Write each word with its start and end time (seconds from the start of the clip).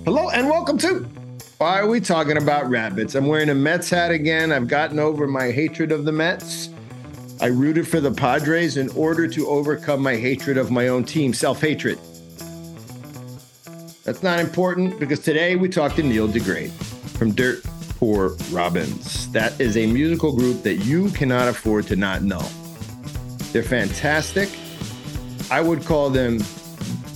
Hello 0.00 0.30
and 0.30 0.48
welcome 0.48 0.78
to 0.78 1.04
Why 1.58 1.78
Are 1.78 1.86
We 1.86 2.00
Talking 2.00 2.36
About 2.36 2.68
Rabbits? 2.68 3.14
I'm 3.14 3.26
wearing 3.26 3.50
a 3.50 3.54
Mets 3.54 3.88
hat 3.88 4.10
again. 4.10 4.50
I've 4.50 4.66
gotten 4.66 4.98
over 4.98 5.28
my 5.28 5.52
hatred 5.52 5.92
of 5.92 6.04
the 6.04 6.10
Mets. 6.10 6.70
I 7.40 7.46
rooted 7.46 7.86
for 7.86 8.00
the 8.00 8.10
Padres 8.10 8.76
in 8.76 8.88
order 8.96 9.28
to 9.28 9.46
overcome 9.46 10.02
my 10.02 10.16
hatred 10.16 10.58
of 10.58 10.72
my 10.72 10.88
own 10.88 11.04
team, 11.04 11.32
self 11.32 11.60
hatred. 11.60 12.00
That's 14.02 14.24
not 14.24 14.40
important 14.40 14.98
because 14.98 15.20
today 15.20 15.54
we 15.54 15.68
talked 15.68 15.94
to 15.96 16.02
Neil 16.02 16.26
DeGraide 16.26 16.72
from 17.16 17.32
Dirt 17.32 17.62
Poor 17.98 18.36
Robins. 18.50 19.30
That 19.30 19.60
is 19.60 19.76
a 19.76 19.86
musical 19.86 20.34
group 20.34 20.64
that 20.64 20.78
you 20.78 21.10
cannot 21.10 21.46
afford 21.46 21.86
to 21.86 21.94
not 21.94 22.22
know. 22.22 22.44
They're 23.52 23.62
fantastic. 23.62 24.48
I 25.50 25.60
would 25.60 25.84
call 25.84 26.10
them 26.10 26.40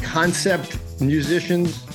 concept 0.03 0.79
musicians 1.01 1.86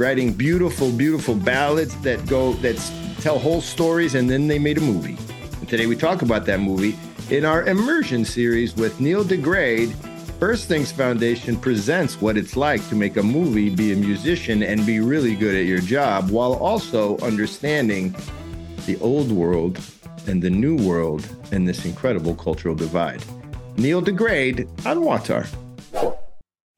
writing 0.00 0.32
beautiful, 0.32 0.90
beautiful 0.90 1.34
ballads 1.34 1.94
that 2.00 2.26
go 2.26 2.54
that 2.54 2.76
tell 3.20 3.38
whole 3.38 3.60
stories, 3.60 4.14
and 4.14 4.30
then 4.30 4.48
they 4.48 4.58
made 4.58 4.78
a 4.78 4.80
movie. 4.80 5.18
And 5.60 5.68
today 5.68 5.86
we 5.86 5.94
talk 5.94 6.22
about 6.22 6.46
that 6.46 6.58
movie 6.58 6.98
in 7.28 7.44
our 7.44 7.66
immersion 7.66 8.24
series 8.24 8.74
with 8.74 8.98
Neil 8.98 9.22
DeGraide. 9.22 9.94
First 10.40 10.68
Things 10.68 10.90
Foundation 10.90 11.54
presents 11.54 12.18
what 12.18 12.38
it's 12.38 12.56
like 12.56 12.88
to 12.88 12.94
make 12.94 13.18
a 13.18 13.22
movie, 13.22 13.68
be 13.68 13.92
a 13.92 13.96
musician, 13.96 14.62
and 14.62 14.86
be 14.86 15.00
really 15.00 15.36
good 15.36 15.54
at 15.54 15.66
your 15.66 15.80
job 15.80 16.30
while 16.30 16.54
also 16.54 17.18
understanding 17.18 18.16
the 18.86 18.98
old 19.00 19.30
world 19.30 19.78
and 20.26 20.42
the 20.42 20.48
new 20.48 20.76
world 20.76 21.28
and 21.52 21.68
this 21.68 21.84
incredible 21.84 22.34
cultural 22.34 22.74
divide. 22.74 23.22
Neil 23.76 24.00
DeGraide 24.00 24.66
on 24.86 25.00
WAWTAR. 25.00 25.46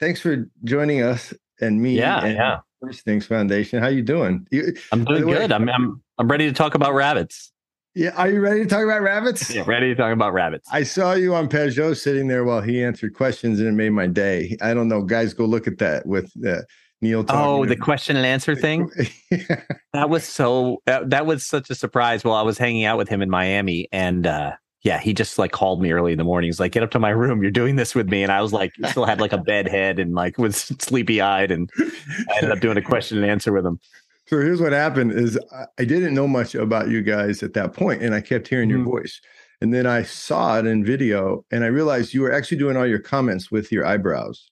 Thanks 0.01 0.21
for 0.21 0.51
joining 0.65 1.03
us 1.03 1.33
and 1.61 1.81
me. 1.81 1.97
Yeah, 1.97 2.25
and 2.25 2.35
yeah. 2.35 2.59
First 2.83 3.05
Things 3.05 3.27
Foundation. 3.27 3.81
How 3.81 3.89
you 3.89 4.03
doing? 4.03 4.47
You, 4.51 4.75
I'm 4.91 5.05
doing 5.05 5.27
way, 5.27 5.35
good. 5.35 5.53
I'm, 5.53 5.69
I'm 5.69 6.03
I'm 6.19 6.29
ready 6.29 6.47
to 6.47 6.53
talk 6.53 6.75
about 6.75 6.95
rabbits. 6.95 7.53
Yeah, 7.95 8.11
are 8.17 8.29
you 8.29 8.41
ready 8.41 8.61
to 8.61 8.67
talk 8.67 8.83
about 8.83 9.03
rabbits? 9.03 9.55
Yeah, 9.55 9.65
ready 9.67 9.89
to 9.89 9.95
talk 9.95 10.13
about 10.13 10.33
rabbits. 10.33 10.69
I 10.73 10.83
saw 10.83 11.13
you 11.13 11.35
on 11.35 11.49
Pageau 11.49 11.97
sitting 11.97 12.27
there 12.27 12.45
while 12.45 12.61
he 12.61 12.83
answered 12.83 13.15
questions, 13.15 13.61
and 13.61 13.69
it 13.69 13.73
made 13.73 13.91
my 13.91 14.07
day. 14.07 14.57
I 14.63 14.75
don't 14.75 14.89
know, 14.89 15.03
guys, 15.03 15.35
go 15.35 15.45
look 15.45 15.67
at 15.67 15.79
that 15.79 16.07
with 16.07 16.33
uh, 16.45 16.63
Neil. 17.03 17.25
Oh, 17.29 17.67
the 17.67 17.77
question 17.77 18.17
and 18.17 18.27
answer 18.27 18.57
thing. 18.57 18.91
yeah. 19.31 19.61
That 19.93 20.11
was 20.11 20.25
so. 20.25 20.83
Uh, 20.87 21.05
that 21.07 21.27
was 21.27 21.47
such 21.47 21.71
a 21.71 21.75
surprise. 21.75 22.25
While 22.25 22.35
I 22.35 22.43
was 22.43 22.59
hanging 22.59 22.85
out 22.85 22.99
with 22.99 23.09
him 23.09 23.23
in 23.23 23.31
Miami, 23.31 23.89
and 23.93 24.27
uh, 24.27 24.53
yeah, 24.83 24.99
he 24.99 25.15
just 25.15 25.39
like 25.39 25.53
called 25.53 25.81
me 25.81 25.93
early 25.93 26.13
in 26.13 26.19
the 26.19 26.25
morning. 26.25 26.49
He's 26.49 26.59
like, 26.59 26.73
"Get 26.73 26.83
up 26.83 26.91
to 26.91 26.99
my 26.99 27.11
room. 27.11 27.41
You're 27.41 27.53
doing 27.53 27.77
this 27.77 27.95
with 27.95 28.09
me." 28.09 28.23
And 28.23 28.33
I 28.33 28.43
was 28.43 28.53
like, 28.53 28.73
still 28.91 29.05
had 29.05 29.21
like 29.21 29.33
a 29.33 29.39
bed 29.39 29.69
head 29.69 29.99
and 29.99 30.15
like 30.15 30.39
was 30.39 30.57
sleepy 30.79 31.21
eyed, 31.21 31.51
and 31.51 31.71
I 31.79 32.37
ended 32.37 32.51
up 32.51 32.61
doing 32.61 32.77
a 32.77 32.83
question 32.83 33.19
and 33.19 33.31
answer 33.31 33.53
with 33.53 33.65
him. 33.65 33.79
So 34.27 34.39
here's 34.39 34.61
what 34.61 34.73
happened: 34.73 35.13
is 35.13 35.39
I 35.79 35.85
didn't 35.85 36.15
know 36.15 36.27
much 36.27 36.55
about 36.55 36.89
you 36.89 37.03
guys 37.03 37.43
at 37.43 37.55
that 37.55 37.75
point, 37.75 38.03
and 38.03 38.15
I 38.15 38.21
kept 38.21 38.49
hearing 38.49 38.69
mm-hmm. 38.69 38.79
your 38.79 39.01
voice. 39.01 39.21
And 39.61 39.73
then 39.73 39.87
I 39.87 40.03
saw 40.03 40.59
it 40.59 40.67
in 40.67 40.85
video, 40.85 41.45
and 41.53 41.63
I 41.63 41.69
realized 41.69 42.13
you 42.13 42.23
were 42.23 42.33
actually 42.33 42.59
doing 42.59 42.77
all 42.77 42.87
your 42.87 42.99
comments 42.99 43.53
with 43.53 43.71
your 43.71 43.87
eyebrows. 43.87 44.51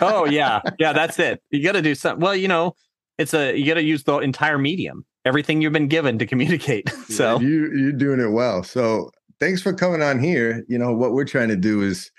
oh 0.00 0.24
yeah, 0.26 0.60
yeah, 0.78 0.92
that's 0.92 1.18
it. 1.18 1.42
You 1.50 1.64
got 1.64 1.72
to 1.72 1.82
do 1.82 1.96
something. 1.96 2.22
Well, 2.22 2.36
you 2.36 2.46
know, 2.46 2.76
it's 3.18 3.34
a 3.34 3.58
you 3.58 3.66
got 3.66 3.74
to 3.74 3.82
use 3.82 4.04
the 4.04 4.18
entire 4.18 4.56
medium, 4.56 5.04
everything 5.24 5.60
you've 5.60 5.72
been 5.72 5.88
given 5.88 6.16
to 6.20 6.26
communicate. 6.26 6.88
So 7.08 7.40
yeah, 7.40 7.48
you 7.48 7.72
you're 7.76 7.92
doing 7.92 8.20
it 8.20 8.30
well. 8.30 8.62
So 8.62 9.10
thanks 9.40 9.62
for 9.62 9.72
coming 9.72 10.02
on 10.02 10.18
here. 10.18 10.64
You 10.68 10.78
know, 10.78 10.92
what 10.92 11.12
we're 11.12 11.24
trying 11.24 11.48
to 11.48 11.56
do 11.56 11.82
is 11.82 12.10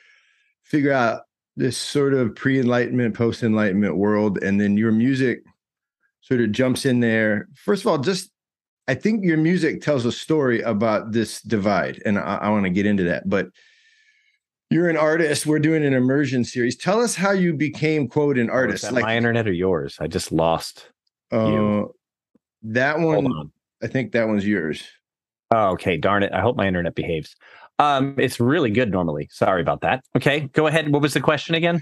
figure 0.64 0.94
out 0.94 1.22
this 1.56 1.78
sort 1.78 2.14
of 2.14 2.36
pre-enlightenment, 2.36 3.16
post-enlightenment 3.16 3.98
world, 3.98 4.38
and 4.42 4.60
then 4.62 4.78
your 4.78 4.92
music 4.92 5.44
sort 6.22 6.42
of 6.42 6.52
jumps 6.52 6.86
in 6.86 7.00
there. 7.00 7.48
First 7.56 7.84
of 7.84 7.88
all, 7.88 7.98
just 7.98 8.32
I 8.88 8.96
think 8.96 9.24
your 9.24 9.38
music 9.38 9.82
tells 9.82 10.06
a 10.06 10.12
story 10.12 10.62
about 10.62 11.12
this 11.12 11.42
divide, 11.42 12.02
and 12.06 12.18
I, 12.18 12.36
I 12.36 12.50
want 12.50 12.66
to 12.66 12.70
get 12.70 12.86
into 12.86 13.04
that. 13.04 13.30
But 13.30 13.50
you're 14.70 14.90
an 14.90 14.98
artist. 14.98 15.46
We're 15.46 15.60
doing 15.60 15.84
an 15.84 15.94
immersion 15.94 16.44
series. 16.44 16.76
Tell 16.76 17.02
us 17.02 17.16
how 17.16 17.32
you 17.32 17.54
became 17.54 18.08
quote 18.08 18.38
an 18.38 18.50
oh, 18.50 18.54
artist. 18.54 18.86
Oh, 18.86 18.94
like 18.94 19.04
my 19.04 19.18
internet 19.18 19.48
or 19.48 19.52
yours? 19.52 19.98
I 20.00 20.08
just 20.08 20.32
lost. 20.32 20.92
Uh, 21.32 21.84
that 22.64 23.00
one. 23.00 23.26
On. 23.28 23.52
I 23.82 23.88
think 23.88 24.12
that 24.14 24.28
one's 24.28 24.46
yours. 24.46 24.84
Oh, 25.52 25.70
okay. 25.72 25.98
Darn 25.98 26.24
it. 26.24 26.32
I 26.34 26.42
hope 26.42 26.56
my 26.56 26.68
internet 26.68 26.96
behaves. 26.96 27.36
Um, 27.80 28.16
it's 28.18 28.40
really 28.40 28.70
good 28.70 28.92
normally. 28.92 29.30
Sorry 29.32 29.62
about 29.62 29.82
that. 29.82 30.04
Okay, 30.16 30.42
go 30.52 30.68
ahead. 30.68 30.92
What 30.92 31.02
was 31.02 31.14
the 31.14 31.22
question 31.22 31.56
again? 31.56 31.82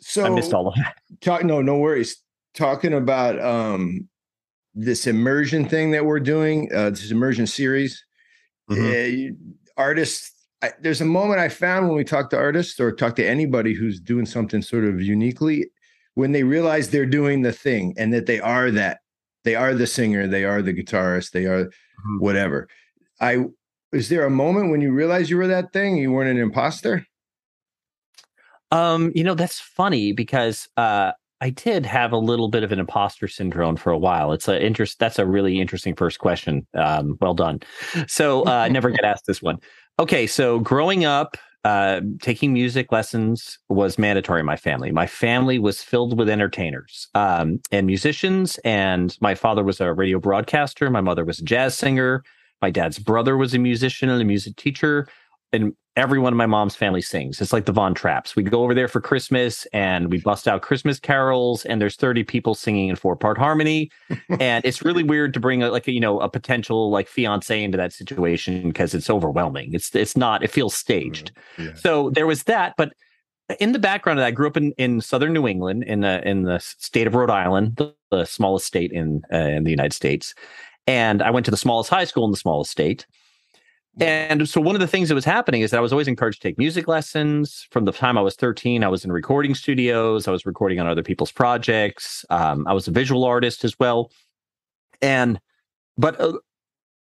So 0.00 0.24
I 0.24 0.28
missed 0.30 0.54
all 0.54 0.68
of 0.68 0.74
that. 0.76 0.96
Talk, 1.20 1.44
no, 1.44 1.60
no 1.60 1.76
worries. 1.76 2.16
Talking 2.54 2.92
about 2.92 3.40
um, 3.40 4.08
this 4.74 5.06
immersion 5.06 5.68
thing 5.68 5.90
that 5.90 6.06
we're 6.06 6.20
doing, 6.20 6.70
uh, 6.72 6.90
this 6.90 7.10
immersion 7.10 7.46
series. 7.46 8.04
Mm-hmm. 8.70 9.34
Uh, 9.34 9.82
artists, 9.82 10.32
I, 10.62 10.70
there's 10.80 11.00
a 11.00 11.06
moment 11.06 11.40
I 11.40 11.48
found 11.48 11.88
when 11.88 11.96
we 11.96 12.04
talk 12.04 12.30
to 12.30 12.36
artists 12.36 12.78
or 12.78 12.92
talk 12.92 13.16
to 13.16 13.26
anybody 13.26 13.74
who's 13.74 14.00
doing 14.00 14.26
something 14.26 14.62
sort 14.62 14.84
of 14.84 15.02
uniquely, 15.02 15.66
when 16.14 16.32
they 16.32 16.44
realize 16.44 16.90
they're 16.90 17.06
doing 17.06 17.42
the 17.42 17.52
thing 17.52 17.94
and 17.96 18.12
that 18.12 18.26
they 18.26 18.38
are 18.38 18.70
that, 18.70 19.00
they 19.44 19.56
are 19.56 19.74
the 19.74 19.86
singer, 19.88 20.28
they 20.28 20.44
are 20.44 20.62
the 20.62 20.74
guitarist, 20.74 21.32
they 21.32 21.46
are 21.46 21.64
mm-hmm. 21.64 22.18
whatever 22.18 22.68
I 23.22 23.44
is 23.92 24.08
there 24.08 24.26
a 24.26 24.30
moment 24.30 24.70
when 24.70 24.80
you 24.80 24.92
realized 24.92 25.30
you 25.30 25.36
were 25.36 25.46
that 25.46 25.72
thing? 25.72 25.96
You 25.96 26.12
weren't 26.12 26.30
an 26.30 26.38
imposter? 26.38 27.06
Um, 28.70 29.12
you 29.14 29.22
know, 29.22 29.34
that's 29.34 29.60
funny 29.60 30.12
because 30.12 30.68
uh 30.76 31.12
I 31.42 31.50
did 31.50 31.84
have 31.86 32.12
a 32.12 32.18
little 32.18 32.48
bit 32.48 32.62
of 32.62 32.70
an 32.70 32.78
imposter 32.78 33.26
syndrome 33.26 33.74
for 33.74 33.90
a 33.90 33.98
while. 33.98 34.32
It's 34.32 34.46
a 34.46 34.64
interest. 34.64 35.00
That's 35.00 35.18
a 35.18 35.26
really 35.26 35.60
interesting 35.60 35.96
first 35.96 36.20
question. 36.20 36.64
Um, 36.74 37.18
well 37.20 37.34
done. 37.34 37.58
So 38.06 38.44
uh, 38.44 38.68
never 38.68 38.90
get 38.90 39.04
asked 39.04 39.26
this 39.26 39.42
one. 39.42 39.58
Okay, 39.98 40.28
so 40.28 40.60
growing 40.60 41.04
up, 41.04 41.36
uh, 41.64 42.00
taking 42.20 42.52
music 42.52 42.92
lessons 42.92 43.58
was 43.68 43.98
mandatory 43.98 44.38
in 44.38 44.46
my 44.46 44.56
family. 44.56 44.92
My 44.92 45.08
family 45.08 45.58
was 45.58 45.82
filled 45.82 46.16
with 46.16 46.28
entertainers 46.28 47.08
um, 47.16 47.60
and 47.72 47.88
musicians, 47.88 48.58
and 48.64 49.16
my 49.20 49.34
father 49.34 49.64
was 49.64 49.80
a 49.80 49.92
radio 49.92 50.20
broadcaster. 50.20 50.90
My 50.90 51.00
mother 51.00 51.24
was 51.24 51.40
a 51.40 51.44
jazz 51.44 51.76
singer. 51.76 52.22
My 52.62 52.70
dad's 52.70 52.98
brother 52.98 53.36
was 53.36 53.52
a 53.54 53.58
musician 53.58 54.08
and 54.08 54.22
a 54.22 54.24
music 54.24 54.56
teacher, 54.56 55.08
and 55.52 55.74
everyone 55.96 56.32
in 56.32 56.36
my 56.36 56.46
mom's 56.46 56.74
family 56.74 57.02
sings. 57.02 57.40
It's 57.40 57.52
like 57.52 57.66
the 57.66 57.72
Von 57.72 57.94
Trapps. 57.94 58.34
We 58.34 58.42
go 58.42 58.62
over 58.62 58.72
there 58.72 58.88
for 58.88 59.00
Christmas 59.00 59.66
and 59.74 60.10
we 60.10 60.20
bust 60.20 60.48
out 60.48 60.62
Christmas 60.62 60.98
carols, 60.98 61.64
and 61.64 61.80
there's 61.80 61.96
30 61.96 62.24
people 62.24 62.54
singing 62.54 62.88
in 62.88 62.96
four 62.96 63.16
part 63.16 63.36
harmony. 63.36 63.90
and 64.40 64.64
it's 64.64 64.82
really 64.82 65.02
weird 65.02 65.34
to 65.34 65.40
bring 65.40 65.62
a, 65.62 65.70
like 65.70 65.86
a, 65.88 65.92
you 65.92 66.00
know 66.00 66.20
a 66.20 66.28
potential 66.28 66.90
like 66.90 67.08
fiance 67.08 67.62
into 67.62 67.76
that 67.76 67.92
situation 67.92 68.68
because 68.68 68.94
it's 68.94 69.10
overwhelming. 69.10 69.74
It's 69.74 69.94
it's 69.94 70.16
not. 70.16 70.42
It 70.42 70.50
feels 70.50 70.74
staged. 70.74 71.32
Yeah. 71.58 71.74
So 71.74 72.10
there 72.10 72.26
was 72.26 72.44
that, 72.44 72.74
but 72.78 72.92
in 73.60 73.72
the 73.72 73.78
background 73.78 74.18
of 74.18 74.22
that, 74.22 74.28
I 74.28 74.30
grew 74.30 74.46
up 74.46 74.56
in, 74.56 74.72
in 74.78 75.00
southern 75.00 75.32
New 75.32 75.46
England, 75.46 75.84
in 75.84 76.00
the 76.00 76.26
in 76.26 76.44
the 76.44 76.58
state 76.60 77.06
of 77.06 77.14
Rhode 77.14 77.30
Island, 77.30 77.76
the, 77.76 77.94
the 78.10 78.24
smallest 78.24 78.66
state 78.66 78.92
in 78.92 79.22
uh, 79.32 79.36
in 79.36 79.64
the 79.64 79.70
United 79.70 79.92
States, 79.92 80.34
and 80.86 81.22
I 81.22 81.30
went 81.30 81.44
to 81.46 81.50
the 81.50 81.56
smallest 81.56 81.90
high 81.90 82.04
school 82.04 82.24
in 82.24 82.30
the 82.30 82.36
smallest 82.36 82.70
state. 82.70 83.06
And 84.00 84.48
so 84.48 84.60
one 84.60 84.74
of 84.74 84.80
the 84.80 84.86
things 84.86 85.10
that 85.10 85.14
was 85.14 85.24
happening 85.24 85.60
is 85.60 85.70
that 85.70 85.76
I 85.76 85.80
was 85.80 85.92
always 85.92 86.08
encouraged 86.08 86.40
to 86.40 86.48
take 86.48 86.56
music 86.56 86.88
lessons. 86.88 87.66
From 87.70 87.84
the 87.84 87.92
time 87.92 88.16
I 88.16 88.22
was 88.22 88.36
13, 88.36 88.82
I 88.82 88.88
was 88.88 89.04
in 89.04 89.12
recording 89.12 89.54
studios. 89.54 90.26
I 90.26 90.30
was 90.30 90.46
recording 90.46 90.80
on 90.80 90.86
other 90.86 91.02
people's 91.02 91.30
projects. 91.30 92.24
Um, 92.30 92.66
I 92.66 92.72
was 92.72 92.88
a 92.88 92.90
visual 92.90 93.24
artist 93.24 93.64
as 93.64 93.78
well. 93.78 94.10
And, 95.02 95.38
but 95.98 96.18
uh, 96.18 96.38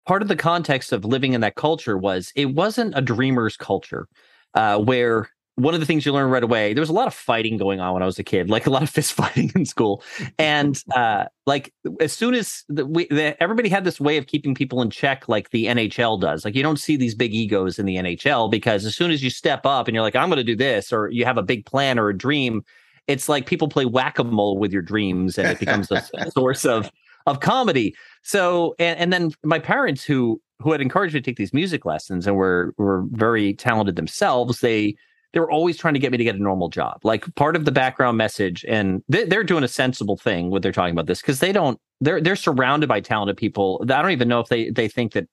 part 0.07 0.23
of 0.23 0.29
the 0.29 0.37
context 0.37 0.93
of 0.93 1.05
living 1.05 1.33
in 1.33 1.41
that 1.41 1.57
culture 1.57 1.99
was 1.99 2.33
it 2.37 2.47
wasn't 2.47 2.97
a 2.97 3.03
dreamer's 3.03 3.57
culture 3.57 4.07
uh, 4.55 4.79
where 4.79 5.29
one 5.57 5.75
of 5.75 5.81
the 5.81 5.87
things 5.87 6.07
you 6.07 6.13
learn 6.13 6.31
right 6.31 6.43
away 6.45 6.73
there 6.73 6.81
was 6.83 6.89
a 6.89 6.95
lot 6.95 7.07
of 7.07 7.15
fighting 7.15 7.57
going 7.57 7.81
on 7.81 7.95
when 7.95 8.03
i 8.03 8.07
was 8.07 8.19
a 8.19 8.25
kid 8.25 8.49
like 8.49 8.67
a 8.67 8.71
lot 8.71 8.83
of 8.83 8.91
fist 8.91 9.13
fighting 9.13 9.51
in 9.55 9.65
school. 9.65 10.03
And 10.39 10.83
uh, 10.95 11.25
like 11.47 11.73
as 12.01 12.13
soon 12.13 12.35
as 12.35 12.65
the, 12.69 12.87
we, 12.87 13.07
the, 13.09 13.41
everybody 13.43 13.69
had 13.69 13.85
this 13.85 14.01
way 14.01 14.17
of 14.17 14.27
keeping 14.27 14.55
people 14.55 14.83
in 14.83 14.91
check 14.91 15.29
like 15.29 15.51
the 15.51 15.67
nhl 15.67 16.21
does. 16.21 16.45
Like 16.45 16.55
you 16.55 16.63
don't 16.63 16.79
see 16.79 16.97
these 16.97 17.15
big 17.15 17.35
egos 17.35 17.79
in 17.79 17.87
the 17.87 17.97
nhl 17.97 18.51
because 18.51 18.85
as 18.85 18.95
soon 18.95 19.11
as 19.11 19.23
you 19.23 19.31
step 19.31 19.67
up 19.67 19.89
and 19.89 19.95
you're 19.95 20.03
like 20.03 20.17
i'm 20.17 20.29
going 20.29 20.39
to 20.39 20.45
do 20.45 20.57
this 20.57 20.93
or 20.93 21.11
you 21.11 21.25
have 21.25 21.39
a 21.39 21.43
big 21.43 21.67
plan 21.67 21.99
or 21.99 22.09
a 22.09 22.17
dream 22.17 22.63
it's 23.07 23.29
like 23.29 23.47
people 23.47 23.69
play 23.69 23.85
whack-a-mole 23.85 24.59
with 24.59 24.73
your 24.73 24.83
dreams 24.83 25.39
and 25.39 25.49
it 25.49 25.61
becomes 25.61 25.91
a 25.91 26.03
source 26.31 26.65
of 26.65 26.91
of 27.27 27.41
comedy. 27.41 27.95
So 28.23 28.75
and, 28.79 28.99
and 28.99 29.13
then 29.13 29.33
my 29.45 29.59
parents 29.59 30.05
who 30.05 30.41
who 30.61 30.73
had 30.73 30.81
encouraged 30.81 31.15
me 31.15 31.21
to 31.21 31.25
take 31.25 31.37
these 31.37 31.53
music 31.53 31.85
lessons 31.85 32.27
and 32.27 32.37
were 32.37 32.75
were 32.79 33.05
very 33.11 33.55
talented 33.55 33.97
themselves 33.97 34.61
they 34.61 34.97
they 35.37 35.41
were 35.41 35.51
always 35.51 35.77
trying 35.77 35.93
to 35.93 36.01
get 36.01 36.11
me 36.13 36.17
to 36.17 36.25
get 36.25 36.35
a 36.35 36.43
normal 36.43 36.71
job. 36.71 36.99
Like 37.03 37.33
part 37.35 37.57
of 37.57 37.67
the 37.67 37.71
background 37.71 38.17
message, 38.17 38.65
and 38.67 39.03
they, 39.07 39.37
are 39.37 39.45
doing 39.45 39.65
a 39.65 39.69
sensible 39.69 40.17
thing 40.17 40.49
when 40.49 40.63
they're 40.63 40.73
talking 40.73 40.93
about 40.93 41.05
this 41.05 41.21
because 41.21 41.41
they 41.41 41.53
don't. 41.53 41.79
They're 42.01 42.23
they're 42.23 42.37
surrounded 42.37 42.89
by 42.89 43.01
talented 43.01 43.37
people. 43.37 43.83
I 43.83 44.01
don't 44.01 44.13
even 44.13 44.29
know 44.29 44.41
if 44.41 44.49
they 44.49 44.71
they 44.71 44.89
think 44.89 45.13
that. 45.13 45.29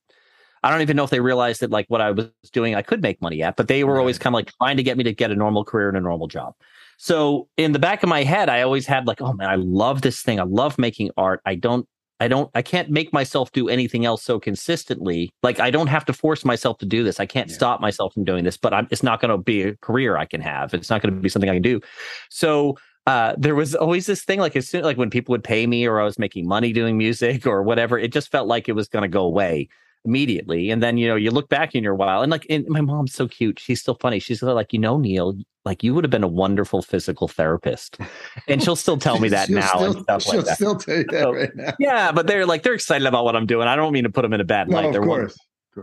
I 0.62 0.70
don't 0.70 0.82
even 0.82 0.94
know 0.94 1.04
if 1.04 1.10
they 1.10 1.20
realized 1.20 1.62
that 1.62 1.70
like 1.70 1.86
what 1.88 2.02
I 2.02 2.10
was 2.10 2.28
doing, 2.52 2.74
I 2.74 2.82
could 2.82 3.00
make 3.00 3.22
money 3.22 3.42
at. 3.42 3.56
But 3.56 3.68
they 3.68 3.82
were 3.82 3.94
right. 3.94 4.00
always 4.00 4.18
kind 4.18 4.34
of 4.34 4.36
like 4.36 4.52
trying 4.58 4.76
to 4.76 4.82
get 4.82 4.98
me 4.98 5.04
to 5.04 5.14
get 5.14 5.30
a 5.30 5.34
normal 5.34 5.64
career 5.64 5.88
and 5.88 5.96
a 5.96 6.02
normal 6.02 6.26
job. 6.26 6.52
So 6.98 7.48
in 7.56 7.72
the 7.72 7.78
back 7.78 8.02
of 8.02 8.10
my 8.10 8.24
head, 8.24 8.50
I 8.50 8.60
always 8.60 8.86
had 8.86 9.06
like, 9.06 9.22
oh 9.22 9.32
man, 9.32 9.48
I 9.48 9.54
love 9.56 10.02
this 10.02 10.20
thing. 10.20 10.38
I 10.38 10.44
love 10.44 10.78
making 10.78 11.12
art. 11.16 11.40
I 11.46 11.54
don't 11.54 11.88
I 12.20 12.28
don't 12.28 12.50
I 12.54 12.62
can't 12.62 12.90
make 12.90 13.12
myself 13.12 13.50
do 13.52 13.68
anything 13.68 14.04
else 14.04 14.22
so 14.22 14.38
consistently. 14.38 15.30
Like 15.42 15.60
I 15.60 15.70
don't 15.70 15.88
have 15.88 16.04
to 16.06 16.12
force 16.12 16.44
myself 16.44 16.78
to 16.78 16.86
do 16.86 17.02
this. 17.02 17.20
I 17.20 17.26
can't 17.26 17.48
yeah. 17.48 17.56
stop 17.56 17.80
myself 17.80 18.14
from 18.14 18.24
doing 18.24 18.44
this, 18.44 18.56
but 18.56 18.72
I'm, 18.72 18.86
it's 18.90 19.02
not 19.02 19.20
going 19.20 19.30
to 19.30 19.38
be 19.38 19.62
a 19.62 19.76
career 19.76 20.16
I 20.16 20.24
can 20.24 20.40
have. 20.40 20.74
It's 20.74 20.90
not 20.90 21.02
going 21.02 21.14
to 21.14 21.20
be 21.20 21.28
something 21.28 21.50
I 21.50 21.54
can 21.54 21.62
do. 21.62 21.80
So 22.30 22.76
uh, 23.06 23.34
there 23.36 23.54
was 23.54 23.74
always 23.74 24.06
this 24.06 24.24
thing 24.24 24.38
like 24.38 24.56
as 24.56 24.68
soon 24.68 24.82
like 24.82 24.96
when 24.96 25.10
people 25.10 25.32
would 25.32 25.44
pay 25.44 25.66
me 25.66 25.86
or 25.86 26.00
I 26.00 26.04
was 26.04 26.18
making 26.18 26.46
money 26.46 26.72
doing 26.72 26.96
music 26.96 27.46
or 27.46 27.62
whatever, 27.62 27.98
it 27.98 28.12
just 28.12 28.30
felt 28.30 28.46
like 28.46 28.68
it 28.68 28.72
was 28.72 28.88
going 28.88 29.02
to 29.02 29.08
go 29.08 29.24
away 29.24 29.68
immediately. 30.04 30.70
And 30.70 30.82
then, 30.82 30.98
you 30.98 31.08
know, 31.08 31.16
you 31.16 31.30
look 31.30 31.48
back 31.48 31.74
in 31.74 31.82
your 31.82 31.94
while 31.94 32.22
and 32.22 32.30
like, 32.30 32.46
and 32.50 32.66
my 32.68 32.80
mom's 32.80 33.14
so 33.14 33.26
cute. 33.26 33.58
She's 33.58 33.80
still 33.80 33.94
funny. 33.94 34.18
She's 34.18 34.42
like, 34.42 34.72
you 34.72 34.78
know, 34.78 34.98
Neil, 34.98 35.36
like 35.64 35.82
you 35.82 35.94
would 35.94 36.04
have 36.04 36.10
been 36.10 36.24
a 36.24 36.28
wonderful 36.28 36.82
physical 36.82 37.28
therapist. 37.28 37.98
And 38.48 38.62
she'll 38.62 38.76
still 38.76 38.98
tell 38.98 39.18
me 39.18 39.28
that 39.30 39.48
now 39.50 39.66
still, 39.68 39.84
and 39.84 40.02
stuff 40.02 40.22
she'll 40.22 40.36
like 40.36 40.46
that. 40.46 40.54
still 40.56 40.76
tell 40.76 40.96
you 40.96 41.04
that 41.04 41.22
so, 41.22 41.32
right 41.32 41.56
now. 41.56 41.72
Yeah. 41.78 42.12
But 42.12 42.26
they're 42.26 42.46
like, 42.46 42.62
they're 42.62 42.74
excited 42.74 43.06
about 43.06 43.24
what 43.24 43.36
I'm 43.36 43.46
doing. 43.46 43.68
I 43.68 43.76
don't 43.76 43.92
mean 43.92 44.04
to 44.04 44.10
put 44.10 44.22
them 44.22 44.32
in 44.32 44.40
a 44.40 44.44
bad 44.44 44.68
light. 44.68 44.84
No, 44.84 44.92
they're 44.92 45.02
of 45.02 45.06
course. 45.06 45.38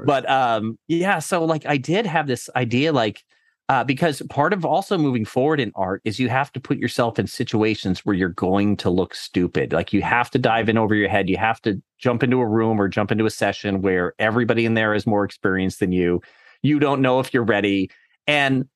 But 0.05 0.29
um, 0.29 0.79
yeah, 0.87 1.19
so 1.19 1.43
like 1.43 1.65
I 1.65 1.77
did 1.77 2.05
have 2.05 2.27
this 2.27 2.49
idea, 2.55 2.93
like 2.93 3.23
uh, 3.71 3.85
because 3.85 4.21
part 4.29 4.51
of 4.51 4.65
also 4.65 4.97
moving 4.97 5.23
forward 5.23 5.57
in 5.57 5.71
art 5.75 6.01
is 6.03 6.19
you 6.19 6.27
have 6.27 6.51
to 6.51 6.59
put 6.59 6.77
yourself 6.77 7.17
in 7.17 7.25
situations 7.25 8.05
where 8.05 8.13
you're 8.13 8.27
going 8.27 8.75
to 8.75 8.89
look 8.89 9.15
stupid. 9.15 9.71
Like 9.71 9.93
you 9.93 10.01
have 10.01 10.29
to 10.31 10.37
dive 10.37 10.67
in 10.67 10.77
over 10.77 10.93
your 10.93 11.07
head. 11.07 11.29
You 11.29 11.37
have 11.37 11.61
to 11.61 11.81
jump 11.97 12.21
into 12.21 12.41
a 12.41 12.45
room 12.45 12.81
or 12.81 12.89
jump 12.89 13.13
into 13.13 13.25
a 13.25 13.29
session 13.29 13.81
where 13.81 14.13
everybody 14.19 14.65
in 14.65 14.73
there 14.73 14.93
is 14.93 15.07
more 15.07 15.23
experienced 15.23 15.79
than 15.79 15.93
you. 15.93 16.21
You 16.61 16.79
don't 16.79 17.01
know 17.01 17.21
if 17.21 17.33
you're 17.33 17.45
ready. 17.45 17.89
And 18.27 18.67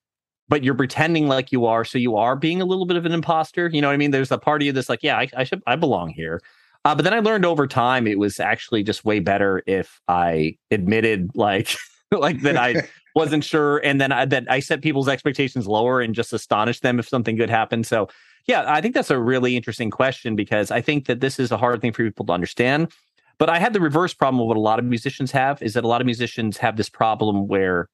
but 0.48 0.64
you're 0.64 0.74
pretending 0.74 1.28
like 1.28 1.52
you 1.52 1.66
are. 1.66 1.84
So 1.84 1.98
you 1.98 2.16
are 2.16 2.34
being 2.34 2.62
a 2.62 2.64
little 2.64 2.86
bit 2.86 2.96
of 2.96 3.04
an 3.04 3.12
imposter. 3.12 3.68
You 3.70 3.82
know 3.82 3.88
what 3.88 3.94
I 3.94 3.98
mean? 3.98 4.12
There's 4.12 4.32
a 4.32 4.38
part 4.38 4.62
of 4.62 4.66
you 4.66 4.72
that's 4.72 4.88
like, 4.88 5.02
yeah, 5.02 5.18
I, 5.18 5.28
I 5.36 5.44
should, 5.44 5.62
I 5.66 5.76
belong 5.76 6.08
here. 6.08 6.40
Uh, 6.86 6.94
but 6.94 7.02
then 7.02 7.12
I 7.12 7.18
learned 7.18 7.44
over 7.44 7.66
time 7.66 8.06
it 8.06 8.18
was 8.18 8.40
actually 8.40 8.82
just 8.82 9.04
way 9.04 9.20
better 9.20 9.62
if 9.66 10.00
I 10.08 10.56
admitted 10.70 11.32
like 11.34 11.76
like 12.18 12.40
that 12.42 12.56
I 12.56 12.88
wasn't 13.14 13.44
sure, 13.44 13.78
and 13.78 14.00
then 14.00 14.12
I, 14.12 14.24
that 14.26 14.50
I 14.50 14.60
set 14.60 14.82
people's 14.82 15.08
expectations 15.08 15.66
lower 15.66 16.00
and 16.00 16.14
just 16.14 16.32
astonished 16.32 16.82
them 16.82 16.98
if 16.98 17.08
something 17.08 17.36
good 17.36 17.50
happened. 17.50 17.86
So, 17.86 18.08
yeah, 18.46 18.64
I 18.66 18.80
think 18.80 18.94
that's 18.94 19.10
a 19.10 19.18
really 19.18 19.56
interesting 19.56 19.90
question 19.90 20.36
because 20.36 20.70
I 20.70 20.80
think 20.80 21.06
that 21.06 21.20
this 21.20 21.38
is 21.38 21.50
a 21.50 21.56
hard 21.56 21.80
thing 21.80 21.92
for 21.92 22.04
people 22.04 22.26
to 22.26 22.32
understand. 22.32 22.92
But 23.38 23.50
I 23.50 23.58
had 23.58 23.72
the 23.72 23.80
reverse 23.80 24.14
problem 24.14 24.40
of 24.40 24.46
what 24.46 24.56
a 24.56 24.60
lot 24.60 24.78
of 24.78 24.84
musicians 24.84 25.30
have 25.32 25.60
is 25.60 25.74
that 25.74 25.84
a 25.84 25.88
lot 25.88 26.00
of 26.00 26.06
musicians 26.06 26.56
have 26.58 26.76
this 26.76 26.88
problem 26.88 27.48
where 27.48 27.88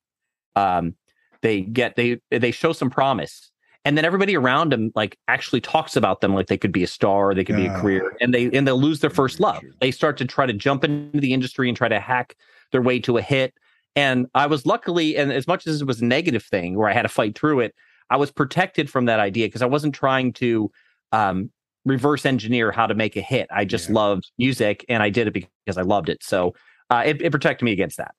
um, 0.55 0.95
they 1.41 1.63
get 1.63 1.97
they 1.97 2.21
they 2.31 2.51
show 2.51 2.73
some 2.73 2.91
promise 2.91 3.51
and 3.85 3.99
then 3.99 4.05
everybody 4.05 4.37
around 4.37 4.73
them 4.73 4.91
like 4.95 5.19
actually 5.29 5.61
talks 5.61 5.97
about 5.97 6.21
them 6.21 6.35
like 6.35 6.47
they 6.47 6.57
could 6.57 6.73
be 6.73 6.83
a 6.83 6.87
star 6.87 7.35
they 7.35 7.45
could 7.45 7.57
be 7.57 7.67
a 7.67 7.81
career 7.81 8.15
and 8.21 8.33
they 8.33 8.51
and 8.53 8.67
they'll 8.67 8.81
lose 8.81 9.01
their 9.01 9.11
first 9.11 9.41
love 9.41 9.63
they 9.81 9.91
start 9.91 10.17
to 10.17 10.25
try 10.25 10.47
to 10.47 10.53
jump 10.53 10.85
into 10.85 11.21
the 11.21 11.35
industry 11.35 11.69
and 11.69 11.77
try 11.77 11.89
to 11.89 12.01
hack 12.01 12.37
their 12.71 12.83
way 12.83 12.99
to 12.99 13.19
a 13.19 13.23
hit 13.23 13.55
and 13.95 14.27
I 14.35 14.47
was 14.47 14.65
luckily, 14.65 15.17
and 15.17 15.33
as 15.33 15.47
much 15.47 15.67
as 15.67 15.81
it 15.81 15.87
was 15.87 16.01
a 16.01 16.05
negative 16.05 16.45
thing 16.45 16.77
where 16.77 16.89
I 16.89 16.93
had 16.93 17.03
to 17.03 17.09
fight 17.09 17.37
through 17.37 17.61
it, 17.61 17.75
I 18.11 18.17
was 18.17 18.31
protected 18.31 18.91
from 18.91 19.07
that 19.07 19.21
idea 19.21 19.47
because 19.47 19.63
I 19.63 19.67
wasn't 19.67 19.95
trying 19.95 20.33
to 20.35 20.71
um, 21.13 21.51
reverse 21.85 22.25
engineer 22.25 22.73
how 22.73 22.87
to 22.87 22.95
make 22.95 23.17
a 23.17 23.21
hit. 23.21 23.49
I 23.51 23.65
just 23.65 23.89
yeah. 23.89 23.95
loved 23.95 24.31
music 24.39 24.85
and 24.89 25.03
I 25.03 25.11
did 25.11 25.27
it 25.27 25.33
because 25.33 25.79
I 25.79 25.83
loved 25.83 26.09
it. 26.09 26.23
So 26.23 26.55
uh, 26.91 27.03
it, 27.05 27.21
it 27.23 27.31
protected 27.31 27.65
me 27.65 27.73
against 27.73 27.97
that. 27.99 28.15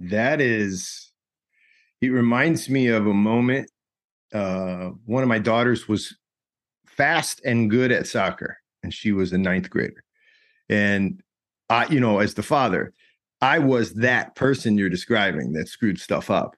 That 0.00 0.40
is, 0.40 1.12
it 2.00 2.08
reminds 2.08 2.68
me 2.68 2.88
of 2.88 3.06
a 3.06 3.14
moment. 3.14 3.70
Uh, 4.32 4.90
one 5.06 5.22
of 5.22 5.28
my 5.28 5.38
daughters 5.38 5.88
was 5.88 6.16
fast 6.86 7.40
and 7.44 7.70
good 7.70 7.92
at 7.92 8.06
soccer, 8.06 8.58
and 8.82 8.92
she 8.92 9.12
was 9.12 9.32
a 9.32 9.38
ninth 9.38 9.70
grader. 9.70 10.02
And 10.68 11.22
I, 11.68 11.86
you 11.86 12.00
know, 12.00 12.18
as 12.18 12.34
the 12.34 12.42
father, 12.42 12.92
I 13.42 13.58
was 13.58 13.94
that 13.94 14.36
person 14.36 14.78
you're 14.78 14.88
describing 14.88 15.52
that 15.54 15.68
screwed 15.68 15.98
stuff 15.98 16.30
up 16.30 16.54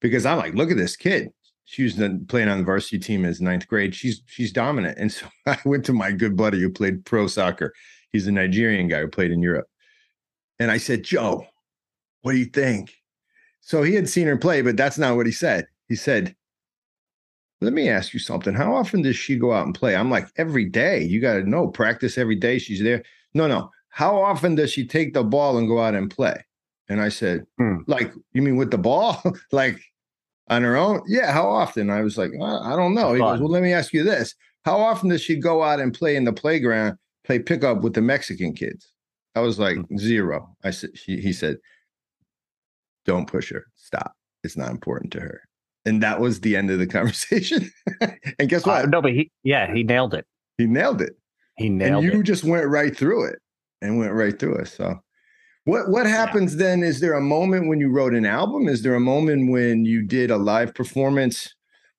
because 0.00 0.24
I'm 0.24 0.38
like, 0.38 0.54
look 0.54 0.70
at 0.70 0.78
this 0.78 0.96
kid. 0.96 1.28
She 1.66 1.82
was 1.82 2.00
playing 2.28 2.48
on 2.48 2.58
the 2.58 2.64
varsity 2.64 2.98
team 2.98 3.26
as 3.26 3.40
ninth 3.40 3.68
grade. 3.68 3.94
She's 3.94 4.22
she's 4.26 4.50
dominant. 4.50 4.98
And 4.98 5.12
so 5.12 5.26
I 5.46 5.58
went 5.66 5.84
to 5.84 5.92
my 5.92 6.10
good 6.12 6.36
buddy 6.36 6.60
who 6.60 6.70
played 6.70 7.04
pro 7.04 7.26
soccer. 7.26 7.72
He's 8.12 8.26
a 8.26 8.32
Nigerian 8.32 8.88
guy 8.88 9.00
who 9.00 9.08
played 9.08 9.30
in 9.30 9.42
Europe. 9.42 9.66
And 10.58 10.70
I 10.70 10.78
said, 10.78 11.02
Joe, 11.02 11.46
what 12.22 12.32
do 12.32 12.38
you 12.38 12.46
think? 12.46 12.94
So 13.60 13.82
he 13.82 13.94
had 13.94 14.08
seen 14.08 14.26
her 14.26 14.38
play, 14.38 14.62
but 14.62 14.76
that's 14.76 14.96
not 14.96 15.16
what 15.16 15.26
he 15.26 15.32
said. 15.32 15.66
He 15.88 15.96
said, 15.96 16.34
let 17.60 17.72
me 17.74 17.90
ask 17.90 18.14
you 18.14 18.20
something. 18.20 18.54
How 18.54 18.74
often 18.74 19.02
does 19.02 19.16
she 19.16 19.36
go 19.36 19.52
out 19.52 19.66
and 19.66 19.74
play? 19.74 19.96
I'm 19.96 20.10
like, 20.10 20.28
every 20.36 20.64
day. 20.64 21.02
You 21.02 21.20
got 21.20 21.34
to 21.34 21.48
know, 21.48 21.68
practice 21.68 22.16
every 22.16 22.36
day. 22.36 22.58
She's 22.58 22.82
there. 22.82 23.02
No, 23.34 23.48
no 23.48 23.70
how 23.96 24.14
often 24.22 24.54
does 24.54 24.70
she 24.70 24.86
take 24.86 25.14
the 25.14 25.24
ball 25.24 25.56
and 25.56 25.66
go 25.66 25.80
out 25.80 25.94
and 25.94 26.10
play? 26.10 26.44
And 26.86 27.00
I 27.00 27.08
said, 27.08 27.46
hmm. 27.56 27.78
like, 27.86 28.12
you 28.34 28.42
mean 28.42 28.56
with 28.56 28.70
the 28.70 28.76
ball? 28.76 29.22
like 29.52 29.80
on 30.48 30.64
her 30.64 30.76
own? 30.76 31.00
Yeah, 31.08 31.32
how 31.32 31.48
often? 31.48 31.88
I 31.88 32.02
was 32.02 32.18
like, 32.18 32.30
I 32.42 32.76
don't 32.76 32.94
know. 32.94 33.14
He 33.14 33.20
goes, 33.20 33.40
well, 33.40 33.48
let 33.48 33.62
me 33.62 33.72
ask 33.72 33.94
you 33.94 34.04
this. 34.04 34.34
How 34.66 34.76
often 34.76 35.08
does 35.08 35.22
she 35.22 35.36
go 35.36 35.62
out 35.62 35.80
and 35.80 35.94
play 35.94 36.14
in 36.14 36.24
the 36.24 36.32
playground, 36.34 36.98
play 37.24 37.38
pickup 37.38 37.80
with 37.80 37.94
the 37.94 38.02
Mexican 38.02 38.52
kids? 38.52 38.86
I 39.34 39.40
was 39.40 39.58
like, 39.58 39.78
hmm. 39.78 39.96
zero. 39.96 40.54
I 40.62 40.72
said, 40.72 40.90
she, 40.92 41.22
he 41.22 41.32
said, 41.32 41.56
don't 43.06 43.26
push 43.26 43.50
her. 43.50 43.64
Stop. 43.76 44.12
It's 44.44 44.58
not 44.58 44.72
important 44.72 45.10
to 45.14 45.20
her. 45.20 45.40
And 45.86 46.02
that 46.02 46.20
was 46.20 46.42
the 46.42 46.54
end 46.54 46.70
of 46.70 46.78
the 46.78 46.86
conversation. 46.98 47.70
and 48.38 48.50
guess 48.50 48.66
what? 48.66 48.84
Uh, 48.84 48.88
no, 48.88 49.00
but 49.00 49.12
he, 49.12 49.30
yeah, 49.42 49.72
he 49.72 49.84
nailed 49.84 50.12
it. 50.12 50.26
He 50.58 50.66
nailed 50.66 51.00
it. 51.00 51.14
He 51.56 51.70
nailed 51.70 52.04
it. 52.04 52.08
and 52.08 52.14
you 52.14 52.20
it. 52.20 52.24
just 52.24 52.44
went 52.44 52.68
right 52.68 52.94
through 52.94 53.24
it 53.24 53.38
and 53.82 53.98
went 53.98 54.12
right 54.12 54.38
through 54.38 54.58
us. 54.58 54.72
So 54.72 54.98
what 55.64 55.88
what 55.88 56.06
happens 56.06 56.54
yeah. 56.54 56.64
then? 56.64 56.82
Is 56.82 57.00
there 57.00 57.14
a 57.14 57.20
moment 57.20 57.68
when 57.68 57.80
you 57.80 57.90
wrote 57.90 58.14
an 58.14 58.24
album? 58.24 58.68
Is 58.68 58.82
there 58.82 58.94
a 58.94 59.00
moment 59.00 59.50
when 59.50 59.84
you 59.84 60.02
did 60.02 60.30
a 60.30 60.36
live 60.36 60.74
performance 60.74 61.54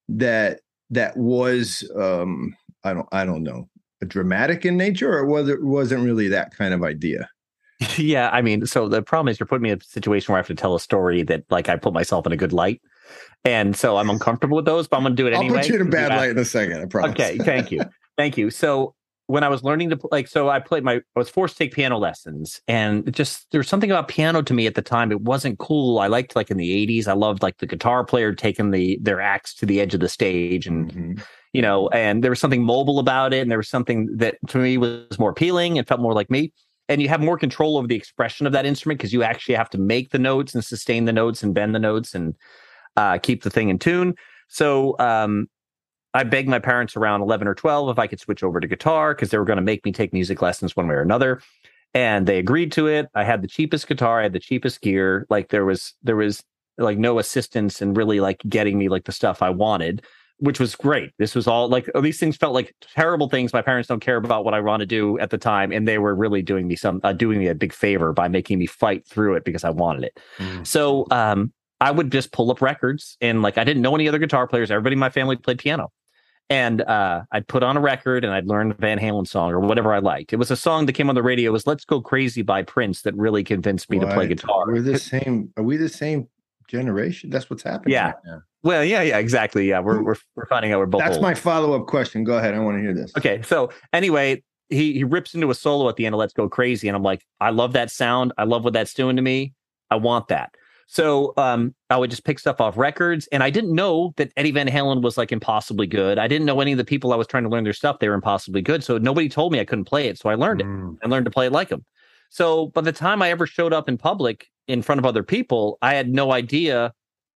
that 0.10 0.62
that 0.90 1.16
was 1.18 1.90
um 1.96 2.56
I 2.84 2.94
don't 2.94 3.08
I 3.12 3.26
don't 3.26 3.44
know 3.44 3.70
dramatic 4.06 4.64
in 4.66 4.78
nature 4.78 5.12
or 5.12 5.26
was 5.26 5.50
it 5.50 5.64
wasn't 5.64 6.04
really 6.04 6.28
that 6.30 6.56
kind 6.56 6.74
of 6.74 6.84
idea? 6.84 7.30
Yeah, 7.98 8.32
I 8.32 8.42
mean, 8.42 8.66
so 8.66 8.88
the 8.88 9.04
problem 9.04 9.28
is 9.32 9.40
you're 9.40 9.46
putting 9.46 9.62
me 9.62 9.70
in 9.70 9.78
a 9.78 9.84
situation 9.84 10.32
where 10.32 10.38
I 10.38 10.40
have 10.40 10.48
to 10.48 10.56
tell 10.56 10.74
a 10.74 10.80
story 10.80 11.22
that 11.24 11.44
like 11.52 11.70
I 11.70 11.76
put 11.76 11.94
myself 11.94 12.26
in 12.26 12.32
a 12.32 12.38
good 12.38 12.54
light. 12.54 12.82
And 13.46 13.76
so 13.76 13.98
I'm 13.98 14.10
uncomfortable 14.10 14.56
with 14.56 14.66
those, 14.66 14.88
but 14.88 14.98
I'm 14.98 15.04
gonna 15.04 15.16
do 15.16 15.28
it 15.28 15.34
I'll 15.34 15.42
anyway. 15.42 15.58
I'll 15.58 15.64
put 15.64 15.70
you 15.70 15.76
in 15.76 15.88
a 15.88 15.90
bad 15.90 16.10
light 16.10 16.32
in 16.32 16.38
a 16.40 16.46
second, 16.46 16.82
I 16.82 16.86
promise. 16.86 17.12
Okay, 17.12 17.38
thank 17.38 17.72
you. 17.72 17.82
Thank 18.18 18.36
you. 18.36 18.50
So 18.50 18.96
when 19.28 19.44
I 19.44 19.50
was 19.50 19.64
learning 19.64 19.90
to 19.90 20.00
like, 20.10 20.28
so 20.28 20.50
I 20.50 20.60
played 20.60 20.84
my, 20.84 20.96
I 20.96 21.02
was 21.16 21.30
forced 21.30 21.58
to 21.58 21.64
take 21.64 21.74
piano 21.74 21.98
lessons, 21.98 22.62
and 22.68 23.14
just 23.14 23.52
there 23.52 23.60
was 23.60 23.68
something 23.68 23.92
about 23.92 24.08
piano 24.08 24.42
to 24.42 24.54
me 24.54 24.68
at 24.68 24.76
the 24.76 24.82
time. 24.82 25.12
It 25.12 25.22
wasn't 25.22 25.60
cool. 25.60 26.00
I 26.00 26.08
liked 26.08 26.36
like 26.36 26.50
in 26.50 26.58
the 26.58 26.88
'80s, 26.88 27.08
I 27.08 27.14
loved 27.14 27.44
like 27.44 27.58
the 27.58 27.68
guitar 27.68 28.04
player 28.06 28.34
taking 28.34 28.72
the 28.72 28.98
their 29.02 29.22
axe 29.22 29.54
to 29.56 29.66
the 29.66 29.82
edge 29.82 29.94
of 29.94 30.00
the 30.00 30.10
stage, 30.10 30.66
and 30.66 30.92
mm-hmm. 30.92 31.24
you 31.52 31.62
know, 31.62 31.90
and 31.90 32.24
there 32.24 32.32
was 32.32 32.40
something 32.40 32.64
mobile 32.64 33.00
about 33.00 33.34
it, 33.34 33.42
and 33.42 33.52
there 33.52 33.58
was 33.58 33.70
something 33.70 34.10
that 34.16 34.38
to 34.48 34.58
me 34.58 34.78
was 34.78 35.20
more 35.20 35.32
appealing. 35.32 35.76
It 35.76 35.88
felt 35.88 36.00
more 36.00 36.14
like 36.14 36.32
me, 36.32 36.54
and 36.88 37.02
you 37.02 37.10
have 37.10 37.22
more 37.22 37.38
control 37.38 37.78
over 37.78 37.88
the 37.88 37.96
expression 37.96 38.48
of 38.48 38.54
that 38.54 38.66
instrument 38.66 39.00
because 39.00 39.12
you 39.12 39.24
actually 39.24 39.56
have 39.56 39.70
to 39.72 39.78
make 39.78 40.12
the 40.12 40.20
notes 40.20 40.56
and 40.56 40.64
sustain 40.64 41.04
the 41.04 41.14
notes 41.14 41.44
and 41.44 41.54
bend 41.54 41.76
the 41.76 41.80
notes 41.80 42.16
and 42.16 42.34
uh, 42.96 43.18
keep 43.18 43.44
the 43.44 43.50
thing 43.50 43.68
in 43.68 43.78
tune. 43.78 44.16
So 44.48 44.96
um, 45.00 45.50
I 46.18 46.24
begged 46.24 46.50
my 46.50 46.58
parents 46.58 46.96
around 46.96 47.22
11 47.22 47.48
or 47.48 47.54
12 47.54 47.90
if 47.90 48.00
I 48.00 48.08
could 48.08 48.20
switch 48.20 48.42
over 48.42 48.60
to 48.60 48.68
guitar 48.68 49.14
because 49.14 49.30
they 49.30 49.38
were 49.38 49.46
going 49.46 49.58
to 49.58 49.64
make 49.64 49.86
me 49.86 49.92
take 49.92 50.14
music 50.14 50.42
lessons 50.42 50.76
one 50.76 50.88
way 50.88 50.96
or 50.96 51.02
another. 51.02 51.44
And 51.94 52.26
they 52.26 52.40
agreed 52.40 52.72
to 52.72 52.88
it. 52.88 53.08
I 53.14 53.24
had 53.24 53.44
the 53.44 53.48
cheapest 53.48 53.88
guitar, 53.88 54.20
I 54.20 54.24
had 54.24 54.34
the 54.34 54.40
cheapest 54.40 54.82
gear. 54.82 55.28
Like 55.30 55.50
there 55.50 55.64
was 55.64 55.94
there 56.02 56.16
was 56.16 56.44
like 56.80 56.98
no 56.98 57.20
assistance 57.20 57.84
in 57.84 57.94
really 57.94 58.20
like 58.20 58.42
getting 58.50 58.80
me 58.80 58.90
like 58.90 59.04
the 59.04 59.12
stuff 59.12 59.44
I 59.44 59.52
wanted, 59.52 60.06
which 60.38 60.60
was 60.60 60.76
great. 60.76 61.12
This 61.20 61.36
was 61.36 61.46
all 61.46 61.70
like 61.70 61.88
these 62.02 62.20
things 62.20 62.36
felt 62.36 62.56
like 62.56 62.74
terrible 62.96 63.30
things. 63.30 63.54
My 63.54 63.62
parents 63.62 63.88
don't 63.88 64.00
care 64.00 64.18
about 64.18 64.44
what 64.44 64.56
I 64.56 64.60
want 64.60 64.80
to 64.80 64.88
do 64.88 65.20
at 65.20 65.30
the 65.30 65.38
time, 65.38 65.72
and 65.72 65.88
they 65.88 66.00
were 66.00 66.16
really 66.16 66.42
doing 66.42 66.68
me 66.68 66.76
some 66.76 67.00
uh, 67.04 67.14
doing 67.14 67.38
me 67.38 67.48
a 67.48 67.56
big 67.56 67.72
favor 67.72 68.12
by 68.12 68.28
making 68.28 68.58
me 68.58 68.66
fight 68.66 69.06
through 69.06 69.36
it 69.36 69.46
because 69.46 69.64
I 69.64 69.70
wanted 69.70 70.06
it. 70.06 70.20
Mm. 70.40 70.66
So 70.66 71.06
um, 71.12 71.54
I 71.80 71.92
would 71.92 72.12
just 72.12 72.32
pull 72.32 72.50
up 72.50 72.60
records 72.60 73.18
and 73.22 73.44
like 73.44 73.60
I 73.60 73.64
didn't 73.64 73.84
know 73.84 73.94
any 73.94 74.08
other 74.08 74.20
guitar 74.20 74.48
players. 74.48 74.72
Everybody 74.72 74.94
in 74.94 75.00
my 75.00 75.12
family 75.12 75.36
played 75.36 75.60
piano 75.60 75.92
and 76.50 76.82
uh, 76.82 77.24
I'd 77.32 77.48
put 77.48 77.64
on 77.64 77.78
a 77.78 77.82
record 77.82 78.24
and 78.24 78.34
I'd 78.34 78.48
learn 78.48 78.72
a 78.72 78.74
Van 78.76 79.00
Halen 79.00 79.28
song 79.28 79.52
or 79.52 79.60
whatever 79.60 79.94
I 79.94 80.00
liked. 80.00 80.34
It 80.34 80.38
was 80.38 80.52
a 80.52 80.56
song 80.56 80.86
that 80.86 80.94
came 80.94 81.10
on 81.10 81.16
the 81.16 81.24
radio. 81.24 81.52
It 81.52 81.54
was 81.54 81.68
"Let's 81.68 81.86
Go 81.86 82.02
Crazy" 82.02 82.42
by 82.42 82.64
Prince 82.64 83.02
that 83.04 83.16
really 83.16 83.44
convinced 83.44 83.90
me 83.90 84.00
what? 84.00 84.10
to 84.10 84.14
play 84.14 84.28
guitar. 84.28 84.66
We're 84.68 84.82
the 84.82 85.00
same. 85.00 85.52
Are 85.58 85.64
we 85.64 85.78
the 85.78 85.90
same 85.90 86.28
generation? 86.68 87.30
That's 87.30 87.50
what's 87.50 87.64
happening. 87.64 87.94
Yeah. 87.94 88.14
Right 88.26 88.42
well, 88.64 88.84
yeah, 88.84 89.02
yeah, 89.02 89.18
exactly. 89.18 89.70
Yeah, 89.70 89.80
we're 89.80 90.02
we're, 90.02 90.16
we're 90.36 90.46
finding 90.48 90.72
out 90.72 90.80
we're 90.80 90.88
both. 90.88 91.02
That's 91.02 91.16
old. 91.16 91.24
my 91.24 91.34
follow 91.34 91.74
up 91.80 91.88
question. 91.88 92.24
Go 92.24 92.38
ahead. 92.38 92.54
I 92.54 92.60
want 92.60 92.78
to 92.78 92.82
hear 92.82 92.94
this. 92.94 93.14
Okay. 93.18 93.42
So 93.44 93.72
anyway, 93.94 94.44
he 94.70 94.94
he 94.94 95.04
rips 95.04 95.34
into 95.34 95.50
a 95.50 95.56
solo 95.56 95.88
at 95.90 95.96
the 95.96 96.06
end 96.06 96.16
of 96.16 96.20
"Let's 96.20 96.34
Go 96.34 96.50
Crazy," 96.50 96.88
and 96.88 96.96
I'm 96.96 97.04
like, 97.04 97.26
I 97.40 97.52
love 97.52 97.74
that 97.74 97.92
sound. 97.92 98.34
I 98.38 98.44
love 98.44 98.64
what 98.64 98.74
that's 98.74 98.94
doing 98.94 99.16
to 99.16 99.22
me. 99.22 99.54
I 99.90 99.96
want 99.96 100.28
that. 100.30 100.54
So 100.88 101.34
um, 101.36 101.76
I 101.90 101.98
would 101.98 102.10
just 102.10 102.24
pick 102.24 102.40
stuff 102.40 102.62
off 102.62 102.78
records, 102.78 103.28
and 103.34 103.44
I 103.44 103.50
didn't 103.50 103.76
know 103.76 104.14
that 104.16 104.32
Eddie 104.38 104.52
Van 104.52 104.68
Halen 104.68 105.02
was 105.02 105.18
like 105.18 105.34
impossibly 105.34 105.86
good. 105.86 106.18
I 106.18 106.28
didn't 106.28 106.46
know 106.46 106.62
any 106.62 106.72
of 106.72 106.78
the 106.78 106.86
people 106.86 107.12
I 107.12 107.18
was 107.18 107.28
trying 107.28 107.44
to 107.44 107.50
learn 107.50 107.66
their 107.66 107.74
stuff; 107.74 108.00
they 108.00 108.08
were 108.08 108.16
impossibly 108.16 108.62
good. 108.62 108.84
So 108.84 108.98
nobody 108.98 109.28
told 109.28 109.52
me 109.52 109.60
I 109.60 109.66
couldn't 109.66 109.86
play 109.86 110.08
it, 110.08 110.18
so 110.18 110.30
I 110.30 110.36
learned 110.36 110.62
mm. 110.62 110.94
it 110.94 111.00
and 111.04 111.12
learned 111.12 111.26
to 111.26 111.32
play 111.32 111.46
it 111.46 111.52
like 111.52 111.68
them. 111.68 111.86
So 112.30 112.68
by 112.68 112.82
the 112.82 112.94
time 112.94 113.22
I 113.22 113.30
ever 113.32 113.46
showed 113.46 113.74
up 113.74 113.90
in 113.90 113.98
public 113.98 114.48
in 114.68 114.82
front 114.82 115.00
of 115.00 115.06
other 115.06 115.24
people, 115.24 115.78
I 115.82 115.94
had 115.94 116.10
no 116.10 116.32
idea. 116.32 116.94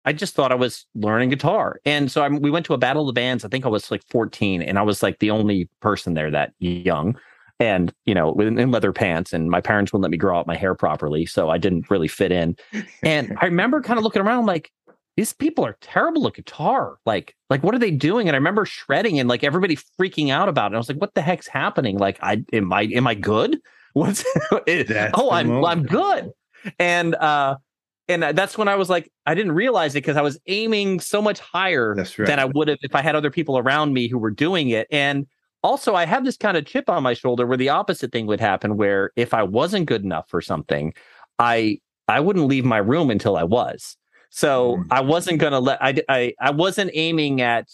I 0.06 0.14
just 0.14 0.36
thought 0.36 0.52
I 0.52 0.56
was 0.56 0.86
learning 0.94 1.30
guitar, 1.30 1.82
and 1.86 2.12
so 2.12 2.22
I, 2.22 2.30
we 2.30 2.52
went 2.52 2.68
to 2.68 2.76
a 2.76 2.78
battle 2.78 3.02
of 3.02 3.16
the 3.16 3.20
bands. 3.20 3.44
I 3.44 3.48
think 3.48 3.66
I 3.66 3.70
was 3.70 3.90
like 3.90 4.04
14, 4.12 4.62
and 4.62 4.78
I 4.78 4.84
was 4.84 5.02
like 5.02 5.18
the 5.20 5.32
only 5.32 5.70
person 5.82 6.14
there 6.14 6.30
that 6.30 6.54
young 6.60 7.18
and 7.60 7.94
you 8.06 8.14
know 8.14 8.34
in 8.40 8.72
leather 8.72 8.94
pants 8.94 9.34
and 9.34 9.50
my 9.50 9.62
parents 9.62 9.92
wouldn't 9.92 10.04
let 10.04 10.12
me 10.12 10.18
grow 10.18 10.40
out 10.40 10.48
my 10.48 10.56
hair 10.56 10.74
properly 10.74 11.26
so 11.26 11.50
i 11.50 11.58
didn't 11.58 11.90
really 11.90 12.08
fit 12.08 12.32
in. 12.32 12.56
And 13.04 13.38
i 13.42 13.46
remember 13.48 13.82
kind 13.82 13.98
of 13.98 14.04
looking 14.04 14.22
around 14.22 14.46
like 14.46 14.72
these 15.18 15.34
people 15.34 15.66
are 15.66 15.76
terrible 15.82 16.26
at 16.28 16.36
guitar. 16.36 16.98
Like 17.06 17.36
like 17.50 17.62
what 17.62 17.76
are 17.76 17.80
they 17.80 17.92
doing? 17.92 18.30
And 18.30 18.36
i 18.36 18.38
remember 18.38 18.66
shredding 18.66 19.20
and 19.20 19.28
like 19.28 19.44
everybody 19.44 19.78
freaking 20.00 20.30
out 20.32 20.48
about 20.48 20.66
it. 20.66 20.68
And 20.68 20.76
i 20.76 20.80
was 20.80 20.90
like 20.90 21.02
what 21.02 21.14
the 21.14 21.22
heck's 21.22 21.48
happening? 21.48 21.98
Like 21.98 22.18
i 22.22 22.44
am 22.54 22.72
i 22.72 22.84
am 22.84 23.08
i 23.08 23.16
good? 23.16 23.60
What's 23.94 24.24
oh 24.52 25.32
i'm 25.32 25.48
moment. 25.48 25.66
i'm 25.66 25.84
good. 25.84 26.32
And 26.78 27.16
uh 27.16 27.58
and 28.08 28.24
that's 28.24 28.58
when 28.58 28.68
I 28.68 28.74
was 28.74 28.90
like, 28.90 29.12
I 29.28 29.36
didn't 29.36 29.52
realize 29.52 29.94
it 29.94 30.02
because 30.02 30.18
I 30.18 30.24
was 30.24 30.40
aiming 30.48 31.00
so 31.00 31.22
much 31.22 31.40
higher 31.40 31.94
right. 31.94 32.18
than 32.18 32.40
I 32.40 32.46
would 32.46 32.68
have 32.68 32.80
if 32.82 32.96
I 32.96 33.04
had 33.04 33.16
other 33.16 33.30
people 33.30 33.60
around 33.60 33.94
me 33.94 34.08
who 34.08 34.18
were 34.18 34.32
doing 34.32 34.70
it. 34.70 34.88
And 34.90 35.28
also 35.64 35.96
I 35.96 36.06
have 36.06 36.26
this 36.26 36.38
kind 36.38 36.58
of 36.58 36.66
chip 36.66 36.90
on 36.90 37.04
my 37.04 37.14
shoulder 37.14 37.46
where 37.46 37.58
the 37.58 37.70
opposite 37.70 38.12
thing 38.12 38.26
would 38.28 38.40
happen 38.40 38.78
where 38.78 39.12
if 39.16 39.34
I 39.34 39.44
wasn't 39.44 39.88
good 39.88 40.04
enough 40.04 40.30
for 40.30 40.42
something, 40.42 40.94
I 41.38 41.80
I 42.08 42.20
wouldn't 42.20 42.48
leave 42.48 42.66
my 42.66 42.78
room 42.78 43.10
until 43.10 43.38
I 43.38 43.44
was. 43.44 43.98
So 44.30 44.78
mm. 44.78 44.86
I 44.92 45.02
wasn't 45.02 45.40
going 45.40 45.54
to 45.54 45.60
let 45.60 45.82
I, 45.82 45.96
I 46.08 46.34
I 46.40 46.52
wasn't 46.52 46.92
aiming 46.94 47.42
at 47.42 47.68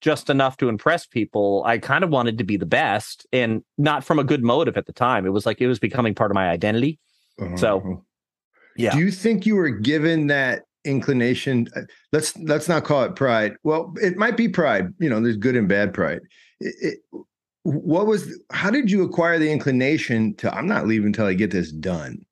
just 0.00 0.28
enough 0.28 0.56
to 0.58 0.68
impress 0.68 1.06
people. 1.06 1.62
I 1.66 1.78
kind 1.78 2.04
of 2.04 2.10
wanted 2.10 2.38
to 2.38 2.44
be 2.44 2.56
the 2.56 2.66
best 2.66 3.26
and 3.32 3.62
not 3.78 4.04
from 4.04 4.18
a 4.18 4.24
good 4.24 4.42
motive 4.42 4.76
at 4.76 4.86
the 4.86 4.92
time. 4.92 5.26
It 5.26 5.30
was 5.30 5.46
like 5.46 5.60
it 5.60 5.66
was 5.66 5.78
becoming 5.78 6.14
part 6.14 6.30
of 6.30 6.34
my 6.34 6.50
identity. 6.50 6.98
Uh-huh. 7.40 7.56
So 7.56 8.04
yeah. 8.76 8.92
Do 8.92 8.98
you 8.98 9.10
think 9.10 9.46
you 9.46 9.56
were 9.56 9.70
given 9.70 10.26
that 10.28 10.62
inclination 10.84 11.66
uh, 11.74 11.80
let's 12.12 12.36
let's 12.38 12.68
not 12.68 12.84
call 12.84 13.02
it 13.04 13.16
pride. 13.16 13.56
Well, 13.62 13.94
it 14.02 14.16
might 14.16 14.36
be 14.36 14.48
pride, 14.48 14.92
you 14.98 15.08
know, 15.08 15.20
there's 15.20 15.36
good 15.36 15.56
and 15.56 15.68
bad 15.68 15.94
pride 15.94 16.20
it, 16.64 16.98
what 17.62 18.06
was 18.06 18.38
how 18.50 18.70
did 18.70 18.90
you 18.90 19.02
acquire 19.02 19.38
the 19.38 19.50
inclination 19.50 20.34
to 20.34 20.54
i'm 20.54 20.66
not 20.66 20.86
leaving 20.86 21.06
until 21.06 21.26
i 21.26 21.34
get 21.34 21.50
this 21.50 21.72
done 21.72 22.24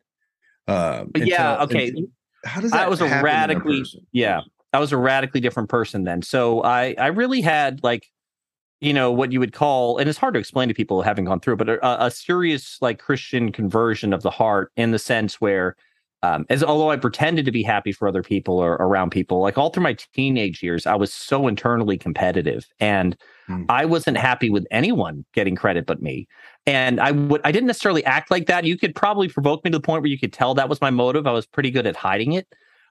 uh 0.68 1.04
yeah 1.16 1.62
okay. 1.62 1.88
until, 1.88 2.04
how 2.44 2.60
does 2.60 2.70
that 2.70 2.82
i 2.82 2.88
was 2.88 3.00
a 3.00 3.22
radically 3.22 3.84
yeah 4.12 4.40
i 4.72 4.78
was 4.78 4.92
a 4.92 4.96
radically 4.96 5.40
different 5.40 5.68
person 5.68 6.04
then. 6.04 6.22
So 6.22 6.62
i 6.62 6.94
i 6.98 7.06
really 7.06 7.40
had 7.40 7.82
like 7.82 8.10
you 8.80 8.92
know 8.92 9.10
what 9.12 9.32
you 9.32 9.40
would 9.40 9.52
call 9.52 9.98
and 9.98 10.08
it's 10.08 10.18
hard 10.18 10.34
to 10.34 10.40
explain 10.40 10.68
to 10.68 10.74
people 10.74 11.02
having 11.02 11.24
gone 11.24 11.40
through 11.40 11.56
but 11.56 11.68
a, 11.68 12.04
a 12.06 12.10
serious 12.10 12.78
like 12.80 12.98
christian 12.98 13.52
conversion 13.52 14.12
of 14.12 14.22
the 14.22 14.30
heart 14.30 14.72
in 14.76 14.90
the 14.90 14.98
sense 14.98 15.40
where 15.40 15.76
um, 16.24 16.46
as 16.48 16.62
although 16.62 16.90
I 16.90 16.96
pretended 16.96 17.44
to 17.46 17.52
be 17.52 17.64
happy 17.64 17.90
for 17.90 18.06
other 18.06 18.22
people 18.22 18.58
or 18.58 18.74
around 18.74 19.10
people, 19.10 19.40
like 19.40 19.58
all 19.58 19.70
through 19.70 19.82
my 19.82 19.96
teenage 20.14 20.62
years, 20.62 20.86
I 20.86 20.94
was 20.94 21.12
so 21.12 21.48
internally 21.48 21.98
competitive, 21.98 22.68
and 22.78 23.16
mm. 23.48 23.66
I 23.68 23.84
wasn't 23.84 24.18
happy 24.18 24.48
with 24.48 24.64
anyone 24.70 25.24
getting 25.34 25.56
credit 25.56 25.84
but 25.84 26.00
me. 26.00 26.28
And 26.64 27.00
I 27.00 27.10
would, 27.10 27.40
I 27.42 27.50
didn't 27.50 27.66
necessarily 27.66 28.04
act 28.04 28.30
like 28.30 28.46
that. 28.46 28.64
You 28.64 28.78
could 28.78 28.94
probably 28.94 29.28
provoke 29.28 29.64
me 29.64 29.72
to 29.72 29.78
the 29.78 29.82
point 29.82 30.02
where 30.02 30.10
you 30.10 30.18
could 30.18 30.32
tell 30.32 30.54
that 30.54 30.68
was 30.68 30.80
my 30.80 30.90
motive. 30.90 31.26
I 31.26 31.32
was 31.32 31.46
pretty 31.46 31.72
good 31.72 31.88
at 31.88 31.96
hiding 31.96 32.32
it, 32.32 32.46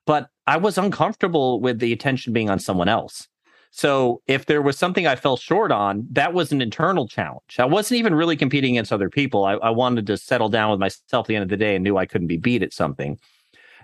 but 0.05 0.27
I 0.45 0.57
was 0.57 0.77
uncomfortable 0.77 1.61
with 1.61 1.79
the 1.79 1.93
attention 1.93 2.33
being 2.33 2.49
on 2.49 2.59
someone 2.59 2.89
else. 2.89 3.29
So 3.71 4.21
if 4.27 4.45
there 4.45 4.61
was 4.61 4.77
something 4.77 5.07
I 5.07 5.15
fell 5.15 5.37
short 5.37 5.71
on, 5.71 6.05
that 6.11 6.33
was 6.33 6.51
an 6.51 6.61
internal 6.61 7.07
challenge. 7.07 7.57
I 7.57 7.65
wasn't 7.65 7.99
even 7.99 8.13
really 8.13 8.35
competing 8.35 8.75
against 8.75 8.91
other 8.91 9.09
people. 9.09 9.45
I, 9.45 9.53
I 9.53 9.69
wanted 9.69 10.05
to 10.07 10.17
settle 10.17 10.49
down 10.49 10.71
with 10.71 10.79
myself 10.79 11.25
at 11.25 11.27
the 11.27 11.35
end 11.35 11.43
of 11.43 11.49
the 11.49 11.57
day 11.57 11.75
and 11.75 11.83
knew 11.83 11.97
I 11.97 12.05
couldn't 12.05 12.27
be 12.27 12.37
beat 12.37 12.63
at 12.63 12.73
something. 12.73 13.17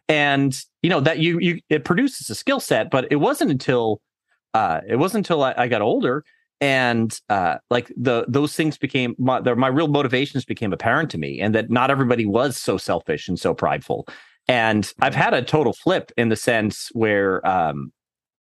And 0.10 0.58
you 0.82 0.90
know 0.90 1.00
that 1.02 1.20
you 1.20 1.40
you 1.40 1.60
it 1.70 1.84
produces 1.84 2.30
a 2.30 2.36
skill 2.36 2.60
set, 2.60 2.92
but 2.92 3.08
it 3.12 3.18
wasn't 3.18 3.52
until 3.52 4.02
uh, 4.54 4.82
it 4.88 4.98
wasn't 4.98 5.26
until 5.26 5.44
I, 5.44 5.54
I 5.58 5.68
got 5.68 5.82
older 5.82 6.24
and 6.60 7.20
uh, 7.30 7.58
like 7.70 7.92
the 7.96 8.26
those 8.28 8.56
things 8.56 8.78
became 8.78 9.16
my 9.18 9.42
the, 9.42 9.56
my 9.56 9.68
real 9.68 9.88
motivations 9.88 10.46
became 10.46 10.74
apparent 10.74 11.10
to 11.12 11.18
me, 11.18 11.40
and 11.40 11.54
that 11.56 11.70
not 11.70 11.92
everybody 11.92 12.26
was 12.26 12.58
so 12.58 12.78
selfish 12.78 13.28
and 13.28 13.40
so 13.40 13.54
prideful. 13.54 14.08
And 14.48 14.92
I've 15.02 15.16
had 15.16 15.34
a 15.34 15.42
total 15.42 15.74
flip 15.74 16.12
in 16.18 16.30
the 16.30 16.36
sense 16.36 16.90
where 16.94 17.46
um, 17.46 17.92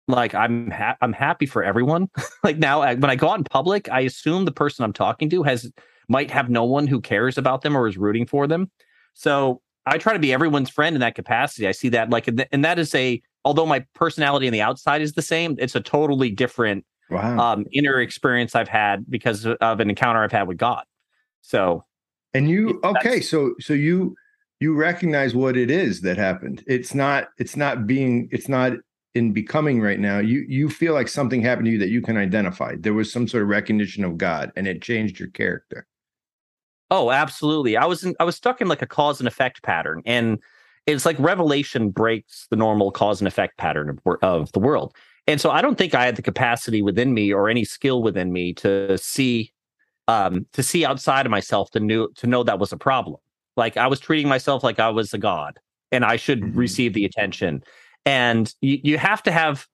like 0.07 0.33
I'm 0.33 0.71
ha- 0.71 0.97
I'm 1.01 1.13
happy 1.13 1.45
for 1.45 1.63
everyone. 1.63 2.09
like 2.43 2.57
now, 2.57 2.81
I, 2.81 2.95
when 2.95 3.09
I 3.09 3.15
go 3.15 3.29
out 3.29 3.37
in 3.37 3.43
public, 3.43 3.89
I 3.89 4.01
assume 4.01 4.45
the 4.45 4.51
person 4.51 4.83
I'm 4.83 4.93
talking 4.93 5.29
to 5.29 5.43
has 5.43 5.71
might 6.07 6.31
have 6.31 6.49
no 6.49 6.63
one 6.63 6.87
who 6.87 7.01
cares 7.01 7.37
about 7.37 7.61
them 7.61 7.75
or 7.75 7.87
is 7.87 7.97
rooting 7.97 8.25
for 8.25 8.47
them. 8.47 8.71
So 9.13 9.61
I 9.85 9.97
try 9.97 10.13
to 10.13 10.19
be 10.19 10.31
everyone's 10.31 10.69
friend 10.69 10.95
in 10.95 10.99
that 11.01 11.15
capacity. 11.15 11.67
I 11.67 11.71
see 11.71 11.89
that 11.89 12.09
like, 12.09 12.27
and 12.27 12.65
that 12.65 12.79
is 12.79 12.93
a 12.95 13.21
although 13.43 13.65
my 13.65 13.85
personality 13.93 14.47
on 14.47 14.53
the 14.53 14.61
outside 14.61 15.01
is 15.01 15.13
the 15.13 15.21
same, 15.21 15.55
it's 15.59 15.75
a 15.75 15.81
totally 15.81 16.29
different 16.29 16.85
wow. 17.09 17.37
um, 17.39 17.65
inner 17.71 17.99
experience 17.99 18.55
I've 18.55 18.67
had 18.67 19.09
because 19.09 19.45
of 19.45 19.79
an 19.79 19.89
encounter 19.89 20.23
I've 20.23 20.31
had 20.31 20.47
with 20.47 20.57
God. 20.57 20.83
So, 21.41 21.85
and 22.33 22.49
you 22.49 22.79
okay? 22.83 23.21
So 23.21 23.53
so 23.59 23.73
you 23.73 24.15
you 24.59 24.73
recognize 24.75 25.35
what 25.35 25.55
it 25.55 25.71
is 25.71 26.01
that 26.01 26.17
happened. 26.17 26.63
It's 26.67 26.93
not 26.93 27.29
it's 27.37 27.55
not 27.55 27.87
being 27.87 28.27
it's 28.31 28.49
not 28.49 28.73
in 29.17 29.33
becoming 29.33 29.81
right 29.81 29.99
now, 29.99 30.19
you 30.19 30.45
you 30.47 30.69
feel 30.69 30.93
like 30.93 31.07
something 31.07 31.41
happened 31.41 31.65
to 31.65 31.71
you 31.71 31.79
that 31.79 31.89
you 31.89 32.01
can 32.01 32.17
identify. 32.17 32.75
There 32.77 32.93
was 32.93 33.11
some 33.11 33.27
sort 33.27 33.43
of 33.43 33.49
recognition 33.49 34.03
of 34.03 34.17
God, 34.17 34.51
and 34.55 34.67
it 34.67 34.81
changed 34.81 35.19
your 35.19 35.29
character. 35.29 35.87
Oh, 36.91 37.11
absolutely. 37.11 37.75
I 37.75 37.85
was 37.85 38.03
in, 38.03 38.15
I 38.19 38.23
was 38.23 38.35
stuck 38.35 38.61
in 38.61 38.67
like 38.67 38.81
a 38.81 38.87
cause 38.87 39.19
and 39.19 39.27
effect 39.27 39.63
pattern, 39.63 40.03
and 40.05 40.39
it's 40.85 41.05
like 41.05 41.19
revelation 41.19 41.89
breaks 41.89 42.47
the 42.49 42.55
normal 42.55 42.91
cause 42.91 43.19
and 43.19 43.27
effect 43.27 43.57
pattern 43.57 43.89
of, 43.89 44.17
of 44.21 44.51
the 44.51 44.59
world. 44.59 44.95
And 45.25 45.41
so 45.41 45.49
I 45.49 45.61
don't 45.61 45.77
think 45.77 45.93
I 45.93 46.05
had 46.05 46.15
the 46.15 46.21
capacity 46.21 46.81
within 46.81 47.13
me 47.13 47.33
or 47.33 47.49
any 47.49 47.65
skill 47.65 48.01
within 48.01 48.31
me 48.31 48.53
to 48.53 48.97
see 48.97 49.51
um 50.07 50.45
to 50.53 50.63
see 50.63 50.85
outside 50.85 51.25
of 51.25 51.31
myself 51.31 51.69
to 51.71 51.81
know 51.81 52.07
to 52.15 52.27
know 52.27 52.43
that 52.43 52.59
was 52.59 52.71
a 52.71 52.77
problem. 52.77 53.19
Like 53.57 53.75
I 53.75 53.87
was 53.87 53.99
treating 53.99 54.29
myself 54.29 54.63
like 54.63 54.79
I 54.79 54.89
was 54.89 55.13
a 55.13 55.17
god 55.17 55.59
and 55.91 56.05
I 56.05 56.15
should 56.15 56.41
mm-hmm. 56.41 56.57
receive 56.57 56.93
the 56.93 57.05
attention 57.05 57.63
and 58.07 58.55
you, 58.61 58.79
you 58.83 58.97
have 58.97 59.21
to 59.21 59.31
have 59.31 59.67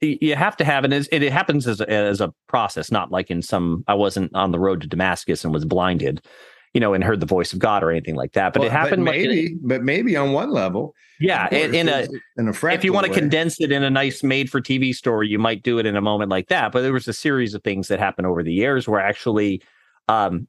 you 0.00 0.34
have 0.34 0.56
to 0.56 0.64
have 0.64 0.84
and 0.84 0.92
it, 0.94 1.06
it 1.10 1.32
happens 1.32 1.66
as 1.66 1.80
a, 1.80 1.90
as 1.90 2.20
a 2.20 2.32
process 2.48 2.90
not 2.90 3.12
like 3.12 3.30
in 3.30 3.42
some 3.42 3.84
i 3.86 3.94
wasn't 3.94 4.34
on 4.34 4.50
the 4.50 4.58
road 4.58 4.80
to 4.80 4.86
damascus 4.86 5.44
and 5.44 5.52
was 5.52 5.64
blinded 5.64 6.24
you 6.72 6.80
know 6.80 6.94
and 6.94 7.04
heard 7.04 7.20
the 7.20 7.26
voice 7.26 7.52
of 7.52 7.58
god 7.58 7.82
or 7.84 7.90
anything 7.90 8.14
like 8.14 8.32
that 8.32 8.52
but 8.52 8.60
well, 8.60 8.68
it 8.68 8.72
happened 8.72 9.04
but 9.04 9.12
maybe 9.12 9.42
like, 9.42 9.52
but 9.62 9.82
maybe 9.82 10.16
on 10.16 10.32
one 10.32 10.50
level 10.50 10.94
yeah 11.20 11.48
in, 11.52 11.74
in 11.74 11.88
a 11.88 12.06
in 12.36 12.48
a 12.48 12.66
if 12.68 12.84
you 12.84 12.92
want 12.92 13.06
to 13.06 13.12
condense 13.12 13.60
it 13.60 13.70
in 13.70 13.82
a 13.82 13.90
nice 13.90 14.22
made 14.22 14.50
for 14.50 14.60
tv 14.60 14.94
story 14.94 15.28
you 15.28 15.38
might 15.38 15.62
do 15.62 15.78
it 15.78 15.86
in 15.86 15.96
a 15.96 16.00
moment 16.00 16.30
like 16.30 16.48
that 16.48 16.72
but 16.72 16.82
there 16.82 16.92
was 16.92 17.06
a 17.06 17.12
series 17.12 17.54
of 17.54 17.62
things 17.62 17.88
that 17.88 17.98
happened 17.98 18.26
over 18.26 18.42
the 18.42 18.52
years 18.52 18.88
where 18.88 19.00
actually 19.00 19.60
um 20.08 20.46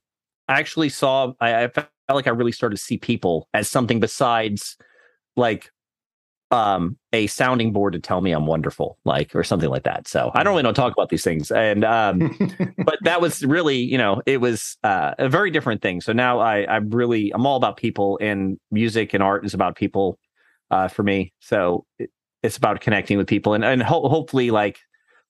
i 0.48 0.60
actually 0.60 0.90
saw 0.90 1.34
I, 1.42 1.64
I 1.64 1.68
felt 1.70 1.88
like 2.10 2.28
i 2.28 2.32
really 2.32 2.52
started 2.52 2.78
to 2.78 2.82
see 2.82 2.98
people 2.98 3.50
as 3.54 3.68
something 3.68 4.00
besides 4.00 4.78
like 5.36 5.72
um 6.52 6.98
a 7.14 7.28
sounding 7.28 7.72
board 7.72 7.94
to 7.94 8.00
tell 8.00 8.22
me 8.22 8.32
I'm 8.32 8.48
wonderful, 8.48 8.98
like 9.06 9.36
or 9.36 9.44
something 9.44 9.70
like 9.70 9.84
that. 9.84 10.08
So 10.08 10.32
I 10.34 10.44
don't 10.44 10.54
really 10.54 10.64
know 10.64 10.72
talk 10.72 10.94
about 10.94 11.10
these 11.10 11.24
things. 11.24 11.52
And 11.52 11.84
um 11.84 12.36
but 12.86 12.98
that 13.04 13.22
was 13.22 13.44
really, 13.46 13.78
you 13.78 13.98
know, 13.98 14.22
it 14.26 14.42
was 14.42 14.78
uh, 14.84 15.14
a 15.20 15.30
very 15.30 15.52
different 15.52 15.82
thing. 15.82 16.02
So 16.02 16.12
now 16.14 16.40
I 16.40 16.66
I'm 16.68 16.90
really 16.90 17.32
I'm 17.32 17.46
all 17.46 17.58
about 17.58 17.78
people 17.78 18.18
and 18.22 18.58
music 18.72 19.14
and 19.14 19.22
art 19.22 19.46
is 19.46 19.54
about 19.54 19.76
people 19.76 20.18
uh 20.72 20.88
for 20.88 21.04
me. 21.04 21.34
So 21.40 21.86
it, 22.00 22.10
it's 22.42 22.58
about 22.58 22.82
connecting 22.82 23.18
with 23.18 23.28
people 23.28 23.54
and 23.54 23.64
and 23.64 23.84
ho- 23.84 24.08
hopefully 24.08 24.50
like 24.50 24.80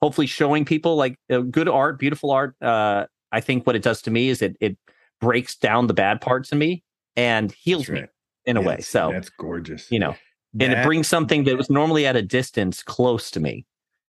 hopefully 0.01 0.27
showing 0.27 0.63
people 0.63 0.95
like 0.95 1.17
uh, 1.29 1.39
good 1.39 1.67
art, 1.67 1.99
beautiful 1.99 2.31
art. 2.31 2.55
Uh 2.61 3.05
I 3.31 3.41
think 3.41 3.67
what 3.67 3.75
it 3.75 3.83
does 3.83 4.01
to 4.03 4.11
me 4.11 4.29
is 4.29 4.41
it 4.41 4.55
it 4.61 4.77
breaks 5.19 5.57
down 5.57 5.87
the 5.87 5.93
bad 5.93 6.21
parts 6.21 6.51
of 6.53 6.57
me 6.57 6.83
and 7.17 7.51
heals 7.51 7.89
right. 7.89 8.03
me 8.03 8.07
in 8.45 8.55
a 8.55 8.61
yes, 8.61 8.67
way. 8.67 8.81
So 8.81 9.09
that's 9.11 9.29
gorgeous. 9.29 9.91
You 9.91 9.99
know, 9.99 10.15
and 10.59 10.73
it 10.73 10.85
brings 10.85 11.07
something 11.07 11.43
that 11.43 11.57
was 11.57 11.69
normally 11.69 12.05
at 12.05 12.15
a 12.15 12.21
distance 12.21 12.81
close 12.81 13.29
to 13.31 13.39
me, 13.39 13.65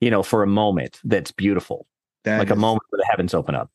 you 0.01 0.11
know, 0.11 0.23
for 0.23 0.43
a 0.43 0.47
moment 0.47 1.01
that's 1.05 1.31
beautiful, 1.31 1.87
that 2.25 2.39
like 2.39 2.49
is, 2.49 2.53
a 2.53 2.57
moment 2.57 2.83
where 2.91 2.99
the 2.99 3.07
heavens 3.11 3.35
open 3.35 3.55
up. 3.55 3.71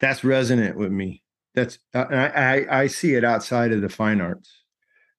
That's 0.00 0.24
resonant 0.24 0.76
with 0.76 0.92
me. 0.92 1.22
That's 1.54 1.78
uh, 1.94 2.06
I, 2.10 2.26
I, 2.26 2.80
I 2.82 2.86
see 2.86 3.14
it 3.14 3.24
outside 3.24 3.72
of 3.72 3.82
the 3.82 3.88
fine 3.88 4.20
arts. 4.20 4.50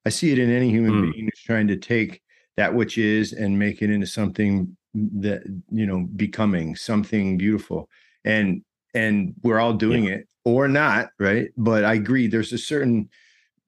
I 0.05 0.09
see 0.09 0.31
it 0.31 0.39
in 0.39 0.49
any 0.49 0.69
human 0.69 0.93
mm. 0.93 1.11
being 1.11 1.25
who's 1.25 1.43
trying 1.43 1.67
to 1.67 1.77
take 1.77 2.21
that 2.57 2.73
which 2.73 2.97
is 2.97 3.31
and 3.33 3.57
make 3.57 3.81
it 3.81 3.89
into 3.89 4.07
something 4.07 4.75
that 4.93 5.43
you 5.69 5.85
know 5.85 6.07
becoming 6.15 6.75
something 6.75 7.37
beautiful 7.37 7.87
and 8.25 8.63
and 8.93 9.33
we're 9.43 9.59
all 9.59 9.73
doing 9.73 10.05
yeah. 10.05 10.15
it 10.15 10.27
or 10.45 10.67
not 10.67 11.09
right 11.19 11.49
but 11.57 11.85
i 11.85 11.93
agree 11.93 12.27
there's 12.27 12.51
a 12.51 12.57
certain 12.57 13.07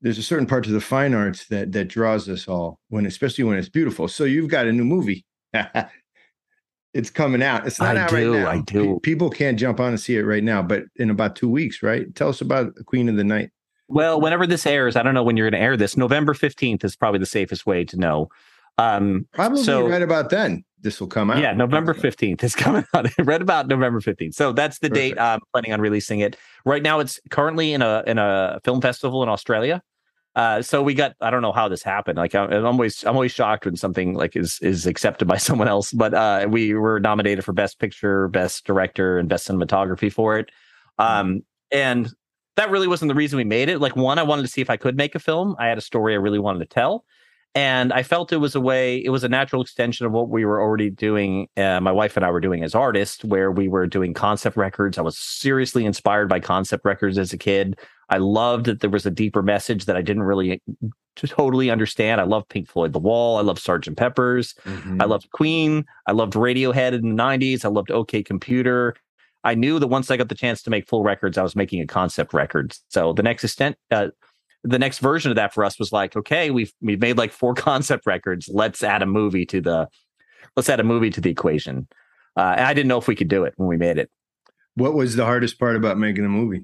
there's 0.01 0.17
a 0.17 0.24
certain 0.24 0.48
part 0.48 0.63
to 0.63 0.72
the 0.72 0.81
fine 0.81 1.13
arts 1.13 1.48
that 1.48 1.72
that 1.72 1.86
draws 1.88 2.27
us 2.29 2.48
all 2.48 2.79
when 2.89 3.05
especially 3.05 3.43
when 3.43 3.58
it's 3.58 3.70
beautiful 3.70 4.08
so 4.08 4.24
you've 4.24 4.50
got 4.50 4.67
a 4.67 4.72
new 4.72 4.86
movie 4.86 5.25
it's 6.93 7.10
coming 7.10 7.41
out 7.41 7.65
it's 7.65 7.79
not 7.79 7.98
I 7.98 8.01
out 8.01 8.10
do, 8.10 8.34
right 8.34 8.39
now 8.43 8.50
I 8.51 8.62
do. 8.62 9.00
People 9.01 9.29
can't 9.29 9.58
jump 9.60 9.79
on 9.79 9.89
and 9.89 10.00
see 10.00 10.17
it 10.17 10.24
right 10.24 10.43
now 10.43 10.62
but 10.62 10.84
in 10.98 11.10
about 11.10 11.36
two 11.36 11.50
weeks 11.50 11.81
right 11.81 12.13
tell 12.15 12.29
us 12.29 12.41
about 12.41 12.74
queen 12.86 13.08
of 13.10 13.15
the 13.15 13.24
night 13.24 13.51
Well, 13.88 14.20
whenever 14.22 14.48
this 14.48 14.65
airs, 14.65 14.96
I 14.96 15.03
don't 15.03 15.13
know 15.13 15.24
when 15.24 15.36
you're 15.38 15.50
going 15.50 15.60
to 15.60 15.65
air 15.65 15.75
this. 15.77 15.98
November 15.98 16.34
15th 16.34 16.84
is 16.86 16.96
probably 16.96 17.20
the 17.20 17.25
safest 17.25 17.65
way 17.65 17.84
to 17.86 17.98
know. 17.98 18.29
Um, 18.77 19.27
probably 19.34 19.63
So- 19.63 19.86
right 19.88 20.01
about 20.01 20.29
then 20.29 20.63
this 20.81 21.00
will 21.00 21.08
come 21.08 21.29
out 21.29 21.38
yeah, 21.39 21.53
November 21.53 21.93
15th 21.93 22.41
is 22.43 22.55
coming 22.65 22.86
out. 22.96 23.05
Read 23.20 23.41
about 23.41 23.67
November 23.67 24.00
15th. 24.01 24.34
So 24.34 24.51
that's 24.53 24.79
the 24.79 24.89
date 24.89 25.20
I'm 25.20 25.39
planning 25.53 25.74
on 25.74 25.81
releasing 25.81 26.22
it. 26.22 26.38
Right 26.65 26.81
now 26.81 27.00
it's 27.00 27.20
currently 27.29 27.74
in 27.74 27.81
a 27.84 28.01
in 28.08 28.17
a 28.17 28.60
film 28.63 28.81
festival 28.81 29.22
in 29.24 29.29
Australia. 29.29 29.84
Uh, 30.35 30.61
so 30.61 30.81
we 30.81 30.93
got 30.93 31.13
I 31.19 31.29
don't 31.29 31.41
know 31.41 31.51
how 31.51 31.67
this 31.67 31.83
happened. 31.83 32.17
Like 32.17 32.33
I'm, 32.35 32.51
I'm 32.51 32.65
always 32.65 33.03
I'm 33.03 33.15
always 33.15 33.31
shocked 33.31 33.65
when 33.65 33.75
something 33.75 34.13
like 34.13 34.35
is 34.35 34.59
is 34.61 34.85
accepted 34.88 35.27
by 35.27 35.38
someone 35.47 35.67
else. 35.67 35.91
But 35.91 36.13
uh, 36.13 36.47
we 36.50 36.73
were 36.73 37.00
nominated 37.00 37.43
for 37.43 37.53
best 37.53 37.79
picture, 37.79 38.27
best 38.29 38.65
director, 38.65 39.17
and 39.17 39.27
best 39.27 39.47
cinematography 39.47 40.11
for 40.11 40.38
it. 40.38 40.50
Um, 41.00 41.41
and 41.71 42.13
that 42.55 42.69
really 42.69 42.88
wasn't 42.88 43.09
the 43.09 43.15
reason 43.15 43.38
we 43.38 43.43
made 43.43 43.69
it. 43.69 43.79
Like 43.79 43.95
one, 43.95 44.19
I 44.19 44.23
wanted 44.23 44.43
to 44.43 44.47
see 44.47 44.61
if 44.61 44.69
I 44.69 44.77
could 44.77 44.95
make 44.95 45.15
a 45.15 45.19
film. 45.19 45.55
I 45.59 45.67
had 45.67 45.77
a 45.77 45.81
story 45.81 46.13
I 46.13 46.17
really 46.17 46.39
wanted 46.39 46.59
to 46.59 46.65
tell. 46.65 47.05
And 47.53 47.91
I 47.91 48.03
felt 48.03 48.31
it 48.31 48.38
was 48.38 48.55
a 48.55 48.62
way, 48.62 49.03
it 49.03 49.10
was 49.10 49.25
a 49.25 49.29
natural 49.29 49.62
extension 49.62 50.05
of 50.05 50.13
what 50.13 50.29
we 50.29 50.46
were 50.46 50.62
already 50.62 50.89
doing. 50.89 51.48
Uh, 51.58 51.81
my 51.81 51.91
wife 51.91 52.15
and 52.15 52.25
I 52.25 52.31
were 52.31 52.39
doing 52.39 52.63
as 52.63 52.74
artists, 52.74 53.25
where 53.25 53.51
we 53.51 53.67
were 53.67 53.88
doing 53.88 54.13
concept 54.13 54.55
records. 54.55 54.98
I 54.98 55.01
was 55.01 55.17
seriously 55.17 55.86
inspired 55.86 56.29
by 56.29 56.39
concept 56.39 56.86
records 56.86 57.17
as 57.17 57.34
a 57.34 57.38
kid. 57.38 57.77
I 58.10 58.17
loved 58.17 58.65
that 58.67 58.79
there 58.79 58.89
was 58.89 59.05
a 59.05 59.12
deeper 59.12 59.41
message 59.43 59.86
that 59.86 59.98
I 59.98 60.01
didn't 60.01 60.24
really 60.24 60.62
totally 61.17 61.70
understand. 61.70 62.22
I 62.22 62.24
loved 62.24 62.48
Pink 62.48 62.70
Floyd 62.70 62.93
The 62.93 63.00
Wall. 63.00 63.38
I 63.38 63.41
loved 63.41 63.62
Sgt. 63.62 63.98
Pepper's. 63.98 64.53
Mhm. 64.65 65.01
I 65.01 65.05
loved 65.05 65.29
Queen. 65.31 65.86
I 66.08 66.13
loved 66.13 66.34
Radiohead 66.34 66.93
in 66.93 67.01
the 67.01 67.15
90s. 67.15 67.65
I 67.65 67.70
loved 67.70 67.91
OK 67.91 68.24
Computer. 68.24 68.96
I 69.43 69.55
knew 69.55 69.79
that 69.79 69.88
once 69.88 70.10
I 70.12 70.17
got 70.17 70.29
the 70.29 70.36
chance 70.36 70.62
to 70.63 70.70
make 70.70 70.88
full 70.88 71.03
records, 71.03 71.38
I 71.38 71.43
was 71.43 71.55
making 71.55 71.81
a 71.81 71.88
concept 71.88 72.34
record. 72.34 72.75
So 72.89 73.12
the 73.12 73.24
next 73.24 73.43
extent, 73.43 73.75
uh, 73.89 74.10
the 74.63 74.79
next 74.79 74.99
version 74.99 75.31
of 75.31 75.35
that 75.35 75.53
for 75.53 75.63
us 75.65 75.77
was 75.79 75.91
like, 75.91 76.15
okay, 76.15 76.51
we've 76.51 76.71
we've 76.81 76.99
made 77.01 77.17
like 77.17 77.31
four 77.31 77.53
concept 77.69 78.05
records. 78.05 78.49
Let's 78.51 78.83
add 78.83 79.01
a 79.01 79.05
movie 79.07 79.45
to 79.47 79.61
the 79.61 79.87
let's 80.55 80.69
add 80.69 80.79
a 80.79 80.83
movie 80.83 81.09
to 81.11 81.21
the 81.21 81.29
equation. 81.31 81.87
Uh, 82.37 82.55
I 82.57 82.73
didn't 82.73 82.87
know 82.87 82.97
if 82.97 83.07
we 83.07 83.15
could 83.15 83.27
do 83.27 83.43
it 83.43 83.53
when 83.57 83.67
we 83.67 83.77
made 83.77 83.97
it. 83.97 84.09
what 84.75 84.93
was 84.93 85.15
the 85.15 85.25
hardest 85.25 85.59
part 85.59 85.75
about 85.75 85.97
making 85.97 86.23
a 86.25 86.29
movie 86.29 86.63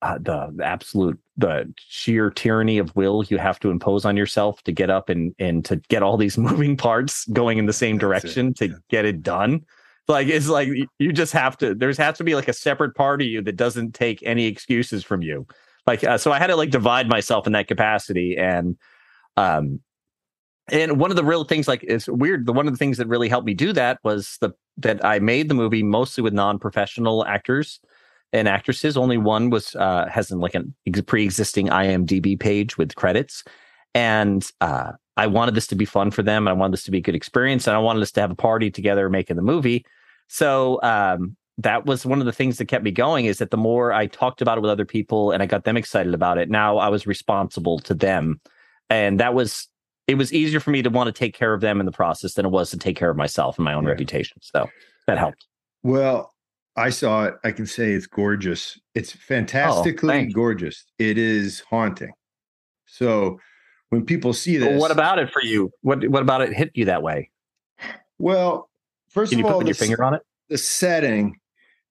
Uh, 0.00 0.18
the, 0.18 0.50
the 0.56 0.64
absolute 0.64 1.18
the 1.36 1.72
sheer 1.76 2.30
tyranny 2.30 2.78
of 2.78 2.94
will 2.96 3.24
you 3.28 3.38
have 3.38 3.58
to 3.60 3.70
impose 3.70 4.04
on 4.04 4.16
yourself 4.16 4.62
to 4.64 4.72
get 4.72 4.88
up 4.90 5.08
and 5.08 5.34
and 5.38 5.64
to 5.64 5.76
get 5.88 6.02
all 6.02 6.16
these 6.16 6.36
moving 6.48 6.76
parts 6.76 7.24
going 7.26 7.58
in 7.58 7.66
the 7.66 7.72
same 7.72 7.98
direction 7.98 8.54
to 8.54 8.68
Yeah. 8.68 8.74
get 8.88 9.04
it 9.04 9.22
done. 9.22 9.60
Like 10.08 10.26
it's 10.28 10.48
like 10.48 10.68
you 10.98 11.12
just 11.12 11.32
have 11.32 11.56
to. 11.58 11.74
There's 11.74 11.96
has 11.98 12.18
to 12.18 12.24
be 12.24 12.34
like 12.34 12.48
a 12.48 12.52
separate 12.52 12.94
part 12.96 13.22
of 13.22 13.28
you 13.28 13.40
that 13.42 13.56
doesn't 13.56 13.94
take 13.94 14.20
any 14.24 14.46
excuses 14.46 15.04
from 15.04 15.22
you. 15.22 15.46
Like 15.86 16.04
uh, 16.04 16.18
so, 16.18 16.32
I 16.32 16.38
had 16.38 16.48
to 16.48 16.56
like 16.56 16.70
divide 16.70 17.08
myself 17.08 17.46
in 17.46 17.52
that 17.54 17.68
capacity, 17.68 18.36
and 18.36 18.76
um, 19.36 19.80
and 20.70 20.98
one 21.00 21.10
of 21.10 21.16
the 21.16 21.24
real 21.24 21.44
things 21.44 21.66
like 21.66 21.84
it's 21.86 22.08
weird. 22.08 22.46
The 22.46 22.52
one 22.52 22.66
of 22.68 22.72
the 22.72 22.78
things 22.78 22.98
that 22.98 23.08
really 23.08 23.28
helped 23.28 23.46
me 23.46 23.54
do 23.54 23.72
that 23.72 23.98
was 24.04 24.38
the 24.40 24.52
that 24.78 25.04
I 25.04 25.18
made 25.18 25.48
the 25.48 25.54
movie 25.54 25.82
mostly 25.82 26.22
with 26.22 26.32
non-professional 26.32 27.26
actors 27.26 27.80
and 28.32 28.48
actresses. 28.48 28.96
Only 28.96 29.18
one 29.18 29.50
was 29.50 29.74
uh, 29.74 30.06
has 30.08 30.30
an, 30.30 30.38
like 30.38 30.54
a 30.54 30.64
ex- 30.86 31.00
pre-existing 31.02 31.68
IMDb 31.68 32.38
page 32.38 32.78
with 32.78 32.94
credits, 32.94 33.42
and 33.94 34.48
uh, 34.60 34.92
I 35.16 35.26
wanted 35.26 35.54
this 35.56 35.66
to 35.68 35.74
be 35.74 35.84
fun 35.84 36.10
for 36.10 36.22
them. 36.22 36.46
I 36.46 36.52
wanted 36.52 36.74
this 36.74 36.84
to 36.84 36.90
be 36.92 36.98
a 36.98 37.02
good 37.02 37.16
experience, 37.16 37.66
and 37.66 37.76
I 37.76 37.80
wanted 37.80 38.02
us 38.02 38.12
to 38.12 38.20
have 38.20 38.30
a 38.30 38.36
party 38.36 38.70
together 38.70 39.10
making 39.10 39.36
the 39.36 39.42
movie. 39.42 39.84
So 40.28 40.80
um, 40.82 41.36
that 41.58 41.86
was 41.86 42.06
one 42.06 42.20
of 42.20 42.26
the 42.26 42.32
things 42.32 42.58
that 42.58 42.66
kept 42.66 42.84
me 42.84 42.90
going. 42.90 43.26
Is 43.26 43.38
that 43.38 43.50
the 43.50 43.56
more 43.56 43.92
I 43.92 44.06
talked 44.06 44.40
about 44.42 44.58
it 44.58 44.60
with 44.62 44.70
other 44.70 44.84
people 44.86 45.30
and 45.30 45.42
I 45.42 45.46
got 45.46 45.64
them 45.64 45.76
excited 45.76 46.14
about 46.14 46.38
it, 46.38 46.50
now 46.50 46.78
I 46.78 46.88
was 46.88 47.06
responsible 47.06 47.78
to 47.80 47.94
them, 47.94 48.40
and 48.90 49.20
that 49.20 49.34
was. 49.34 49.68
It 50.08 50.16
was 50.16 50.32
easier 50.32 50.58
for 50.58 50.70
me 50.70 50.82
to 50.82 50.90
want 50.90 51.06
to 51.06 51.12
take 51.12 51.32
care 51.32 51.54
of 51.54 51.60
them 51.60 51.78
in 51.78 51.86
the 51.86 51.92
process 51.92 52.34
than 52.34 52.44
it 52.44 52.48
was 52.50 52.70
to 52.70 52.76
take 52.76 52.96
care 52.96 53.08
of 53.08 53.16
myself 53.16 53.56
and 53.56 53.64
my 53.64 53.72
own 53.72 53.86
reputation. 53.86 54.36
So 54.42 54.68
that 55.06 55.16
helped. 55.16 55.46
Well, 55.84 56.34
I 56.76 56.90
saw 56.90 57.24
it. 57.26 57.34
I 57.44 57.52
can 57.52 57.66
say 57.66 57.92
it's 57.92 58.08
gorgeous. 58.08 58.80
It's 58.96 59.14
oh, 59.14 59.18
fantastically 59.28 60.08
thanks. 60.08 60.34
gorgeous. 60.34 60.84
It 60.98 61.18
is 61.18 61.60
haunting. 61.60 62.12
So 62.86 63.38
when 63.90 64.04
people 64.04 64.32
see 64.32 64.56
this, 64.56 64.70
Well, 64.70 64.80
what 64.80 64.90
about 64.90 65.20
it 65.20 65.30
for 65.30 65.42
you? 65.42 65.70
What 65.82 66.06
What 66.08 66.22
about 66.22 66.40
it 66.42 66.52
hit 66.52 66.72
you 66.74 66.84
that 66.86 67.02
way? 67.04 67.30
well, 68.18 68.68
first 69.08 69.30
Can 69.30 69.38
you 69.38 69.46
of 69.46 69.52
all, 69.52 69.58
put 69.60 69.64
the, 69.64 69.68
your 69.68 69.74
finger 69.76 70.02
on 70.02 70.14
it? 70.14 70.22
the 70.48 70.58
setting, 70.58 71.38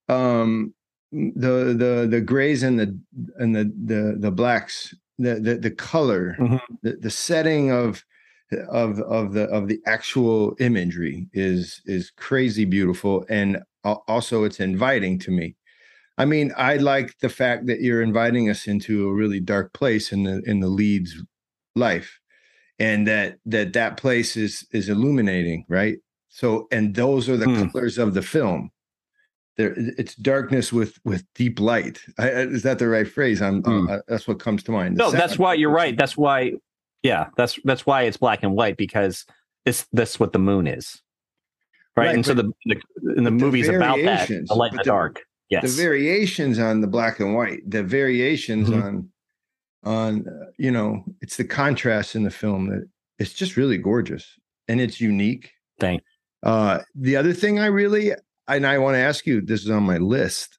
um, 0.10 0.74
the 1.12 1.76
the 1.78 2.08
the 2.10 2.22
grays 2.22 2.64
and 2.64 2.80
the 2.80 2.98
and 3.38 3.56
the 3.56 3.66
the 3.86 4.18
the 4.20 4.32
blacks, 4.32 4.94
the 5.18 5.36
the, 5.36 5.56
the 5.56 5.72
color, 5.72 6.38
Mhm. 6.40 6.60
the, 6.84 6.94
the 6.98 7.10
setting 7.12 7.72
of 7.72 8.04
of 8.70 9.00
of 9.02 9.34
the 9.34 9.44
of 9.46 9.68
the 9.68 9.80
actual 9.86 10.56
imagery 10.60 11.28
is 11.34 11.82
is 11.86 12.12
crazy 12.18 12.66
beautiful 12.66 13.26
and 13.30 13.60
also 13.84 14.44
it's 14.44 14.60
inviting 14.60 15.18
to 15.18 15.32
me 15.32 15.56
i 16.18 16.26
mean 16.26 16.52
i 16.58 16.76
like 16.78 17.18
the 17.20 17.30
fact 17.30 17.66
that 17.68 17.82
you're 17.82 18.02
inviting 18.02 18.50
us 18.50 18.68
into 18.68 19.08
a 19.08 19.14
really 19.14 19.40
dark 19.40 19.72
place 19.74 20.12
in 20.12 20.24
the 20.24 20.42
in 20.46 20.60
the 20.60 20.68
lead's 20.68 21.16
life 21.76 22.20
and 22.80 23.08
that 23.08 23.38
that 23.46 23.74
that 23.74 23.98
place 23.98 24.36
is 24.36 24.68
is 24.74 24.90
illuminating 24.90 25.66
right 25.70 25.98
so 26.30 26.68
and 26.72 26.96
those 26.96 27.30
are 27.30 27.38
the 27.38 27.46
Hmm. 27.46 27.68
colors 27.70 27.98
of 27.98 28.14
the 28.14 28.22
film 28.22 28.70
there 29.62 29.74
it's 29.98 30.16
darkness 30.16 30.72
with 30.74 30.98
with 31.04 31.24
deep 31.36 31.60
light 31.60 32.00
I, 32.18 32.24
I- 32.30 32.48
is 32.48 32.64
that 32.64 32.80
the 32.80 32.88
right 32.88 33.08
phrase 33.08 33.42
i'm 33.42 33.64
uh, 33.66 34.00
that's 34.08 34.28
what 34.28 34.40
comes 34.40 34.64
to 34.64 34.72
mind 34.72 34.98
The 34.98 35.04
No, 35.04 35.12
that's 35.12 35.38
why 35.38 35.54
you're 35.54 35.72
right. 35.72 35.96
That's 35.98 36.18
why, 36.18 36.54
yeah, 37.04 37.28
that's 37.38 37.60
that's 37.64 37.86
why 37.86 38.04
it's 38.04 38.18
black 38.18 38.44
and 38.44 38.54
white 38.56 38.78
because 38.78 39.26
it's 39.66 39.86
that's 39.94 40.20
what 40.20 40.34
the 40.34 40.40
moon 40.40 40.68
is, 40.68 41.02
right? 41.96 42.08
Right, 42.08 42.16
and 42.16 42.26
so 42.26 42.34
the, 42.34 42.52
the 42.66 42.76
and 43.18 43.26
the 43.26 43.32
but 43.32 43.40
the 43.40 43.46
movie's 43.46 43.68
about 43.70 43.98
that, 44.04 44.28
the 44.28 44.54
light 44.56 44.72
and 44.72 44.80
the 44.80 44.84
the- 44.84 44.90
dark. 44.90 45.22
Yes, 45.50 45.64
the 45.64 45.82
variations 45.84 46.60
on 46.60 46.80
the 46.82 46.88
black 46.88 47.20
and 47.20 47.36
white 47.36 47.60
the 47.70 47.84
variations 47.84 48.70
Mhm. 48.70 48.84
on 48.84 49.10
on 49.84 50.28
uh, 50.28 50.46
you 50.58 50.72
know 50.72 51.04
it's 51.22 51.38
the 51.38 51.44
contrast 51.44 52.16
in 52.16 52.24
the 52.24 52.32
film 52.32 52.70
that 52.70 52.88
it's 53.20 53.34
just 53.34 53.58
really 53.58 53.78
gorgeous 53.78 54.26
and 54.70 54.80
it's 54.80 55.02
unique 55.02 55.52
Thank- 55.80 56.04
uh 56.44 56.80
the 56.96 57.16
other 57.18 57.34
thing 57.34 57.60
i 57.60 57.66
really 57.66 58.14
and 58.48 58.66
i 58.66 58.78
want 58.78 58.96
to 58.96 59.00
ask 59.00 59.26
you 59.26 59.42
this 59.42 59.64
is 59.64 59.70
on 59.70 59.84
my 59.84 59.98
list 59.98 60.58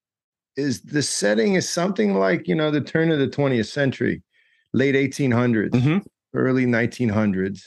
is 0.57 0.83
the 0.83 1.03
setting 1.03 1.55
is 1.55 1.69
something 1.69 2.15
like 2.15 2.47
you 2.47 2.55
know 2.55 2.71
the 2.71 2.81
turn 2.81 3.11
of 3.11 3.19
the 3.19 3.29
20th 3.29 3.67
century 3.67 4.23
late 4.73 4.95
1800s 4.95 5.73
Mhm. 5.75 6.05
early 6.35 6.67
1900s 6.67 7.63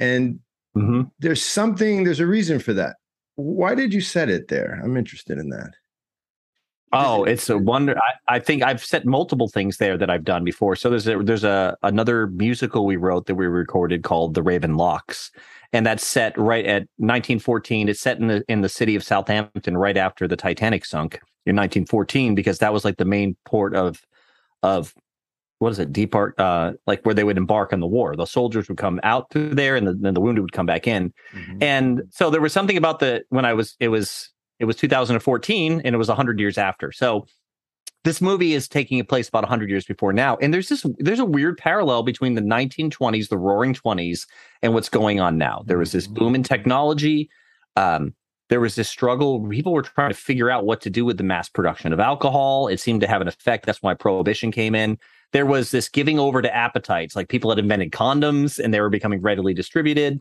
and 0.00 0.40
hmm 0.74 1.02
there's 1.20 1.42
something 1.42 2.04
there's 2.04 2.20
a 2.20 2.26
reason 2.26 2.60
for 2.60 2.72
that. 2.74 2.96
Why 3.34 3.74
did 3.74 3.92
you 3.92 4.00
set 4.00 4.28
it 4.28 4.46
there? 4.48 4.80
I'm 4.84 4.96
interested 4.96 5.38
in 5.38 5.48
that 5.50 5.74
Oh, 6.92 7.24
it's 7.24 7.50
a 7.50 7.58
wonder. 7.58 7.96
I, 7.98 8.36
I 8.36 8.38
think 8.38 8.62
I've 8.62 8.82
set 8.82 9.04
multiple 9.04 9.48
things 9.48 9.76
there 9.76 9.98
that 9.98 10.08
I've 10.08 10.24
done 10.24 10.44
before. 10.44 10.74
So 10.74 10.88
there's 10.88 11.06
a 11.06 11.18
there's 11.18 11.44
a 11.44 11.76
another 11.82 12.28
musical 12.28 12.86
we 12.86 12.96
wrote 12.96 13.26
that 13.26 13.34
we 13.34 13.46
recorded 13.46 14.02
called 14.04 14.34
The 14.34 14.42
Raven 14.42 14.76
Locks, 14.76 15.30
and 15.72 15.84
that's 15.84 16.06
set 16.06 16.36
right 16.38 16.64
at 16.64 16.82
1914. 16.96 17.88
It's 17.88 18.00
set 18.00 18.18
in 18.18 18.28
the 18.28 18.44
in 18.48 18.62
the 18.62 18.68
city 18.68 18.96
of 18.96 19.04
Southampton 19.04 19.76
right 19.76 19.96
after 19.96 20.26
the 20.26 20.36
Titanic 20.36 20.84
sunk 20.84 21.14
in 21.44 21.56
1914 21.56 22.34
because 22.34 22.58
that 22.58 22.72
was 22.72 22.84
like 22.84 22.96
the 22.96 23.04
main 23.04 23.36
port 23.44 23.74
of 23.74 24.00
of 24.62 24.94
what 25.58 25.70
is 25.70 25.78
it 25.78 25.92
depart 25.92 26.38
uh 26.38 26.72
like 26.86 27.02
where 27.02 27.14
they 27.14 27.24
would 27.24 27.36
embark 27.36 27.72
on 27.72 27.80
the 27.80 27.86
war. 27.86 28.16
The 28.16 28.24
soldiers 28.24 28.68
would 28.68 28.78
come 28.78 28.98
out 29.02 29.30
through 29.30 29.54
there, 29.56 29.76
and 29.76 29.86
the, 29.86 29.92
then 29.92 30.14
the 30.14 30.20
wounded 30.22 30.40
would 30.40 30.52
come 30.52 30.66
back 30.66 30.86
in. 30.86 31.12
And 31.60 32.02
so 32.10 32.30
there 32.30 32.40
was 32.40 32.54
something 32.54 32.78
about 32.78 33.00
the 33.00 33.24
when 33.28 33.44
I 33.44 33.52
was 33.52 33.76
it 33.78 33.88
was 33.88 34.30
it 34.58 34.64
was 34.64 34.76
2014 34.76 35.82
and 35.84 35.94
it 35.94 35.98
was 35.98 36.08
100 36.08 36.40
years 36.40 36.58
after. 36.58 36.92
So 36.92 37.26
this 38.04 38.20
movie 38.20 38.54
is 38.54 38.68
taking 38.68 39.04
place 39.04 39.28
about 39.28 39.42
100 39.42 39.68
years 39.68 39.84
before 39.84 40.12
now. 40.12 40.36
And 40.36 40.54
there's 40.54 40.68
this 40.68 40.86
there's 40.98 41.18
a 41.18 41.24
weird 41.24 41.58
parallel 41.58 42.02
between 42.02 42.34
the 42.34 42.40
1920s 42.40 43.28
the 43.28 43.38
roaring 43.38 43.74
20s 43.74 44.26
and 44.62 44.72
what's 44.74 44.88
going 44.88 45.20
on 45.20 45.36
now. 45.36 45.62
There 45.66 45.78
was 45.78 45.92
this 45.92 46.06
boom 46.06 46.34
in 46.34 46.42
technology. 46.42 47.28
Um, 47.76 48.14
there 48.48 48.60
was 48.60 48.76
this 48.76 48.88
struggle. 48.88 49.46
People 49.48 49.72
were 49.72 49.82
trying 49.82 50.10
to 50.10 50.16
figure 50.16 50.50
out 50.50 50.64
what 50.64 50.80
to 50.82 50.90
do 50.90 51.04
with 51.04 51.18
the 51.18 51.24
mass 51.24 51.48
production 51.48 51.92
of 51.92 52.00
alcohol. 52.00 52.68
It 52.68 52.80
seemed 52.80 53.02
to 53.02 53.06
have 53.06 53.20
an 53.20 53.28
effect. 53.28 53.66
That's 53.66 53.82
why 53.82 53.94
prohibition 53.94 54.52
came 54.52 54.74
in. 54.74 54.98
There 55.32 55.44
was 55.44 55.70
this 55.70 55.88
giving 55.88 56.18
over 56.18 56.40
to 56.40 56.54
appetites. 56.54 57.14
Like 57.14 57.28
people 57.28 57.50
had 57.50 57.58
invented 57.58 57.92
condoms 57.92 58.58
and 58.58 58.72
they 58.72 58.80
were 58.80 58.88
becoming 58.88 59.20
readily 59.20 59.52
distributed. 59.52 60.20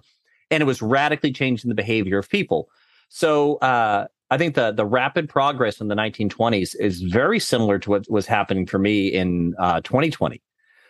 And 0.51 0.61
it 0.61 0.65
was 0.65 0.81
radically 0.81 1.31
changing 1.31 1.69
the 1.69 1.75
behavior 1.75 2.17
of 2.17 2.29
people. 2.29 2.69
So 3.09 3.55
uh, 3.57 4.07
I 4.29 4.37
think 4.37 4.55
the 4.55 4.71
the 4.71 4.85
rapid 4.85 5.29
progress 5.29 5.79
in 5.79 5.87
the 5.87 5.95
1920s 5.95 6.75
is 6.79 7.01
very 7.01 7.39
similar 7.39 7.79
to 7.79 7.89
what 7.89 8.09
was 8.09 8.25
happening 8.25 8.65
for 8.65 8.79
me 8.79 9.07
in 9.07 9.55
uh, 9.59 9.81
2020. 9.81 10.41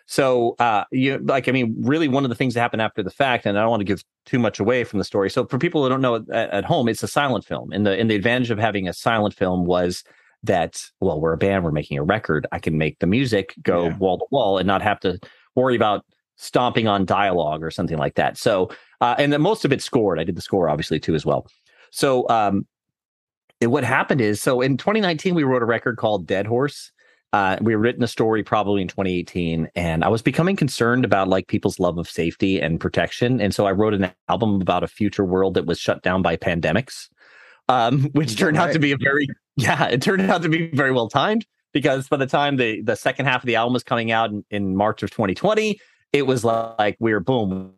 So, 0.09 0.55
uh, 0.59 0.85
you 0.89 1.17
like, 1.17 1.49
I 1.49 1.51
mean, 1.51 1.75
really, 1.79 2.07
one 2.07 2.23
of 2.23 2.29
the 2.29 2.35
things 2.35 2.53
that 2.53 2.61
happened 2.61 2.81
after 2.81 3.03
the 3.03 3.11
fact, 3.11 3.45
and 3.45 3.57
I 3.57 3.61
don't 3.61 3.69
want 3.69 3.81
to 3.81 3.85
give 3.85 4.03
too 4.25 4.39
much 4.39 4.57
away 4.59 4.85
from 4.85 4.99
the 4.99 5.05
story. 5.05 5.29
So, 5.29 5.45
for 5.45 5.59
people 5.59 5.83
who 5.83 5.89
don't 5.89 6.01
know 6.01 6.15
at, 6.15 6.29
at 6.29 6.65
home, 6.65 6.87
it's 6.87 7.03
a 7.03 7.07
silent 7.07 7.43
film, 7.43 7.73
and 7.73 7.85
the 7.85 7.91
and 7.91 8.09
the 8.09 8.15
advantage 8.15 8.49
of 8.49 8.57
having 8.57 8.87
a 8.87 8.93
silent 8.93 9.33
film 9.33 9.65
was 9.65 10.05
that 10.43 10.81
well, 11.01 11.19
we're 11.19 11.33
a 11.33 11.37
band, 11.37 11.65
we're 11.65 11.71
making 11.71 11.97
a 11.97 12.03
record. 12.03 12.47
I 12.53 12.59
can 12.59 12.77
make 12.77 12.99
the 12.99 13.07
music 13.07 13.53
go 13.61 13.87
yeah. 13.87 13.97
wall 13.97 14.19
to 14.19 14.25
wall 14.31 14.57
and 14.57 14.65
not 14.65 14.81
have 14.81 14.99
to 15.01 15.19
worry 15.55 15.75
about 15.75 16.05
stomping 16.37 16.87
on 16.87 17.03
dialogue 17.03 17.61
or 17.61 17.71
something 17.71 17.97
like 17.97 18.15
that. 18.15 18.37
So, 18.37 18.69
uh, 19.01 19.15
and 19.17 19.33
then 19.33 19.41
most 19.41 19.65
of 19.65 19.73
it 19.73 19.81
scored. 19.81 20.19
I 20.19 20.23
did 20.23 20.35
the 20.35 20.41
score 20.41 20.69
obviously 20.69 20.99
too 20.99 21.15
as 21.15 21.25
well. 21.25 21.47
So, 21.91 22.29
um, 22.29 22.65
what 23.61 23.83
happened 23.83 24.21
is, 24.21 24.41
so 24.41 24.61
in 24.61 24.77
2019 24.77 25.35
we 25.35 25.43
wrote 25.43 25.61
a 25.61 25.65
record 25.65 25.97
called 25.97 26.27
Dead 26.27 26.45
Horse 26.45 26.91
uh, 27.33 27.57
we 27.61 27.73
had 27.73 27.81
written 27.81 28.03
a 28.03 28.07
story 28.07 28.41
probably 28.41 28.81
in 28.81 28.87
2018, 28.87 29.69
and 29.75 30.03
I 30.03 30.07
was 30.07 30.21
becoming 30.21 30.55
concerned 30.55 31.03
about 31.03 31.27
like 31.27 31.47
people's 31.47 31.79
love 31.79 31.97
of 31.97 32.09
safety 32.09 32.61
and 32.61 32.79
protection, 32.79 33.41
and 33.41 33.53
so 33.53 33.65
I 33.65 33.73
wrote 33.73 33.93
an 33.93 34.11
album 34.29 34.61
about 34.61 34.83
a 34.83 34.87
future 34.87 35.25
world 35.25 35.55
that 35.55 35.65
was 35.65 35.77
shut 35.77 36.01
down 36.03 36.21
by 36.21 36.37
pandemics, 36.37 37.09
um, 37.67 38.03
which 38.13 38.37
turned 38.37 38.57
right? 38.57 38.69
out 38.69 38.73
to 38.73 38.79
be 38.79 38.93
a 38.93 38.97
very 38.97 39.27
yeah, 39.57 39.87
it 39.87 40.01
turned 40.01 40.21
out 40.21 40.41
to 40.43 40.49
be 40.49 40.67
very 40.71 40.91
well 40.91 41.09
timed 41.09 41.45
because 41.73 42.07
by 42.07 42.15
the 42.15 42.25
time 42.25 42.55
the 42.55 42.81
the 42.81 42.95
second 42.95 43.25
half 43.25 43.43
of 43.43 43.47
the 43.47 43.55
album 43.55 43.73
was 43.73 43.83
coming 43.83 44.09
out 44.09 44.29
in, 44.29 44.45
in 44.49 44.75
March 44.77 45.03
of 45.03 45.11
2020, 45.11 45.79
it 46.13 46.25
was 46.25 46.45
like 46.45 46.95
we 47.01 47.11
were 47.11 47.19
boom, 47.19 47.73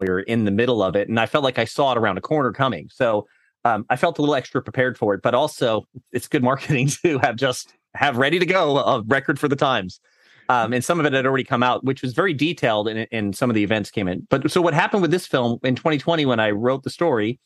we 0.00 0.08
were 0.08 0.20
in 0.20 0.44
the 0.44 0.50
middle 0.50 0.82
of 0.82 0.96
it, 0.96 1.08
and 1.08 1.18
I 1.18 1.24
felt 1.24 1.44
like 1.44 1.58
I 1.58 1.64
saw 1.64 1.92
it 1.92 1.98
around 1.98 2.18
a 2.18 2.22
corner 2.22 2.52
coming. 2.52 2.90
So 2.92 3.26
um, 3.64 3.86
I 3.90 3.96
felt 3.96 4.18
a 4.18 4.22
little 4.22 4.34
extra 4.34 4.62
prepared 4.62 4.98
for 4.98 5.14
it, 5.14 5.22
but 5.22 5.34
also 5.34 5.86
it's 6.12 6.28
good 6.28 6.42
marketing 6.42 6.88
to 7.02 7.18
have 7.18 7.36
just 7.36 7.74
have 7.94 8.16
ready 8.16 8.38
to 8.38 8.46
go 8.46 8.78
a 8.78 9.02
record 9.02 9.38
for 9.38 9.48
the 9.48 9.56
times. 9.56 10.00
Um, 10.48 10.74
and 10.74 10.84
some 10.84 11.00
of 11.00 11.06
it 11.06 11.14
had 11.14 11.24
already 11.24 11.44
come 11.44 11.62
out, 11.62 11.84
which 11.84 12.02
was 12.02 12.12
very 12.12 12.34
detailed, 12.34 12.88
and, 12.88 13.06
and 13.10 13.34
some 13.34 13.48
of 13.48 13.54
the 13.54 13.64
events 13.64 13.90
came 13.90 14.08
in. 14.08 14.26
But 14.28 14.50
so 14.50 14.60
what 14.60 14.74
happened 14.74 15.00
with 15.00 15.10
this 15.10 15.26
film 15.26 15.58
in 15.62 15.74
2020 15.74 16.26
when 16.26 16.38
I 16.38 16.50
wrote 16.50 16.82
the 16.82 16.90
story, 16.90 17.40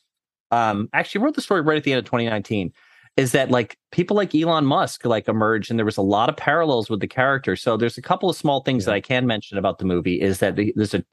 um, 0.51 0.89
actually 0.91 1.23
wrote 1.23 1.35
the 1.35 1.41
story 1.41 1.61
right 1.61 1.77
at 1.77 1.85
the 1.85 1.93
end 1.93 1.99
of 1.99 2.05
2019, 2.05 2.73
is 3.15 3.31
that 3.31 3.51
like 3.51 3.77
people 3.91 4.17
like 4.17 4.35
Elon 4.35 4.65
Musk 4.65 5.05
like 5.05 5.29
emerged, 5.29 5.69
and 5.69 5.79
there 5.79 5.85
was 5.85 5.97
a 5.97 6.01
lot 6.01 6.27
of 6.27 6.35
parallels 6.35 6.89
with 6.89 6.99
the 6.99 7.07
character. 7.07 7.55
So 7.55 7.77
there's 7.77 7.97
a 7.97 8.01
couple 8.01 8.29
of 8.29 8.35
small 8.35 8.61
things 8.61 8.83
yeah. 8.83 8.87
that 8.87 8.95
I 8.95 9.01
can 9.01 9.25
mention 9.25 9.57
about 9.57 9.77
the 9.77 9.85
movie 9.85 10.19
is 10.19 10.39
that 10.39 10.57
the, 10.57 10.73
there's 10.75 10.93
a 10.93 11.03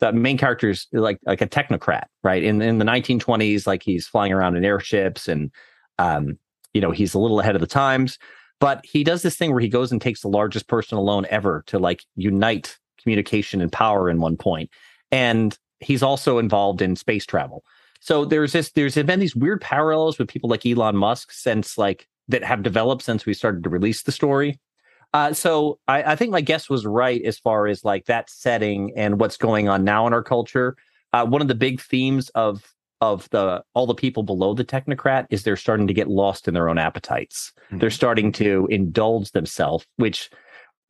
the 0.00 0.12
main 0.12 0.38
character 0.38 0.70
is 0.70 0.86
like 0.92 1.18
like 1.24 1.40
a 1.40 1.46
technocrat, 1.46 2.04
right? 2.22 2.42
In 2.42 2.60
in 2.62 2.78
the 2.78 2.84
1920s, 2.84 3.66
like 3.66 3.82
he's 3.82 4.06
flying 4.06 4.32
around 4.32 4.56
in 4.56 4.64
airships, 4.64 5.28
and 5.28 5.50
um, 5.98 6.38
you 6.74 6.80
know 6.80 6.90
he's 6.90 7.14
a 7.14 7.18
little 7.18 7.40
ahead 7.40 7.54
of 7.54 7.60
the 7.60 7.66
times. 7.66 8.18
But 8.60 8.84
he 8.84 9.04
does 9.04 9.22
this 9.22 9.36
thing 9.36 9.52
where 9.52 9.60
he 9.60 9.68
goes 9.68 9.90
and 9.90 10.00
takes 10.00 10.20
the 10.20 10.28
largest 10.28 10.68
personal 10.68 11.04
loan 11.04 11.26
ever 11.30 11.64
to 11.66 11.78
like 11.78 12.04
unite 12.16 12.76
communication 13.02 13.60
and 13.60 13.72
power 13.72 14.10
in 14.10 14.20
one 14.20 14.36
point. 14.36 14.70
And 15.10 15.56
he's 15.80 16.02
also 16.02 16.38
involved 16.38 16.82
in 16.82 16.94
space 16.96 17.24
travel. 17.24 17.64
So 18.00 18.24
there's 18.24 18.52
this, 18.52 18.70
there's 18.72 18.94
been 18.94 19.20
these 19.20 19.36
weird 19.36 19.60
parallels 19.60 20.18
with 20.18 20.28
people 20.28 20.48
like 20.48 20.64
Elon 20.64 20.96
Musk 20.96 21.32
since 21.32 21.76
like 21.76 22.06
that 22.28 22.44
have 22.44 22.62
developed 22.62 23.02
since 23.02 23.26
we 23.26 23.34
started 23.34 23.64
to 23.64 23.70
release 23.70 24.02
the 24.02 24.12
story. 24.12 24.58
Uh, 25.12 25.32
so 25.32 25.78
I, 25.88 26.12
I, 26.12 26.16
think 26.16 26.30
my 26.30 26.40
guess 26.40 26.70
was 26.70 26.86
right 26.86 27.20
as 27.24 27.38
far 27.38 27.66
as 27.66 27.84
like 27.84 28.06
that 28.06 28.30
setting 28.30 28.92
and 28.96 29.18
what's 29.18 29.36
going 29.36 29.68
on 29.68 29.82
now 29.82 30.06
in 30.06 30.12
our 30.12 30.22
culture. 30.22 30.76
Uh, 31.12 31.26
one 31.26 31.42
of 31.42 31.48
the 31.48 31.54
big 31.54 31.80
themes 31.80 32.28
of 32.30 32.72
of 33.00 33.28
the 33.30 33.62
all 33.74 33.86
the 33.86 33.94
people 33.94 34.22
below 34.22 34.54
the 34.54 34.64
technocrat 34.64 35.26
is 35.30 35.42
they're 35.42 35.56
starting 35.56 35.86
to 35.86 35.94
get 35.94 36.08
lost 36.08 36.46
in 36.46 36.54
their 36.54 36.68
own 36.68 36.78
appetites. 36.78 37.52
Mm-hmm. 37.66 37.78
They're 37.78 37.90
starting 37.90 38.30
to 38.32 38.68
indulge 38.70 39.32
themselves, 39.32 39.86
which 39.96 40.30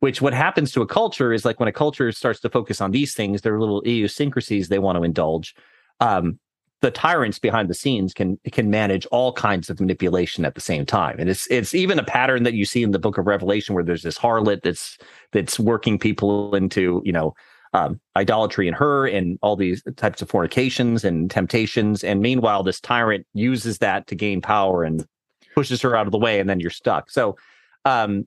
which 0.01 0.21
what 0.21 0.33
happens 0.33 0.71
to 0.71 0.81
a 0.81 0.87
culture 0.87 1.31
is 1.31 1.45
like 1.45 1.59
when 1.59 1.69
a 1.69 1.73
culture 1.73 2.11
starts 2.11 2.39
to 2.41 2.49
focus 2.49 2.81
on 2.81 2.91
these 2.91 3.15
things, 3.15 3.41
their 3.41 3.59
little 3.59 3.81
idiosyncrasies 3.81 4.67
they 4.67 4.79
want 4.79 4.97
to 4.97 5.03
indulge. 5.03 5.55
Um, 5.99 6.39
the 6.81 6.91
tyrants 6.91 7.37
behind 7.39 7.69
the 7.69 7.73
scenes 7.73 8.13
can 8.13 8.37
can 8.51 8.69
manage 8.69 9.05
all 9.07 9.33
kinds 9.33 9.69
of 9.69 9.79
manipulation 9.79 10.45
at 10.45 10.55
the 10.55 10.61
same 10.61 10.85
time, 10.85 11.17
and 11.19 11.29
it's 11.29 11.47
it's 11.47 11.73
even 11.73 11.99
a 11.99 12.03
pattern 12.03 12.43
that 12.43 12.53
you 12.53 12.65
see 12.65 12.83
in 12.83 12.91
the 12.91 12.99
Book 12.99 13.17
of 13.17 13.27
Revelation, 13.27 13.75
where 13.75 13.83
there's 13.83 14.03
this 14.03 14.17
harlot 14.17 14.63
that's 14.63 14.97
that's 15.31 15.59
working 15.59 15.99
people 15.99 16.55
into 16.55 17.01
you 17.05 17.11
know 17.11 17.33
um, 17.73 17.99
idolatry 18.15 18.67
in 18.67 18.73
her 18.73 19.07
and 19.07 19.37
all 19.41 19.55
these 19.55 19.83
types 19.95 20.21
of 20.21 20.29
fornications 20.29 21.03
and 21.03 21.31
temptations. 21.31 22.03
And 22.03 22.21
meanwhile, 22.21 22.63
this 22.63 22.81
tyrant 22.81 23.25
uses 23.33 23.77
that 23.77 24.07
to 24.07 24.15
gain 24.15 24.41
power 24.41 24.83
and 24.83 25.05
pushes 25.53 25.81
her 25.81 25.95
out 25.95 26.07
of 26.07 26.11
the 26.11 26.17
way, 26.17 26.39
and 26.39 26.49
then 26.49 26.59
you're 26.59 26.69
stuck. 26.69 27.11
So 27.11 27.37
um, 27.85 28.25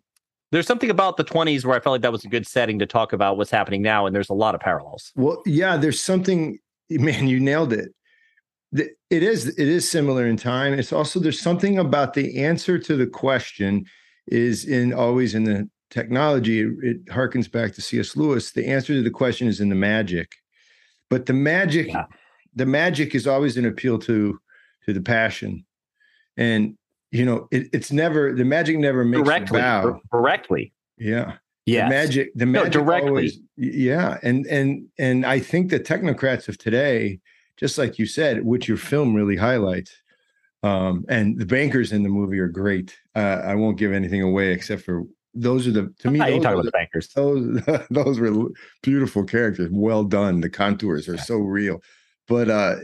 there's 0.53 0.67
something 0.67 0.91
about 0.91 1.17
the 1.17 1.25
20s 1.25 1.65
where 1.65 1.77
I 1.77 1.81
felt 1.81 1.95
like 1.95 2.03
that 2.03 2.13
was 2.13 2.25
a 2.25 2.29
good 2.29 2.47
setting 2.47 2.79
to 2.79 2.87
talk 2.87 3.13
about 3.13 3.37
what's 3.37 3.51
happening 3.51 3.83
now, 3.83 4.07
and 4.07 4.15
there's 4.15 4.31
a 4.31 4.35
lot 4.35 4.55
of 4.55 4.61
parallels. 4.61 5.13
Well, 5.17 5.43
yeah, 5.45 5.77
there's 5.77 6.01
something, 6.01 6.59
man, 6.89 7.27
you 7.27 7.41
nailed 7.41 7.73
it. 7.73 7.93
It 8.75 9.23
is 9.23 9.47
it 9.47 9.69
is 9.69 9.89
similar 9.89 10.27
in 10.27 10.37
time. 10.37 10.75
It's 10.75 10.93
also 10.93 11.21
there's 11.21 11.41
something 11.41 11.79
about 11.79 12.15
the 12.15 12.43
answer 12.43 12.79
to 12.79 12.97
the 12.97 13.07
question 13.07 13.87
is 14.27 14.65
in 14.65 14.93
always 14.93 15.35
in 15.35 15.45
the 15.45 15.69
technology, 15.95 16.61
it, 16.61 16.73
it 16.83 17.05
harkens 17.07 17.51
back 17.51 17.73
to 17.75 17.81
C.S. 17.81 18.17
Lewis. 18.17 18.51
The 18.51 18.67
answer 18.67 18.93
to 18.95 19.03
the 19.03 19.11
question 19.11 19.47
is 19.47 19.61
in 19.61 19.69
the 19.69 19.75
magic, 19.75 20.33
but 21.09 21.27
the 21.27 21.33
magic, 21.33 21.89
yeah. 21.89 22.07
the 22.55 22.67
magic 22.67 23.15
is 23.15 23.27
always 23.27 23.57
an 23.57 23.65
appeal 23.65 23.99
to 24.01 24.39
to 24.85 24.93
the 24.93 25.01
passion, 25.01 25.65
and 26.37 26.77
you 27.13 27.25
know 27.25 27.49
it, 27.51 27.69
it's 27.73 27.93
never 27.93 28.35
the 28.35 28.45
magic 28.45 28.79
never 28.79 29.05
makes 29.05 29.23
directly, 29.25 29.61
bow 29.61 30.01
directly. 30.13 30.73
Yeah, 30.99 31.37
yeah. 31.65 31.89
Magic, 31.89 32.33
the 32.35 32.47
magic 32.47 32.75
no, 32.75 32.81
directly. 32.81 33.09
Always, 33.09 33.39
yeah, 33.57 34.19
and 34.23 34.47
and 34.47 34.87
and 34.99 35.25
I 35.25 35.39
think 35.39 35.71
the 35.71 35.81
technocrats 35.81 36.49
of 36.49 36.59
today, 36.59 37.21
just 37.57 37.79
like 37.79 37.99
you 37.99 38.07
said, 38.07 38.45
which 38.45 38.69
your 38.69 38.77
film 38.77 39.15
really 39.15 39.37
highlights. 39.37 39.95
Um, 40.63 41.05
and 41.09 41.39
the 41.39 41.47
bankers 41.47 41.93
in 41.93 42.03
the 42.03 42.09
movie 42.09 42.39
are 42.39 42.49
great. 42.49 42.97
Uh, 43.15 43.43
I 43.45 43.55
won't 43.55 43.79
give 43.79 43.93
anything 43.93 44.23
away 44.23 44.53
except 44.53 44.83
for 44.83 45.05
those 45.35 45.67
are 45.67 45.73
the 45.73 45.93
to 45.99 46.11
me. 46.11 46.19
you 46.19 46.41
talking 46.41 46.47
about 46.47 46.65
the 46.65 46.71
bankers? 46.71 47.09
Those 47.09 47.61
those 47.91 48.19
were 48.19 48.51
beautiful 48.83 49.25
characters. 49.25 49.69
Well 49.73 50.05
done. 50.05 50.41
The 50.41 50.51
contours 50.51 51.09
are 51.09 51.19
so 51.19 51.37
real. 51.37 51.83
But 52.27 52.49
uh, 52.49 52.77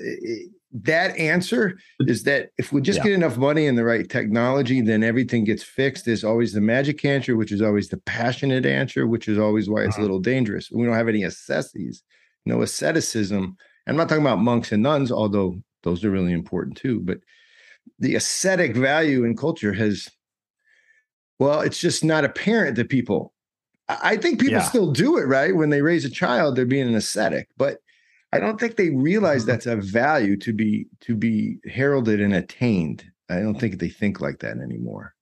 that 0.72 1.16
answer 1.16 1.78
is 2.00 2.24
that 2.24 2.50
if 2.58 2.72
we 2.72 2.80
just 2.80 2.98
yeah. 2.98 3.04
get 3.04 3.12
enough 3.14 3.36
money 3.36 3.66
and 3.66 3.78
the 3.78 3.84
right 3.84 4.08
technology, 4.08 4.80
then 4.80 5.02
everything 5.02 5.44
gets 5.44 5.62
fixed. 5.62 6.04
There's 6.04 6.24
always 6.24 6.52
the 6.52 6.60
magic 6.60 7.04
answer, 7.04 7.36
which 7.36 7.52
is 7.52 7.62
always 7.62 7.88
the 7.88 7.96
passionate 7.98 8.66
answer, 8.66 9.06
which 9.06 9.28
is 9.28 9.38
always 9.38 9.68
why 9.68 9.82
it's 9.82 9.94
uh-huh. 9.94 10.02
a 10.02 10.04
little 10.04 10.20
dangerous. 10.20 10.70
We 10.70 10.84
don't 10.84 10.94
have 10.94 11.08
any 11.08 11.24
asceses, 11.24 12.02
no 12.46 12.62
asceticism. 12.62 13.56
I'm 13.90 13.96
not 13.96 14.08
talking 14.08 14.24
about 14.24 14.38
monks 14.38 14.70
and 14.70 14.84
nuns, 14.84 15.10
although 15.10 15.60
those 15.82 16.04
are 16.04 16.10
really 16.10 16.32
important 16.32 16.76
too. 16.76 17.00
But 17.00 17.18
the 17.98 18.14
ascetic 18.14 18.76
value 18.76 19.24
in 19.24 19.36
culture 19.36 19.72
has 19.72 20.08
well, 21.40 21.60
it's 21.60 21.80
just 21.80 22.04
not 22.04 22.24
apparent 22.24 22.76
to 22.76 22.84
people. 22.84 23.32
I 23.88 24.16
think 24.16 24.38
people 24.38 24.58
yeah. 24.58 24.62
still 24.62 24.92
do 24.92 25.16
it, 25.16 25.22
right? 25.22 25.56
When 25.56 25.70
they 25.70 25.82
raise 25.82 26.04
a 26.04 26.10
child, 26.10 26.54
they're 26.54 26.66
being 26.66 26.86
an 26.86 26.94
ascetic, 26.94 27.48
but 27.56 27.78
I 28.32 28.38
don't 28.38 28.60
think 28.60 28.76
they 28.76 28.90
realize 28.90 29.42
mm-hmm. 29.42 29.50
that's 29.50 29.66
a 29.66 29.74
value 29.74 30.36
to 30.36 30.52
be 30.52 30.86
to 31.00 31.16
be 31.16 31.58
heralded 31.68 32.20
and 32.20 32.34
attained. 32.34 33.04
I 33.28 33.40
don't 33.40 33.58
think 33.58 33.80
they 33.80 33.88
think 33.88 34.20
like 34.20 34.38
that 34.40 34.58
anymore. 34.58 35.14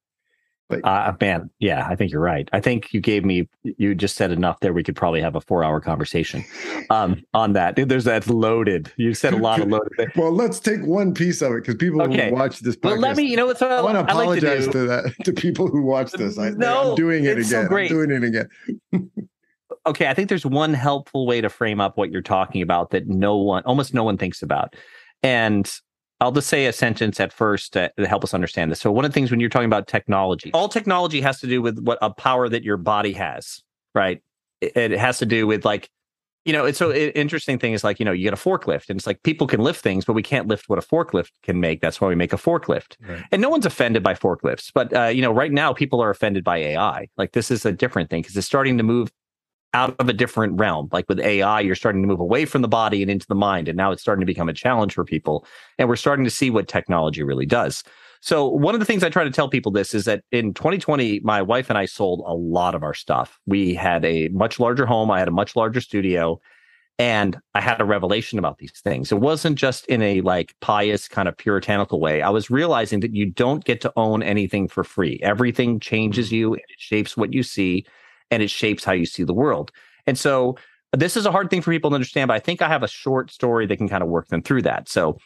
But 0.68 0.84
uh, 0.84 1.14
man, 1.20 1.48
yeah, 1.58 1.86
I 1.88 1.96
think 1.96 2.12
you're 2.12 2.20
right. 2.20 2.46
I 2.52 2.60
think 2.60 2.92
you 2.92 3.00
gave 3.00 3.24
me, 3.24 3.48
you 3.62 3.94
just 3.94 4.16
said 4.16 4.30
enough 4.30 4.60
there. 4.60 4.74
We 4.74 4.82
could 4.82 4.96
probably 4.96 5.22
have 5.22 5.34
a 5.34 5.40
four 5.40 5.64
hour 5.64 5.80
conversation 5.80 6.44
um, 6.90 7.22
on 7.32 7.54
that. 7.54 7.76
There's 7.76 8.04
that's 8.04 8.28
loaded. 8.28 8.92
You 8.96 9.14
said 9.14 9.32
a 9.32 9.36
lot 9.48 9.60
of 9.60 9.68
loaded. 9.68 10.12
well, 10.14 10.30
let's 10.30 10.60
take 10.60 10.82
one 10.82 11.14
piece 11.14 11.40
of 11.40 11.52
it 11.52 11.62
because 11.62 11.76
people 11.76 12.02
okay. 12.02 12.28
who 12.28 12.34
watch 12.34 12.60
this 12.60 12.76
podcast. 12.76 12.84
Well, 12.84 12.98
let 12.98 13.16
me, 13.16 13.24
you 13.24 13.36
know 13.36 13.46
what's 13.46 13.62
I 13.62 13.80
want 13.80 13.94
to 13.94 14.00
apologize 14.00 14.68
to, 14.68 14.86
that 14.86 15.14
to 15.24 15.32
people 15.32 15.68
who 15.68 15.82
watch 15.82 16.12
this. 16.12 16.38
I, 16.38 16.50
no, 16.50 16.90
I'm 16.90 16.96
doing 16.96 17.24
it 17.24 17.38
again. 17.38 17.44
So 17.44 17.76
I'm 17.76 17.88
doing 17.88 18.10
it 18.10 18.24
again. 18.24 18.48
okay, 19.86 20.08
I 20.08 20.14
think 20.14 20.28
there's 20.28 20.44
one 20.44 20.74
helpful 20.74 21.26
way 21.26 21.40
to 21.40 21.48
frame 21.48 21.80
up 21.80 21.96
what 21.96 22.10
you're 22.10 22.20
talking 22.20 22.60
about 22.60 22.90
that 22.90 23.08
no 23.08 23.36
one, 23.36 23.62
almost 23.64 23.94
no 23.94 24.04
one 24.04 24.18
thinks 24.18 24.42
about. 24.42 24.76
And 25.22 25.70
I'll 26.20 26.32
just 26.32 26.48
say 26.48 26.66
a 26.66 26.72
sentence 26.72 27.20
at 27.20 27.32
first 27.32 27.72
to, 27.74 27.92
to, 27.96 28.06
help 28.06 28.24
us 28.24 28.34
understand 28.34 28.70
this. 28.70 28.80
So, 28.80 28.90
one 28.90 29.04
of 29.04 29.10
the 29.10 29.14
things 29.14 29.30
when 29.30 29.40
you're 29.40 29.48
talking 29.48 29.66
about 29.66 29.86
technology, 29.86 30.50
all 30.52 30.68
technology 30.68 31.20
has 31.20 31.40
to 31.40 31.46
do 31.46 31.62
with 31.62 31.78
what 31.78 31.98
a 32.02 32.10
power 32.10 32.48
that 32.48 32.64
your 32.64 32.76
body 32.76 33.12
has, 33.12 33.62
right? 33.94 34.22
It, 34.60 34.76
it 34.76 34.98
has 34.98 35.18
to 35.18 35.26
do 35.26 35.46
with 35.46 35.64
like, 35.64 35.90
you 36.44 36.52
know, 36.52 36.64
it's 36.64 36.78
so 36.78 36.90
it, 36.90 37.12
interesting 37.14 37.58
thing 37.58 37.72
is 37.72 37.84
like, 37.84 38.00
you 38.00 38.04
know, 38.04 38.12
you 38.12 38.24
get 38.24 38.32
a 38.32 38.36
forklift 38.36 38.88
and 38.88 38.98
it's 38.98 39.06
like 39.06 39.22
people 39.22 39.46
can 39.46 39.60
lift 39.60 39.80
things, 39.80 40.04
but 40.04 40.14
we 40.14 40.22
can't 40.22 40.48
lift 40.48 40.68
what 40.68 40.78
a 40.78 40.82
forklift 40.82 41.30
can 41.42 41.60
make. 41.60 41.80
That's 41.80 42.00
why 42.00 42.08
we 42.08 42.16
make 42.16 42.32
a 42.32 42.36
forklift. 42.36 42.96
Right. 43.06 43.22
And 43.30 43.40
no 43.40 43.48
one's 43.48 43.66
offended 43.66 44.02
by 44.02 44.14
forklifts. 44.14 44.72
But, 44.74 44.92
uh, 44.96 45.06
you 45.06 45.22
know, 45.22 45.30
right 45.30 45.52
now 45.52 45.72
people 45.72 46.02
are 46.02 46.10
offended 46.10 46.42
by 46.42 46.56
AI. 46.56 47.08
Like, 47.16 47.32
this 47.32 47.50
is 47.50 47.64
a 47.64 47.72
different 47.72 48.10
thing 48.10 48.22
because 48.22 48.36
it's 48.36 48.46
starting 48.46 48.76
to 48.78 48.82
move 48.82 49.12
out 49.74 49.94
of 49.98 50.08
a 50.08 50.12
different 50.12 50.58
realm. 50.58 50.88
Like 50.92 51.08
with 51.08 51.20
AI, 51.20 51.60
you're 51.60 51.74
starting 51.74 52.02
to 52.02 52.08
move 52.08 52.20
away 52.20 52.44
from 52.44 52.62
the 52.62 52.68
body 52.68 53.02
and 53.02 53.10
into 53.10 53.26
the 53.26 53.34
mind. 53.34 53.68
And 53.68 53.76
now 53.76 53.92
it's 53.92 54.02
starting 54.02 54.20
to 54.20 54.26
become 54.26 54.48
a 54.48 54.54
challenge 54.54 54.94
for 54.94 55.04
people. 55.04 55.46
And 55.78 55.88
we're 55.88 55.96
starting 55.96 56.24
to 56.24 56.30
see 56.30 56.50
what 56.50 56.68
technology 56.68 57.22
really 57.22 57.46
does. 57.46 57.84
So 58.20 58.48
one 58.48 58.74
of 58.74 58.80
the 58.80 58.86
things 58.86 59.04
I 59.04 59.10
try 59.10 59.24
to 59.24 59.30
tell 59.30 59.48
people 59.48 59.70
this 59.70 59.94
is 59.94 60.04
that 60.06 60.24
in 60.32 60.52
2020, 60.54 61.20
my 61.20 61.40
wife 61.42 61.68
and 61.68 61.78
I 61.78 61.86
sold 61.86 62.22
a 62.26 62.34
lot 62.34 62.74
of 62.74 62.82
our 62.82 62.94
stuff. 62.94 63.38
We 63.46 63.74
had 63.74 64.04
a 64.04 64.28
much 64.28 64.58
larger 64.58 64.86
home. 64.86 65.10
I 65.10 65.18
had 65.18 65.28
a 65.28 65.32
much 65.32 65.54
larger 65.54 65.80
studio 65.80 66.40
and 66.98 67.38
I 67.54 67.60
had 67.60 67.80
a 67.80 67.84
revelation 67.84 68.40
about 68.40 68.58
these 68.58 68.72
things. 68.72 69.12
It 69.12 69.20
wasn't 69.20 69.56
just 69.56 69.86
in 69.86 70.02
a 70.02 70.20
like 70.22 70.54
pious 70.60 71.06
kind 71.06 71.28
of 71.28 71.36
puritanical 71.36 72.00
way. 72.00 72.22
I 72.22 72.30
was 72.30 72.50
realizing 72.50 73.00
that 73.00 73.14
you 73.14 73.26
don't 73.26 73.64
get 73.64 73.80
to 73.82 73.92
own 73.94 74.22
anything 74.22 74.66
for 74.66 74.82
free. 74.82 75.20
Everything 75.22 75.78
changes 75.78 76.26
mm-hmm. 76.26 76.36
you, 76.36 76.54
it 76.54 76.62
shapes 76.76 77.16
what 77.16 77.32
you 77.32 77.44
see, 77.44 77.86
and 78.30 78.42
it 78.42 78.50
shapes 78.50 78.84
how 78.84 78.92
you 78.92 79.06
see 79.06 79.24
the 79.24 79.34
world. 79.34 79.70
And 80.06 80.18
so 80.18 80.56
this 80.92 81.16
is 81.16 81.26
a 81.26 81.32
hard 81.32 81.50
thing 81.50 81.60
for 81.60 81.70
people 81.70 81.90
to 81.90 81.94
understand, 81.94 82.28
but 82.28 82.34
I 82.34 82.40
think 82.40 82.62
I 82.62 82.68
have 82.68 82.82
a 82.82 82.88
short 82.88 83.30
story 83.30 83.66
that 83.66 83.76
can 83.76 83.88
kind 83.88 84.02
of 84.02 84.08
work 84.08 84.28
them 84.28 84.42
through 84.42 84.62
that. 84.62 84.88
So 84.88 85.18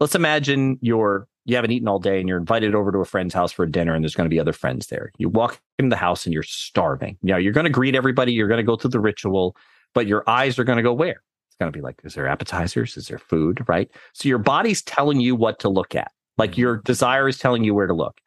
let's 0.00 0.14
imagine 0.14 0.78
you're 0.80 1.28
you 1.44 1.54
haven't 1.54 1.70
eaten 1.70 1.86
all 1.86 2.00
day 2.00 2.18
and 2.18 2.28
you're 2.28 2.38
invited 2.38 2.74
over 2.74 2.90
to 2.90 2.98
a 2.98 3.04
friend's 3.04 3.32
house 3.32 3.52
for 3.52 3.64
dinner 3.66 3.94
and 3.94 4.02
there's 4.02 4.16
going 4.16 4.24
to 4.24 4.34
be 4.34 4.40
other 4.40 4.52
friends 4.52 4.88
there. 4.88 5.12
You 5.16 5.28
walk 5.28 5.60
into 5.78 5.90
the 5.90 5.96
house 5.96 6.26
and 6.26 6.34
you're 6.34 6.42
starving. 6.42 7.16
You 7.22 7.32
know, 7.32 7.38
you're 7.38 7.52
going 7.52 7.66
to 7.66 7.70
greet 7.70 7.94
everybody, 7.94 8.32
you're 8.32 8.48
going 8.48 8.58
to 8.58 8.64
go 8.64 8.74
through 8.74 8.90
the 8.90 8.98
ritual 8.98 9.56
but 9.96 10.06
your 10.06 10.22
eyes 10.28 10.58
are 10.58 10.64
going 10.64 10.76
to 10.76 10.82
go 10.82 10.92
where? 10.92 11.22
It's 11.48 11.56
going 11.58 11.72
to 11.72 11.76
be 11.76 11.80
like, 11.80 12.02
is 12.04 12.12
there 12.12 12.28
appetizers? 12.28 12.98
Is 12.98 13.08
there 13.08 13.18
food? 13.18 13.64
Right. 13.66 13.90
So 14.12 14.28
your 14.28 14.36
body's 14.36 14.82
telling 14.82 15.20
you 15.20 15.34
what 15.34 15.58
to 15.60 15.70
look 15.70 15.94
at. 15.94 16.12
Like 16.36 16.50
mm-hmm. 16.50 16.60
your 16.60 16.76
desire 16.84 17.26
is 17.28 17.38
telling 17.38 17.64
you 17.64 17.74
where 17.74 17.86
to 17.86 17.94
look. 17.94 18.20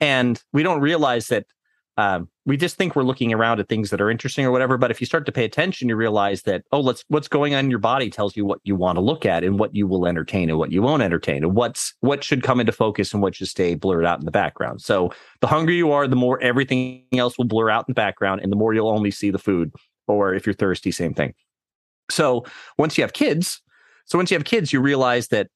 And 0.00 0.40
we 0.52 0.62
don't 0.62 0.80
realize 0.80 1.26
that 1.26 1.46
um, 1.96 2.28
we 2.44 2.56
just 2.56 2.76
think 2.76 2.94
we're 2.94 3.02
looking 3.02 3.32
around 3.32 3.58
at 3.58 3.68
things 3.68 3.90
that 3.90 4.00
are 4.00 4.10
interesting 4.10 4.44
or 4.44 4.50
whatever. 4.50 4.76
But 4.76 4.90
if 4.90 5.00
you 5.00 5.06
start 5.06 5.24
to 5.26 5.32
pay 5.32 5.44
attention, 5.44 5.88
you 5.88 5.96
realize 5.96 6.42
that, 6.42 6.62
oh, 6.70 6.80
let's 6.80 7.04
what's 7.08 7.28
going 7.28 7.54
on 7.54 7.64
in 7.64 7.70
your 7.70 7.78
body 7.78 8.10
tells 8.10 8.36
you 8.36 8.44
what 8.44 8.60
you 8.64 8.76
want 8.76 8.96
to 8.96 9.00
look 9.00 9.24
at 9.24 9.42
and 9.42 9.58
what 9.58 9.74
you 9.74 9.86
will 9.86 10.06
entertain 10.06 10.50
and 10.50 10.58
what 10.58 10.70
you 10.70 10.82
won't 10.82 11.02
entertain 11.02 11.42
and 11.42 11.54
what's 11.54 11.94
what 12.00 12.22
should 12.22 12.42
come 12.42 12.60
into 12.60 12.72
focus 12.72 13.12
and 13.12 13.22
what 13.22 13.34
should 13.34 13.48
stay 13.48 13.74
blurred 13.74 14.04
out 14.04 14.18
in 14.18 14.26
the 14.26 14.30
background. 14.30 14.82
So 14.82 15.10
the 15.40 15.46
hungrier 15.46 15.78
you 15.78 15.92
are, 15.92 16.06
the 16.06 16.16
more 16.16 16.40
everything 16.42 17.04
else 17.14 17.38
will 17.38 17.46
blur 17.46 17.70
out 17.70 17.84
in 17.88 17.92
the 17.92 17.94
background 17.94 18.42
and 18.42 18.52
the 18.52 18.56
more 18.56 18.74
you'll 18.74 18.88
only 18.88 19.10
see 19.10 19.30
the 19.30 19.38
food 19.38 19.72
or 20.06 20.34
if 20.34 20.46
you're 20.46 20.54
thirsty, 20.54 20.90
same 20.90 21.14
thing. 21.14 21.34
So 22.10 22.44
once 22.78 22.96
you 22.96 23.02
have 23.02 23.12
kids, 23.12 23.60
so 24.04 24.18
once 24.18 24.30
you 24.30 24.36
have 24.36 24.44
kids, 24.44 24.72
you 24.72 24.80
realize 24.80 25.28
that 25.28 25.48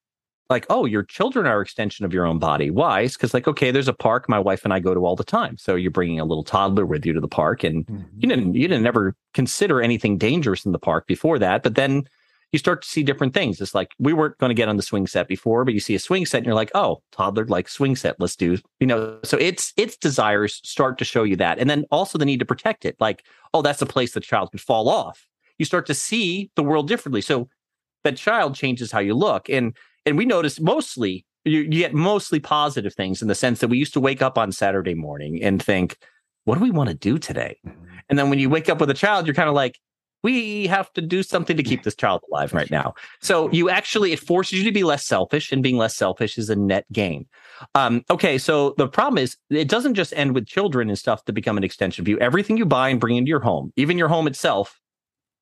like, 0.50 0.66
oh, 0.68 0.84
your 0.84 1.04
children 1.04 1.46
are 1.46 1.62
extension 1.62 2.04
of 2.04 2.12
your 2.12 2.26
own 2.26 2.38
body. 2.38 2.70
Why? 2.70 3.06
Because 3.06 3.32
like, 3.32 3.46
okay, 3.48 3.70
there's 3.70 3.88
a 3.88 3.92
park 3.94 4.28
my 4.28 4.38
wife 4.38 4.64
and 4.64 4.74
I 4.74 4.80
go 4.80 4.92
to 4.92 5.06
all 5.06 5.16
the 5.16 5.24
time. 5.24 5.56
So 5.56 5.76
you're 5.76 5.90
bringing 5.90 6.20
a 6.20 6.24
little 6.24 6.44
toddler 6.44 6.84
with 6.84 7.06
you 7.06 7.12
to 7.12 7.20
the 7.20 7.28
park, 7.28 7.64
and 7.64 7.86
mm-hmm. 7.86 8.02
you 8.18 8.28
didn't 8.28 8.54
you 8.54 8.68
didn't 8.68 8.86
ever 8.86 9.14
consider 9.32 9.80
anything 9.80 10.18
dangerous 10.18 10.66
in 10.66 10.72
the 10.72 10.78
park 10.78 11.06
before 11.06 11.38
that. 11.38 11.62
But 11.62 11.76
then 11.76 12.04
you 12.52 12.58
start 12.58 12.82
to 12.82 12.88
see 12.88 13.02
different 13.04 13.32
things. 13.32 13.60
It's 13.60 13.74
like 13.74 13.92
we 13.98 14.12
weren't 14.12 14.36
going 14.38 14.50
to 14.50 14.54
get 14.54 14.68
on 14.68 14.76
the 14.76 14.82
swing 14.82 15.06
set 15.06 15.28
before, 15.28 15.64
but 15.64 15.72
you 15.72 15.80
see 15.80 15.94
a 15.94 16.00
swing 16.00 16.26
set 16.26 16.38
and 16.38 16.46
you're 16.46 16.54
like, 16.54 16.72
oh, 16.74 17.00
toddler 17.12 17.46
like 17.46 17.68
swing 17.68 17.94
set. 17.94 18.16
Let's 18.18 18.34
do, 18.34 18.58
you 18.80 18.88
know, 18.88 19.20
so 19.22 19.36
it's 19.38 19.72
its 19.76 19.96
desires 19.96 20.60
start 20.64 20.98
to 20.98 21.04
show 21.04 21.22
you 21.22 21.36
that. 21.36 21.58
And 21.58 21.70
then 21.70 21.84
also 21.92 22.18
the 22.18 22.24
need 22.24 22.40
to 22.40 22.44
protect 22.44 22.84
it. 22.84 22.96
Like, 22.98 23.24
oh, 23.54 23.62
that's 23.62 23.82
a 23.82 23.86
place 23.86 24.12
the 24.12 24.20
child 24.20 24.50
could 24.50 24.60
fall 24.60 24.88
off. 24.88 25.28
You 25.58 25.64
start 25.64 25.86
to 25.86 25.94
see 25.94 26.50
the 26.56 26.64
world 26.64 26.88
differently. 26.88 27.20
So 27.20 27.48
that 28.02 28.16
child 28.16 28.56
changes 28.56 28.90
how 28.90 28.98
you 29.00 29.14
look. 29.14 29.48
And 29.48 29.76
and 30.06 30.16
we 30.16 30.24
notice 30.24 30.60
mostly 30.60 31.24
you, 31.44 31.60
you 31.60 31.70
get 31.70 31.94
mostly 31.94 32.40
positive 32.40 32.94
things 32.94 33.22
in 33.22 33.28
the 33.28 33.34
sense 33.34 33.60
that 33.60 33.68
we 33.68 33.78
used 33.78 33.94
to 33.94 34.00
wake 34.00 34.22
up 34.22 34.36
on 34.36 34.52
Saturday 34.52 34.94
morning 34.94 35.42
and 35.42 35.62
think, 35.62 35.96
what 36.44 36.56
do 36.56 36.60
we 36.62 36.70
want 36.70 36.88
to 36.88 36.94
do 36.94 37.18
today? 37.18 37.58
Mm-hmm. 37.66 37.84
And 38.08 38.18
then 38.18 38.30
when 38.30 38.38
you 38.38 38.50
wake 38.50 38.68
up 38.68 38.80
with 38.80 38.90
a 38.90 38.94
child, 38.94 39.26
you're 39.26 39.34
kind 39.34 39.48
of 39.48 39.54
like, 39.54 39.78
we 40.22 40.66
have 40.66 40.92
to 40.92 41.00
do 41.00 41.22
something 41.22 41.56
to 41.56 41.62
keep 41.62 41.82
this 41.82 41.94
child 41.94 42.20
alive 42.30 42.52
right 42.52 42.70
now. 42.70 42.92
So 43.22 43.50
you 43.52 43.70
actually, 43.70 44.12
it 44.12 44.20
forces 44.20 44.58
you 44.58 44.64
to 44.64 44.72
be 44.72 44.84
less 44.84 45.06
selfish, 45.06 45.50
and 45.50 45.62
being 45.62 45.78
less 45.78 45.96
selfish 45.96 46.36
is 46.36 46.50
a 46.50 46.56
net 46.56 46.84
gain. 46.92 47.26
Um, 47.74 48.04
okay, 48.10 48.36
so 48.36 48.74
the 48.76 48.86
problem 48.86 49.16
is 49.16 49.38
it 49.48 49.68
doesn't 49.68 49.94
just 49.94 50.12
end 50.14 50.34
with 50.34 50.46
children 50.46 50.90
and 50.90 50.98
stuff 50.98 51.24
to 51.24 51.32
become 51.32 51.56
an 51.56 51.64
extension 51.64 52.02
of 52.02 52.08
you. 52.08 52.18
Everything 52.18 52.58
you 52.58 52.66
buy 52.66 52.90
and 52.90 53.00
bring 53.00 53.16
into 53.16 53.30
your 53.30 53.40
home, 53.40 53.72
even 53.76 53.96
your 53.96 54.08
home 54.08 54.26
itself, 54.26 54.78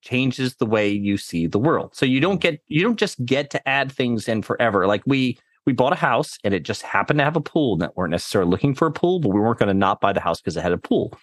changes 0.01 0.55
the 0.55 0.65
way 0.65 0.89
you 0.89 1.17
see 1.17 1.47
the 1.47 1.59
world. 1.59 1.95
So 1.95 2.05
you 2.05 2.19
don't 2.19 2.41
get, 2.41 2.61
you 2.67 2.81
don't 2.81 2.99
just 2.99 3.23
get 3.25 3.49
to 3.51 3.69
add 3.69 3.91
things 3.91 4.27
in 4.27 4.41
forever. 4.41 4.87
Like 4.87 5.03
we, 5.05 5.37
we 5.65 5.73
bought 5.73 5.93
a 5.93 5.97
house 5.97 6.37
and 6.43 6.53
it 6.53 6.63
just 6.63 6.81
happened 6.81 7.19
to 7.19 7.23
have 7.23 7.35
a 7.35 7.41
pool 7.41 7.77
that 7.77 7.95
weren't 7.95 8.11
necessarily 8.11 8.49
looking 8.49 8.73
for 8.73 8.87
a 8.87 8.91
pool, 8.91 9.19
but 9.19 9.29
we 9.29 9.39
weren't 9.39 9.59
going 9.59 9.67
to 9.67 9.73
not 9.73 10.01
buy 10.01 10.13
the 10.13 10.19
house 10.19 10.41
because 10.41 10.57
it 10.57 10.61
had 10.61 10.71
a 10.71 10.77
pool. 10.77 11.13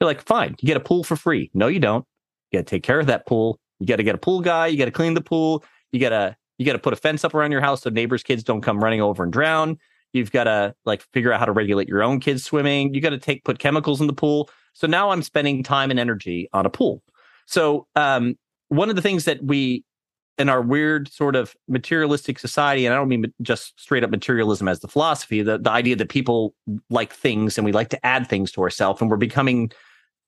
You're 0.00 0.08
like, 0.08 0.22
fine, 0.22 0.54
you 0.60 0.66
get 0.66 0.76
a 0.76 0.80
pool 0.80 1.04
for 1.04 1.16
free. 1.16 1.50
No, 1.54 1.66
you 1.66 1.80
don't. 1.80 2.06
You 2.50 2.58
got 2.58 2.66
to 2.66 2.70
take 2.70 2.82
care 2.82 3.00
of 3.00 3.06
that 3.06 3.26
pool. 3.26 3.58
You 3.78 3.86
got 3.86 3.96
to 3.96 4.02
get 4.02 4.14
a 4.14 4.18
pool 4.18 4.40
guy. 4.40 4.66
You 4.66 4.78
got 4.78 4.84
to 4.86 4.90
clean 4.90 5.14
the 5.14 5.20
pool. 5.20 5.64
You 5.92 6.00
got 6.00 6.10
to 6.10 6.36
you 6.58 6.66
got 6.66 6.74
to 6.74 6.78
put 6.78 6.92
a 6.92 6.96
fence 6.96 7.24
up 7.24 7.34
around 7.34 7.52
your 7.52 7.62
house 7.62 7.82
so 7.82 7.90
neighbors' 7.90 8.22
kids 8.22 8.44
don't 8.44 8.60
come 8.60 8.84
running 8.84 9.00
over 9.00 9.22
and 9.22 9.32
drown. 9.32 9.78
You've 10.12 10.30
got 10.30 10.44
to 10.44 10.74
like 10.84 11.00
figure 11.00 11.32
out 11.32 11.40
how 11.40 11.46
to 11.46 11.52
regulate 11.52 11.88
your 11.88 12.02
own 12.02 12.20
kids 12.20 12.44
swimming. 12.44 12.92
You 12.92 13.00
got 13.00 13.10
to 13.10 13.18
take 13.18 13.44
put 13.44 13.58
chemicals 13.58 14.00
in 14.00 14.06
the 14.06 14.12
pool. 14.12 14.50
So 14.74 14.86
now 14.86 15.10
I'm 15.10 15.22
spending 15.22 15.62
time 15.62 15.90
and 15.90 15.98
energy 15.98 16.48
on 16.52 16.66
a 16.66 16.70
pool. 16.70 17.02
So 17.50 17.88
um, 17.96 18.36
one 18.68 18.90
of 18.90 18.96
the 18.96 19.02
things 19.02 19.24
that 19.24 19.42
we 19.42 19.84
in 20.38 20.48
our 20.48 20.62
weird 20.62 21.12
sort 21.12 21.36
of 21.36 21.54
materialistic 21.68 22.38
society, 22.38 22.86
and 22.86 22.94
I 22.94 22.96
don't 22.96 23.08
mean 23.08 23.30
just 23.42 23.78
straight 23.78 24.02
up 24.02 24.10
materialism 24.10 24.68
as 24.68 24.80
the 24.80 24.88
philosophy, 24.88 25.42
the, 25.42 25.58
the 25.58 25.70
idea 25.70 25.96
that 25.96 26.08
people 26.08 26.54
like 26.88 27.12
things 27.12 27.58
and 27.58 27.64
we 27.64 27.72
like 27.72 27.90
to 27.90 28.06
add 28.06 28.26
things 28.26 28.50
to 28.52 28.62
ourselves, 28.62 29.02
and 29.02 29.10
we're 29.10 29.18
becoming 29.18 29.70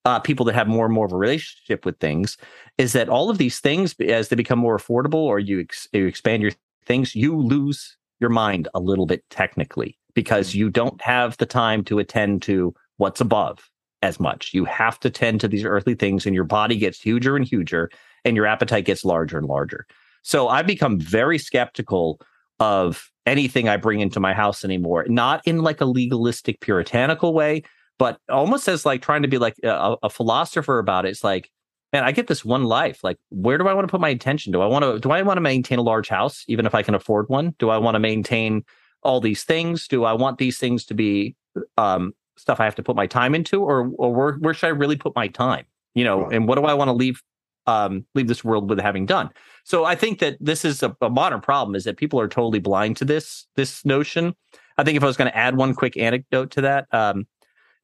uh, 0.05 0.19
people 0.19 0.45
that 0.47 0.55
have 0.55 0.67
more 0.67 0.85
and 0.85 0.93
more 0.93 1.07
of 1.07 1.13
a 1.13 1.17
relationship 1.17 1.87
with 1.87 1.99
things 1.99 2.37
is 2.77 2.93
that 2.93 3.09
all 3.09 3.31
of 3.31 3.39
these 3.39 3.61
things, 3.61 3.95
as 4.01 4.29
they 4.29 4.37
become 4.37 4.59
more 4.59 4.77
affordable 4.77 5.15
or 5.15 5.39
you, 5.39 5.61
ex- 5.61 5.89
you 5.93 6.07
expand 6.07 6.43
your 6.43 6.53
things, 6.85 7.15
you 7.15 7.41
lose 7.41 7.97
your 8.21 8.31
mind 8.31 8.69
a 8.75 8.81
little 8.81 9.07
bit 9.07 9.25
technically 9.31 9.97
because 10.15 10.51
mm. 10.51 10.57
you 10.57 10.71
don't 10.71 11.01
have 11.01 11.37
the 11.39 11.47
time 11.47 11.85
to 11.85 12.01
attend 12.01 12.43
to 12.43 12.75
what's 12.97 13.21
above 13.21 13.71
as 14.03 14.21
much. 14.21 14.53
You 14.53 14.65
have 14.65 14.99
to 15.01 15.11
tend 15.11 15.41
to 15.41 15.49
these 15.49 15.65
earthly 15.65 15.95
things, 15.95 16.27
and 16.27 16.35
your 16.35 16.45
body 16.45 16.77
gets 16.77 17.01
huger 17.01 17.37
and 17.37 17.47
huger, 17.47 17.91
and 18.25 18.37
your 18.37 18.47
appetite 18.47 18.85
gets 18.85 19.05
larger 19.05 19.39
and 19.39 19.47
larger. 19.47 19.87
So 20.23 20.49
I've 20.49 20.67
become 20.67 20.99
very 20.99 21.39
skeptical 21.39 22.21
of 22.61 23.11
anything 23.27 23.69
I 23.69 23.77
bring 23.77 24.01
into 24.01 24.21
my 24.21 24.35
house 24.35 24.65
anymore, 24.65 25.05
not 25.09 25.43
in 25.47 25.63
like 25.63 25.81
a 25.81 25.85
legalistic 25.85 26.61
puritanical 26.61 27.35
way, 27.35 27.63
but 27.99 28.19
almost 28.29 28.69
as 28.69 28.87
like 28.87 29.03
trying 29.03 29.23
to 29.23 29.29
be 29.29 29.39
like 29.39 29.55
a, 29.65 29.97
a 30.03 30.11
philosopher 30.11 30.79
about 30.79 31.05
it. 31.05 31.11
It's 31.11 31.25
like, 31.25 31.51
man, 31.93 32.05
I 32.05 32.13
get 32.13 32.27
this 32.27 32.45
one 32.45 32.65
life. 32.65 33.05
Like, 33.05 33.19
where 33.31 33.59
do 33.59 33.69
I 33.69 33.75
want 33.75 33.87
to 33.87 33.91
put 33.91 34.01
my 34.01 34.09
attention? 34.09 34.53
Do 34.53 34.61
I 34.61 34.67
want 34.67 34.85
to 34.85 34.99
do 34.99 35.11
I 35.11 35.23
want 35.23 35.37
to 35.37 35.43
maintain 35.43 35.79
a 35.79 35.83
large 35.83 36.09
house, 36.09 36.45
even 36.49 36.67
if 36.67 36.75
I 36.75 36.83
can 36.83 36.95
afford 36.95 37.29
one? 37.29 37.55
Do 37.59 37.71
I 37.71 37.79
want 37.79 37.95
to 37.97 38.01
maintain 38.01 38.65
all 39.03 39.21
these 39.21 39.45
things? 39.45 39.89
Do 39.89 40.05
I 40.05 40.13
want 40.13 40.39
these 40.39 40.59
things 40.59 40.85
to 40.87 40.95
be 40.95 41.37
um, 41.77 42.13
stuff 42.43 42.59
I 42.61 42.65
have 42.65 42.75
to 42.75 42.83
put 42.83 42.97
my 42.97 43.07
time 43.07 43.35
into, 43.35 43.63
or 43.63 43.91
or 43.97 44.13
where, 44.13 44.33
where 44.35 44.53
should 44.53 44.67
I 44.67 44.71
really 44.71 44.97
put 44.97 45.15
my 45.15 45.29
time? 45.29 45.65
You 45.95 46.05
know, 46.05 46.29
and 46.29 46.49
what 46.49 46.57
do 46.57 46.65
I 46.65 46.75
want 46.75 46.89
to 46.89 46.93
leave 46.93 47.23
um, 47.67 48.05
leave 48.15 48.27
this 48.27 48.45
world 48.45 48.69
with 48.69 48.81
having 48.81 49.07
done? 49.07 49.31
So 49.65 49.85
I 49.85 49.95
think 49.95 50.19
that 50.19 50.37
this 50.41 50.65
is 50.65 50.83
a, 50.83 50.95
a 51.01 51.09
modern 51.09 51.41
problem: 51.41 51.75
is 51.77 51.85
that 51.85 51.97
people 51.97 52.21
are 52.21 52.29
totally 52.29 52.59
blind 52.59 52.97
to 52.99 53.05
this 53.05 53.47
this 53.55 53.85
notion. 53.85 54.35
I 54.77 54.85
think 54.85 54.97
if 54.97 55.03
I 55.03 55.07
was 55.07 55.17
going 55.17 55.31
to 55.31 55.37
add 55.37 55.57
one 55.57 55.75
quick 55.75 55.97
anecdote 55.97 56.51
to 56.53 56.63
that, 56.63 56.87
um, 56.93 57.27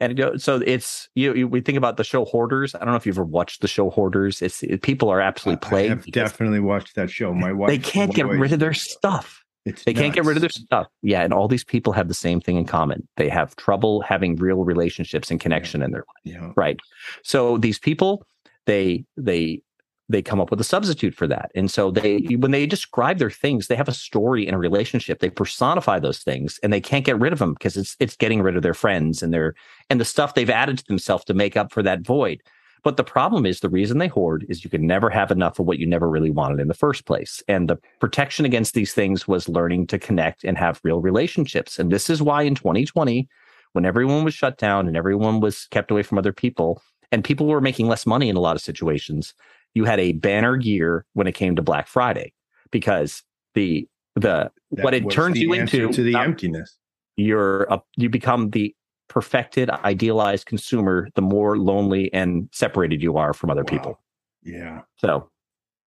and 0.01 0.41
so 0.41 0.61
it's 0.65 1.09
you, 1.15 1.35
you, 1.35 1.49
we 1.49 1.61
think 1.61 1.79
about 1.79 1.97
the 1.97 2.05
show 2.05 2.25
Hoarders. 2.25 2.75
I 2.75 2.79
don't 2.81 2.89
know 2.89 2.97
if 2.97 3.07
you've 3.07 3.17
ever 3.17 3.25
watched 3.25 3.61
the 3.61 3.69
show 3.69 3.91
Hoarders. 3.91 4.43
It's 4.43 4.63
it, 4.63 4.83
people 4.83 5.09
are 5.09 5.21
absolutely 5.21 5.69
plagued. 5.69 5.93
I 5.93 5.95
have 5.97 6.07
definitely 6.07 6.61
watched 6.61 6.97
that 6.97 7.11
show. 7.11 7.33
My 7.33 7.53
wife. 7.53 7.69
They 7.69 7.79
can't 7.79 8.15
get 8.15 8.27
rid 8.27 8.53
of 8.53 8.59
their 8.59 8.75
stuff. 8.75 9.45
It's 9.65 9.85
they 9.85 9.93
nuts. 9.93 10.03
can't 10.03 10.15
get 10.15 10.25
rid 10.25 10.37
of 10.37 10.41
their 10.41 10.51
stuff. 10.51 10.87
Yeah, 11.03 11.23
and 11.23 11.33
all 11.33 11.49
these 11.49 11.65
people 11.65 11.93
have 11.93 12.09
the 12.09 12.15
same 12.15 12.41
thing 12.41 12.57
in 12.57 12.65
common. 12.65 13.07
They 13.17 13.29
have 13.29 13.55
trouble 13.57 14.01
having 14.03 14.37
real 14.37 14.65
relationships 14.65 15.31
and 15.31 15.41
connection 15.41 15.81
yeah. 15.81 15.85
in 15.87 15.91
their 15.93 16.01
life. 16.01 16.43
Yeah. 16.43 16.53
Right. 16.57 16.79
So 17.23 17.59
these 17.59 17.79
people, 17.79 18.27
they 18.67 19.05
they 19.17 19.63
they 20.09 20.23
come 20.23 20.41
up 20.41 20.51
with 20.51 20.61
a 20.61 20.65
substitute 20.65 21.15
for 21.15 21.27
that. 21.27 21.51
And 21.55 21.71
so 21.71 21.91
they 21.91 22.19
when 22.39 22.51
they 22.51 22.67
describe 22.67 23.19
their 23.19 23.31
things, 23.31 23.67
they 23.67 23.77
have 23.77 23.89
a 23.89 23.95
story 23.95 24.47
and 24.47 24.55
a 24.55 24.59
relationship. 24.59 25.21
They 25.21 25.31
personify 25.31 25.99
those 25.99 26.21
things 26.21 26.59
and 26.63 26.73
they 26.73 26.81
can't 26.81 27.05
get 27.05 27.21
rid 27.21 27.33
of 27.33 27.39
them 27.39 27.53
because 27.53 27.77
it's 27.77 27.97
it's 28.01 28.17
getting 28.17 28.43
rid 28.43 28.57
of 28.57 28.63
their 28.63 28.75
friends 28.75 29.23
and 29.23 29.33
their 29.35 29.55
and 29.91 30.01
the 30.01 30.05
stuff 30.05 30.35
they've 30.35 30.49
added 30.49 30.79
to 30.79 30.85
themselves 30.87 31.25
to 31.25 31.35
make 31.35 31.57
up 31.57 31.73
for 31.73 31.83
that 31.83 32.01
void. 32.01 32.43
But 32.85 32.97
the 32.97 33.05
problem 33.05 33.47
is 33.47 33.61
the 33.61 33.69
reason 33.69 33.99
they 33.99 34.09
hoard 34.09 34.47
is 34.49 34.65
you 34.65 34.71
can 34.71 34.87
never 34.87 35.11
have 35.11 35.31
enough 35.31 35.59
of 35.59 35.67
what 35.67 35.79
you 35.79 35.87
never 35.87 36.09
really 36.09 36.31
wanted 36.31 36.61
in 36.61 36.69
the 36.69 36.75
first 36.75 37.07
place. 37.07 37.43
And 37.49 37.69
the 37.69 37.79
protection 38.01 38.45
against 38.45 38.75
these 38.75 38.95
things 38.95 39.27
was 39.27 39.49
learning 39.49 39.89
to 39.89 39.99
connect 39.99 40.45
and 40.45 40.57
have 40.59 40.81
real 40.85 41.01
relationships. 41.01 41.79
And 41.79 41.91
this 41.91 42.09
is 42.09 42.23
why 42.23 42.43
in 42.43 42.55
2020, 42.55 43.29
when 43.73 43.85
everyone 43.85 44.25
was 44.25 44.35
shut 44.35 44.59
down 44.59 44.87
and 44.87 44.97
everyone 44.97 45.41
was 45.41 45.67
kept 45.71 45.91
away 45.91 46.03
from 46.03 46.19
other 46.19 46.33
people, 46.33 46.83
and 47.11 47.25
people 47.25 47.47
were 47.47 47.61
making 47.61 47.89
less 47.89 48.07
money 48.07 48.29
in 48.29 48.37
a 48.37 48.41
lot 48.41 48.57
of 48.57 48.63
situations, 48.63 49.35
you 49.75 49.85
had 49.85 50.01
a 50.01 50.13
banner 50.13 50.57
year 50.57 51.05
when 51.15 51.27
it 51.27 51.35
came 51.35 51.57
to 51.57 51.63
Black 51.63 51.89
Friday 51.89 52.33
because 52.71 53.23
the 53.55 53.89
the 54.15 54.51
that 54.73 54.85
what 54.85 54.95
it 54.95 55.09
turns 55.11 55.39
you 55.39 55.53
into 55.53 55.91
to 55.93 56.03
the 56.03 56.15
uh, 56.15 56.23
emptiness. 56.23 56.77
You're 57.17 57.65
a, 57.65 57.81
you 57.97 58.09
become 58.09 58.51
the 58.51 58.75
perfected, 59.09 59.71
idealized 59.71 60.47
consumer. 60.47 61.09
The 61.15 61.23
more 61.23 61.59
lonely 61.59 62.13
and 62.13 62.49
separated 62.53 63.03
you 63.03 63.17
are 63.17 63.33
from 63.33 63.51
other 63.51 63.65
wow. 63.65 63.71
people. 63.71 64.01
Yeah. 64.43 64.83
So. 64.97 65.31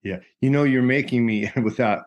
Yeah, 0.03 0.21
you 0.41 0.49
know, 0.49 0.63
you're 0.63 0.83
making 0.83 1.27
me 1.27 1.51
without. 1.63 2.05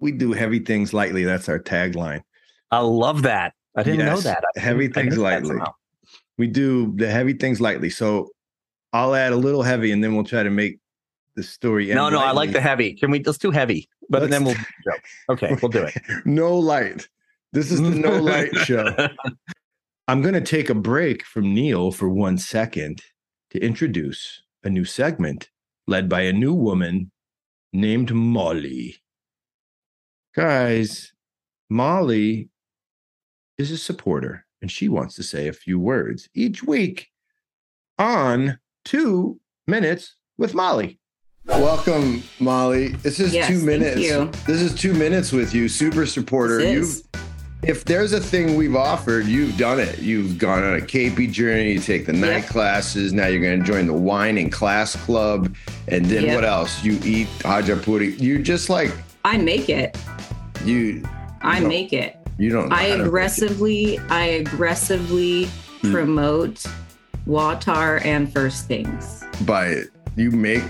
We 0.00 0.12
do 0.12 0.32
heavy 0.32 0.60
things 0.60 0.92
lightly. 0.92 1.24
That's 1.24 1.48
our 1.48 1.58
tagline. 1.58 2.22
I 2.70 2.78
love 2.78 3.22
that. 3.22 3.54
I 3.76 3.82
didn't 3.82 4.06
know 4.06 4.20
that. 4.20 4.42
I 4.56 4.60
heavy 4.60 4.88
things 4.88 5.18
lightly. 5.18 5.56
We 6.38 6.46
do 6.46 6.94
the 6.96 7.10
heavy 7.10 7.32
things 7.32 7.60
lightly. 7.60 7.90
So 7.90 8.30
I'll 8.92 9.14
add 9.14 9.32
a 9.32 9.36
little 9.36 9.62
heavy 9.62 9.92
and 9.92 10.02
then 10.02 10.14
we'll 10.14 10.24
try 10.24 10.42
to 10.42 10.50
make 10.50 10.78
the 11.36 11.42
story 11.42 11.92
No, 11.92 12.08
no, 12.10 12.20
I 12.20 12.32
like 12.32 12.52
the 12.52 12.60
heavy. 12.60 12.94
Can 12.94 13.10
we 13.10 13.22
let's 13.22 13.38
do 13.38 13.50
heavy? 13.50 13.88
But 14.08 14.22
Let's- 14.22 14.32
then 14.32 14.44
we'll. 14.44 14.56
Okay, 15.30 15.56
we'll 15.60 15.70
do 15.70 15.82
it. 15.82 15.94
no 16.24 16.56
light. 16.56 17.08
This 17.52 17.70
is 17.70 17.80
the 17.80 17.90
no 17.90 18.20
light 18.20 18.54
show. 18.64 18.94
I'm 20.06 20.20
going 20.20 20.34
to 20.34 20.40
take 20.40 20.68
a 20.68 20.74
break 20.74 21.24
from 21.24 21.54
Neil 21.54 21.90
for 21.90 22.08
one 22.08 22.36
second 22.36 23.00
to 23.50 23.58
introduce 23.58 24.42
a 24.62 24.68
new 24.68 24.84
segment 24.84 25.48
led 25.86 26.08
by 26.08 26.22
a 26.22 26.32
new 26.32 26.52
woman 26.52 27.10
named 27.72 28.12
Molly. 28.12 28.96
Guys, 30.34 31.12
Molly 31.70 32.50
is 33.56 33.70
a 33.70 33.78
supporter 33.78 34.44
and 34.60 34.70
she 34.70 34.88
wants 34.88 35.14
to 35.14 35.22
say 35.22 35.48
a 35.48 35.52
few 35.52 35.78
words 35.78 36.28
each 36.34 36.62
week 36.62 37.08
on 37.98 38.58
two 38.84 39.40
minutes 39.66 40.16
with 40.36 40.54
Molly. 40.54 40.98
Welcome, 41.46 42.22
Molly. 42.40 42.88
This 42.88 43.20
is 43.20 43.32
Yes, 43.34 43.48
two 43.48 43.54
thank 43.56 43.66
minutes. 43.66 44.00
you. 44.00 44.30
This 44.46 44.60
is 44.60 44.74
two 44.74 44.92
minutes 44.94 45.30
with 45.32 45.54
you, 45.54 45.68
super 45.68 46.04
supporter. 46.06 46.58
This 46.58 46.72
You've 46.72 46.82
is. 46.84 47.08
If 47.66 47.86
there's 47.86 48.12
a 48.12 48.20
thing 48.20 48.56
we've 48.56 48.76
offered, 48.76 49.24
you've 49.26 49.56
done 49.56 49.80
it. 49.80 49.98
You've 49.98 50.36
gone 50.38 50.62
on 50.62 50.74
a 50.76 50.80
Keipi 50.82 51.30
journey, 51.32 51.72
you 51.72 51.78
take 51.78 52.04
the 52.04 52.12
night 52.12 52.42
Yep. 52.42 52.46
classes. 52.48 53.12
Now 53.14 53.26
you're 53.28 53.40
going 53.40 53.58
to 53.58 53.64
join 53.64 53.86
the 53.86 53.94
wine 53.94 54.36
and 54.36 54.52
class 54.52 54.94
club. 54.96 55.54
And 55.88 56.04
then 56.04 56.24
Yep. 56.24 56.34
what 56.34 56.44
else? 56.44 56.84
You 56.84 56.98
eat 57.02 57.26
khachapuri. 57.38 58.20
You 58.20 58.40
just 58.40 58.68
like, 58.68 58.92
I 59.24 59.38
make 59.38 59.70
it. 59.70 59.96
you, 60.64 61.02
I 61.40 61.60
make 61.60 61.92
it. 61.94 62.16
you 62.38 62.50
don't 62.50 62.68
know 62.68 62.76
I 62.76 62.84
aggressively, 62.84 63.98
I 64.10 64.24
aggressively 64.26 65.48
Hmm. 65.82 65.92
promote 65.92 66.66
WAWTAR 67.26 68.04
and 68.04 68.30
First 68.32 68.66
Things. 68.68 69.24
By 69.46 69.66
it. 69.68 69.88
You 70.16 70.30
make. 70.32 70.62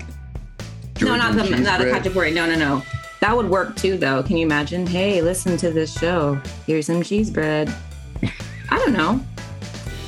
no, 1.01 1.15
not 1.17 1.33
the 1.35 1.39
Georgian 1.43 1.63
not 1.63 1.81
a 1.81 1.99
cheese 2.01 2.13
bread? 2.13 2.33
No, 2.33 2.45
no, 2.45 2.55
no. 2.55 2.83
That 3.25 3.35
would 3.35 3.49
work 3.49 3.75
too, 3.75 3.97
though. 3.97 4.21
Can 4.21 4.37
you 4.37 4.45
imagine? 4.45 4.85
Hey, 4.85 5.19
listen 5.19 5.57
to 5.57 5.71
this 5.71 5.97
show. 5.97 6.39
Here's 6.67 6.85
some 6.85 7.01
cheese 7.01 7.31
bread. 7.31 7.73
I 8.69 8.77
don't 8.77 8.93
know. 8.93 9.19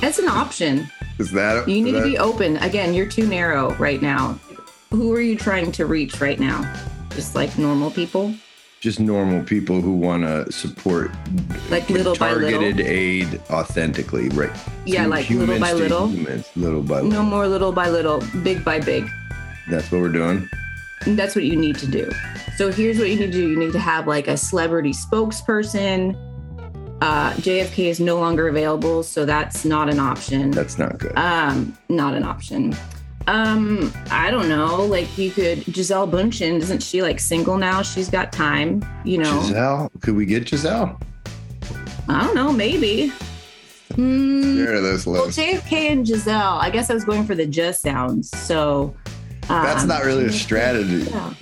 It's 0.02 0.20
an 0.20 0.28
option. 0.28 0.86
Is 1.18 1.32
that 1.32 1.66
You 1.68 1.82
need 1.82 1.96
is 1.96 2.02
to 2.04 2.08
be 2.10 2.16
open. 2.18 2.58
Again, 2.58 2.94
you're 2.94 3.08
too 3.08 3.26
narrow 3.26 3.74
right 3.74 4.00
now. 4.00 4.38
Who 4.90 5.12
are 5.14 5.20
you 5.20 5.36
trying 5.36 5.72
to 5.72 5.86
reach 5.86 6.20
right 6.20 6.38
now? 6.38 6.62
Just 7.10 7.34
like 7.34 7.58
normal 7.58 7.90
people? 7.90 8.32
just 8.78 9.00
normal 9.00 9.42
people 9.42 9.80
who 9.80 9.96
want 9.96 10.22
to 10.22 10.52
support 10.52 11.10
Like 11.70 11.90
little 11.90 12.14
by 12.14 12.28
targeted 12.28 12.76
little? 12.76 12.86
aid 12.86 13.40
authentically, 13.50 14.28
right? 14.28 14.56
Yeah, 14.86 15.02
To 15.02 15.08
like 15.08 15.28
little 15.28 15.58
by 15.58 15.72
little. 15.72 16.06
humans, 16.06 16.48
little 16.54 16.82
by 16.82 17.00
little. 17.00 17.10
No 17.10 17.24
more 17.24 17.48
little 17.48 17.72
by 17.72 17.88
little, 17.88 18.22
big 18.44 18.64
by 18.64 18.78
big. 18.78 19.08
That's 19.68 19.90
what 19.90 20.02
we're 20.02 20.10
doing. 20.12 20.48
And 21.08 21.18
that's 21.18 21.34
what 21.34 21.44
you 21.44 21.56
need 21.56 21.76
to 21.76 21.86
do. 21.86 22.10
So 22.56 22.70
here's 22.70 22.98
what 22.98 23.08
you 23.08 23.16
need 23.18 23.26
to 23.26 23.32
do. 23.32 23.48
You 23.48 23.58
need 23.58 23.72
to 23.72 23.78
have 23.78 24.06
like 24.06 24.28
a 24.28 24.36
celebrity 24.36 24.90
spokesperson. 24.92 26.14
Uh, 27.00 27.32
JFK 27.34 27.86
is 27.86 27.98
no 27.98 28.18
longer 28.18 28.48
available, 28.48 29.02
so 29.02 29.24
that's 29.24 29.64
not 29.64 29.88
an 29.88 29.98
option. 29.98 30.50
That's 30.50 30.78
not 30.78 30.98
good. 30.98 31.16
um, 31.16 31.76
not 31.88 32.12
an 32.12 32.24
option. 32.24 32.76
Um, 33.26 33.90
I 34.10 34.30
don't 34.30 34.50
know. 34.50 34.84
Like 34.84 35.16
you 35.16 35.30
could 35.30 35.64
Gisele 35.64 36.08
Bündchen, 36.08 36.56
isn't 36.56 36.82
she 36.82 37.00
like 37.00 37.20
single 37.20 37.56
now? 37.56 37.80
She's 37.80 38.10
got 38.10 38.30
time, 38.30 38.84
you 39.04 39.16
know. 39.16 39.40
Gisele, 39.40 39.90
could 40.02 40.14
we 40.14 40.26
get 40.26 40.44
Gisele? 40.44 41.00
I 42.08 42.22
don't 42.24 42.34
know, 42.34 42.52
maybe. 42.52 43.12
Hmm. 43.94 44.56
There 44.56 44.74
are 44.74 44.80
those 44.82 45.06
Well. 45.06 45.28
JFK 45.28 45.72
and 45.90 46.04
Gisele. 46.06 46.58
I 46.58 46.68
guess 46.68 46.90
I 46.90 46.94
was 46.94 47.04
going 47.04 47.24
for 47.24 47.34
the 47.34 47.46
just 47.46 47.80
sounds. 47.80 48.28
So 48.36 48.94
That's 49.48 49.82
um, 49.82 49.88
not 49.88 50.04
really 50.04 50.26
a 50.26 50.32
strategy. 50.32 51.10
yeah. 51.10 51.34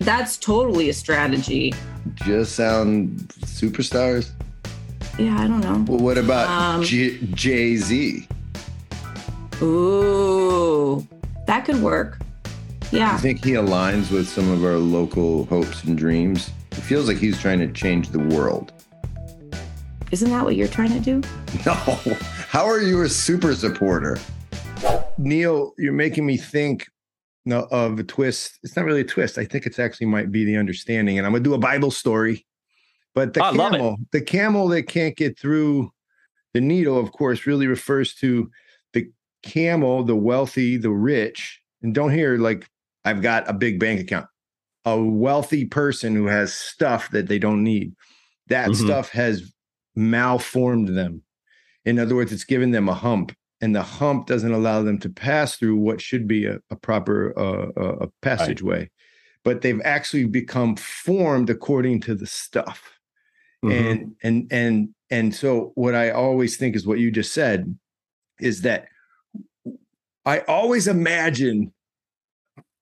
That's 0.00 0.36
totally 0.36 0.88
a 0.88 0.92
strategy. 0.92 1.72
Just 2.14 2.54
sound 2.54 3.18
superstars. 3.40 4.30
Yeah, 5.18 5.36
I 5.40 5.46
don't 5.48 5.60
know. 5.60 5.84
Well, 5.88 6.00
what 6.00 6.18
about 6.18 6.48
Um, 6.48 6.82
Jay 6.84 7.76
Z? 7.76 8.28
Ooh, 9.62 11.06
that 11.46 11.64
could 11.64 11.80
work. 11.82 12.18
Yeah. 12.92 13.14
I 13.14 13.16
think 13.16 13.42
he 13.44 13.52
aligns 13.52 14.10
with 14.10 14.28
some 14.28 14.50
of 14.50 14.64
our 14.64 14.76
local 14.76 15.46
hopes 15.46 15.82
and 15.84 15.96
dreams. 15.96 16.50
It 16.72 16.76
feels 16.82 17.08
like 17.08 17.16
he's 17.16 17.40
trying 17.40 17.58
to 17.60 17.68
change 17.72 18.10
the 18.10 18.18
world. 18.18 18.72
Isn't 20.12 20.30
that 20.30 20.44
what 20.44 20.54
you're 20.56 20.68
trying 20.68 20.92
to 20.92 21.00
do? 21.00 21.22
No, 21.66 21.72
how 22.50 22.66
are 22.66 22.80
you 22.82 23.02
a 23.02 23.08
super 23.08 23.54
supporter? 23.54 24.18
Neil, 25.18 25.72
you're 25.78 25.92
making 25.94 26.26
me 26.26 26.36
think 26.36 26.86
of 27.52 27.98
a 27.98 28.04
twist. 28.04 28.58
It's 28.62 28.76
not 28.76 28.84
really 28.84 29.02
a 29.02 29.04
twist. 29.04 29.38
I 29.38 29.44
think 29.44 29.66
it's 29.66 29.78
actually 29.78 30.06
might 30.06 30.32
be 30.32 30.44
the 30.44 30.56
understanding. 30.56 31.18
And 31.18 31.26
I'm 31.26 31.32
gonna 31.32 31.44
do 31.44 31.54
a 31.54 31.58
Bible 31.58 31.90
story. 31.90 32.46
But 33.14 33.34
the 33.34 33.40
camel, 33.40 33.96
the 34.12 34.20
camel 34.20 34.68
that 34.68 34.84
can't 34.84 35.16
get 35.16 35.38
through 35.38 35.90
the 36.52 36.60
needle, 36.60 36.98
of 36.98 37.12
course, 37.12 37.46
really 37.46 37.66
refers 37.66 38.14
to 38.16 38.50
the 38.92 39.10
camel, 39.42 40.02
the 40.04 40.16
wealthy, 40.16 40.76
the 40.76 40.90
rich. 40.90 41.60
And 41.82 41.94
don't 41.94 42.12
hear 42.12 42.36
like 42.36 42.68
I've 43.04 43.22
got 43.22 43.48
a 43.48 43.52
big 43.52 43.78
bank 43.78 44.00
account. 44.00 44.26
A 44.84 45.00
wealthy 45.00 45.64
person 45.64 46.14
who 46.14 46.26
has 46.26 46.52
stuff 46.52 47.10
that 47.10 47.28
they 47.28 47.38
don't 47.38 47.62
need. 47.62 47.94
That 48.48 48.70
Mhm. 48.70 48.84
stuff 48.84 49.10
has 49.10 49.52
malformed 49.94 50.88
them. 50.88 51.22
In 51.84 51.98
other 51.98 52.16
words, 52.16 52.32
it's 52.32 52.44
given 52.44 52.72
them 52.72 52.88
a 52.88 52.94
hump, 52.94 53.32
and 53.60 53.74
the 53.74 53.82
hump 53.82 54.26
doesn't 54.26 54.52
allow 54.52 54.82
them 54.82 54.98
to 54.98 55.08
pass 55.08 55.56
through 55.56 55.76
what 55.76 56.00
should 56.00 56.28
be 56.28 56.46
a, 56.46 56.58
a 56.70 56.76
proper 56.76 57.32
uh, 57.38 57.70
uh, 57.80 57.96
a 58.02 58.08
passageway. 58.22 58.90
But 59.44 59.62
they've 59.62 59.80
actually 59.84 60.24
become 60.26 60.76
formed 60.76 61.50
according 61.50 62.00
to 62.02 62.14
the 62.14 62.26
stuff 62.26 62.96
Mhm. 63.64 63.90
and 63.90 64.16
and 64.22 64.52
and 64.52 64.88
and 65.10 65.34
so 65.34 65.72
what 65.74 65.94
i 65.94 66.10
always 66.10 66.56
think 66.56 66.76
is 66.76 66.86
what 66.86 66.98
you 66.98 67.10
just 67.10 67.32
said 67.32 67.76
is 68.40 68.62
that 68.62 68.86
i 70.24 70.40
always 70.40 70.86
imagine 70.86 71.72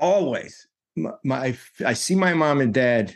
always 0.01 0.67
my, 0.97 1.13
my 1.23 1.57
i 1.87 1.93
see 1.93 2.15
my 2.15 2.35
mom 2.35 2.61
and 2.61 2.75
dad 2.75 3.15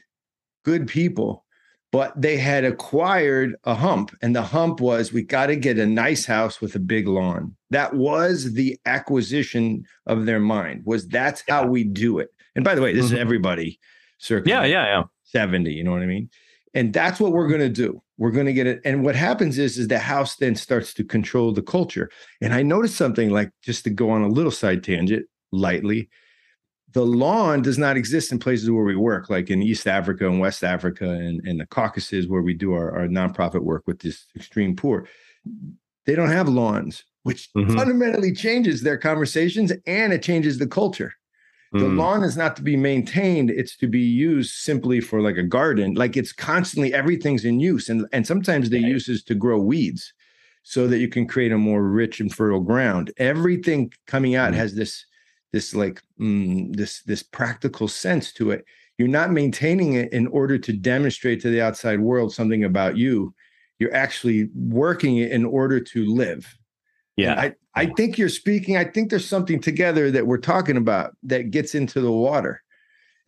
good 0.65 0.87
people 0.87 1.45
but 1.91 2.21
they 2.21 2.37
had 2.37 2.65
acquired 2.65 3.55
a 3.65 3.75
hump 3.75 4.15
and 4.21 4.35
the 4.37 4.43
hump 4.43 4.81
was 4.81 5.13
we 5.13 5.23
got 5.23 5.47
to 5.47 5.57
get 5.57 5.79
a 5.79 5.87
nice 5.87 6.27
house 6.27 6.61
with 6.61 6.75
a 6.75 6.79
big 6.79 7.09
lawn. 7.09 7.55
That 7.71 7.95
was 7.95 8.53
the 8.53 8.79
acquisition 8.87 9.85
of 10.07 10.27
their 10.27 10.41
mind 10.41 10.83
was 10.85 11.09
that's 11.09 11.43
how 11.49 11.67
we 11.67 11.85
do 11.85 12.19
it. 12.19 12.29
And 12.55 12.65
by 12.65 12.75
the 12.75 12.83
way 12.83 12.93
this 12.93 13.07
Mhm. 13.07 13.13
is 13.15 13.19
everybody 13.19 13.79
circa 14.19 14.49
yeah, 14.49 14.65
yeah, 14.65 14.85
yeah. 14.85 15.03
70 15.25 15.73
you 15.73 15.85
know 15.85 15.93
what 15.93 16.03
i 16.03 16.07
mean? 16.07 16.29
And 16.75 16.93
that's 16.93 17.19
what 17.19 17.33
we're 17.33 17.49
going 17.49 17.61
to 17.61 17.69
do. 17.69 18.03
We're 18.19 18.31
going 18.31 18.47
to 18.47 18.53
get 18.53 18.67
it 18.67 18.81
and 18.85 19.05
what 19.05 19.17
happens 19.17 19.59
is 19.59 19.79
is 19.79 19.89
the 19.89 19.99
house 19.99 20.37
then 20.37 20.55
starts 20.57 20.93
to 20.95 21.05
control 21.05 21.53
the 21.53 21.63
culture. 21.63 22.11
And 22.43 22.53
i 22.53 22.63
noticed 22.63 22.97
something 22.97 23.31
like 23.31 23.51
just 23.63 23.85
to 23.85 23.91
go 23.91 24.11
on 24.11 24.23
a 24.23 24.29
little 24.29 24.51
side 24.51 24.85
tangent 24.85 25.27
lightly 25.53 26.11
the 26.93 27.05
lawn 27.05 27.61
does 27.63 27.79
not 27.79 27.97
exist 27.97 28.33
in 28.33 28.39
places 28.39 28.71
where 28.71 28.85
we 28.85 28.97
work 28.97 29.29
like 29.31 29.51
in 29.51 29.63
east 29.63 29.87
africa 29.87 30.27
and 30.27 30.41
west 30.41 30.65
africa 30.65 31.11
and, 31.11 31.47
and 31.47 31.61
the 31.61 31.67
caucasus 31.67 32.27
where 32.27 32.43
we 32.43 32.55
do 32.55 32.73
our, 32.73 32.97
our 32.99 33.07
nonprofit 33.09 33.63
work 33.63 33.83
with 33.87 33.99
this 34.01 34.27
extreme 34.37 34.75
poor 34.75 35.07
they 36.07 36.15
don't 36.15 36.31
have 36.31 36.49
lawns 36.49 37.05
which 37.25 37.51
Mhm. 37.57 37.75
fundamentally 37.77 38.33
changes 38.33 38.83
their 38.83 38.97
conversations 38.97 39.73
and 39.87 40.13
it 40.13 40.23
changes 40.23 40.59
the 40.59 40.67
culture 40.67 41.13
the 41.73 41.81
Mm. 41.85 41.97
lawn 41.99 42.23
is 42.23 42.37
not 42.37 42.57
to 42.57 42.63
be 42.63 42.77
maintained 42.77 43.51
it's 43.51 43.77
to 43.77 43.87
be 43.87 44.01
used 44.01 44.53
simply 44.55 45.01
for 45.01 45.21
like 45.21 45.37
a 45.37 45.43
garden 45.43 45.93
like 45.95 46.17
it's 46.17 46.33
constantly 46.33 46.95
everything's 46.95 47.45
in 47.45 47.61
use 47.61 47.91
and 47.91 48.07
and 48.13 48.27
sometimes 48.27 48.71
the 48.71 48.81
Right. 48.83 48.93
use 48.95 49.09
is 49.09 49.23
to 49.25 49.35
grow 49.35 49.59
weeds 49.59 50.15
so 50.63 50.87
that 50.87 50.99
you 50.99 51.09
can 51.09 51.27
create 51.27 51.53
a 51.53 51.59
more 51.59 51.83
rich 51.83 52.21
and 52.21 52.35
fertile 52.35 52.61
ground 52.61 53.11
everything 53.19 53.93
coming 54.07 54.35
out 54.35 54.53
Mm. 54.55 54.57
has 54.57 54.75
this 54.75 55.05
this 55.53 55.75
like 55.75 56.03
mm, 56.21 56.75
this 56.77 57.03
this 57.03 57.23
practical 57.23 57.89
sense 57.89 58.33
to 58.33 58.51
it 58.51 58.65
you're 58.99 59.09
not 59.09 59.31
maintaining 59.31 59.95
it 59.95 60.13
in 60.13 60.27
order 60.29 60.59
to 60.59 60.73
demonstrate 60.73 61.41
to 61.41 61.51
the 61.51 61.61
outside 61.61 62.01
world 62.01 62.33
something 62.35 62.65
about 62.65 62.97
you 62.97 63.33
you're 63.79 63.95
actually 63.95 64.49
working 64.55 65.19
it 65.19 65.31
in 65.31 65.45
order 65.45 65.79
to 65.81 66.05
live 66.07 66.47
Yeah. 67.17 67.35
I, 67.41 67.55
I 67.75 67.87
think 67.97 68.19
you're 68.19 68.29
speaking. 68.29 68.77
I 68.77 68.85
think 68.85 69.11
there's 69.11 69.27
something 69.27 69.61
together 69.61 70.11
that 70.11 70.27
we're 70.27 70.39
talking 70.55 70.77
about 70.77 71.17
that 71.25 71.51
gets 71.53 71.75
into 71.77 72.01
the 72.01 72.11
water. 72.11 72.61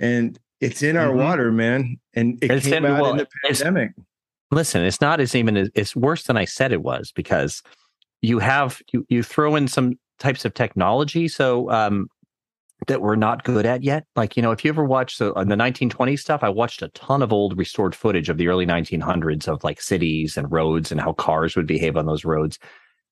And 0.01 0.37
it's 0.61 0.83
in 0.83 0.97
our 0.97 1.13
Mhm. 1.13 1.17
water, 1.25 1.53
man. 1.53 1.99
And 2.15 2.37
it 2.43 2.51
It's 2.51 2.67
came 2.67 2.85
in- 2.85 2.91
out 2.93 3.01
well, 3.03 3.11
in 3.13 3.17
the 3.19 3.29
it's- 3.45 3.63
pandemic. 3.63 3.93
listen 4.53 4.83
it's 4.83 5.01
not 5.01 5.21
as 5.21 5.35
even 5.37 5.57
as 5.57 5.71
it's 5.77 5.95
worse 5.95 6.25
than 6.25 6.37
i 6.37 6.45
said 6.45 6.73
it 6.73 6.83
was 6.83 7.13
because 7.13 7.63
you 8.23 8.41
have 8.41 8.83
you 8.93 9.07
you 9.09 9.23
throw 9.23 9.55
in 9.55 9.69
some 9.69 9.97
types 10.21 10.45
of 10.45 10.55
technology 10.55 11.27
so 11.27 11.71
um 11.71 12.09
that 12.87 13.03
we're 13.03 13.17
not 13.17 13.45
good 13.45 13.67
at 13.67 13.83
yet. 13.83 14.05
Like, 14.17 14.37
you 14.37 14.43
know, 14.43 14.53
if 14.53 14.65
you 14.65 14.71
ever 14.71 14.85
watch 14.85 15.17
so 15.17 15.33
on 15.35 15.49
the 15.49 15.57
1920s 15.57 16.21
stuff, 16.21 16.43
I 16.43 16.49
watched 16.49 16.83
a 16.83 16.89
ton 16.89 17.23
of 17.23 17.33
old 17.33 17.59
restored 17.59 17.95
footage 17.95 18.29
of 18.29 18.39
the 18.39 18.49
early 18.49 18.67
1900s 18.67 19.49
of 19.49 19.63
like 19.63 19.81
cities 19.81 20.37
and 20.37 20.51
roads 20.51 20.91
and 20.91 21.01
how 21.01 21.13
cars 21.13 21.57
would 21.57 21.67
behave 21.67 21.97
on 21.97 22.07
those 22.07 22.25
roads. 22.25 22.59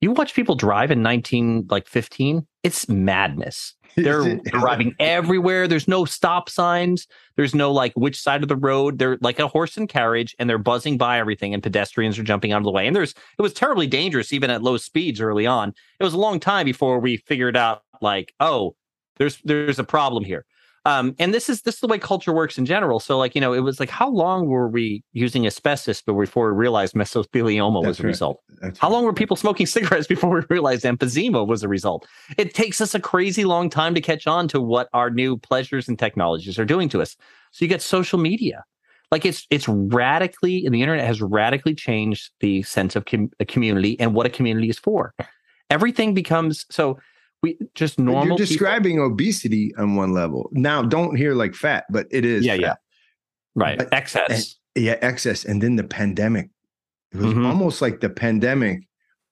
You 0.01 0.13
watch 0.13 0.35
people 0.35 0.55
drive 0.55 0.91
in 0.91 1.03
19 1.03 1.67
like 1.71 1.89
15, 1.89 2.47
it's 2.63 2.89
madness. 2.89 3.75
They're 3.97 4.37
driving 4.45 4.95
everywhere. 5.01 5.67
There's 5.67 5.89
no 5.89 6.05
stop 6.05 6.49
signs. 6.49 7.09
There's 7.37 7.55
no 7.55 7.73
like 7.73 7.93
which 7.97 8.21
side 8.21 8.43
of 8.43 8.49
the 8.49 8.57
road. 8.57 8.99
They're 8.99 9.19
like 9.21 9.41
a 9.41 9.49
horse 9.49 9.77
and 9.77 9.89
carriage 9.89 10.37
and 10.39 10.49
they're 10.49 10.59
buzzing 10.59 10.99
by 10.99 11.19
everything 11.19 11.53
and 11.53 11.63
pedestrians 11.63 12.19
are 12.19 12.23
jumping 12.23 12.53
out 12.53 12.59
of 12.59 12.65
the 12.65 12.71
way. 12.71 12.87
And 12.87 12.95
there's 12.95 13.11
it 13.11 13.43
was 13.43 13.53
terribly 13.53 13.89
dangerous 13.89 14.33
even 14.33 14.51
at 14.51 14.63
low 14.63 14.77
speeds 14.77 15.21
early 15.21 15.47
on. 15.47 15.75
It 15.99 16.05
was 16.05 16.15
a 16.15 16.19
long 16.19 16.39
time 16.39 16.65
before 16.65 17.01
we 17.01 17.17
figured 17.17 17.57
out 17.57 17.83
like, 18.01 18.33
oh, 18.39 18.77
there's 19.17 19.39
there's 19.45 19.81
a 19.81 19.85
problem 19.85 20.25
here. 20.25 20.45
Um, 20.89 21.15
and 21.19 21.35
this 21.35 21.51
is 21.51 21.63
this 21.63 21.75
is 21.75 21.81
the 21.83 21.87
way 21.87 21.99
culture 21.99 22.33
works 22.33 22.57
in 22.57 22.65
general. 22.65 22.99
So, 22.99 23.19
like 23.19 23.35
you 23.35 23.43
know, 23.43 23.53
it 23.53 23.61
was 23.61 23.79
like 23.79 23.91
how 23.91 24.09
long 24.09 24.47
were 24.47 24.69
we 24.69 25.05
using 25.13 25.47
asbestos 25.47 26.01
before 26.01 26.51
we 26.51 26.57
realized 26.57 26.95
mesothelioma 26.95 27.85
was 27.85 28.01
a 28.01 28.05
result? 28.05 28.41
That's 28.63 28.79
how 28.79 28.89
right. 28.89 28.95
long 28.95 29.05
were 29.05 29.13
people 29.13 29.37
smoking 29.37 29.67
cigarettes 29.77 30.07
before 30.07 30.31
we 30.31 30.41
realized 30.49 30.85
emphysema 30.85 31.47
was 31.47 31.63
a 31.63 31.69
result? 31.69 32.07
It 32.39 32.55
takes 32.55 32.81
us 32.81 32.95
a 32.95 33.01
crazy 33.01 33.45
long 33.45 33.69
time 33.69 33.95
to 33.97 34.01
catch 34.01 34.27
on 34.27 34.49
to 34.49 34.63
what 34.63 34.89
our 34.95 35.11
new 35.11 35.37
pleasures 35.37 35.89
and 35.89 35.99
technologies 35.99 36.59
are 36.59 36.65
doing 36.65 36.89
to 36.89 37.03
us. 37.03 37.17
So 37.53 37.67
you 37.67 37.69
get 37.69 37.83
social 37.83 38.19
media, 38.19 38.65
like 39.11 39.27
it's 39.27 39.47
it's 39.51 39.69
radically, 39.69 40.65
and 40.65 40.75
the 40.75 40.81
internet 40.81 41.05
has 41.05 41.21
radically 41.21 41.75
changed 41.75 42.31
the 42.41 42.63
sense 42.63 42.97
of 42.97 43.05
com- 43.05 43.31
a 43.39 43.45
community 43.45 44.01
and 44.01 44.15
what 44.15 44.25
a 44.25 44.31
community 44.31 44.71
is 44.71 44.79
for. 44.79 45.13
Everything 45.69 46.15
becomes 46.15 46.65
so 46.71 46.99
we 47.43 47.59
just 47.75 47.99
normal. 47.99 48.29
You're 48.29 48.37
describing 48.37 48.97
people. 48.97 49.07
obesity 49.07 49.75
on 49.77 49.97
one 49.97 50.13
level. 50.13 50.49
Now, 50.53 50.83
don't 50.83 51.17
hear 51.17 51.35
like 51.35 51.55
fat, 51.55 51.85
but 51.91 52.07
it 52.11 52.25
is. 52.25 52.45
Yeah, 52.45 52.55
fat. 52.55 52.61
yeah. 52.61 52.75
Right. 53.55 53.79
But, 53.79 53.93
excess. 53.93 54.57
And, 54.75 54.85
yeah, 54.85 54.97
excess. 55.01 55.45
And 55.45 55.63
then 55.63 55.77
the 55.77 55.85
pandemic. 55.85 56.51
It 57.13 57.19
was 57.19 57.33
mm-hmm. 57.33 57.47
almost 57.47 57.81
like 57.81 58.01
the 58.01 58.11
pandemic 58.11 58.87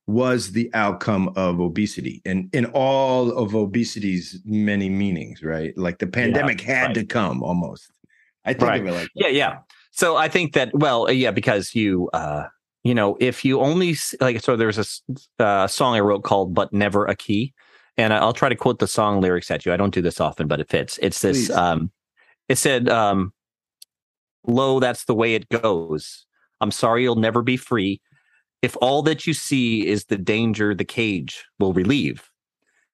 was 0.07 0.53
the 0.53 0.71
outcome 0.73 1.33
of 1.37 1.61
obesity 1.61 2.23
and 2.25 2.49
in 2.55 2.65
all 2.67 3.33
of 3.33 3.55
obesity's 3.55 4.41
many 4.45 4.89
meanings, 4.89 5.43
right? 5.43 5.77
Like 5.77 5.99
the 5.99 6.07
pandemic 6.07 6.63
yeah, 6.63 6.75
had 6.75 6.87
right. 6.87 6.95
to 6.95 7.05
come 7.05 7.43
almost. 7.43 7.91
I 8.45 8.53
think 8.53 8.63
right. 8.63 8.81
of 8.81 8.87
it 8.87 8.93
like 8.93 9.03
that. 9.03 9.11
Yeah, 9.15 9.29
yeah. 9.29 9.59
So 9.91 10.17
I 10.17 10.29
think 10.29 10.53
that, 10.55 10.71
well, 10.75 11.11
yeah, 11.11 11.33
because 11.33 11.75
you, 11.75 12.09
uh, 12.13 12.45
you 12.85 12.95
know, 12.95 13.17
if 13.19 13.45
you 13.45 13.61
only 13.61 13.97
like, 14.21 14.41
so 14.41 14.57
there's 14.57 14.79
a 15.39 15.43
uh, 15.45 15.67
song 15.67 15.97
I 15.97 16.01
wrote 16.01 16.23
called 16.23 16.55
"But 16.55 16.73
Never 16.73 17.05
a 17.07 17.17
Key," 17.17 17.53
and 17.99 18.13
I'll 18.13 18.33
try 18.33 18.49
to 18.49 18.55
quote 18.55 18.79
the 18.79 18.87
song 18.87 19.21
lyrics 19.21 19.51
at 19.51 19.65
you. 19.65 19.73
I 19.73 19.77
don't 19.77 19.95
do 19.95 20.03
this 20.03 20.21
often, 20.21 20.47
but 20.47 20.61
it 20.61 20.69
fits. 20.69 20.99
It's 21.03 21.21
this. 21.21 21.51
Um, 21.51 21.91
it 22.49 22.59
said, 22.59 22.89
um, 22.89 23.33
"Lo, 24.47 24.81
that's 24.81 25.05
the 25.05 25.15
way 25.15 25.35
it 25.35 25.49
goes. 25.49 26.27
I'm 26.61 26.71
sorry, 26.71 27.03
you'll 27.03 27.17
never 27.17 27.43
be 27.43 27.57
free. 27.57 28.01
If 28.63 28.77
all 28.81 29.03
that 29.03 29.27
you 29.27 29.35
see 29.35 29.87
is 29.87 30.07
the 30.07 30.17
danger, 30.17 30.75
the 30.75 30.85
cage 30.85 31.45
will 31.59 31.73
relieve. 31.73 32.31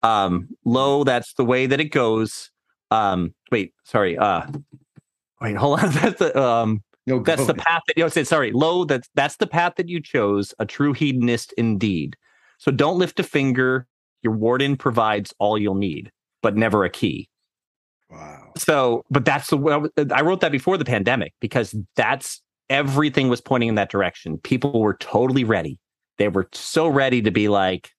Um, 0.03 0.49
lo, 0.65 1.05
that's 1.05 1.35
the 1.35 1.45
way 1.45 1.67
that 1.67 1.81
it 1.81 1.91
goes. 1.91 2.51
Um, 2.91 3.35
wait, 3.51 3.73
sorry. 3.85 4.19
Uh, 4.19 4.47
wait, 5.41 5.57
hold 5.57 5.81
on. 5.81 5.91
that's 5.93 6.19
the 6.19 6.41
um." 6.41 6.83
No, 7.05 7.19
that's 7.19 7.47
the 7.47 7.55
path 7.55 7.83
that 7.89 7.97
you 7.97 8.05
know, 8.05 8.09
say, 8.09 8.23
sorry, 8.23 8.53
lo, 8.53 8.85
that's 8.85 9.09
that's 9.17 9.37
the 9.37 9.47
path 9.49 9.75
that 9.77 9.89
you 9.89 10.01
chose, 10.01 10.55
a 10.61 10.67
true 10.67 10.93
hedonist 10.93 11.53
indeed. 11.59 12.17
So 12.59 12.71
don't 12.71 12.97
lift 12.97 13.19
a 13.19 13.25
finger, 13.25 13.89
your 14.23 14.35
warden 14.35 14.77
provides 14.77 15.35
all 15.39 15.59
you'll 15.59 15.75
need, 15.75 16.11
but 16.43 16.57
never 16.57 16.85
a 16.85 16.91
key. 16.91 17.29
Wow. 18.11 18.53
So, 18.59 19.05
but 19.11 19.25
that's 19.25 19.49
the 19.49 19.91
I 20.15 20.21
wrote 20.21 20.41
that 20.41 20.53
before 20.53 20.77
the 20.77 20.85
pandemic 20.85 21.33
because 21.41 21.75
that's 21.97 22.43
everything 22.69 23.29
was 23.29 23.41
pointing 23.41 23.71
in 23.71 23.75
that 23.77 23.91
direction. 23.91 24.39
People 24.39 24.81
were 24.81 24.95
totally 24.95 25.45
ready. 25.45 25.79
They 26.19 26.29
were 26.29 26.49
so 26.53 26.89
ready 26.89 27.23
to 27.23 27.31
be 27.31 27.49
like, 27.49 27.91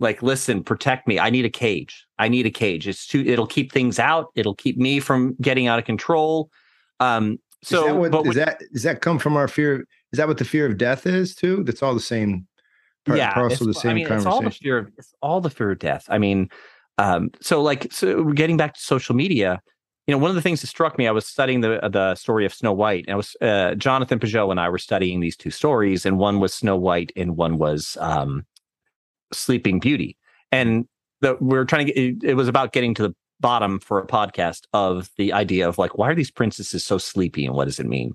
like, 0.00 0.22
listen, 0.22 0.62
protect 0.62 1.08
me. 1.08 1.18
I 1.18 1.30
need 1.30 1.44
a 1.44 1.50
cage. 1.50 2.06
I 2.18 2.28
need 2.28 2.46
a 2.46 2.50
cage. 2.50 2.86
It's 2.86 3.06
too. 3.06 3.24
It'll 3.26 3.46
keep 3.46 3.72
things 3.72 3.98
out. 3.98 4.26
It'll 4.34 4.54
keep 4.54 4.76
me 4.76 5.00
from 5.00 5.36
getting 5.40 5.66
out 5.66 5.78
of 5.78 5.84
control. 5.84 6.50
Um. 7.00 7.38
So, 7.62 7.78
is 7.78 7.86
that 7.86 7.96
what, 7.96 8.12
but 8.12 8.34
that 8.34 8.60
does 8.74 8.82
that 8.82 9.00
come 9.00 9.18
from 9.18 9.38
our 9.38 9.48
fear? 9.48 9.86
Is 10.12 10.18
that 10.18 10.28
what 10.28 10.36
the 10.36 10.44
fear 10.44 10.66
of 10.66 10.76
death 10.76 11.06
is 11.06 11.34
too? 11.34 11.64
That's 11.64 11.82
all 11.82 11.94
the 11.94 12.00
same 12.00 12.46
part, 13.04 13.18
yeah, 13.18 13.32
parcel 13.32 13.66
the 13.66 13.74
same 13.74 13.92
I 13.92 13.94
mean, 13.94 14.06
conversation. 14.06 14.28
It's 14.28 14.34
all 14.34 14.42
the 14.42 14.50
fear 14.50 14.78
of 14.78 14.92
it's 14.98 15.14
all 15.22 15.40
the 15.40 15.50
fear 15.50 15.70
of 15.72 15.78
death. 15.78 16.06
I 16.08 16.18
mean, 16.18 16.50
um, 16.98 17.30
so 17.40 17.62
like 17.62 17.92
so 17.92 18.24
getting 18.32 18.56
back 18.56 18.74
to 18.74 18.80
social 18.80 19.14
media, 19.14 19.60
you 20.06 20.12
know, 20.12 20.18
one 20.18 20.30
of 20.30 20.34
the 20.34 20.42
things 20.42 20.60
that 20.60 20.66
struck 20.66 20.98
me, 20.98 21.06
I 21.06 21.10
was 21.10 21.26
studying 21.26 21.60
the 21.60 21.80
the 21.90 22.14
story 22.14 22.46
of 22.46 22.54
Snow 22.54 22.72
White, 22.72 23.04
and 23.06 23.14
I 23.14 23.16
was 23.16 23.36
uh, 23.40 23.74
Jonathan 23.74 24.18
Pageau 24.18 24.50
and 24.50 24.60
I 24.60 24.68
were 24.68 24.78
studying 24.78 25.20
these 25.20 25.36
two 25.36 25.50
stories, 25.50 26.06
and 26.06 26.18
one 26.18 26.40
was 26.40 26.54
Snow 26.54 26.76
White, 26.76 27.12
and 27.16 27.36
one 27.36 27.58
was 27.58 27.96
um, 28.00 28.44
Sleeping 29.32 29.80
Beauty, 29.80 30.16
and 30.52 30.86
the, 31.20 31.36
we 31.40 31.56
are 31.56 31.64
trying 31.64 31.86
to 31.86 31.92
get. 31.92 32.02
It, 32.02 32.24
it 32.24 32.34
was 32.34 32.48
about 32.48 32.72
getting 32.72 32.94
to 32.94 33.02
the 33.02 33.14
bottom 33.40 33.78
for 33.80 33.98
a 33.98 34.06
podcast 34.06 34.62
of 34.72 35.10
the 35.16 35.32
idea 35.32 35.68
of 35.68 35.76
like 35.76 35.98
why 35.98 36.08
are 36.08 36.14
these 36.14 36.30
princesses 36.30 36.84
so 36.84 36.96
sleepy 36.96 37.44
and 37.44 37.54
what 37.54 37.66
does 37.66 37.80
it 37.80 37.86
mean 37.86 38.14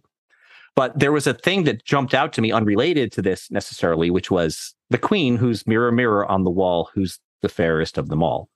but 0.76 0.98
there 0.98 1.12
was 1.12 1.28
a 1.28 1.34
thing 1.34 1.64
that 1.66 1.86
jumped 1.86 2.14
out 2.14 2.34
to 2.34 2.42
me 2.42 2.52
unrelated 2.52 3.12
to 3.14 3.22
this 3.22 3.50
necessarily, 3.52 4.10
which 4.10 4.32
was 4.32 4.74
the 4.90 4.98
queen 4.98 5.38
who's 5.38 5.68
mirror, 5.68 5.92
mirror 5.92 6.26
on 6.26 6.44
the 6.44 6.50
wall, 6.50 6.90
who's 6.94 7.20
the 7.42 7.50
fairest 7.50 7.98
of 7.98 8.10
them 8.10 8.24
all. 8.24 8.50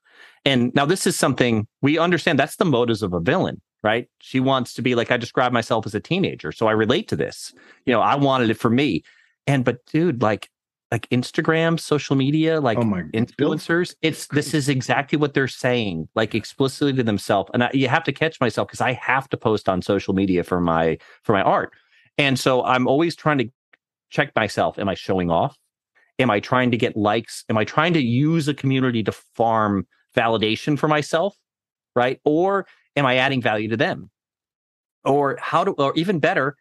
And 0.46 0.74
now 0.76 0.86
this 0.86 1.08
is 1.08 1.18
something 1.18 1.68
we 1.82 1.98
understand 1.98 2.38
that's 2.38 2.58
the 2.58 2.66
motives 2.66 3.02
of 3.02 3.14
a 3.14 3.20
villain, 3.20 3.62
right? 3.82 4.10
She 4.20 4.40
wants 4.40 4.74
to 4.74 4.82
be 4.82 4.96
like 4.96 5.12
I 5.12 5.18
describe 5.18 5.54
myself 5.54 5.86
as 5.86 5.96
a 5.96 6.00
teenager. 6.00 6.52
So 6.52 6.68
I 6.68 6.72
relate 6.72 7.08
to 7.10 7.16
this. 7.16 7.54
You 7.86 7.94
know, 7.94 8.02
I 8.02 8.16
wanted 8.16 8.50
it 8.50 8.58
for 8.58 8.70
me. 8.70 9.04
And 9.48 9.64
but 9.64 9.86
dude, 9.86 10.22
like 10.22 10.50
like 10.92 11.10
Instagram, 11.10 11.80
social 11.80 12.16
media, 12.16 12.62
like 12.62 12.78
oh 12.78 12.84
influencers, 12.84 13.96
it's 14.02 14.28
this 14.28 14.54
is 14.54 14.70
exactly 14.70 15.18
what 15.18 15.34
they're 15.34 15.48
saying, 15.48 16.08
like 16.14 16.36
explicitly 16.36 16.94
to 16.94 17.04
themselves. 17.04 17.50
And 17.54 17.64
I, 17.64 17.72
you 17.74 17.88
have 17.88 18.04
to 18.04 18.12
catch 18.12 18.40
myself 18.40 18.68
because 18.68 18.82
I 18.82 18.94
have 18.94 19.28
to 19.30 19.38
post 19.38 19.68
on 19.68 19.82
social 19.82 20.14
media 20.14 20.44
for 20.44 20.62
my 20.62 20.98
for 21.24 21.34
my 21.34 21.42
art. 21.42 21.72
And 22.18 22.40
so 22.40 22.64
I'm 22.64 22.88
always 22.88 23.16
trying 23.16 23.40
to 23.40 23.50
check 24.10 24.36
myself. 24.36 24.78
Am 24.78 24.88
I 24.88 24.94
showing 24.94 25.32
off? 25.32 25.58
Am 26.20 26.30
I 26.30 26.40
trying 26.40 26.72
to 26.72 26.78
get 26.78 26.96
likes? 26.96 27.44
Am 27.50 27.58
I 27.58 27.64
trying 27.64 27.94
to 27.94 28.02
use 28.02 28.48
a 28.48 28.54
community 28.54 29.04
to 29.04 29.12
farm 29.12 29.88
validation 30.16 30.78
for 30.78 30.88
myself? 30.88 31.36
Right. 31.96 32.20
Or 32.24 32.68
am 32.96 33.06
I 33.06 33.18
adding 33.18 33.42
value 33.42 33.70
to 33.70 33.78
them? 33.78 34.10
Or 35.06 35.38
how 35.42 35.64
do, 35.64 35.72
or 35.74 35.94
even 35.96 36.20
better, 36.20 36.56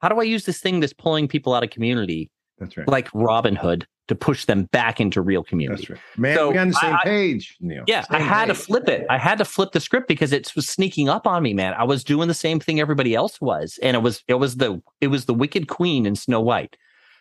how 0.00 0.08
do 0.08 0.20
I 0.20 0.24
use 0.24 0.44
this 0.44 0.60
thing 0.60 0.80
that's 0.80 0.92
pulling 0.92 1.26
people 1.26 1.54
out 1.54 1.64
of 1.64 1.70
community? 1.70 2.30
That's 2.58 2.76
right. 2.76 2.88
Like 2.88 3.08
Robin 3.14 3.56
Hood 3.56 3.86
to 4.08 4.14
push 4.14 4.46
them 4.46 4.64
back 4.64 5.00
into 5.00 5.20
real 5.20 5.44
community. 5.44 5.82
That's 5.82 5.90
right. 5.90 6.00
Man, 6.16 6.36
so 6.36 6.50
we're 6.50 6.60
on 6.60 6.68
the 6.68 6.74
same 6.74 6.94
I, 6.94 7.02
page, 7.04 7.56
Neil. 7.60 7.84
Yeah, 7.86 8.02
same 8.02 8.22
I 8.22 8.24
had 8.24 8.48
page. 8.48 8.56
to 8.56 8.62
flip 8.62 8.88
it. 8.88 9.06
I 9.10 9.18
had 9.18 9.38
to 9.38 9.44
flip 9.44 9.72
the 9.72 9.80
script 9.80 10.08
because 10.08 10.32
it 10.32 10.54
was 10.56 10.68
sneaking 10.68 11.08
up 11.08 11.26
on 11.26 11.42
me, 11.42 11.54
man. 11.54 11.74
I 11.74 11.84
was 11.84 12.02
doing 12.02 12.26
the 12.26 12.34
same 12.34 12.58
thing 12.58 12.80
everybody 12.80 13.14
else 13.14 13.40
was, 13.40 13.78
and 13.82 13.96
it 13.96 14.00
was 14.00 14.24
it 14.26 14.34
was 14.34 14.56
the 14.56 14.82
it 15.00 15.08
was 15.08 15.26
the 15.26 15.34
Wicked 15.34 15.68
Queen 15.68 16.06
in 16.06 16.16
Snow 16.16 16.40
White. 16.40 16.76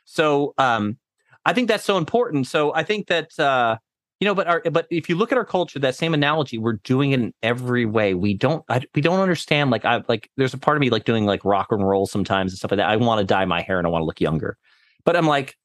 So 0.05 0.53
um, 0.57 0.97
I 1.45 1.53
think 1.53 1.67
that's 1.67 1.83
so 1.83 1.97
important. 1.97 2.47
So 2.47 2.73
I 2.73 2.83
think 2.83 3.07
that 3.07 3.37
uh, 3.37 3.77
you 4.19 4.25
know, 4.25 4.33
but 4.33 4.47
our 4.47 4.61
but 4.71 4.87
if 4.89 5.09
you 5.09 5.15
look 5.15 5.31
at 5.31 5.37
our 5.37 5.45
culture, 5.45 5.79
that 5.79 5.95
same 5.95 6.13
analogy, 6.13 6.57
we're 6.57 6.79
doing 6.83 7.11
it 7.11 7.19
in 7.19 7.33
every 7.43 7.85
way. 7.85 8.15
We 8.15 8.33
don't 8.33 8.63
I, 8.69 8.81
we 8.95 9.01
don't 9.01 9.19
understand. 9.19 9.69
Like 9.69 9.85
I 9.85 10.03
like 10.07 10.31
there's 10.37 10.53
a 10.53 10.57
part 10.57 10.77
of 10.77 10.81
me 10.81 10.89
like 10.89 11.03
doing 11.03 11.25
like 11.25 11.45
rock 11.45 11.67
and 11.71 11.87
roll 11.87 12.07
sometimes 12.07 12.51
and 12.51 12.57
stuff 12.57 12.71
like 12.71 12.77
that. 12.77 12.89
I 12.89 12.95
want 12.95 13.19
to 13.19 13.25
dye 13.25 13.45
my 13.45 13.61
hair 13.61 13.77
and 13.77 13.85
I 13.85 13.89
want 13.89 14.01
to 14.01 14.05
look 14.05 14.19
younger, 14.19 14.57
but 15.07 15.15
I'm 15.15 15.25
like 15.25 15.57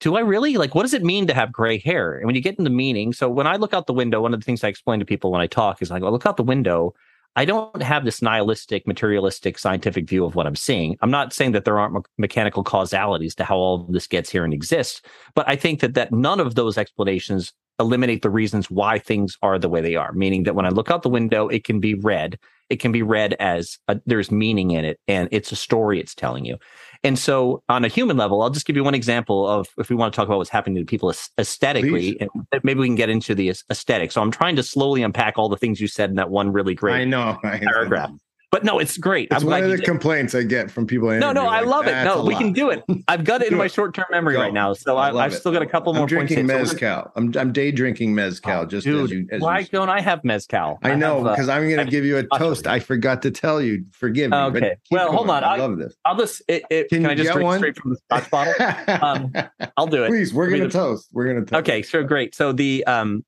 do 0.00 0.16
I 0.16 0.20
really? 0.20 0.56
Like, 0.56 0.74
what 0.74 0.82
does 0.82 0.94
it 0.94 1.02
mean 1.02 1.26
to 1.26 1.34
have 1.34 1.52
gray 1.52 1.78
hair? 1.78 2.16
And 2.16 2.26
when 2.26 2.36
you 2.36 2.40
get 2.40 2.56
into 2.58 2.70
meaning, 2.70 3.12
so 3.12 3.28
when 3.28 3.48
I 3.48 3.56
look 3.56 3.74
out 3.74 3.88
the 3.88 3.92
window, 3.92 4.20
one 4.22 4.32
of 4.32 4.40
the 4.40 4.44
things 4.44 4.62
I 4.62 4.68
explain 4.68 5.00
to 5.00 5.04
people 5.04 5.32
when 5.32 5.40
I 5.40 5.48
talk 5.48 5.82
is 5.82 5.90
like, 5.90 6.02
I 6.02 6.08
look 6.08 6.24
out 6.24 6.36
the 6.36 6.44
window. 6.44 6.94
I 7.34 7.44
don't 7.44 7.82
have 7.82 8.04
this 8.04 8.22
nihilistic, 8.22 8.86
materialistic, 8.86 9.58
scientific 9.58 10.08
view 10.08 10.24
of 10.24 10.34
what 10.34 10.46
I'm 10.46 10.56
seeing. 10.56 10.96
I'm 11.02 11.10
not 11.10 11.32
saying 11.32 11.52
that 11.52 11.64
there 11.64 11.78
aren't 11.78 11.94
me- 11.94 12.00
mechanical 12.16 12.62
causalities 12.62 13.34
to 13.36 13.44
how 13.44 13.56
all 13.56 13.80
of 13.80 13.92
this 13.92 14.06
gets 14.06 14.30
here 14.30 14.44
and 14.44 14.54
exists, 14.54 15.02
but 15.34 15.48
I 15.48 15.56
think 15.56 15.80
that 15.80 15.94
that 15.94 16.12
none 16.12 16.40
of 16.40 16.54
those 16.54 16.78
explanations 16.78 17.52
eliminate 17.80 18.22
the 18.22 18.30
reasons 18.30 18.70
why 18.70 18.98
things 18.98 19.36
are 19.42 19.58
the 19.58 19.68
way 19.68 19.80
they 19.80 19.94
are. 19.94 20.12
Meaning 20.12 20.44
that 20.44 20.54
when 20.54 20.66
I 20.66 20.70
look 20.70 20.90
out 20.90 21.02
the 21.02 21.08
window, 21.08 21.48
it 21.48 21.64
can 21.64 21.80
be 21.80 21.94
read. 21.94 22.38
It 22.70 22.80
can 22.80 22.92
be 22.92 23.02
read 23.02 23.34
as 23.34 23.78
a, 23.88 24.00
there's 24.04 24.30
meaning 24.30 24.72
in 24.72 24.84
it, 24.84 25.00
and 25.08 25.28
it's 25.32 25.52
a 25.52 25.56
story 25.56 26.00
it's 26.00 26.14
telling 26.14 26.44
you. 26.44 26.56
And 27.04 27.18
so, 27.18 27.62
on 27.68 27.84
a 27.84 27.88
human 27.88 28.16
level, 28.16 28.42
I'll 28.42 28.50
just 28.50 28.66
give 28.66 28.76
you 28.76 28.84
one 28.84 28.94
example 28.94 29.48
of 29.48 29.68
if 29.78 29.88
we 29.88 29.96
want 29.96 30.12
to 30.12 30.16
talk 30.16 30.26
about 30.26 30.38
what's 30.38 30.50
happening 30.50 30.76
to 30.76 30.84
people 30.84 31.12
aesthetically, 31.38 32.20
and 32.20 32.30
maybe 32.64 32.80
we 32.80 32.86
can 32.86 32.96
get 32.96 33.08
into 33.08 33.34
the 33.34 33.50
aesthetic. 33.50 34.12
So, 34.12 34.20
I'm 34.20 34.30
trying 34.30 34.56
to 34.56 34.62
slowly 34.62 35.02
unpack 35.02 35.38
all 35.38 35.48
the 35.48 35.56
things 35.56 35.80
you 35.80 35.86
said 35.88 36.10
in 36.10 36.16
that 36.16 36.30
one 36.30 36.52
really 36.52 36.74
great 36.74 36.94
I 36.94 37.04
know 37.04 37.38
paragraph. 37.42 38.10
But 38.50 38.64
no, 38.64 38.78
it's 38.78 38.96
great. 38.96 39.28
It's 39.30 39.42
I'm 39.42 39.48
one 39.48 39.62
of 39.62 39.70
the 39.70 39.76
did. 39.76 39.84
complaints 39.84 40.34
I 40.34 40.42
get 40.42 40.70
from 40.70 40.86
people. 40.86 41.10
I 41.10 41.18
No, 41.18 41.32
no, 41.32 41.42
interview, 41.42 41.48
I 41.50 41.60
love 41.62 41.86
it. 41.86 42.04
No, 42.04 42.24
we 42.24 42.34
can 42.34 42.54
do 42.54 42.70
it. 42.70 42.82
I've 43.06 43.24
got 43.24 43.42
it 43.42 43.52
in 43.52 43.58
my 43.58 43.66
short 43.66 43.94
term 43.94 44.06
memory 44.10 44.34
Go. 44.34 44.40
right 44.40 44.54
now. 44.54 44.72
So 44.72 44.96
I 44.96 45.10
I, 45.10 45.24
I've 45.26 45.32
it. 45.32 45.36
still 45.36 45.52
got 45.52 45.60
a 45.60 45.66
couple 45.66 45.92
more 45.92 46.02
I'm 46.02 46.08
drinking 46.08 46.48
points. 46.48 46.52
in. 46.52 46.58
Mezcal. 46.60 47.12
I'm 47.14 47.36
I'm 47.36 47.52
day 47.52 47.70
drinking 47.70 48.14
mezcal. 48.14 48.64
Just 48.64 48.86
Dude, 48.86 49.04
as 49.04 49.10
you. 49.10 49.26
As 49.30 49.42
why 49.42 49.58
you 49.58 49.66
don't 49.66 49.90
I 49.90 50.00
have 50.00 50.24
mezcal? 50.24 50.78
I 50.82 50.94
know 50.94 51.18
have, 51.18 51.26
uh, 51.26 51.30
because 51.32 51.48
I'm 51.50 51.68
going 51.68 51.84
to 51.84 51.90
give 51.90 52.06
you 52.06 52.16
a 52.16 52.38
toast. 52.38 52.66
I 52.66 52.80
forgot 52.80 53.20
to 53.22 53.30
tell 53.30 53.60
you. 53.60 53.84
Forgive 53.92 54.30
me. 54.30 54.36
Okay. 54.36 54.76
Well, 54.90 55.12
hold 55.12 55.28
on. 55.28 55.44
I 55.44 55.56
love 55.56 55.76
this. 55.76 55.94
I'll 56.06 56.16
just. 56.16 56.42
It, 56.48 56.62
it, 56.70 56.88
Can 56.88 57.02
can, 57.02 57.10
I 57.10 57.14
just 57.14 57.32
drink 57.32 57.44
one? 57.44 57.58
straight 57.58 57.76
from 57.76 57.90
the 57.90 57.96
scotch 57.96 58.30
bottle? 58.30 58.54
Um, 59.02 59.32
I'll 59.76 59.86
do 59.86 60.04
it. 60.04 60.08
Please, 60.08 60.32
we're 60.32 60.48
going 60.48 60.62
to 60.62 60.70
toast. 60.70 61.08
We're 61.12 61.24
going 61.24 61.44
to 61.44 61.50
toast. 61.50 61.60
Okay, 61.60 61.82
so 61.82 62.02
great. 62.02 62.34
So 62.34 62.52
the 62.52 62.84
um, 62.86 63.24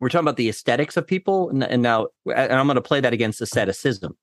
we're 0.00 0.08
talking 0.08 0.24
about 0.24 0.36
the 0.36 0.48
aesthetics 0.48 0.96
of 0.96 1.06
people, 1.06 1.50
and, 1.50 1.64
and 1.64 1.82
now 1.82 2.08
and 2.26 2.52
I'm 2.52 2.66
going 2.66 2.76
to 2.76 2.82
play 2.82 3.00
that 3.00 3.12
against 3.12 3.40
asceticism. 3.40 4.16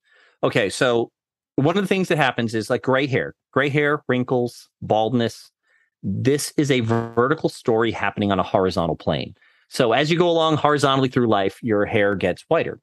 Okay, 0.44 0.70
so 0.70 1.12
one 1.56 1.78
of 1.78 1.84
the 1.84 1.88
things 1.88 2.08
that 2.08 2.18
happens 2.18 2.54
is 2.56 2.70
like 2.70 2.82
gray 2.82 3.08
hair, 3.08 3.36
gray 3.52 3.70
hair, 3.70 4.04
wrinkles, 4.08 4.70
baldness. 4.82 5.52
This 6.02 6.54
is 6.58 6.70
a 6.70 6.82
vertical 6.82 7.50
story 7.50 7.92
happening 7.92 8.32
on 8.32 8.40
a 8.40 8.44
horizontal 8.44 8.96
plane. 8.96 9.36
So 9.70 9.94
as 9.94 10.12
you 10.12 10.18
go 10.18 10.30
along 10.30 10.58
horizontally 10.58 11.10
through 11.10 11.28
life, 11.28 11.60
your 11.64 11.86
hair 11.86 12.16
gets 12.16 12.44
whiter. 12.48 12.80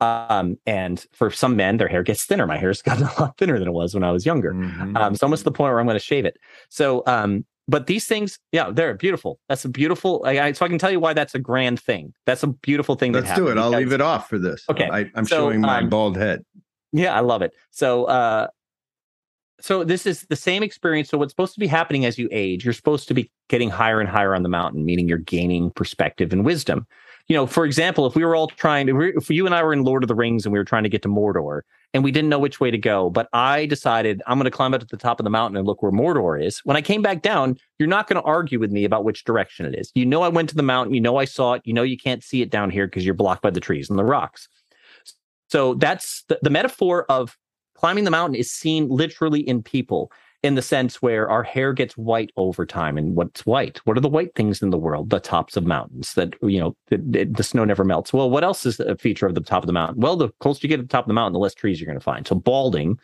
Um, 0.00 0.56
and 0.66 1.04
for 1.12 1.30
some 1.30 1.56
men, 1.56 1.78
their 1.78 1.88
hair 1.88 2.02
gets 2.02 2.24
thinner. 2.24 2.46
My 2.46 2.58
hair's 2.58 2.82
gotten 2.82 3.04
a 3.04 3.20
lot 3.20 3.36
thinner 3.38 3.58
than 3.58 3.68
it 3.68 3.72
was 3.72 3.94
when 3.94 4.04
I 4.04 4.12
was 4.12 4.26
younger. 4.26 4.52
Mhm. 4.52 4.96
Um, 4.96 5.14
it's 5.14 5.22
almost 5.22 5.44
the 5.44 5.50
point 5.50 5.72
where 5.72 5.80
I'm 5.80 5.86
going 5.86 5.98
to 5.98 6.04
shave 6.04 6.24
it. 6.24 6.36
So, 6.68 7.02
um, 7.06 7.44
but 7.68 7.86
these 7.86 8.06
things, 8.06 8.38
yeah, 8.50 8.70
they're 8.72 8.94
beautiful. 8.94 9.38
That's 9.48 9.64
a 9.64 9.68
beautiful. 9.68 10.22
I, 10.24 10.40
I, 10.40 10.52
so 10.52 10.64
I 10.64 10.68
can 10.68 10.78
tell 10.78 10.90
you 10.90 10.98
why 10.98 11.12
that's 11.12 11.34
a 11.34 11.38
grand 11.38 11.78
thing. 11.78 12.14
That's 12.24 12.42
a 12.42 12.48
beautiful 12.48 12.94
thing. 12.94 13.12
Let's 13.12 13.32
do 13.34 13.48
it. 13.48 13.58
I'll 13.58 13.70
because- 13.70 13.84
leave 13.84 13.92
it 13.92 14.00
off 14.00 14.28
for 14.28 14.38
this. 14.38 14.64
Okay, 14.70 14.88
I, 14.90 15.10
I'm 15.14 15.26
so, 15.26 15.36
showing 15.36 15.60
my 15.60 15.78
um, 15.78 15.90
bald 15.90 16.16
head. 16.16 16.44
Yeah, 16.92 17.14
I 17.14 17.20
love 17.20 17.42
it. 17.42 17.52
So, 17.70 18.06
uh, 18.06 18.48
so 19.60 19.84
this 19.84 20.06
is 20.06 20.22
the 20.30 20.36
same 20.36 20.62
experience. 20.62 21.10
So 21.10 21.18
what's 21.18 21.32
supposed 21.32 21.52
to 21.54 21.60
be 21.60 21.66
happening 21.66 22.06
as 22.06 22.18
you 22.18 22.28
age? 22.32 22.64
You're 22.64 22.72
supposed 22.72 23.06
to 23.08 23.14
be 23.14 23.30
getting 23.48 23.68
higher 23.68 24.00
and 24.00 24.08
higher 24.08 24.34
on 24.34 24.42
the 24.42 24.48
mountain, 24.48 24.86
meaning 24.86 25.06
you're 25.06 25.18
gaining 25.18 25.70
perspective 25.72 26.32
and 26.32 26.44
wisdom. 26.44 26.86
You 27.28 27.36
know, 27.36 27.46
for 27.46 27.66
example, 27.66 28.06
if 28.06 28.14
we 28.14 28.24
were 28.24 28.34
all 28.34 28.48
trying 28.48 28.86
to, 28.86 29.00
if 29.16 29.28
you 29.28 29.44
and 29.44 29.54
I 29.54 29.62
were 29.62 29.74
in 29.74 29.84
Lord 29.84 30.02
of 30.02 30.08
the 30.08 30.14
Rings 30.14 30.46
and 30.46 30.52
we 30.52 30.58
were 30.58 30.64
trying 30.64 30.84
to 30.84 30.88
get 30.88 31.02
to 31.02 31.08
Mordor, 31.08 31.60
and 31.94 32.04
we 32.04 32.10
didn't 32.10 32.28
know 32.28 32.38
which 32.38 32.60
way 32.60 32.70
to 32.70 32.78
go, 32.78 33.08
but 33.10 33.28
I 33.32 33.66
decided 33.66 34.22
I'm 34.26 34.38
going 34.38 34.44
to 34.44 34.50
climb 34.50 34.74
up 34.74 34.80
to 34.80 34.86
the 34.86 34.96
top 34.96 35.20
of 35.20 35.24
the 35.24 35.30
mountain 35.30 35.56
and 35.56 35.66
look 35.66 35.82
where 35.82 35.92
Mordor 35.92 36.42
is. 36.42 36.58
When 36.60 36.76
I 36.76 36.82
came 36.82 37.00
back 37.00 37.22
down, 37.22 37.56
you're 37.78 37.88
not 37.88 38.08
going 38.08 38.20
to 38.20 38.26
argue 38.26 38.58
with 38.58 38.70
me 38.70 38.84
about 38.84 39.04
which 39.04 39.24
direction 39.24 39.64
it 39.66 39.78
is. 39.78 39.90
You 39.94 40.04
know, 40.04 40.22
I 40.22 40.28
went 40.28 40.48
to 40.50 40.54
the 40.54 40.62
mountain. 40.62 40.94
You 40.94 41.00
know, 41.00 41.16
I 41.16 41.24
saw 41.24 41.54
it. 41.54 41.62
You 41.64 41.72
know, 41.72 41.82
you 41.82 41.96
can't 41.96 42.22
see 42.22 42.42
it 42.42 42.50
down 42.50 42.70
here 42.70 42.86
because 42.86 43.04
you're 43.04 43.14
blocked 43.14 43.42
by 43.42 43.50
the 43.50 43.60
trees 43.60 43.88
and 43.88 43.98
the 43.98 44.04
rocks. 44.04 44.48
So 45.48 45.74
that's 45.74 46.24
the, 46.28 46.38
the 46.42 46.50
metaphor 46.50 47.06
of 47.08 47.38
climbing 47.74 48.04
the 48.04 48.10
mountain 48.10 48.34
is 48.34 48.50
seen 48.50 48.88
literally 48.88 49.40
in 49.40 49.62
people 49.62 50.12
in 50.42 50.54
the 50.54 50.62
sense 50.62 51.02
where 51.02 51.28
our 51.28 51.42
hair 51.42 51.72
gets 51.72 51.96
white 51.96 52.30
over 52.36 52.64
time. 52.64 52.96
And 52.96 53.16
what's 53.16 53.44
white? 53.44 53.78
What 53.84 53.96
are 53.96 54.00
the 54.00 54.08
white 54.08 54.34
things 54.34 54.62
in 54.62 54.70
the 54.70 54.78
world? 54.78 55.10
The 55.10 55.18
tops 55.18 55.56
of 55.56 55.66
mountains 55.66 56.14
that, 56.14 56.34
you 56.42 56.60
know, 56.60 56.76
the, 56.88 57.24
the, 57.24 57.42
snow 57.42 57.64
never 57.64 57.84
melts. 57.84 58.12
Well, 58.12 58.30
what 58.30 58.44
else 58.44 58.64
is 58.64 58.78
a 58.78 58.96
feature 58.96 59.26
of 59.26 59.34
the 59.34 59.40
top 59.40 59.64
of 59.64 59.66
the 59.66 59.72
mountain? 59.72 60.00
Well, 60.00 60.16
the 60.16 60.28
closer 60.40 60.60
you 60.62 60.68
get 60.68 60.76
to 60.76 60.82
the 60.82 60.88
top 60.88 61.04
of 61.04 61.08
the 61.08 61.14
mountain, 61.14 61.32
the 61.32 61.40
less 61.40 61.54
trees 61.54 61.80
you're 61.80 61.86
going 61.86 61.98
to 61.98 62.04
find. 62.04 62.26
So 62.26 62.36
balding. 62.36 62.98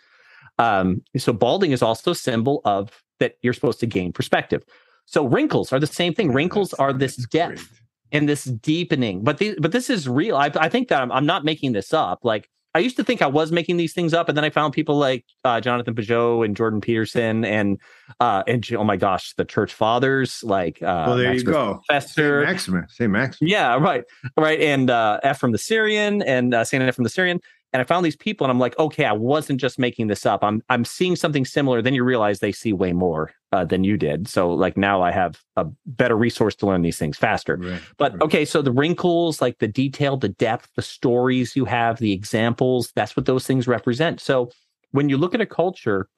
Um, 0.59 1.03
so 1.17 1.33
balding 1.33 1.73
is 1.73 1.83
also 1.83 2.13
a 2.13 2.15
symbol 2.15 2.61
of 2.65 3.03
that 3.19 3.35
you're 3.43 3.53
supposed 3.53 3.81
to 3.81 3.87
gain 3.87 4.13
perspective. 4.13 4.63
So 5.07 5.27
wrinkles 5.27 5.73
are 5.73 5.81
the 5.81 5.89
same 5.89 6.15
thing. 6.15 6.33
Wrinkles 6.33 6.73
are 6.75 6.93
this 6.93 7.17
depth 7.17 7.81
and 8.13 8.29
this 8.29 8.45
deepening. 8.45 9.25
But 9.25 9.39
the, 9.39 9.57
but 9.61 9.73
this 9.73 9.91
is 9.91 10.09
real. 10.09 10.37
I, 10.37 10.53
I 10.55 10.69
think 10.69 10.89
that 10.89 11.03
I'm, 11.03 11.11
I'm 11.11 11.27
not 11.27 11.45
making 11.45 11.73
this 11.73 11.93
up. 11.93 12.21
Like 12.25 12.49
I 12.75 12.81
used 12.81 12.97
to 12.97 13.05
think 13.05 13.23
I 13.23 13.27
was 13.29 13.53
making 13.53 13.77
these 13.77 13.93
things 13.93 14.13
up, 14.13 14.29
and 14.29 14.37
then 14.37 14.45
I 14.45 14.51
found 14.51 14.75
people 14.75 14.97
like 14.97 15.25
uh, 15.45 15.61
Jonathan 15.61 15.95
Pageau 15.95 16.45
and 16.45 16.57
Jordan 16.57 16.81
Peterson 16.81 17.45
and 17.45 17.79
uh, 18.19 18.43
and 18.49 18.69
oh 18.73 18.83
my 18.83 18.97
gosh, 18.97 19.33
the 19.35 19.45
church 19.45 19.73
fathers 19.73 20.43
like 20.43 20.83
uh, 20.83 21.05
Well, 21.07 21.17
there 21.17 21.33
you 21.33 21.45
go. 21.45 21.81
Professor. 21.87 22.43
Maximus. 22.43 22.97
Say 22.97 23.07
Maximus. 23.07 23.51
Yeah, 23.51 23.77
right, 23.77 24.03
right, 24.37 24.61
and 24.61 24.91
uh, 24.91 25.21
Ephraim 25.25 25.53
the 25.53 25.59
Syrian 25.59 26.23
and 26.23 26.53
uh, 26.53 26.65
Saint 26.65 26.83
Ephraim 26.83 27.05
the 27.05 27.11
Syrian. 27.11 27.41
And 27.75 27.81
I 27.81 27.85
found 27.85 28.07
these 28.07 28.15
people, 28.15 28.45
and 28.45 28.53
I'm 28.53 28.61
like, 28.61 28.79
okay, 28.79 29.05
I 29.05 29.13
wasn't 29.13 29.61
just 29.61 29.81
making 29.81 30.07
this 30.07 30.25
up. 30.25 30.45
I'm 30.45 30.63
I'm 30.69 30.85
seeing 30.85 31.17
something 31.17 31.45
similar. 31.45 31.83
Then 31.83 31.93
you 31.93 32.05
realize 32.05 32.39
they 32.39 32.53
see 32.53 32.73
way 32.73 32.93
more 32.93 33.33
uh, 33.51 33.65
than 33.65 33.83
you 33.83 33.97
did. 33.97 34.29
So 34.29 34.53
like 34.53 34.77
now 34.77 35.03
I 35.03 35.11
have 35.11 35.43
a 35.57 35.67
better 35.85 36.17
resource 36.17 36.55
to 36.57 36.67
learn 36.67 36.83
these 36.83 36.99
things 36.99 37.19
faster. 37.19 37.57
Right. 37.57 37.81
But 37.99 38.13
right. 38.13 38.23
okay, 38.23 38.45
so 38.45 38.63
the 38.63 38.71
wrinkles, 38.71 39.43
like 39.43 39.59
the 39.59 39.67
detail, 39.67 40.17
the 40.17 40.29
depth, 40.29 40.69
the 40.77 40.83
stories 40.83 41.57
you 41.57 41.65
have, 41.65 41.99
the 41.99 42.13
examples, 42.13 42.93
that's 42.95 43.17
what 43.17 43.27
those 43.27 43.45
things 43.45 43.67
represent. 43.67 44.21
So 44.21 44.53
when 44.93 45.09
you 45.09 45.19
look 45.19 45.35
at 45.35 45.41
a 45.41 45.47
culture 45.47 46.09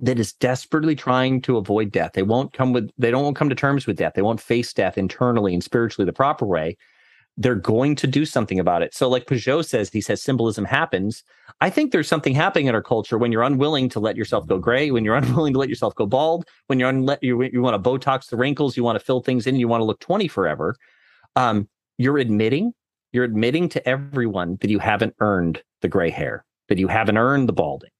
that 0.00 0.18
is 0.18 0.32
desperately 0.32 0.96
trying 0.96 1.42
to 1.42 1.58
avoid 1.58 1.92
death, 1.92 2.14
they 2.14 2.24
won't 2.24 2.52
come 2.52 2.72
with 2.72 2.90
they 2.98 3.12
don't 3.12 3.34
come 3.34 3.48
to 3.48 3.54
terms 3.54 3.86
with 3.86 3.98
death. 3.98 4.14
They 4.16 4.22
won't 4.22 4.40
face 4.40 4.72
death 4.72 4.98
internally 4.98 5.54
and 5.54 5.62
spiritually 5.62 6.06
the 6.06 6.12
proper 6.12 6.44
way. 6.44 6.76
They're 7.36 7.54
going 7.54 7.96
to 7.96 8.06
do 8.06 8.26
something 8.26 8.58
about 8.58 8.82
it. 8.82 8.94
So, 8.94 9.08
like 9.08 9.26
Pageau 9.26 9.64
says, 9.64 9.90
he 9.90 10.00
says 10.00 10.22
symbolism 10.22 10.64
happens. 10.64 11.24
I 11.60 11.70
think 11.70 11.90
there's 11.90 12.08
something 12.08 12.34
happening 12.34 12.66
in 12.66 12.74
our 12.74 12.82
culture 12.82 13.16
when 13.16 13.32
you're 13.32 13.42
unwilling 13.42 13.88
to 13.90 14.00
let 14.00 14.16
yourself 14.16 14.46
go 14.46 14.58
gray, 14.58 14.90
when 14.90 15.04
you're 15.04 15.14
unwilling 15.22 15.54
to 15.54 15.58
let 15.58 15.68
yourself 15.68 15.94
go 15.94 16.06
bald, 16.06 16.44
when 16.66 16.78
you're 16.78 16.92
unle- 16.92 17.18
you, 17.22 17.42
you 17.42 17.62
want 17.62 17.82
to 17.82 17.90
Botox 17.90 18.28
the 18.28 18.36
wrinkles, 18.36 18.76
you 18.76 18.84
want 18.84 18.98
to 18.98 19.04
fill 19.04 19.20
things 19.20 19.46
in, 19.46 19.56
you 19.56 19.68
want 19.68 19.80
to 19.80 19.84
look 19.84 20.00
20 20.00 20.28
forever. 20.28 20.76
Um, 21.36 21.68
you're 21.96 22.18
admitting, 22.18 22.74
you're 23.12 23.24
admitting 23.24 23.68
to 23.70 23.88
everyone 23.88 24.58
that 24.60 24.70
you 24.70 24.78
haven't 24.78 25.14
earned 25.20 25.62
the 25.80 25.88
gray 25.88 26.10
hair, 26.10 26.44
that 26.68 26.78
you 26.78 26.88
haven't 26.88 27.16
earned 27.16 27.48
the 27.48 27.52
balding, 27.52 27.90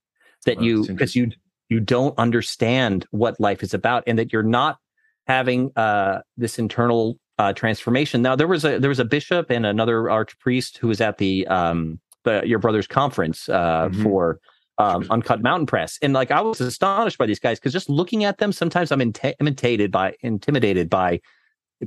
that 0.44 0.56
Well, 0.56 0.66
you 0.66 0.86
because 0.86 1.16
you 1.16 1.30
you 1.68 1.80
don't 1.80 2.18
understand 2.18 3.06
what 3.12 3.40
life 3.40 3.62
is 3.62 3.72
about, 3.72 4.04
and 4.06 4.18
that 4.18 4.32
you're 4.32 4.42
not 4.42 4.78
having 5.26 5.70
uh, 5.76 6.20
this 6.36 6.58
internal 6.58 7.18
uh, 7.38 7.52
transformation. 7.52 8.22
Now 8.22 8.36
there 8.36 8.46
was 8.48 8.64
a 8.64 8.78
there 8.78 8.88
was 8.90 8.98
a 8.98 9.04
bishop 9.04 9.50
and 9.50 9.64
another 9.66 10.02
archpriest 10.02 10.78
who 10.78 10.88
was 10.88 11.00
at 11.00 11.18
the 11.18 11.46
um, 11.48 11.98
the 12.24 12.42
your 12.44 12.58
brother's 12.58 12.86
conference 12.86 13.48
uh, 13.48 13.88
Mhm. 13.88 14.02
for 14.02 14.40
um, 14.78 15.06
Uncut 15.10 15.42
Mountain 15.42 15.66
Press, 15.66 15.98
and 16.02 16.12
like 16.12 16.30
I 16.30 16.40
was 16.40 16.60
astonished 16.60 17.18
by 17.18 17.26
these 17.26 17.38
guys 17.38 17.58
because 17.58 17.72
just 17.72 17.88
looking 17.90 18.24
at 18.24 18.38
them, 18.38 18.52
sometimes 18.52 18.90
I'm 18.90 19.00
intimidated 19.00 19.90
by 19.90 20.14
intimidated 20.20 20.88
by 20.88 21.20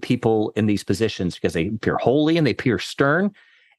people 0.01 0.51
in 0.55 0.65
these 0.65 0.83
positions 0.83 1.35
because 1.35 1.53
they 1.53 1.67
appear 1.67 1.97
holy 1.97 2.37
and 2.37 2.45
they 2.45 2.51
appear 2.51 2.77
stern, 2.79 3.31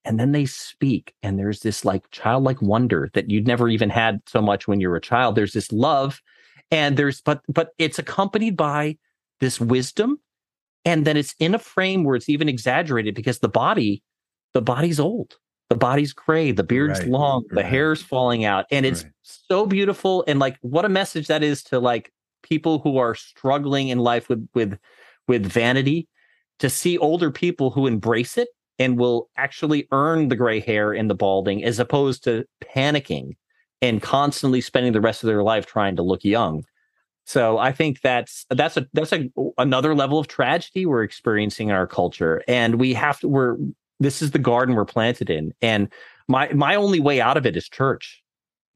and 0.05 0.19
then 0.19 0.33
they 0.33 0.45
speak, 0.47 1.15
and 1.23 1.39
there's 1.39 1.61
this 1.61 1.85
like 1.85 2.11
childlike 2.11 2.61
wonder 2.63 3.11
that 3.15 3.31
you'd 3.31 3.47
never 3.47 3.69
even 3.69 3.91
had 3.91 4.21
so 4.27 4.41
much 4.43 4.67
when 4.67 4.81
you 4.81 4.89
were 4.89 4.97
a 4.97 5.01
child. 5.01 5.35
There's 5.35 5.53
this 5.53 5.71
love, 5.73 6.21
and 6.71 6.97
there's 6.97 7.21
but 7.21 7.43
but 7.49 7.71
it's 7.79 7.99
accompanied 7.99 8.57
by 8.57 8.97
this 9.41 9.61
wisdom 9.61 10.19
and 10.87 11.05
then 11.05 11.19
it's 11.19 11.35
in 11.39 11.55
a 11.55 11.59
frame 11.59 12.05
where 12.05 12.17
it's 12.17 12.31
even 12.31 12.49
exaggerated 12.49 13.15
because 13.15 13.41
the 13.41 13.49
body 13.49 14.03
the 14.55 14.63
body's 14.63 14.99
old. 14.99 15.37
The 15.69 15.77
body's 15.77 16.13
gray 16.15 16.53
the 16.53 16.63
beard's 16.63 17.01
Right, 17.01 17.09
long 17.09 17.45
the 17.51 17.65
hair's 17.65 18.01
falling 18.01 18.45
out 18.45 18.65
and 18.71 18.87
it's 18.87 19.03
Right. 19.03 19.13
so 19.23 19.67
beautiful 19.67 20.25
and 20.29 20.39
like 20.39 20.57
what 20.63 20.85
a 20.85 20.89
message 20.89 21.27
that 21.27 21.43
is 21.43 21.63
to 21.65 21.81
like 21.81 22.13
people 22.43 22.79
who 22.79 22.97
are 22.99 23.15
struggling 23.17 23.89
in 23.89 23.99
life 23.99 24.29
with 24.29 24.49
with 24.55 24.79
with 25.27 25.45
vanity 25.45 26.07
to 26.61 26.71
see 26.71 26.97
older 26.97 27.31
people 27.33 27.71
who 27.73 27.87
embrace 27.89 28.39
it 28.39 28.49
and 28.79 28.97
will 28.97 29.29
actually 29.37 29.89
earn 29.91 30.29
the 30.29 30.37
gray 30.37 30.61
hair 30.61 30.93
and 30.93 31.11
the 31.11 31.15
balding 31.15 31.65
as 31.65 31.81
opposed 31.81 32.23
to 32.25 32.45
panicking 32.63 33.33
and 33.83 34.01
constantly 34.03 34.61
spending 34.61 34.93
the 34.93 35.01
rest 35.01 35.25
of 35.25 35.27
their 35.27 35.43
life 35.43 35.67
trying 35.67 35.97
to 35.97 36.03
look 36.03 36.23
young 36.25 36.65
so 37.27 37.59
I 37.59 37.73
think 37.73 38.03
that's 38.03 38.47
that's 38.51 38.77
a 38.77 38.87
that's 38.93 39.13
a 39.13 39.29
another 39.59 39.97
level 39.97 40.21
of 40.21 40.29
tragedy 40.29 40.87
we're 40.87 41.03
experiencing 41.03 41.69
in 41.69 41.75
our 41.75 41.87
culture, 41.87 42.43
and 42.47 42.77
we 42.77 42.95
have 42.95 43.19
to. 43.21 43.29
We're 43.29 43.57
this 43.99 44.23
is 44.23 44.31
the 44.31 44.39
garden 44.39 44.77
we're 44.77 44.85
planted 44.85 45.29
in, 45.29 45.53
and 45.61 45.89
my 46.29 46.53
my 46.53 46.77
only 46.77 47.01
way 47.01 47.21
out 47.21 47.37
of 47.37 47.45
it 47.45 47.57
is 47.57 47.69
church. 47.69 48.23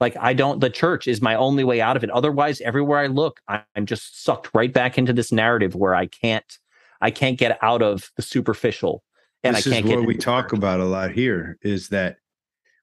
Like 0.00 0.16
I 0.18 0.32
don't. 0.32 0.60
The 0.60 0.68
church 0.68 1.06
is 1.06 1.22
my 1.22 1.36
only 1.36 1.62
way 1.62 1.80
out 1.80 1.96
of 1.96 2.02
it. 2.02 2.10
Otherwise, 2.10 2.60
everywhere 2.62 2.98
I 2.98 3.06
look, 3.06 3.40
I'm 3.46 3.86
just 3.86 4.24
sucked 4.24 4.50
right 4.52 4.72
back 4.72 4.98
into 4.98 5.12
this 5.12 5.30
narrative 5.30 5.76
where 5.76 5.94
I 5.94 6.06
can't 6.06 6.58
I 7.00 7.12
can't 7.12 7.38
get 7.38 7.56
out 7.62 7.82
of 7.82 8.10
the 8.16 8.22
superficial, 8.22 9.04
and 9.44 9.54
this 9.54 9.68
I 9.68 9.70
can't 9.70 9.84
is 9.84 9.90
get. 9.90 9.98
what 10.00 10.08
we 10.08 10.16
talk 10.16 10.52
about 10.52 10.80
a 10.80 10.86
lot 10.86 11.12
here 11.12 11.56
is 11.62 11.90
that 11.90 12.16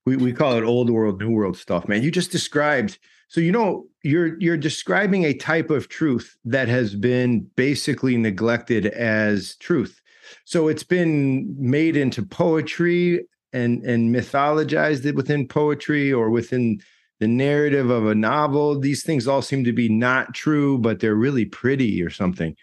we, 0.06 0.16
we 0.16 0.32
call 0.32 0.54
it 0.54 0.64
old 0.64 0.90
world 0.90 1.20
new 1.20 1.32
world 1.32 1.58
stuff 1.58 1.90
man 1.90 2.02
you 2.02 2.10
just 2.10 2.32
described 2.32 2.98
so 3.28 3.42
you 3.42 3.52
know 3.52 3.86
you're 4.04 4.40
you're 4.40 4.58
describing 4.58 5.26
a 5.26 5.34
type 5.34 5.70
of 5.70 5.90
truth 5.90 6.38
that 6.46 6.68
has 6.68 6.96
been 6.96 7.50
basically 7.56 8.18
neglected 8.18 8.88
as 8.88 9.56
truth. 9.58 10.02
So 10.46 10.68
it's 10.68 10.84
been 10.84 11.56
made 11.58 11.98
into 11.98 12.24
poetry 12.24 13.26
and 13.54 13.84
and 13.84 14.14
mythologized 14.16 15.14
within 15.14 15.48
poetry 15.48 16.12
or 16.12 16.30
within 16.30 16.80
the 17.20 17.28
narrative 17.28 17.90
of 17.90 18.06
a 18.06 18.16
novel. 18.16 18.80
These 18.80 19.04
things 19.04 19.28
all 19.28 19.42
seem 19.42 19.64
to 19.66 19.74
be 19.74 19.90
not 19.90 20.34
true 20.34 20.78
but 20.78 21.00
they're 21.00 21.16
really 21.16 21.46
pretty 21.46 22.02
or 22.02 22.10
something. 22.10 22.56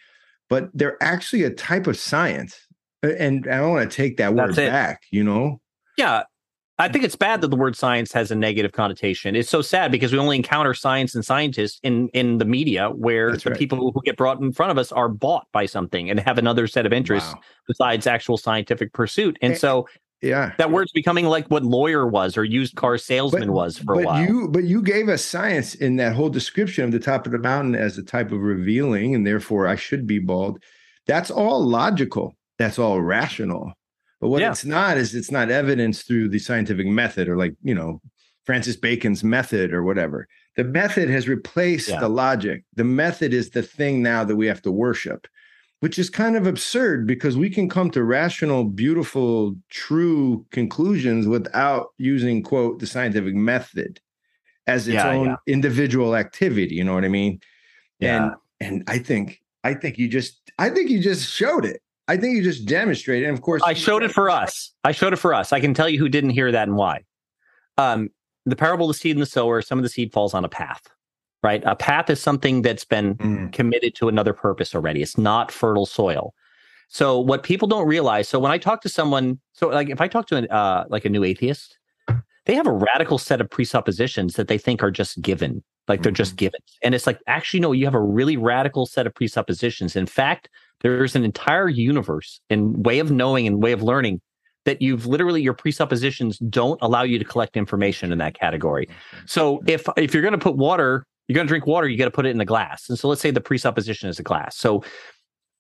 But 0.49 0.71
they're 0.75 1.03
actually 1.03 1.43
a 1.43 1.51
type 1.51 1.87
of 1.87 1.97
science. 1.97 2.59
And 3.03 3.47
I 3.51 3.59
don't 3.59 3.73
want 3.73 3.91
to 3.91 3.95
take 3.95 4.17
that 4.17 4.35
word 4.35 4.53
it. 4.53 4.71
back, 4.71 5.03
you 5.11 5.25
know? 5.25 5.61
Yeah, 5.99 6.23
I 6.79 6.89
think 6.89 7.05
it's 7.05 7.15
bad 7.15 7.41
that 7.41 7.49
the 7.49 7.57
word 7.57 7.77
science 7.77 8.13
has 8.13 8.33
a 8.33 8.35
negative 8.35 8.73
connotation. 8.73 9.37
It's 9.37 9.49
so 9.49 9.63
sad 9.63 9.93
because 9.93 10.13
we 10.13 10.19
only 10.19 10.35
encounter 10.37 10.75
science 10.75 11.15
and 11.15 11.25
scientists 11.25 11.79
in 11.85 12.09
in 12.09 12.39
the 12.39 12.45
media 12.45 12.91
where 12.91 13.31
That's 13.31 13.45
the 13.45 13.51
right. 13.51 13.59
people 13.59 13.93
who 13.93 14.03
get 14.03 14.17
brought 14.17 14.41
in 14.41 14.53
front 14.53 14.73
of 14.73 14.79
us 14.79 14.91
are 14.91 15.09
bought 15.09 15.47
by 15.53 15.67
something 15.67 16.11
and 16.11 16.19
have 16.19 16.37
another 16.37 16.67
set 16.67 16.85
of 16.85 16.93
interests 16.93 17.33
Wow. 17.33 17.41
besides 17.69 18.07
actual 18.09 18.37
scientific 18.39 18.93
pursuit. 18.93 19.39
And 19.41 19.53
Eh, 19.53 19.57
so 19.57 19.87
Yeah. 20.21 20.53
that 20.59 20.73
word's 20.73 20.91
becoming 20.91 21.27
like 21.27 21.47
what 21.49 21.63
lawyer 21.63 22.09
was 22.09 22.37
or 22.37 22.43
used 22.45 22.75
car 22.75 22.99
salesman 22.99 23.53
was 23.53 23.79
for 23.79 23.93
a 23.93 23.97
but 23.99 24.05
while. 24.07 24.23
you 24.25 24.49
but 24.49 24.65
you 24.65 24.83
gave 24.83 25.09
us 25.09 25.25
science 25.25 25.77
in 25.77 25.95
that 25.97 26.15
whole 26.15 26.29
description 26.31 26.83
of 26.85 26.91
the 26.91 26.99
top 26.99 27.25
of 27.25 27.31
the 27.33 27.39
mountain 27.39 27.77
as 27.77 27.99
a 27.99 28.03
type 28.03 28.33
of 28.33 28.41
revealing, 28.41 29.15
and 29.15 29.25
therefore 29.25 29.69
I 29.69 29.77
should 29.77 30.09
be 30.09 30.19
bald. 30.19 30.61
That's 31.07 31.31
all 31.31 31.63
logical. 31.65 32.35
That's 32.59 32.81
all 32.81 33.01
rational. 33.01 33.75
But 34.25 34.31
what 34.31 34.41
Yeah. 34.41 34.53
it's 34.53 34.65
not 34.65 34.97
is 34.97 35.15
it's 35.15 35.31
not 35.31 35.51
evidence 35.51 36.01
through 36.01 36.31
the 36.31 36.39
scientific 36.39 36.87
method 36.87 37.29
or 37.29 37.37
like, 37.37 37.55
you 37.63 37.75
know, 37.75 38.01
Francis 38.47 38.75
Bacon's 38.75 39.23
method 39.23 39.75
or 39.75 39.83
whatever. 39.85 40.29
The 40.57 40.65
method 40.65 41.11
has 41.11 41.29
replaced 41.29 41.91
Yeah. 41.91 42.01
the 42.01 42.09
logic. 42.09 42.65
The 42.75 42.85
method 42.85 43.35
is 43.35 43.51
the 43.51 43.63
thing 43.63 44.03
now 44.03 44.25
that 44.25 44.37
we 44.37 44.47
have 44.47 44.63
to 44.63 44.73
worship, 44.73 45.27
which 45.81 45.99
is 45.99 46.09
kind 46.09 46.37
of 46.37 46.47
absurd 46.47 47.07
because 47.07 47.37
we 47.37 47.51
can 47.51 47.69
come 47.69 47.91
to 47.91 48.03
rational, 48.03 48.65
beautiful, 48.65 49.57
true 49.69 50.47
conclusions 50.53 51.29
without 51.29 51.89
using, 51.99 52.43
quote, 52.43 52.79
the 52.79 52.87
scientific 52.87 53.35
method 53.35 54.01
as 54.67 54.89
its 54.89 54.95
Yeah, 54.95 55.11
own 55.11 55.27
yeah. 55.27 55.37
individual 55.47 56.17
activity. 56.17 56.77
You 56.77 56.85
know 56.85 56.95
what 56.95 57.05
I 57.05 57.09
mean? 57.09 57.41
Yeah. 58.01 58.25
And 58.25 58.35
and 58.61 58.85
I 58.87 59.01
think 59.01 59.43
I 59.65 59.75
think 59.75 59.99
you 59.99 60.09
just 60.09 60.51
I 60.59 60.71
think 60.71 60.89
you 60.89 61.01
just 61.01 61.31
showed 61.31 61.67
it. 61.67 61.83
I 62.09 62.17
think 62.17 62.37
you 62.37 62.43
just 62.43 62.67
demonstrated. 62.67 63.29
And 63.29 63.37
of 63.37 63.43
course, 63.43 63.63
I 63.65 63.73
showed 63.75 64.03
it 64.03 64.13
for 64.13 64.29
us. 64.29 64.73
I 64.85 64.93
showed 64.93 65.13
it 65.13 65.17
for 65.17 65.33
us. 65.33 65.53
I 65.53 65.61
can 65.61 65.73
tell 65.75 65.89
you 65.89 65.99
who 65.99 66.09
didn't 66.09 66.31
hear 66.31 66.53
that 66.53 66.69
and 66.69 66.77
why. 66.77 67.05
Um, 67.79 68.11
the 68.47 68.57
parable 68.57 68.91
of 68.91 68.95
the 68.95 68.99
seed 68.99 69.17
and 69.17 69.23
the 69.23 69.27
sower, 69.27 69.63
some 69.63 69.79
of 69.79 69.83
the 69.83 69.89
seed 69.89 70.13
falls 70.13 70.35
on 70.35 70.45
a 70.45 70.49
path, 70.49 70.83
right? 71.43 71.63
A 71.65 71.75
path 71.75 72.11
is 72.11 72.21
something 72.21 72.61
that's 72.63 72.85
been 72.85 73.15
Mm. 73.17 73.53
committed 73.53 73.95
to 73.97 74.09
another 74.09 74.35
purpose 74.35 74.75
already. 74.75 75.01
It's 75.01 75.17
not 75.17 75.51
fertile 75.51 75.87
soil. 75.87 76.35
So 76.89 77.19
what 77.19 77.43
people 77.43 77.67
don't 77.67 77.89
realize, 77.89 78.29
so 78.29 78.39
when 78.39 78.53
I 78.53 78.59
talk 78.59 78.83
to 78.83 78.89
someone, 78.91 79.41
so 79.55 79.69
like 79.69 79.89
if 79.89 80.01
I 80.03 80.09
talk 80.09 80.27
to 80.29 80.37
an 80.37 80.47
uh 80.51 80.85
like 80.91 81.07
a 81.07 81.09
new 81.09 81.25
atheist, 81.25 81.79
they 82.45 82.55
have 82.55 82.67
a 82.67 82.73
radical 82.73 83.17
set 83.17 83.41
of 83.41 83.49
presuppositions 83.49 84.35
that 84.37 84.49
they 84.49 84.59
think 84.59 84.83
are 84.83 84.91
just 84.91 85.23
given, 85.23 85.65
like 85.89 86.03
they're 86.03 86.13
just 86.13 86.37
given. 86.37 86.61
And 86.83 86.95
it's 86.95 87.07
like 87.07 87.19
actually 87.27 87.61
no, 87.61 87.73
you 87.73 87.87
have 87.87 87.95
a 87.95 88.01
really 88.01 88.37
radical 88.37 88.85
set 88.85 89.07
of 89.07 89.15
presuppositions. 89.15 89.97
In 89.97 90.05
fact, 90.07 90.51
there's 90.85 91.17
an 91.17 91.25
entire 91.25 91.69
universe 91.69 92.41
and 92.51 92.85
way 92.85 92.99
of 92.99 93.11
knowing 93.11 93.47
and 93.47 93.63
way 93.63 93.73
of 93.73 93.83
learning 93.83 94.21
that 94.67 94.81
you've 94.81 95.07
literally 95.07 95.43
your 95.43 95.55
presuppositions 95.55 96.39
don't 96.39 96.81
allow 96.83 97.03
you 97.03 97.19
to 97.19 97.25
collect 97.25 97.57
information 97.57 98.13
in 98.13 98.19
that 98.19 98.39
category. 98.39 98.87
Mm-hmm. 98.87 99.27
So 99.27 99.63
if 99.67 99.89
if 99.97 100.13
you're 100.13 100.23
going 100.23 100.33
to 100.33 100.39
put 100.39 100.57
water, 100.57 101.07
you're 101.27 101.35
going 101.35 101.47
to 101.47 101.51
drink 101.51 101.67
water, 101.67 101.89
you 101.89 101.97
got 101.97 102.05
to 102.05 102.11
put 102.11 102.27
it 102.27 102.31
in 102.31 102.41
a 102.41 102.45
glass. 102.45 102.89
And 102.89 102.99
so 102.99 103.09
let's 103.09 103.23
say 103.23 103.31
the 103.31 103.41
presupposition 103.41 104.09
is 104.11 104.19
a 104.19 104.23
glass. 104.23 104.57
So 104.57 104.85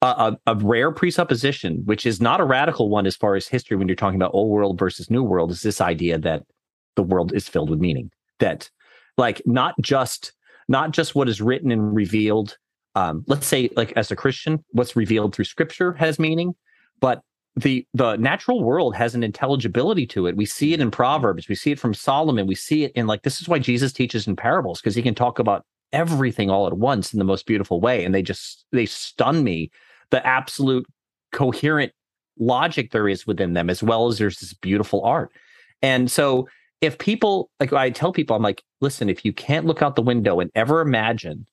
a, 0.02 0.06
a, 0.46 0.52
a 0.52 0.54
rare 0.56 0.92
presupposition, 0.92 1.82
which 1.86 2.04
is 2.04 2.20
not 2.20 2.40
a 2.40 2.44
radical 2.44 2.90
one 2.90 3.06
as 3.06 3.16
far 3.16 3.34
as 3.34 3.48
history, 3.48 3.78
when 3.78 3.88
you're 3.88 3.96
talking 3.96 4.20
about 4.20 4.34
old 4.34 4.50
world 4.50 4.78
versus 4.78 5.10
new 5.10 5.22
world, 5.22 5.50
is 5.50 5.62
this 5.62 5.80
idea 5.80 6.18
that 6.18 6.42
the 6.96 7.02
world 7.02 7.32
is 7.32 7.48
filled 7.48 7.70
with 7.70 7.80
meaning. 7.80 8.10
That 8.40 8.68
like 9.16 9.40
not 9.46 9.74
just 9.80 10.32
not 10.68 10.90
just 10.90 11.14
what 11.14 11.28
is 11.28 11.40
written 11.40 11.70
and 11.70 11.94
revealed. 11.96 12.58
Um, 12.94 13.24
let's 13.26 13.46
say 13.46 13.70
like 13.76 13.92
as 13.96 14.10
a 14.10 14.16
Christian, 14.16 14.64
what's 14.70 14.96
revealed 14.96 15.34
through 15.34 15.46
Scripture 15.46 15.92
has 15.94 16.18
meaning, 16.18 16.54
but 17.00 17.22
the 17.56 17.86
the 17.94 18.16
natural 18.16 18.62
world 18.62 18.94
has 18.96 19.14
an 19.14 19.22
intelligibility 19.22 20.06
to 20.08 20.26
it. 20.26 20.36
We 20.36 20.46
see 20.46 20.72
it 20.72 20.80
in 20.80 20.90
Proverbs, 20.90 21.48
we 21.48 21.54
see 21.54 21.72
it 21.72 21.78
from 21.78 21.94
Solomon, 21.94 22.46
we 22.46 22.54
see 22.54 22.84
it 22.84 22.92
in 22.92 23.06
like 23.06 23.22
this 23.22 23.40
is 23.40 23.48
why 23.48 23.58
Jesus 23.58 23.92
teaches 23.92 24.26
in 24.26 24.36
parables 24.36 24.80
because 24.80 24.94
he 24.94 25.02
can 25.02 25.14
talk 25.14 25.38
about 25.38 25.64
everything 25.92 26.50
all 26.50 26.66
at 26.66 26.76
once 26.76 27.12
in 27.12 27.18
the 27.18 27.24
most 27.24 27.46
beautiful 27.46 27.80
way, 27.80 28.04
and 28.04 28.14
they 28.14 28.22
just 28.22 28.64
they 28.72 28.86
stun 28.86 29.44
me 29.44 29.70
the 30.10 30.24
absolute 30.26 30.86
coherent 31.32 31.92
logic 32.38 32.90
there 32.90 33.08
is 33.08 33.26
within 33.26 33.52
them, 33.52 33.70
as 33.70 33.82
well 33.82 34.08
as 34.08 34.18
there's 34.18 34.40
this 34.40 34.54
beautiful 34.54 35.04
art. 35.04 35.30
And 35.82 36.10
so 36.10 36.48
if 36.80 36.98
people 36.98 37.50
like 37.60 37.72
I 37.72 37.90
tell 37.90 38.12
people, 38.12 38.34
I'm 38.36 38.42
like, 38.42 38.62
listen, 38.80 39.08
if 39.08 39.24
you 39.24 39.32
can't 39.32 39.66
look 39.66 39.82
out 39.82 39.96
the 39.96 40.02
window 40.02 40.40
and 40.40 40.50
ever 40.54 40.80
imagine 40.80 41.46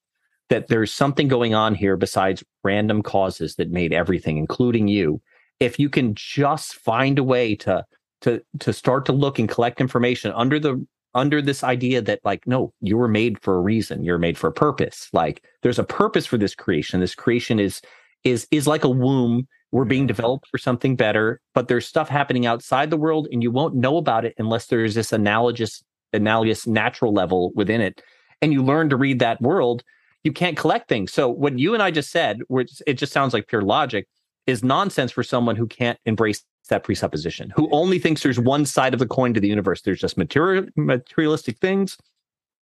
that 0.52 0.68
there's 0.68 0.94
something 0.94 1.30
going 1.30 1.56
on 1.56 1.74
here 1.74 1.96
besides 1.96 2.44
random 2.62 3.02
causes 3.02 3.56
that 3.56 3.72
made 3.72 3.94
everything, 3.94 4.38
including 4.38 4.90
you, 4.90 5.22
if 5.62 5.80
you 5.80 5.90
can 5.90 6.14
just 6.14 6.76
find 6.76 7.18
a 7.18 7.24
way 7.24 7.56
to 7.56 7.86
to 8.20 8.44
to 8.60 8.74
start 8.74 9.06
to 9.06 9.14
look 9.14 9.40
and 9.40 9.48
collect 9.48 9.80
information 9.80 10.30
under 10.36 10.60
the 10.60 10.86
under 11.16 11.42
this 11.42 11.64
idea 11.64 12.02
that 12.02 12.20
like 12.26 12.46
no 12.46 12.74
you 12.82 12.98
were 12.98 13.08
made 13.08 13.42
for 13.42 13.56
a 13.56 13.62
reason. 13.62 14.04
You're 14.04 14.18
made 14.18 14.38
for 14.38 14.48
a 14.48 14.54
purpose. 14.54 15.08
Like 15.14 15.42
there's 15.64 15.80
a 15.80 15.86
purpose 15.86 16.26
for 16.26 16.38
this 16.38 16.54
creation. 16.54 17.00
This 17.00 17.16
creation 17.16 17.58
is 17.58 17.82
is 18.26 18.46
is 18.52 18.68
like 18.68 18.84
a 18.84 18.90
womb. 18.90 19.48
We're 19.72 19.86
being 19.86 20.06
developed 20.06 20.50
for 20.52 20.58
something 20.58 20.98
better 20.98 21.40
but 21.56 21.70
there's 21.70 21.88
stuff 21.88 22.10
happening 22.10 22.46
outside 22.46 22.90
the 22.90 22.98
world 22.98 23.30
and 23.32 23.42
you 23.42 23.52
won't 23.52 23.74
know 23.74 23.96
about 23.96 24.26
it 24.26 24.36
unless 24.38 24.68
there's 24.68 24.96
this 24.96 25.14
analogous 25.14 25.82
analogous 26.12 26.68
natural 26.68 27.14
level 27.14 27.54
within 27.56 27.80
it. 27.80 28.04
And 28.42 28.52
you 28.52 28.62
learn 28.62 28.90
to 28.90 28.98
read 28.98 29.20
that 29.20 29.42
world 29.42 29.84
you 30.24 30.32
can't 30.32 30.58
collect 30.58 30.88
things. 30.88 31.12
So 31.12 31.30
what 31.30 31.58
you 31.58 31.74
and 31.74 31.82
i 31.82 31.92
just 31.92 32.12
said 32.12 32.40
which 32.48 32.82
it 32.88 32.94
just 32.94 33.14
sounds 33.14 33.34
like 33.34 33.48
pure 33.48 33.62
logic 33.62 34.08
is 34.48 34.64
nonsense 34.64 35.12
for 35.12 35.24
someone 35.24 35.56
who 35.56 35.68
can't 35.68 36.00
embrace 36.06 36.44
that 36.70 36.84
presupposition 36.84 37.52
who 37.56 37.70
only 37.72 38.00
thinks 38.00 38.24
there's 38.24 38.40
one 38.40 38.66
side 38.66 38.94
of 38.94 39.00
the 39.00 39.06
coin 39.06 39.34
to 39.34 39.40
the 39.40 39.48
universe. 39.48 39.82
There's 39.82 40.00
just 40.00 40.18
material 40.18 40.66
materialistic 40.76 41.58
things. 41.58 41.98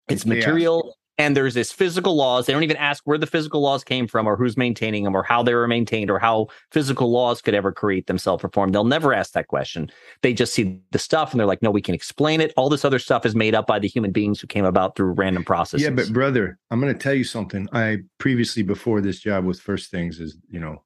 It's 0.08 0.24
material 0.24 0.96
and 1.18 1.36
there's 1.36 1.54
this 1.54 1.72
physical 1.72 2.14
laws 2.16 2.46
they 2.46 2.52
don't 2.52 2.62
even 2.62 2.76
ask 2.76 3.02
where 3.04 3.18
the 3.18 3.26
physical 3.26 3.60
laws 3.60 3.84
came 3.84 4.06
from 4.06 4.26
or 4.26 4.36
who's 4.36 4.56
maintaining 4.56 5.04
them 5.04 5.16
or 5.16 5.22
how 5.22 5.42
they 5.42 5.54
were 5.54 5.68
maintained 5.68 6.10
or 6.10 6.18
how 6.18 6.46
physical 6.70 7.10
laws 7.10 7.42
could 7.42 7.54
ever 7.54 7.72
create 7.72 8.06
themselves 8.06 8.44
or 8.44 8.48
form 8.50 8.70
they'll 8.70 8.84
never 8.84 9.12
ask 9.12 9.32
that 9.32 9.48
question 9.48 9.90
they 10.22 10.32
just 10.32 10.54
see 10.54 10.80
the 10.92 10.98
stuff 10.98 11.32
and 11.32 11.40
they're 11.40 11.46
like 11.46 11.62
no 11.62 11.70
we 11.70 11.82
can 11.82 11.94
explain 11.94 12.40
it 12.40 12.52
all 12.56 12.68
this 12.68 12.84
other 12.84 12.98
stuff 12.98 13.26
is 13.26 13.34
made 13.34 13.54
up 13.54 13.66
by 13.66 13.78
the 13.78 13.88
human 13.88 14.12
beings 14.12 14.40
who 14.40 14.46
came 14.46 14.64
about 14.64 14.96
through 14.96 15.12
random 15.12 15.44
processes 15.44 15.84
Yeah, 15.84 15.90
but 15.90 16.12
brother, 16.12 16.58
I'm 16.70 16.80
going 16.80 16.92
to 16.92 16.98
tell 16.98 17.14
you 17.14 17.24
something. 17.24 17.68
I 17.72 17.98
previously, 18.18 18.62
before 18.62 19.00
this 19.00 19.20
job 19.20 19.44
with 19.44 19.60
First 19.60 19.90
Things, 19.90 20.20
as 20.20 20.36
you 20.48 20.60
know, 20.60 20.82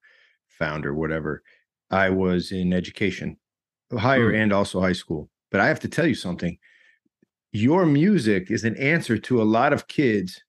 founder, 0.49 0.95
whatever, 0.95 1.43
I 1.91 2.11
was 2.11 2.53
in 2.53 2.73
education, 2.73 3.37
higher 3.97 4.31
Hmm. 4.31 4.37
and 4.37 4.53
also 4.53 4.81
high 4.81 4.93
school. 4.95 5.29
But 5.51 5.61
I 5.61 5.69
have 5.69 5.81
to 5.81 5.89
tell 5.89 6.07
you 6.07 6.15
something. 6.15 6.57
Your 7.53 7.85
music 7.85 8.51
is 8.51 8.65
an 8.65 8.77
answer 8.77 9.19
to 9.19 9.43
a 9.43 9.45
lot 9.45 9.73
of 9.73 9.87
kids 9.87 10.41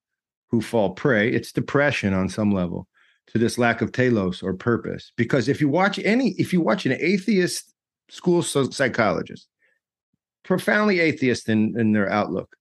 who 0.49 0.61
fall 0.61 0.91
prey. 0.91 1.29
It's 1.31 1.51
depression 1.51 2.13
on 2.13 2.29
some 2.29 2.51
level 2.51 2.87
to 3.27 3.37
this 3.37 3.57
lack 3.57 3.81
of 3.81 3.91
telos 3.91 4.41
or 4.41 4.53
purpose. 4.53 5.11
Because 5.17 5.49
if 5.49 5.59
you 5.59 5.67
watch 5.67 5.99
any, 5.99 6.31
if 6.37 6.53
you 6.53 6.61
watch 6.61 6.85
an 6.85 6.97
atheist 6.99 7.73
school 8.09 8.41
psychologist, 8.41 9.47
profoundly 10.43 10.99
atheist 10.99 11.49
in, 11.49 11.77
in 11.77 11.91
their 11.91 12.09
outlook, 12.09 12.55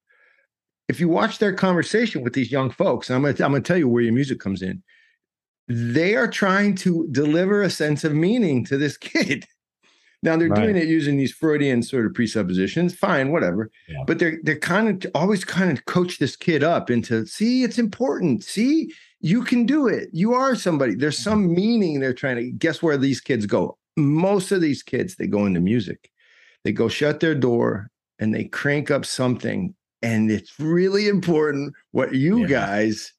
if 0.89 1.01
you 1.01 1.09
watch 1.09 1.39
their 1.39 1.55
conversation 1.55 2.23
with 2.23 2.33
these 2.33 2.53
young 2.53 2.71
folks, 2.71 3.11
I'm 3.11 3.23
to 3.23 3.45
I'm 3.45 3.53
to 3.53 3.61
tell 3.61 3.79
you 3.79 3.89
where 3.89 4.03
your 4.03 4.13
music 4.13 4.41
comes 4.41 4.63
in. 4.63 4.83
They 5.69 6.17
are 6.17 6.29
trying 6.29 6.75
to 6.77 7.07
deliver 7.13 7.63
a 7.63 7.71
sense 7.71 8.05
of 8.05 8.15
meaning 8.15 8.65
to 8.67 8.77
this 8.77 8.97
kid. 8.99 9.47
Now 10.23 10.37
they're 10.37 10.49
doing 10.49 10.77
it 10.77 10.87
using 10.87 11.17
these 11.17 11.33
Freudian 11.33 11.83
sort 11.83 12.07
of 12.07 12.15
presuppositions. 12.15 12.95
Fine, 12.95 13.33
whatever. 13.33 13.71
Yeah. 13.89 14.05
But 14.07 14.21
they're 14.21 14.39
they're 14.45 14.59
kind 14.59 15.05
of 15.05 15.11
always 15.15 15.45
kind 15.45 15.77
of 15.77 15.85
coach 15.87 16.19
this 16.19 16.37
kid 16.37 16.63
up 16.63 16.91
into 16.91 17.27
see 17.27 17.65
it's 17.65 17.79
important. 17.79 18.45
See 18.45 18.93
you 19.21 19.43
can 19.43 19.67
do 19.67 19.89
it. 19.89 20.11
You 20.13 20.33
are 20.35 20.55
somebody. 20.55 20.95
There's 20.95 21.17
mm-hmm. 21.17 21.31
some 21.31 21.55
meaning 21.55 21.99
they're 21.99 22.13
trying 22.13 22.37
to 22.37 22.51
guess 22.53 22.83
where 22.83 22.97
these 22.97 23.21
kids 23.21 23.47
go. 23.47 23.77
Most 23.97 24.53
of 24.53 24.61
these 24.61 24.83
kids 24.83 25.17
they 25.17 25.27
go 25.27 25.45
into 25.45 25.61
music. 25.61 26.11
They 26.65 26.73
go 26.73 26.89
shut 26.89 27.19
their 27.19 27.35
door 27.35 27.91
and 28.21 28.33
they 28.33 28.45
crank 28.45 28.91
up 28.93 29.05
something 29.05 29.75
and 30.03 30.31
it's 30.31 30.59
really 30.61 31.09
important 31.09 31.75
what 31.91 32.15
you 32.15 32.43
Yeah. 32.43 32.47
guys 32.47 33.13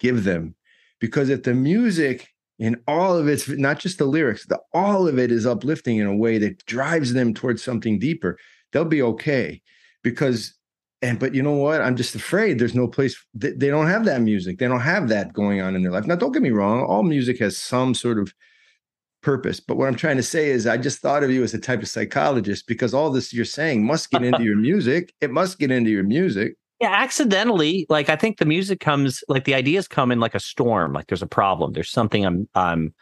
give 0.00 0.24
them 0.24 0.56
because 0.98 1.28
if 1.28 1.44
the 1.44 1.54
music 1.54 2.28
in 2.60 2.78
all 2.86 3.16
of 3.16 3.26
its 3.26 3.48
not 3.48 3.80
just 3.80 3.98
the 3.98 4.04
lyrics 4.04 4.44
the 4.46 4.60
all 4.74 5.08
of 5.08 5.18
it 5.18 5.32
is 5.32 5.46
uplifting 5.46 5.96
in 5.96 6.06
a 6.06 6.14
way 6.14 6.36
that 6.36 6.64
drives 6.66 7.14
them 7.14 7.34
towards 7.34 7.64
something 7.64 7.98
deeper. 7.98 8.38
They'll 8.70 8.84
be 8.84 9.02
okay 9.02 9.62
because 10.04 10.54
and 11.02 11.18
but 11.18 11.34
you 11.34 11.42
know 11.42 11.54
what? 11.54 11.80
I'm 11.80 11.96
just 11.96 12.14
afraid 12.14 12.58
there's 12.58 12.74
no 12.74 12.86
place 12.86 13.16
they, 13.34 13.52
they 13.52 13.68
don't 13.68 13.88
have 13.88 14.04
that 14.04 14.20
music. 14.20 14.58
They 14.58 14.68
don't 14.68 14.80
have 14.80 15.08
that 15.08 15.32
going 15.32 15.62
on 15.62 15.74
in 15.74 15.82
their 15.82 15.90
life. 15.90 16.06
Now 16.06 16.16
don't 16.16 16.32
get 16.32 16.42
me 16.42 16.50
wrong 16.50 16.84
all 16.84 17.02
music 17.02 17.38
has 17.38 17.56
some 17.56 17.94
sort 17.94 18.18
of 18.18 18.32
purpose. 19.22 19.58
But 19.58 19.78
what 19.78 19.88
i'm 19.88 19.96
trying 19.96 20.18
to 20.18 20.22
say 20.22 20.50
is 20.50 20.66
i 20.66 20.76
just 20.76 21.00
thought 21.00 21.24
of 21.24 21.30
you 21.30 21.42
as 21.42 21.54
a 21.54 21.58
type 21.58 21.82
of 21.82 21.88
psychologist 21.88 22.66
because 22.66 22.92
all 22.92 23.10
this 23.10 23.32
you're 23.32 23.44
saying 23.46 23.84
must 23.84 24.10
get 24.10 24.22
into 24.22 24.44
your 24.50 24.56
music. 24.56 25.14
It 25.22 25.30
must 25.30 25.58
get 25.58 25.70
into 25.70 25.90
your 25.90 26.04
music 26.04 26.56
Yeah, 26.80 26.92
accidentally. 26.92 27.86
Like 27.90 28.08
I 28.08 28.16
think 28.16 28.38
the 28.38 28.46
music 28.46 28.80
comes, 28.80 29.22
like 29.28 29.44
the 29.44 29.54
ideas 29.54 29.86
come 29.86 30.10
in 30.10 30.18
like 30.20 30.34
a 30.34 30.40
storm. 30.40 30.92
Like 30.94 31.08
there's 31.08 31.22
a 31.22 31.26
problem. 31.26 31.72
There's 31.72 31.90
something 31.90 32.24
I'm, 32.24 32.48
um, 32.54 32.94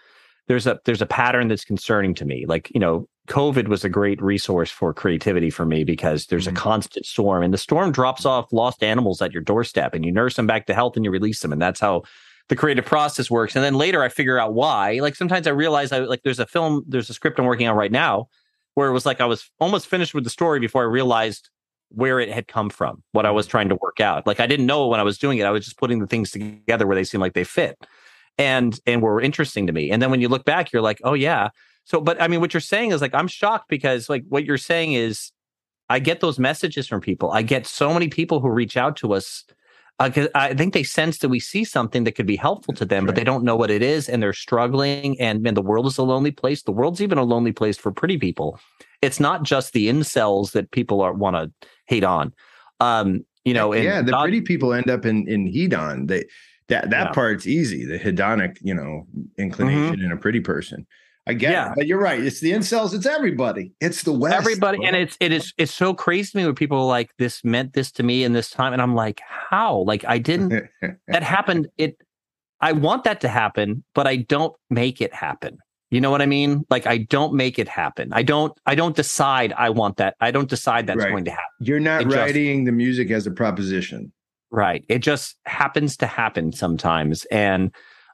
there's 0.48 0.66
a 0.66 0.80
there's 0.84 1.02
a 1.02 1.06
pattern 1.06 1.48
that's 1.48 1.64
concerning 1.64 2.14
to 2.16 2.24
me. 2.26 2.46
Like 2.46 2.70
you 2.74 2.80
know, 2.80 3.08
COVID 3.28 3.68
was 3.68 3.84
a 3.84 3.88
great 3.90 4.20
resource 4.22 4.70
for 4.70 4.94
creativity 4.94 5.50
for 5.50 5.66
me 5.66 5.84
because 5.84 6.26
there's 6.26 6.46
Mhm. 6.46 6.52
a 6.52 6.54
constant 6.54 7.06
storm 7.06 7.42
and 7.44 7.54
the 7.54 7.58
storm 7.58 7.92
drops 7.92 8.26
off 8.26 8.52
lost 8.52 8.82
animals 8.84 9.22
at 9.22 9.32
your 9.32 9.42
doorstep 9.42 9.94
and 9.94 10.04
you 10.04 10.12
nurse 10.12 10.36
them 10.36 10.46
back 10.48 10.66
to 10.66 10.74
health 10.74 10.96
and 10.96 11.04
you 11.04 11.10
release 11.12 11.40
them. 11.40 11.52
And 11.52 11.62
that's 11.62 11.80
how 11.80 12.02
the 12.48 12.56
creative 12.56 12.86
process 12.86 13.30
works. 13.30 13.56
And 13.56 13.64
then 13.64 13.74
later 13.74 14.02
I 14.02 14.08
figure 14.10 14.38
out 14.40 14.54
why. 14.54 15.00
Like 15.00 15.16
sometimes 15.16 15.46
I 15.46 15.50
realize 15.50 15.92
I 15.92 16.00
like 16.00 16.22
there's 16.24 16.40
a 16.40 16.46
film, 16.46 16.84
there's 16.88 17.10
a 17.10 17.14
script 17.14 17.38
I'm 17.38 17.46
working 17.46 17.68
on 17.68 17.76
right 17.76 17.92
now 17.92 18.28
where 18.74 18.88
it 18.88 18.92
was 18.92 19.06
like 19.06 19.20
I 19.20 19.26
was 19.26 19.50
almost 19.60 19.86
finished 19.88 20.14
with 20.14 20.24
the 20.24 20.30
story 20.30 20.60
before 20.60 20.82
I 20.82 20.86
realized 20.86 21.50
where 21.90 22.20
it 22.20 22.30
had 22.30 22.48
come 22.48 22.70
from, 22.70 23.02
what 23.12 23.26
I 23.26 23.30
was 23.30 23.46
trying 23.46 23.68
to 23.68 23.76
work 23.76 24.00
out. 24.00 24.26
Like 24.26 24.40
I 24.40 24.46
didn't 24.46 24.66
know 24.66 24.86
when 24.86 25.00
I 25.00 25.02
was 25.04 25.18
doing 25.18 25.38
it. 25.38 25.44
I 25.44 25.50
was 25.50 25.64
just 25.64 25.78
putting 25.78 25.98
the 25.98 26.06
things 26.06 26.30
together 26.30 26.86
where 26.86 26.96
they 26.96 27.04
seem 27.04 27.20
like 27.20 27.34
they 27.34 27.44
fit 27.44 27.78
and 28.38 28.78
and 28.86 29.02
were 29.02 29.20
interesting 29.20 29.66
to 29.66 29.72
me. 29.72 29.90
And 29.90 30.00
then 30.00 30.10
when 30.10 30.20
you 30.20 30.28
look 30.28 30.44
back, 30.44 30.72
you're 30.72 30.82
like, 30.82 31.00
oh 31.04 31.14
yeah. 31.14 31.50
So, 31.84 32.00
but 32.00 32.20
I 32.20 32.28
mean, 32.28 32.40
what 32.40 32.54
you're 32.54 32.60
saying 32.60 32.92
is 32.92 33.00
like 33.00 33.14
I'm 33.14 33.28
shocked 33.28 33.68
because 33.68 34.08
like 34.08 34.24
what 34.28 34.44
you're 34.44 34.58
saying 34.58 34.92
is 34.92 35.32
I 35.90 35.98
get 35.98 36.20
those 36.20 36.38
messages 36.38 36.86
from 36.86 37.00
people. 37.00 37.30
I 37.30 37.42
get 37.42 37.66
so 37.66 37.92
many 37.92 38.08
people 38.08 38.40
who 38.40 38.50
reach 38.50 38.76
out 38.76 38.96
to 38.96 39.14
us. 39.14 39.44
Uh, 39.98 40.10
I 40.34 40.54
think 40.54 40.74
they 40.74 40.84
sense 40.84 41.18
that 41.18 41.28
we 41.28 41.40
see 41.40 41.64
something 41.64 42.04
that 42.04 42.12
could 42.12 42.26
be 42.26 42.36
helpful 42.36 42.72
to 42.74 42.84
them, 42.84 43.04
but 43.04 43.16
they 43.16 43.24
don't 43.24 43.42
know 43.42 43.56
what 43.56 43.70
it 43.70 43.82
is, 43.82 44.08
and 44.08 44.22
they're 44.22 44.32
struggling. 44.32 45.18
And 45.18 45.42
man, 45.42 45.54
the 45.54 45.62
world 45.62 45.86
is 45.86 45.98
a 45.98 46.04
lonely 46.04 46.30
place. 46.30 46.62
The 46.62 46.72
world's 46.72 47.00
even 47.00 47.18
a 47.18 47.24
lonely 47.24 47.52
place 47.52 47.76
for 47.76 47.90
pretty 47.90 48.16
people. 48.16 48.60
It's 49.02 49.18
not 49.18 49.42
just 49.42 49.72
the 49.72 49.88
incels 49.88 50.52
that 50.52 50.70
people 50.70 51.00
are 51.00 51.12
want 51.12 51.34
to 51.36 51.68
hate 51.88 52.04
on. 52.04 52.32
Um, 52.80 53.24
you 53.44 53.54
know, 53.54 53.74
yeah, 53.74 54.02
the 54.02 54.12
God- 54.12 54.22
pretty 54.22 54.42
people 54.42 54.72
end 54.72 54.88
up 54.90 55.04
in 55.06 55.26
in 55.28 55.46
hedon. 55.46 56.06
They 56.08 56.24
that 56.68 56.90
that 56.90 56.90
Yeah. 56.90 57.04
Mm-hmm. 57.06 57.14
part's 57.14 57.46
easy. 57.46 57.84
The 57.86 57.98
hedonic, 57.98 58.58
you 58.60 58.74
know, 58.74 59.06
inclination 59.38 60.00
in 60.00 60.12
a 60.12 60.16
pretty 60.16 60.40
person. 60.40 60.86
I 61.26 61.34
get 61.34 61.50
Yeah. 61.52 61.70
it, 61.70 61.74
but 61.76 61.86
you're 61.86 62.00
right. 62.00 62.20
It's 62.20 62.40
the 62.40 62.52
incels. 62.52 62.94
It's 62.94 63.04
everybody. 63.04 63.72
It's 63.80 64.02
the 64.02 64.12
West. 64.12 64.34
everybody 64.36 64.78
bro. 64.78 64.86
and 64.86 64.96
it's 64.96 65.16
it 65.20 65.32
is 65.32 65.52
it's 65.58 65.72
so 65.74 65.92
crazy 65.94 66.30
to 66.32 66.36
me 66.38 66.44
when 66.46 66.54
people 66.54 66.78
are 66.78 66.86
like 66.86 67.10
this 67.18 67.42
meant 67.44 67.72
this 67.74 67.90
to 67.92 68.02
me 68.02 68.24
in 68.24 68.32
this 68.32 68.48
time 68.50 68.72
and 68.72 68.80
i'm 68.80 68.94
like 68.94 69.20
how 69.26 69.76
like 69.80 70.04
i 70.06 70.16
didn't 70.18 70.48
that 71.08 71.22
happened 71.36 71.68
it 71.76 72.00
i 72.62 72.72
want 72.72 73.04
that 73.04 73.20
to 73.20 73.28
happen 73.28 73.84
but 73.94 74.06
i 74.06 74.16
don't 74.16 74.54
make 74.70 75.02
it 75.02 75.12
happen 75.12 75.58
you 75.90 76.00
know 76.00 76.10
what 76.10 76.20
i 76.22 76.26
mean 76.26 76.64
like 76.70 76.86
i 76.86 76.98
don't 76.98 77.32
make 77.34 77.58
it 77.58 77.68
happen 77.68 78.10
i 78.12 78.22
don't 78.22 78.52
i 78.66 78.74
don't 78.74 78.96
decide 78.96 79.52
i 79.56 79.70
want 79.70 79.96
that 79.96 80.14
i 80.20 80.30
don't 80.30 80.48
decide 80.48 80.86
that's 80.86 80.98
Right. 81.02 81.10
going 81.10 81.24
to 81.24 81.30
happen 81.30 81.44
you're 81.60 81.80
not 81.80 82.02
It 82.02 82.04
just- 82.04 82.16
writing 82.16 82.64
the 82.64 82.72
music 82.72 83.10
as 83.10 83.26
a 83.26 83.30
proposition. 83.30 84.12
Right. 84.50 84.82
It 84.88 85.00
just 85.00 85.36
happens 85.44 85.98
to 85.98 86.06
happen 86.06 86.52
sometimes. 86.52 87.26
And 87.26 87.70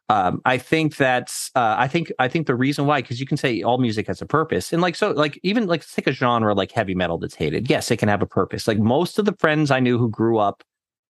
um, 0.09 0.43
I 0.45 0.59
think 0.59 0.97
that's 0.97 1.49
uh, 1.55 1.77
I 1.79 1.87
think 1.87 2.11
I 2.19 2.27
think 2.27 2.49
the 2.49 2.57
reason 2.57 2.87
why, 2.87 3.03
because 3.03 3.21
you 3.21 3.27
can 3.27 3.37
say 3.37 3.63
all 3.63 3.79
music 3.79 4.09
has 4.09 4.21
a 4.21 4.27
purpose. 4.27 4.73
And 4.73 4.83
like 4.83 4.97
so 4.97 5.13
like 5.13 5.39
even 5.45 5.69
like 5.69 5.89
take 5.89 6.09
a 6.09 6.13
genre 6.13 6.53
like 6.53 6.73
heavy 6.73 6.97
metal 6.97 7.19
that's 7.19 7.37
hated. 7.37 7.71
Yes, 7.71 7.89
it 7.93 7.99
can 7.99 8.09
have 8.09 8.21
a 8.21 8.27
purpose. 8.27 8.67
Like 8.67 8.81
most 8.81 9.17
of 9.21 9.27
the 9.27 9.35
friends 9.39 9.71
I 9.71 9.79
knew 9.79 9.97
who 9.97 10.11
grew 10.11 10.39
up 10.39 10.65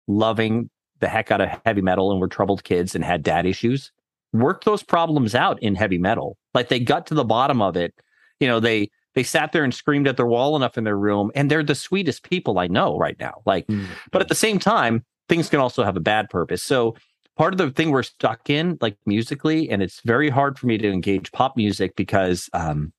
loving 0.08 0.70
the 0.98 1.06
heck 1.08 1.30
out 1.30 1.40
of 1.40 1.48
heavy 1.64 1.82
metal 1.82 2.10
and 2.10 2.20
were 2.20 2.26
troubled 2.28 2.64
kids 2.64 2.96
and 2.96 3.04
had 3.04 3.22
dad 3.22 3.46
issues, 3.46 3.92
worked 4.32 4.64
those 4.64 4.82
problems 4.82 5.36
out 5.36 5.62
in 5.62 5.76
heavy 5.76 5.98
metal. 5.98 6.36
Like 6.54 6.68
they 6.68 6.80
got 6.80 7.06
to 7.08 7.14
the 7.14 7.24
bottom 7.24 7.62
of 7.62 7.76
it. 7.76 7.94
You 8.40 8.48
know, 8.48 8.60
they 8.60 8.90
they 9.14 9.22
sat 9.22 9.52
there 9.52 9.64
and 9.64 9.74
screamed 9.74 10.08
at 10.08 10.16
their 10.16 10.26
wall 10.26 10.56
enough 10.56 10.78
in 10.78 10.84
their 10.84 10.96
room, 10.96 11.30
and 11.34 11.50
they're 11.50 11.62
the 11.62 11.74
sweetest 11.74 12.28
people 12.28 12.58
I 12.58 12.66
know 12.66 12.96
right 12.98 13.18
now. 13.18 13.42
Like 13.46 13.66
but 14.10 14.22
at 14.22 14.28
the 14.28 14.34
same 14.34 14.58
time, 14.58 15.04
things 15.28 15.48
can 15.48 15.60
also 15.60 15.84
have 15.84 15.96
a 15.96 16.00
bad 16.00 16.28
purpose. 16.30 16.62
So 16.62 16.96
part 17.36 17.54
of 17.54 17.58
the 17.58 17.70
thing 17.70 17.90
we're 17.90 18.02
stuck 18.02 18.50
in, 18.50 18.78
like 18.80 18.96
musically, 19.06 19.70
and 19.70 19.82
it's 19.82 20.00
very 20.04 20.30
hard 20.30 20.58
for 20.58 20.66
me 20.66 20.78
to 20.78 20.90
engage 20.90 21.32
pop 21.32 21.56
music 21.56 21.96
because, 21.96 22.50
um, 22.52 22.92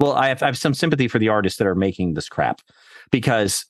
well, 0.00 0.12
I 0.12 0.28
have, 0.28 0.42
I 0.42 0.46
have 0.46 0.58
some 0.58 0.74
sympathy 0.74 1.08
for 1.08 1.18
the 1.18 1.28
artists 1.28 1.58
that 1.58 1.66
are 1.66 1.74
making 1.74 2.14
this 2.14 2.28
crap 2.28 2.60
because 3.10 3.66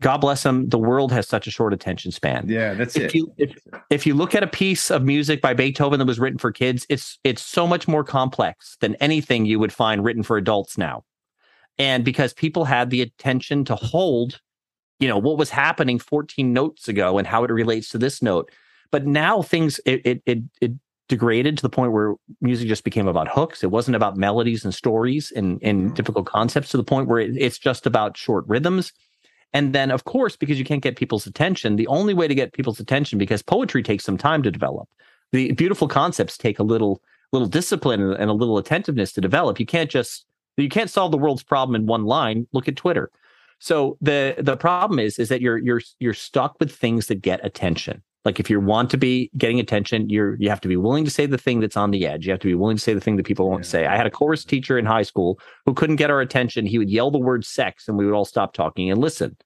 God 0.00 0.18
bless 0.18 0.42
them, 0.42 0.68
the 0.68 0.78
world 0.78 1.12
has 1.12 1.28
such 1.28 1.46
a 1.46 1.50
short 1.50 1.72
attention 1.72 2.10
span. 2.10 2.48
Yeah, 2.48 2.74
that's 2.74 2.96
If 2.96 3.02
it. 3.04 3.14
you 3.14 3.32
if, 3.36 3.54
if 3.90 4.06
you 4.06 4.14
look 4.14 4.34
at 4.34 4.42
a 4.42 4.46
piece 4.46 4.90
of 4.90 5.04
music 5.04 5.40
by 5.40 5.52
Beethoven 5.54 5.98
that 5.98 6.06
was 6.06 6.18
written 6.18 6.38
for 6.38 6.50
kids, 6.52 6.86
it's 6.88 7.18
it's 7.24 7.42
so 7.42 7.66
much 7.66 7.86
more 7.86 8.02
complex 8.04 8.76
than 8.80 8.94
anything 8.96 9.44
you 9.46 9.58
would 9.58 9.72
find 9.72 10.02
written 10.04 10.22
for 10.22 10.36
adults 10.36 10.78
now. 10.78 11.04
And 11.78 12.04
because 12.04 12.32
people 12.32 12.64
had 12.64 12.90
the 12.90 13.02
attention 13.02 13.64
to 13.66 13.74
hold, 13.74 14.40
you 14.98 15.08
know, 15.08 15.18
what 15.18 15.38
was 15.38 15.50
happening 15.50 15.98
14 15.98 16.52
notes 16.52 16.88
ago 16.88 17.18
and 17.18 17.26
how 17.26 17.44
it 17.44 17.50
relates 17.50 17.88
to 17.90 17.98
this 17.98 18.22
note. 18.22 18.50
But 18.90 19.06
now 19.06 19.42
things 19.42 19.80
it 19.84 20.00
it 20.04 20.22
it, 20.26 20.38
it 20.60 20.72
degraded 21.08 21.56
to 21.56 21.62
the 21.62 21.68
point 21.68 21.92
where 21.92 22.14
music 22.40 22.68
just 22.68 22.84
became 22.84 23.08
about 23.08 23.28
hooks. 23.28 23.62
It 23.64 23.70
wasn't 23.70 23.96
about 23.96 24.16
melodies 24.16 24.64
and 24.64 24.72
stories 24.72 25.32
and, 25.34 25.58
and 25.62 25.90
Mhm. 25.90 25.94
difficult 25.94 26.26
concepts 26.26 26.70
to 26.70 26.76
the 26.76 26.84
point 26.84 27.08
where 27.08 27.18
it, 27.18 27.36
it's 27.36 27.58
just 27.58 27.84
about 27.84 28.16
short 28.16 28.44
rhythms. 28.46 28.92
And 29.52 29.74
then, 29.74 29.90
of 29.90 30.04
course, 30.04 30.36
because 30.36 30.58
you 30.58 30.64
can't 30.64 30.82
get 30.82 30.96
people's 30.96 31.26
attention, 31.26 31.76
the 31.76 31.86
only 31.88 32.14
way 32.14 32.28
to 32.28 32.34
get 32.34 32.52
people's 32.52 32.78
attention, 32.78 33.18
because 33.18 33.42
poetry 33.42 33.82
takes 33.82 34.04
some 34.04 34.16
time 34.16 34.42
to 34.44 34.50
develop, 34.50 34.88
the 35.32 35.52
beautiful 35.52 35.88
concepts 35.88 36.38
take 36.38 36.58
a 36.58 36.62
little 36.64 37.02
little 37.32 37.48
discipline 37.48 38.00
and 38.00 38.30
a 38.30 38.34
little 38.34 38.58
attentiveness 38.58 39.12
to 39.12 39.20
develop. 39.20 39.60
You 39.60 39.66
can't 39.66 39.90
just 39.90 40.26
you 40.56 40.68
can't 40.68 40.90
solve 40.90 41.12
the 41.12 41.18
world's 41.18 41.42
problem 41.42 41.74
in 41.74 41.86
one 41.86 42.04
line. 42.04 42.46
Look 42.52 42.68
at 42.68 42.76
Twitter. 42.76 43.10
So 43.58 43.96
the 44.00 44.34
the 44.38 44.56
problem 44.56 44.98
is 44.98 45.18
is 45.18 45.28
that 45.28 45.40
you're 45.40 45.58
you're 45.58 45.82
you're 45.98 46.14
stuck 46.14 46.58
with 46.60 46.74
things 46.74 47.06
that 47.06 47.16
get 47.16 47.44
attention. 47.44 48.02
Like 48.24 48.38
if 48.38 48.50
you 48.50 48.60
want 48.60 48.90
to 48.90 48.98
be 48.98 49.30
getting 49.38 49.60
attention, 49.60 50.10
you're 50.10 50.36
you 50.38 50.50
have 50.50 50.60
to 50.60 50.68
be 50.68 50.76
willing 50.76 51.04
to 51.06 51.10
say 51.10 51.24
the 51.26 51.38
thing 51.38 51.60
that's 51.60 51.76
on 51.76 51.90
the 51.90 52.06
edge. 52.06 52.26
You 52.26 52.32
have 52.32 52.40
to 52.40 52.46
be 52.48 52.54
willing 52.54 52.76
to 52.76 52.82
say 52.82 52.92
the 52.92 53.00
thing 53.00 53.16
that 53.16 53.24
people 53.26 53.48
won't 53.48 53.64
Yeah. 53.64 53.70
say. 53.70 53.86
I 53.86 53.96
had 53.96 54.06
a 54.06 54.10
chorus 54.10 54.44
teacher 54.44 54.78
in 54.78 54.84
high 54.84 55.02
school 55.02 55.38
who 55.64 55.72
couldn't 55.72 55.96
get 55.96 56.10
our 56.10 56.20
attention. 56.20 56.66
He 56.66 56.76
would 56.78 56.90
yell 56.90 57.10
the 57.10 57.18
word 57.18 57.44
sex 57.46 57.88
and 57.88 57.96
we 57.96 58.04
would 58.04 58.14
all 58.14 58.26
stop 58.26 58.52
talking 58.52 58.90
and 58.90 59.00
listen. 59.00 59.36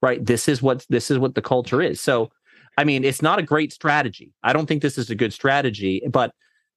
Right? 0.00 0.24
This 0.24 0.48
is 0.48 0.62
what 0.62 0.86
this 0.88 1.10
is 1.10 1.18
what 1.18 1.34
the 1.34 1.42
culture 1.42 1.82
is. 1.82 2.00
So 2.00 2.30
I 2.78 2.84
mean, 2.84 3.02
it's 3.04 3.20
not 3.20 3.38
a 3.40 3.42
great 3.42 3.72
strategy. 3.72 4.32
I 4.44 4.52
don't 4.52 4.66
think 4.66 4.80
this 4.80 4.96
is 4.96 5.10
a 5.10 5.14
good 5.16 5.32
strategy, 5.32 6.00
but 6.08 6.32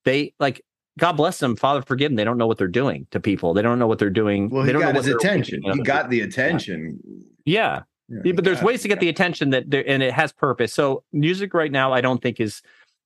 they 0.05 0.33
like 0.39 0.61
God 0.99 1.13
bless 1.13 1.39
them, 1.39 1.55
Father 1.55 1.81
forgive 1.81 2.09
them. 2.11 2.15
They 2.17 2.23
don't 2.23 2.37
know 2.37 2.47
what 2.47 2.57
they're 2.57 2.67
doing 2.67 3.07
to 3.11 3.19
people. 3.19 3.53
They 3.53 3.61
don't 3.61 3.77
know 3.79 3.87
what 3.87 3.99
they're 3.99 4.09
doing. 4.09 4.49
Well, 4.49 4.63
they 4.63 4.69
he 4.69 4.73
don't 4.73 4.81
got 4.81 4.93
know 4.95 5.01
his 5.01 5.07
attention. 5.13 5.61
He 5.63 5.81
got 5.81 6.09
the 6.09 6.21
attention. 6.21 6.99
yeah. 7.45 7.81
Yeah, 8.13 8.21
Yeah, 8.25 8.31
but 8.33 8.45
there's 8.45 8.59
got 8.59 8.65
ways 8.65 8.81
to 8.83 8.87
get 8.87 8.95
got 8.95 9.01
the 9.01 9.09
attention 9.09 9.49
that 9.51 9.69
there 9.69 9.83
and 9.87 10.03
it 10.03 10.13
has 10.13 10.31
purpose. 10.31 10.73
So 10.73 11.03
music 11.11 11.53
right 11.53 11.71
now, 11.71 11.93
I 11.93 12.01
don't 12.01 12.21
think 12.21 12.39
is 12.39 12.61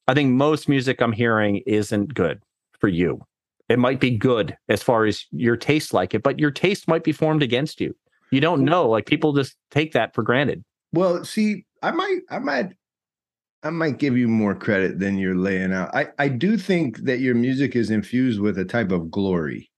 I 0.08 0.14
think 0.14 0.32
most 0.32 0.70
music 0.70 1.02
I'm 1.02 1.12
hearing 1.12 1.58
isn't 1.66 2.14
good 2.14 2.42
for 2.80 2.88
you. 2.88 3.22
It 3.70 3.80
might 3.80 4.00
be 4.00 4.12
good 4.12 4.56
as 4.70 4.82
far 4.82 5.06
as 5.06 5.26
your 5.32 5.58
taste 5.58 5.94
like 5.94 6.14
it, 6.14 6.24
but 6.24 6.40
your 6.40 6.52
taste 6.52 6.88
might 6.88 7.04
be 7.04 7.12
formed 7.12 7.44
against 7.44 7.82
you. 7.82 7.94
You 8.32 8.40
don't 8.40 8.64
know. 8.64 8.88
Like 8.88 9.06
people 9.06 9.34
just 9.34 9.56
take 9.72 9.94
that 9.94 10.14
for 10.14 10.24
granted. 10.24 10.64
Well, 10.94 11.26
see, 11.26 11.66
I 11.84 11.92
might, 11.92 12.20
I 12.30 12.40
might, 12.40 12.74
I 13.64 13.70
might 13.70 13.98
give 13.98 14.18
you 14.18 14.28
more 14.28 14.56
credit 14.56 15.00
than 15.00 15.18
you're 15.18 15.36
laying 15.36 15.74
out. 15.74 15.94
I, 15.94 16.08
I 16.18 16.30
do 16.30 16.58
think 16.58 17.00
that 17.00 17.20
your 17.20 17.36
music 17.36 17.76
is 17.76 17.90
infused 17.90 18.40
with 18.40 18.58
a 18.58 18.66
type 18.66 18.92
of 18.92 19.12
glory. 19.12 19.70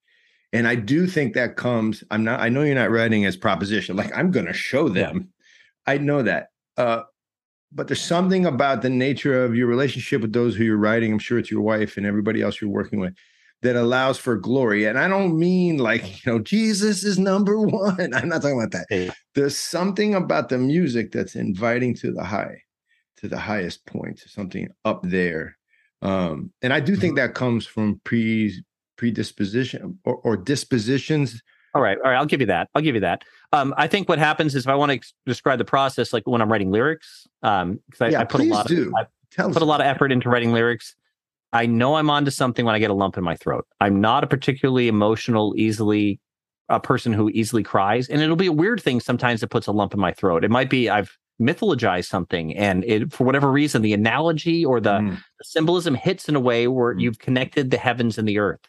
And 0.51 0.67
I 0.67 0.75
do 0.75 1.05
think 1.07 1.33
that 1.35 1.55
comes, 1.57 2.03
I'm 2.09 2.23
not, 2.23 2.39
I 2.39 2.49
know 2.49 2.63
you're 2.63 2.75
not 2.75 2.89
writing 2.91 3.25
as 3.25 3.37
proposition, 3.37 3.95
like 3.95 4.15
I'm 4.17 4.31
going 4.31 4.47
to 4.47 4.53
show 4.53 4.89
them. 4.89 5.29
I 5.85 5.97
know 5.97 6.23
that. 6.23 6.47
Uh, 6.77 7.01
but 7.71 7.87
there's 7.87 8.01
something 8.01 8.45
about 8.47 8.81
the 8.81 8.89
nature 8.89 9.43
of 9.43 9.55
your 9.55 9.67
relationship 9.67 10.21
with 10.21 10.33
those 10.33 10.55
who 10.55 10.63
you're 10.63 10.77
writing. 10.77 11.11
I'm 11.13 11.19
sure 11.19 11.37
it's 11.37 11.51
your 11.51 11.61
wife 11.61 11.97
and 11.97 12.05
everybody 12.05 12.41
else 12.41 12.59
you're 12.61 12.69
working 12.69 12.99
with 12.99 13.13
that 13.61 13.75
allows 13.75 14.17
for 14.17 14.37
glory. 14.37 14.85
And 14.85 14.97
I 14.97 15.07
don't 15.07 15.37
mean 15.37 15.77
like, 15.77 16.25
you 16.25 16.31
know, 16.31 16.39
Jesus 16.39 17.03
is 17.03 17.19
number 17.19 17.59
one. 17.67 18.13
I'm 18.13 18.29
not 18.29 18.41
talking 18.41 18.57
about 18.59 18.71
that 18.71 18.87
Yeah. 18.89 19.11
there's 19.35 19.57
something 19.57 20.15
about 20.15 20.49
the 20.49 20.57
music 20.57 21.11
that's 21.11 21.35
inviting 21.35 21.93
to 21.97 22.11
the 22.11 22.23
high 22.23 22.61
to 23.17 23.27
the 23.27 23.37
highest 23.37 23.85
point 23.85 24.17
to 24.17 24.29
something 24.29 24.69
up 24.85 25.01
there 25.03 25.57
um 26.01 26.49
and 26.61 26.71
i 26.71 26.79
do 26.79 26.95
think 26.95 27.17
that 27.17 27.33
comes 27.35 27.65
from 27.65 27.99
pre 28.05 28.63
predisposition 28.99 29.97
or, 30.03 30.15
or 30.17 30.35
dispositions 30.37 31.41
All 31.73 31.81
right, 31.81 31.97
all 32.03 32.09
right. 32.11 32.17
I'll 32.17 32.25
give 32.25 32.41
you 32.41 32.47
that. 32.47 32.67
I'll 32.73 32.81
give 32.81 32.95
you 32.95 33.01
that. 33.01 33.23
Um, 33.53 33.73
I 33.77 33.87
think 33.87 34.09
what 34.09 34.19
happens 34.19 34.55
is 34.55 34.65
if 34.65 34.69
I 34.69 34.75
want 34.75 34.89
to 34.89 34.95
ex- 34.95 35.13
describe 35.25 35.57
the 35.59 35.65
process, 35.65 36.11
like 36.13 36.23
when 36.27 36.41
I'm 36.41 36.51
writing 36.51 36.71
lyrics, 36.71 37.27
um, 37.43 37.79
because 37.85 38.01
I, 38.01 38.09
Yeah, 38.09 38.21
I 38.21 38.25
put 38.25 38.41
a 38.41 38.43
lot 38.45 38.67
do. 38.67 38.87
of 38.89 38.93
I 38.95 39.05
tell 39.31 39.51
put 39.51 39.61
a 39.61 39.65
lot 39.65 39.79
of 39.79 39.87
effort 39.87 40.11
into 40.11 40.29
writing 40.29 40.51
lyrics. 40.51 40.95
I 41.53 41.65
know 41.65 41.95
I'm 41.95 42.09
onto 42.09 42.31
something 42.31 42.65
when 42.65 42.75
I 42.75 42.79
get 42.79 42.89
a 42.89 42.93
lump 43.03 43.17
in 43.17 43.23
my 43.23 43.35
throat. 43.35 43.65
I'm 43.79 44.01
not 44.01 44.23
a 44.23 44.27
particularly 44.27 44.87
emotional, 44.87 45.53
easily 45.57 46.19
a 46.69 46.79
person 46.79 47.13
who 47.13 47.29
easily 47.29 47.63
cries, 47.63 48.09
and 48.09 48.21
it'll 48.21 48.35
be 48.35 48.47
a 48.47 48.51
weird 48.63 48.81
thing 48.81 48.99
sometimes 48.99 49.39
that 49.41 49.47
puts 49.49 49.67
a 49.67 49.71
lump 49.71 49.93
in 49.93 49.99
my 49.99 50.11
throat. 50.13 50.43
It 50.43 50.51
might 50.51 50.69
be 50.69 50.89
I've 50.89 51.17
mythologized 51.41 52.05
something, 52.05 52.55
and 52.57 52.83
it 52.83 53.13
for 53.13 53.23
whatever 53.23 53.49
reason, 53.51 53.81
the 53.83 53.93
analogy 53.93 54.65
or 54.65 54.79
the, 54.81 54.97
Mm, 54.99 55.15
the 55.39 55.43
symbolism 55.45 55.95
hits 55.95 56.27
in 56.29 56.35
a 56.35 56.39
way 56.39 56.67
where 56.67 56.93
Mm. 56.95 57.01
you've 57.01 57.19
connected 57.19 57.69
the 57.71 57.77
heavens 57.77 58.17
and 58.17 58.27
the 58.27 58.37
earth. 58.39 58.59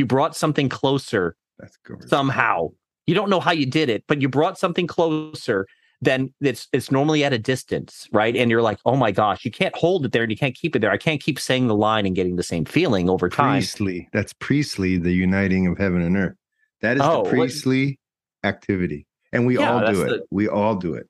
You 0.00 0.06
brought 0.06 0.34
something 0.34 0.70
closer 0.70 1.36
that's 1.58 1.76
somehow. 2.06 2.70
You 3.06 3.14
don't 3.14 3.28
know 3.28 3.38
how 3.38 3.52
you 3.52 3.66
did 3.66 3.90
it, 3.90 4.02
but 4.08 4.22
you 4.22 4.30
brought 4.30 4.58
something 4.58 4.86
closer 4.86 5.66
than 6.00 6.32
it's 6.40 6.68
it's 6.72 6.90
normally 6.90 7.22
at 7.22 7.34
a 7.34 7.38
distance, 7.38 8.08
right? 8.10 8.34
And 8.34 8.50
you're 8.50 8.62
like, 8.62 8.78
oh 8.86 8.96
my 8.96 9.10
gosh, 9.10 9.44
you 9.44 9.50
can't 9.50 9.76
hold 9.76 10.06
it 10.06 10.12
there 10.12 10.22
and 10.22 10.32
you 10.32 10.38
can't 10.38 10.54
keep 10.56 10.74
it 10.74 10.78
there. 10.78 10.90
I 10.90 10.96
can't 10.96 11.22
keep 11.22 11.38
saying 11.38 11.66
the 11.66 11.74
line 11.74 12.06
and 12.06 12.16
getting 12.16 12.36
the 12.36 12.42
same 12.42 12.64
feeling 12.64 13.10
over 13.10 13.28
time. 13.28 13.58
priestly 13.58 14.08
that's 14.14 14.32
priestly 14.32 14.96
the 14.96 15.12
uniting 15.12 15.66
of 15.66 15.76
heaven 15.76 16.00
and 16.00 16.16
earth 16.16 16.36
That 16.80 16.96
is 16.96 17.02
Oh, 17.04 17.10
the 17.12 17.18
what- 17.24 17.28
priestly 17.28 17.98
activity, 18.42 19.06
and 19.34 19.44
we 19.46 19.58
Yeah, 19.58 19.70
all 19.70 19.92
do 19.92 20.00
it. 20.04 20.08
the- 20.08 20.24
we 20.30 20.48
all 20.48 20.76
do 20.76 20.94
it. 20.94 21.09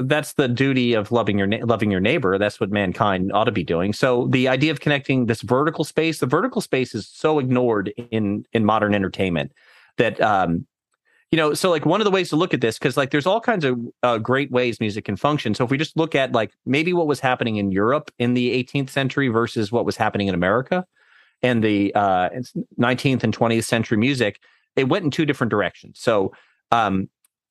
That's 0.00 0.34
the 0.34 0.48
duty 0.48 0.94
of 0.94 1.12
loving 1.12 1.38
your 1.38 1.46
na- 1.46 1.64
loving 1.64 1.90
your 1.90 2.00
neighbor. 2.00 2.38
That's 2.38 2.60
what 2.60 2.70
mankind 2.70 3.32
ought 3.32 3.44
to 3.44 3.52
be 3.52 3.64
doing. 3.64 3.92
So 3.92 4.26
the 4.28 4.48
idea 4.48 4.70
of 4.70 4.80
connecting 4.80 5.26
this 5.26 5.42
vertical 5.42 5.84
space 5.84 6.18
the 6.18 6.26
vertical 6.26 6.60
space 6.60 6.94
is 6.94 7.06
so 7.06 7.38
ignored 7.38 7.92
in 8.10 8.44
in 8.52 8.64
modern 8.64 8.94
entertainment 8.94 9.52
that 9.96 10.20
um 10.20 10.66
you 11.30 11.36
know 11.36 11.54
so 11.54 11.70
like 11.70 11.86
one 11.86 12.00
of 12.00 12.04
the 12.04 12.10
ways 12.10 12.30
to 12.30 12.36
look 12.36 12.54
at 12.54 12.60
this 12.60 12.78
because 12.78 12.96
like 12.96 13.10
there's 13.10 13.26
all 13.26 13.40
kinds 13.40 13.64
of 13.64 13.78
uh, 14.02 14.18
great 14.18 14.50
ways 14.50 14.80
music 14.80 15.04
can 15.04 15.16
function. 15.16 15.54
So 15.54 15.64
if 15.64 15.70
we 15.70 15.78
just 15.78 15.96
look 15.96 16.14
at 16.14 16.32
like 16.32 16.52
maybe 16.64 16.92
what 16.92 17.06
was 17.06 17.20
happening 17.20 17.56
in 17.56 17.70
europe 17.70 18.10
in 18.18 18.34
the 18.34 18.64
18th 18.64 18.90
century 18.90 19.28
versus 19.28 19.70
what 19.70 19.84
was 19.84 19.96
happening 19.96 20.28
in 20.28 20.34
america 20.34 20.86
and 21.42 21.62
the 21.62 21.94
uh 21.94 22.28
19th 22.80 23.22
and 23.22 23.36
20th 23.36 23.64
century 23.64 23.96
music 23.98 24.40
it 24.76 24.88
went 24.88 25.04
in 25.04 25.10
two 25.10 25.26
different 25.26 25.50
directions. 25.50 25.98
So 26.00 26.32
um 26.70 27.08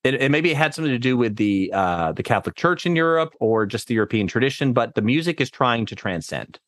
it, 0.08 0.22
it 0.22 0.32
maybe 0.32 0.52
it 0.52 0.58
had 0.58 0.74
something 0.74 0.92
to 0.92 1.00
do 1.00 1.18
with 1.18 1.36
the 1.36 1.72
uh, 1.74 2.12
the 2.14 2.24
Catholic 2.24 2.56
Church 2.56 2.86
in 2.86 2.96
Europe 2.96 3.34
or 3.40 3.66
just 3.66 3.88
the 3.88 3.94
European 3.94 4.28
tradition, 4.28 4.74
but 4.74 4.96
the 4.96 5.02
music 5.02 5.42
is 5.42 5.50
trying 5.50 5.86
to 5.88 5.96
transcend. 5.96 6.60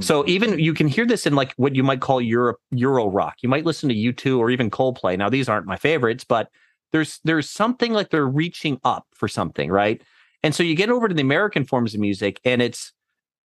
So 0.00 0.26
even 0.26 0.58
you 0.58 0.74
can 0.74 0.88
hear 0.88 1.06
this 1.06 1.26
in 1.26 1.34
like 1.34 1.52
what 1.56 1.76
you 1.76 1.82
might 1.82 2.00
call 2.00 2.20
Europe 2.20 2.58
Euro 2.72 3.08
rock. 3.08 3.36
You 3.42 3.48
might 3.48 3.64
listen 3.64 3.88
to 3.88 3.94
U2 3.94 4.38
or 4.38 4.50
even 4.50 4.70
Coldplay. 4.70 5.16
Now 5.16 5.28
these 5.28 5.48
aren't 5.48 5.66
my 5.66 5.76
favorites, 5.76 6.24
but 6.24 6.48
there's 6.92 7.20
there's 7.24 7.48
something 7.48 7.92
like 7.92 8.10
they're 8.10 8.26
reaching 8.26 8.80
up 8.84 9.06
for 9.14 9.28
something, 9.28 9.70
right? 9.70 10.02
And 10.42 10.54
so 10.54 10.62
you 10.62 10.74
get 10.74 10.90
over 10.90 11.08
to 11.08 11.14
the 11.14 11.22
American 11.22 11.64
forms 11.64 11.94
of 11.94 12.00
music 12.00 12.40
and 12.44 12.60
it's 12.60 12.92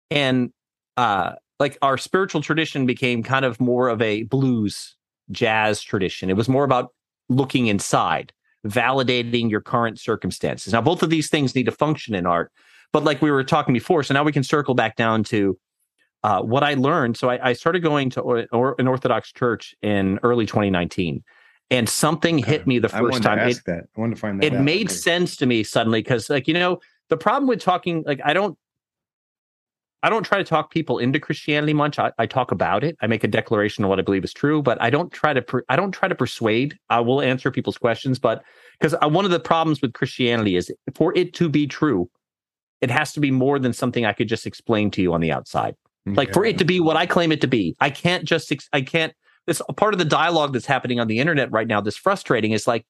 and 0.10 0.52
uh 0.98 1.34
like 1.60 1.78
our 1.82 1.98
spiritual 1.98 2.42
tradition 2.42 2.86
became 2.86 3.22
kind 3.22 3.46
of 3.46 3.60
more 3.60 3.90
of 3.90 4.02
a 4.02 4.24
blues 4.24 4.96
jazz 5.32 5.82
tradition. 5.82 6.30
It 6.30 6.36
was 6.36 6.50
more 6.50 6.64
about 6.64 6.94
looking 7.28 7.68
inside 7.68 8.34
validating 8.68 9.50
your 9.50 9.62
current 9.62 10.00
circumstances. 10.00 10.74
Now, 10.74 10.82
both 10.82 11.04
of 11.04 11.10
these 11.10 11.30
things 11.30 11.56
need 11.56 11.66
to 11.66 11.72
function 11.72 12.16
in 12.16 12.26
art, 12.26 12.52
but 12.92 13.04
like 13.04 13.22
we 13.22 13.32
were 13.32 13.44
talking 13.44 13.74
before, 13.74 14.04
so 14.04 14.14
now 14.14 14.24
we 14.24 14.32
can 14.32 14.44
circle 14.44 14.74
back 14.74 14.96
down 14.96 15.24
to 15.26 15.58
uh, 16.24 16.42
what 16.42 16.64
I 16.64 16.74
learned. 16.74 17.18
So 17.18 17.30
I, 17.30 17.50
I 17.50 17.54
started 17.54 17.82
going 17.82 18.10
to 18.12 18.22
or, 18.22 18.46
or 18.52 18.76
an 18.80 18.88
Orthodox 18.88 19.32
church 19.32 19.76
in 19.82 20.20
early 20.24 20.46
2019, 20.46 21.24
and 21.72 21.88
something 21.88 22.38
hit 22.38 22.68
me 22.68 22.80
the 22.80 22.90
first 22.90 23.24
time. 23.24 23.40
It, 23.40 23.62
that. 23.66 23.86
I 23.96 24.00
wanted 24.00 24.16
to 24.16 24.22
find 24.22 24.42
that. 24.42 24.48
it 24.48 24.54
out. 24.54 24.64
made 24.64 24.88
Okay. 24.88 24.96
sense 24.96 25.38
to 25.38 25.46
me 25.46 25.64
suddenly 25.64 26.02
because, 26.02 26.30
like, 26.30 26.48
you 26.48 26.54
know, 26.54 26.80
the 27.10 27.18
problem 27.18 27.48
with 27.48 27.62
talking, 27.62 28.04
like, 28.06 28.20
I 28.24 28.34
don't. 28.34 28.58
I 30.02 30.10
don't 30.10 30.24
try 30.24 30.38
to 30.38 30.44
talk 30.44 30.72
people 30.72 30.98
into 30.98 31.20
Christianity 31.20 31.74
much. 31.74 32.00
I, 32.00 32.12
I 32.18 32.26
talk 32.26 32.52
about 32.52 32.84
it. 32.84 32.96
I 33.02 33.08
make 33.08 33.24
a 33.24 33.28
declaration 33.28 33.84
of 33.84 33.90
what 33.90 34.00
I 34.00 34.02
believe 34.02 34.24
is 34.24 34.34
true, 34.34 34.62
but 34.62 34.82
I 34.82 34.90
don't 34.90 35.12
try 35.12 35.34
to. 35.34 35.42
Per, 35.42 35.64
I 35.68 35.76
don't 35.76 35.92
try 35.92 36.08
to 36.08 36.16
persuade. 36.16 36.78
I 36.90 37.02
will 37.02 37.22
answer 37.22 37.52
people's 37.52 37.78
questions, 37.78 38.18
but 38.18 38.44
because 38.80 38.96
uh, 39.02 39.10
one 39.10 39.26
of 39.26 39.32
the 39.32 39.40
problems 39.40 39.82
with 39.82 39.94
Christianity 39.94 40.56
is 40.56 40.72
for 40.96 41.16
it 41.18 41.34
to 41.34 41.50
be 41.50 41.68
true, 41.68 42.10
it 42.82 42.90
has 42.90 43.12
to 43.14 43.20
be 43.20 43.30
more 43.30 43.60
than 43.60 43.74
something 43.74 44.06
I 44.06 44.14
could 44.14 44.30
just 44.30 44.48
explain 44.48 44.90
to 44.92 45.02
you 45.02 45.14
on 45.14 45.22
the 45.22 45.32
outside. 45.32 45.76
Like 46.06 46.34
for 46.34 46.46
it 46.46 46.58
to 46.58 46.66
be 46.66 46.80
what 46.80 46.96
I 46.96 47.06
claim 47.06 47.32
it 47.32 47.42
to 47.42 47.48
be, 47.48 47.76
I 47.80 47.90
can't 47.90 48.24
just. 48.24 48.52
I 48.74 48.82
can't. 48.82 49.14
This 49.46 49.62
part 49.78 49.94
of 49.94 50.00
the 50.00 50.06
dialogue 50.06 50.54
that's 50.54 50.66
happening 50.66 51.00
on 51.00 51.08
the 51.08 51.20
internet 51.20 51.52
right 51.52 51.68
now. 51.68 51.82
That's 51.82 51.98
frustrating. 51.98 52.52
Is 52.52 52.68
like 52.68 52.86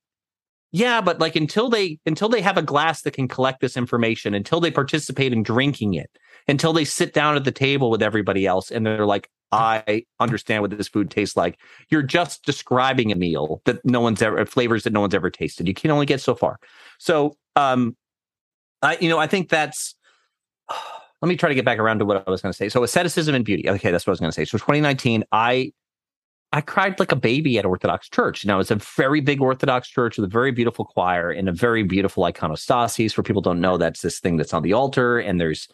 yeah, 0.72 1.02
but 1.02 1.20
like 1.20 1.36
until 1.36 1.70
they 1.70 2.00
until 2.06 2.30
they 2.30 2.42
have 2.42 2.58
a 2.58 2.62
glass 2.62 3.02
that 3.02 3.12
can 3.12 3.28
collect 3.28 3.62
this 3.62 3.76
information, 3.76 4.34
until 4.34 4.60
they 4.60 4.72
participate 4.72 5.34
in 5.34 5.42
drinking 5.42 5.96
it, 5.96 6.10
until 6.48 6.74
they 6.74 6.86
sit 6.86 7.14
down 7.14 7.36
at 7.36 7.44
the 7.44 7.52
table 7.52 7.90
with 7.90 8.04
everybody 8.04 8.46
else 8.46 8.70
and 8.70 8.86
they're 8.86 9.06
like, 9.06 9.30
I 9.52 10.06
understand 10.20 10.62
what 10.62 10.78
this 10.78 10.88
food 10.88 11.10
tastes 11.10 11.36
like. 11.36 11.60
You're 11.90 12.04
just 12.04 12.46
describing 12.46 13.12
a 13.12 13.16
meal 13.16 13.62
that 13.66 13.84
no 13.84 14.00
one's 14.00 14.22
ever 14.22 14.46
flavors 14.46 14.84
that 14.84 14.94
no 14.94 15.02
one's 15.02 15.16
ever 15.16 15.32
tasted. 15.32 15.68
You 15.68 15.74
can 15.74 15.90
only 15.90 16.06
get 16.06 16.22
so 16.22 16.36
far. 16.36 16.60
So 17.00 17.36
um 17.56 17.96
I 18.84 18.98
you 19.02 19.10
know, 19.10 19.18
I 19.18 19.26
think 19.26 19.50
that's 19.50 19.96
let 21.22 21.30
me 21.30 21.36
try 21.36 21.50
to 21.50 21.56
get 21.56 21.66
back 21.66 21.80
around 21.80 22.00
to 22.00 22.06
what 22.06 22.24
I 22.26 22.32
was 22.32 22.42
going 22.42 22.54
to 22.54 22.58
say. 22.58 22.70
So 22.70 22.82
asceticism 22.84 23.36
and 23.36 23.44
beauty. 23.44 23.70
Okay, 23.70 23.92
that's 23.92 24.08
what 24.08 24.12
I 24.12 24.14
was 24.14 24.20
going 24.22 24.32
to 24.32 24.36
say. 24.36 24.46
So 24.46 24.58
2019, 24.58 25.26
I 25.34 25.74
I 26.52 26.62
cried 26.62 27.00
like 27.00 27.12
a 27.12 27.16
baby 27.16 27.60
at 27.60 27.66
Orthodox 27.66 28.10
Church. 28.10 28.46
Now 28.46 28.60
it's 28.60 28.72
a 28.72 28.76
very 28.76 29.22
big 29.22 29.40
Orthodox 29.40 29.88
church 29.88 30.18
with 30.18 30.26
a 30.26 30.32
very 30.32 30.52
beautiful 30.52 30.84
choir 30.84 31.30
and 31.30 31.48
a 31.48 31.52
very 31.52 31.84
beautiful 31.84 32.24
iconostasis. 32.24 33.14
For 33.14 33.22
people 33.22 33.42
don't 33.42 33.62
know, 33.62 33.78
that's 33.78 34.02
this 34.02 34.20
thing 34.20 34.38
that's 34.38 34.54
on 34.54 34.64
the 34.64 34.74
altar, 34.74 35.20
and 35.20 35.40
there's 35.40 35.68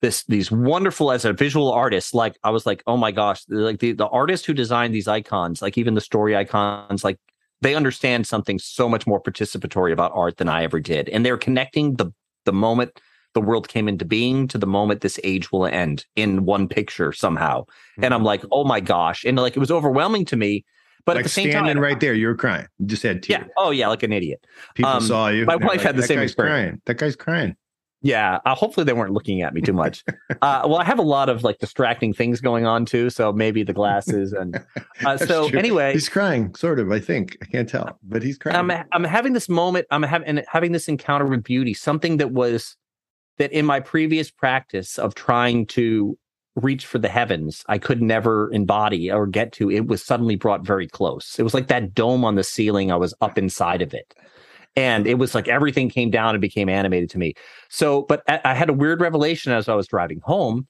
this 0.00 0.24
these 0.24 0.50
wonderful 0.50 1.12
as 1.12 1.24
a 1.26 1.34
visual 1.34 1.70
artist. 1.70 2.14
Like 2.14 2.38
I 2.42 2.50
was 2.50 2.64
like, 2.64 2.82
oh 2.86 2.96
my 2.96 3.12
gosh, 3.12 3.42
like 3.48 3.80
the 3.80 3.92
the 3.92 4.08
artist 4.08 4.46
who 4.46 4.54
designed 4.54 4.94
these 4.94 5.08
icons, 5.08 5.60
like 5.60 5.76
even 5.76 5.94
the 5.94 6.00
story 6.00 6.34
icons, 6.34 7.04
like 7.04 7.18
they 7.60 7.74
understand 7.74 8.26
something 8.26 8.58
so 8.58 8.88
much 8.88 9.06
more 9.06 9.20
participatory 9.22 9.92
about 9.92 10.12
art 10.14 10.38
than 10.38 10.48
I 10.48 10.64
ever 10.64 10.80
did, 10.80 11.10
and 11.10 11.26
they're 11.26 11.36
connecting 11.36 11.96
the 11.96 12.10
the 12.46 12.52
moment 12.52 13.00
the 13.36 13.40
world 13.42 13.68
came 13.68 13.86
into 13.86 14.06
being 14.06 14.48
to 14.48 14.56
the 14.56 14.66
moment 14.66 15.02
this 15.02 15.20
age 15.22 15.52
will 15.52 15.66
end 15.66 16.06
in 16.16 16.46
one 16.46 16.66
picture 16.66 17.12
somehow. 17.12 17.66
And 18.00 18.14
I'm 18.14 18.24
like, 18.24 18.42
oh 18.50 18.64
my 18.64 18.80
gosh. 18.80 19.26
And 19.26 19.36
like 19.36 19.54
it 19.54 19.60
was 19.60 19.70
overwhelming 19.70 20.24
to 20.26 20.36
me. 20.36 20.64
But 21.04 21.16
like 21.16 21.20
at 21.20 21.24
the 21.24 21.28
same 21.28 21.50
standing 21.50 21.74
time, 21.74 21.82
right 21.82 22.00
there, 22.00 22.14
you 22.14 22.28
were 22.28 22.34
crying. 22.34 22.66
You 22.78 22.86
just 22.86 23.02
had 23.02 23.22
tears. 23.22 23.40
yeah. 23.42 23.48
Oh 23.58 23.72
yeah, 23.72 23.88
like 23.88 24.02
an 24.02 24.14
idiot. 24.14 24.46
People 24.74 24.90
um, 24.90 25.02
saw 25.02 25.28
you. 25.28 25.44
my 25.44 25.56
wife 25.56 25.82
had 25.82 25.96
the 25.96 26.02
same 26.02 26.18
experience. 26.18 26.54
Crying. 26.54 26.82
That 26.86 26.94
guy's 26.94 27.14
crying. 27.14 27.56
Yeah. 28.00 28.38
Uh, 28.46 28.54
hopefully 28.54 28.84
they 28.84 28.94
weren't 28.94 29.12
looking 29.12 29.42
at 29.42 29.52
me 29.52 29.60
too 29.60 29.74
much. 29.74 30.02
uh, 30.30 30.62
well, 30.64 30.76
I 30.76 30.84
have 30.84 30.98
a 30.98 31.02
lot 31.02 31.28
of 31.28 31.44
like 31.44 31.58
distracting 31.58 32.14
things 32.14 32.40
going 32.40 32.64
on 32.64 32.86
too. 32.86 33.10
So 33.10 33.34
maybe 33.34 33.64
the 33.64 33.74
glasses 33.74 34.32
and 34.32 34.64
uh, 35.04 35.18
so 35.18 35.50
true. 35.50 35.58
anyway, 35.58 35.92
he's 35.92 36.08
crying, 36.08 36.54
sort 36.54 36.80
of. 36.80 36.90
I 36.90 37.00
think 37.00 37.36
I 37.42 37.44
can't 37.44 37.68
tell, 37.68 37.98
but 38.02 38.22
he's 38.22 38.38
crying. 38.38 38.56
I'm 38.56 38.84
I'm 38.92 39.04
having 39.04 39.34
this 39.34 39.50
moment. 39.50 39.86
I'm 39.90 40.02
having 40.02 40.42
having 40.48 40.72
this 40.72 40.88
encounter 40.88 41.26
with 41.26 41.44
beauty. 41.44 41.74
Something 41.74 42.16
that 42.16 42.32
was 42.32 42.78
that 43.38 43.52
in 43.52 43.66
my 43.66 43.80
previous 43.80 44.30
practice 44.30 44.98
of 44.98 45.14
trying 45.14 45.66
to 45.66 46.18
reach 46.56 46.86
for 46.86 46.98
the 46.98 47.08
heavens, 47.08 47.62
I 47.68 47.78
could 47.78 48.00
never 48.02 48.50
embody 48.52 49.10
or 49.10 49.26
get 49.26 49.52
to. 49.52 49.70
It 49.70 49.86
was 49.86 50.02
suddenly 50.02 50.36
brought 50.36 50.64
very 50.64 50.88
close. 50.88 51.38
It 51.38 51.42
was 51.42 51.54
like 51.54 51.68
that 51.68 51.94
dome 51.94 52.24
on 52.24 52.34
the 52.34 52.44
ceiling. 52.44 52.90
I 52.90 52.96
was 52.96 53.14
up 53.20 53.38
inside 53.38 53.82
of 53.82 53.92
it, 53.94 54.14
and 54.74 55.06
it 55.06 55.14
was 55.14 55.34
like 55.34 55.48
everything 55.48 55.88
came 55.88 56.10
down 56.10 56.34
and 56.34 56.40
became 56.40 56.68
animated 56.68 57.10
to 57.10 57.18
me. 57.18 57.34
So, 57.68 58.02
but 58.02 58.22
I, 58.26 58.54
had 58.54 58.70
a 58.70 58.74
weird 58.74 59.00
revelation 59.00 59.52
as 59.52 59.68
I 59.68 59.74
was 59.74 59.86
driving 59.86 60.20
home. 60.24 60.66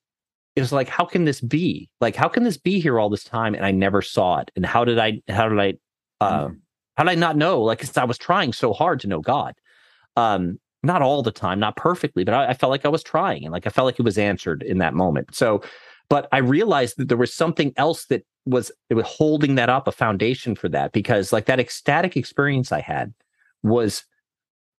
It 0.56 0.60
was 0.60 0.72
like, 0.72 0.88
how 0.88 1.04
can 1.04 1.24
this 1.24 1.40
be? 1.40 1.90
Like, 2.00 2.16
how 2.16 2.28
can 2.28 2.42
this 2.42 2.56
be 2.56 2.80
here 2.80 2.98
all 2.98 3.10
this 3.10 3.24
time 3.24 3.54
and 3.54 3.64
I 3.64 3.72
never 3.72 4.00
saw 4.00 4.38
it? 4.38 4.50
And 4.56 4.64
how 4.64 4.84
did 4.84 4.98
I? 4.98 5.20
How 5.28 5.48
did 5.48 5.60
I? 5.60 5.74
Uh, 6.20 6.48
how 6.96 7.04
did 7.04 7.10
I 7.10 7.14
not 7.14 7.36
know? 7.36 7.60
Like, 7.60 7.96
I 7.98 8.04
was 8.04 8.16
trying 8.16 8.52
so 8.52 8.72
hard 8.72 9.00
to 9.00 9.06
know 9.06 9.20
God. 9.20 9.54
Um, 10.16 10.58
not 10.86 11.02
all 11.02 11.22
the 11.22 11.32
time, 11.32 11.58
not 11.58 11.76
perfectly, 11.76 12.24
but 12.24 12.34
I, 12.34 12.48
I 12.48 12.54
felt 12.54 12.70
like 12.70 12.86
I 12.86 12.88
was 12.88 13.02
trying 13.02 13.44
and 13.44 13.52
like 13.52 13.66
I 13.66 13.70
felt 13.70 13.86
like 13.86 13.98
it 13.98 14.04
was 14.04 14.18
answered 14.18 14.62
in 14.62 14.78
that 14.78 14.94
moment. 14.94 15.34
So, 15.34 15.62
but 16.08 16.28
I 16.32 16.38
realized 16.38 16.96
that 16.96 17.08
there 17.08 17.16
was 17.16 17.34
something 17.34 17.72
else 17.76 18.06
that 18.06 18.24
was, 18.46 18.70
it 18.88 18.94
was 18.94 19.06
holding 19.06 19.56
that 19.56 19.68
up, 19.68 19.88
a 19.88 19.92
foundation 19.92 20.54
for 20.54 20.68
that, 20.70 20.92
because 20.92 21.32
like 21.32 21.46
that 21.46 21.60
ecstatic 21.60 22.16
experience 22.16 22.72
I 22.72 22.80
had 22.80 23.12
was 23.62 24.04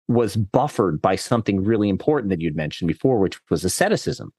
was 0.07 0.37
buffered 0.37 1.01
by 1.01 1.17
something 1.17 1.61
really 1.61 1.89
important 1.89 2.29
that 2.29 2.39
you'd 2.39 2.55
mentioned 2.55 2.87
before, 2.87 3.19
which 3.19 3.37
was 3.49 3.65
asceticism, 3.65 4.31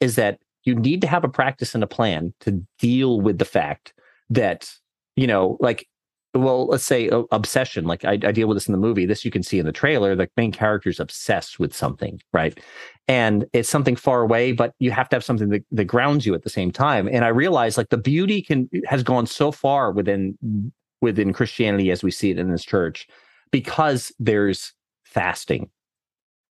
is 0.00 0.16
that 0.16 0.38
you 0.64 0.74
need 0.74 1.00
to 1.00 1.06
have 1.06 1.24
a 1.24 1.28
practice 1.30 1.74
and 1.74 1.82
a 1.82 1.86
plan 1.86 2.34
to 2.40 2.62
deal 2.78 3.22
with 3.22 3.38
the 3.38 3.44
fact 3.46 3.94
that, 4.28 4.70
you 5.16 5.26
know, 5.26 5.56
like 5.60 5.88
well, 6.34 6.66
let's 6.66 6.84
say 6.84 7.08
uh, 7.08 7.22
obsession. 7.30 7.84
Like 7.84 8.04
I, 8.04 8.12
I 8.12 8.32
deal 8.32 8.48
with 8.48 8.56
this 8.56 8.66
in 8.66 8.72
the 8.72 8.78
movie. 8.78 9.06
This 9.06 9.24
you 9.24 9.30
can 9.30 9.42
see 9.42 9.58
in 9.58 9.66
the 9.66 9.72
trailer. 9.72 10.16
The 10.16 10.28
main 10.36 10.50
character 10.50 10.88
is 10.88 10.98
obsessed 10.98 11.60
with 11.60 11.74
something, 11.74 12.20
right? 12.32 12.58
And 13.06 13.44
it's 13.52 13.68
something 13.68 13.94
far 13.94 14.22
away, 14.22 14.52
but 14.52 14.74
you 14.80 14.90
have 14.90 15.08
to 15.10 15.16
have 15.16 15.24
something 15.24 15.50
that, 15.50 15.64
that 15.70 15.84
grounds 15.84 16.26
you 16.26 16.34
at 16.34 16.42
the 16.42 16.50
same 16.50 16.72
time. 16.72 17.08
And 17.08 17.24
I 17.24 17.28
realized 17.28 17.76
like 17.76 17.90
the 17.90 17.98
beauty 17.98 18.42
can 18.42 18.68
has 18.86 19.02
gone 19.02 19.26
so 19.26 19.52
far 19.52 19.92
within 19.92 20.36
within 21.00 21.32
Christianity 21.32 21.90
as 21.90 22.02
we 22.02 22.10
see 22.10 22.30
it 22.30 22.38
in 22.38 22.50
this 22.50 22.64
church 22.64 23.06
because 23.52 24.10
there's 24.18 24.72
fasting, 25.04 25.70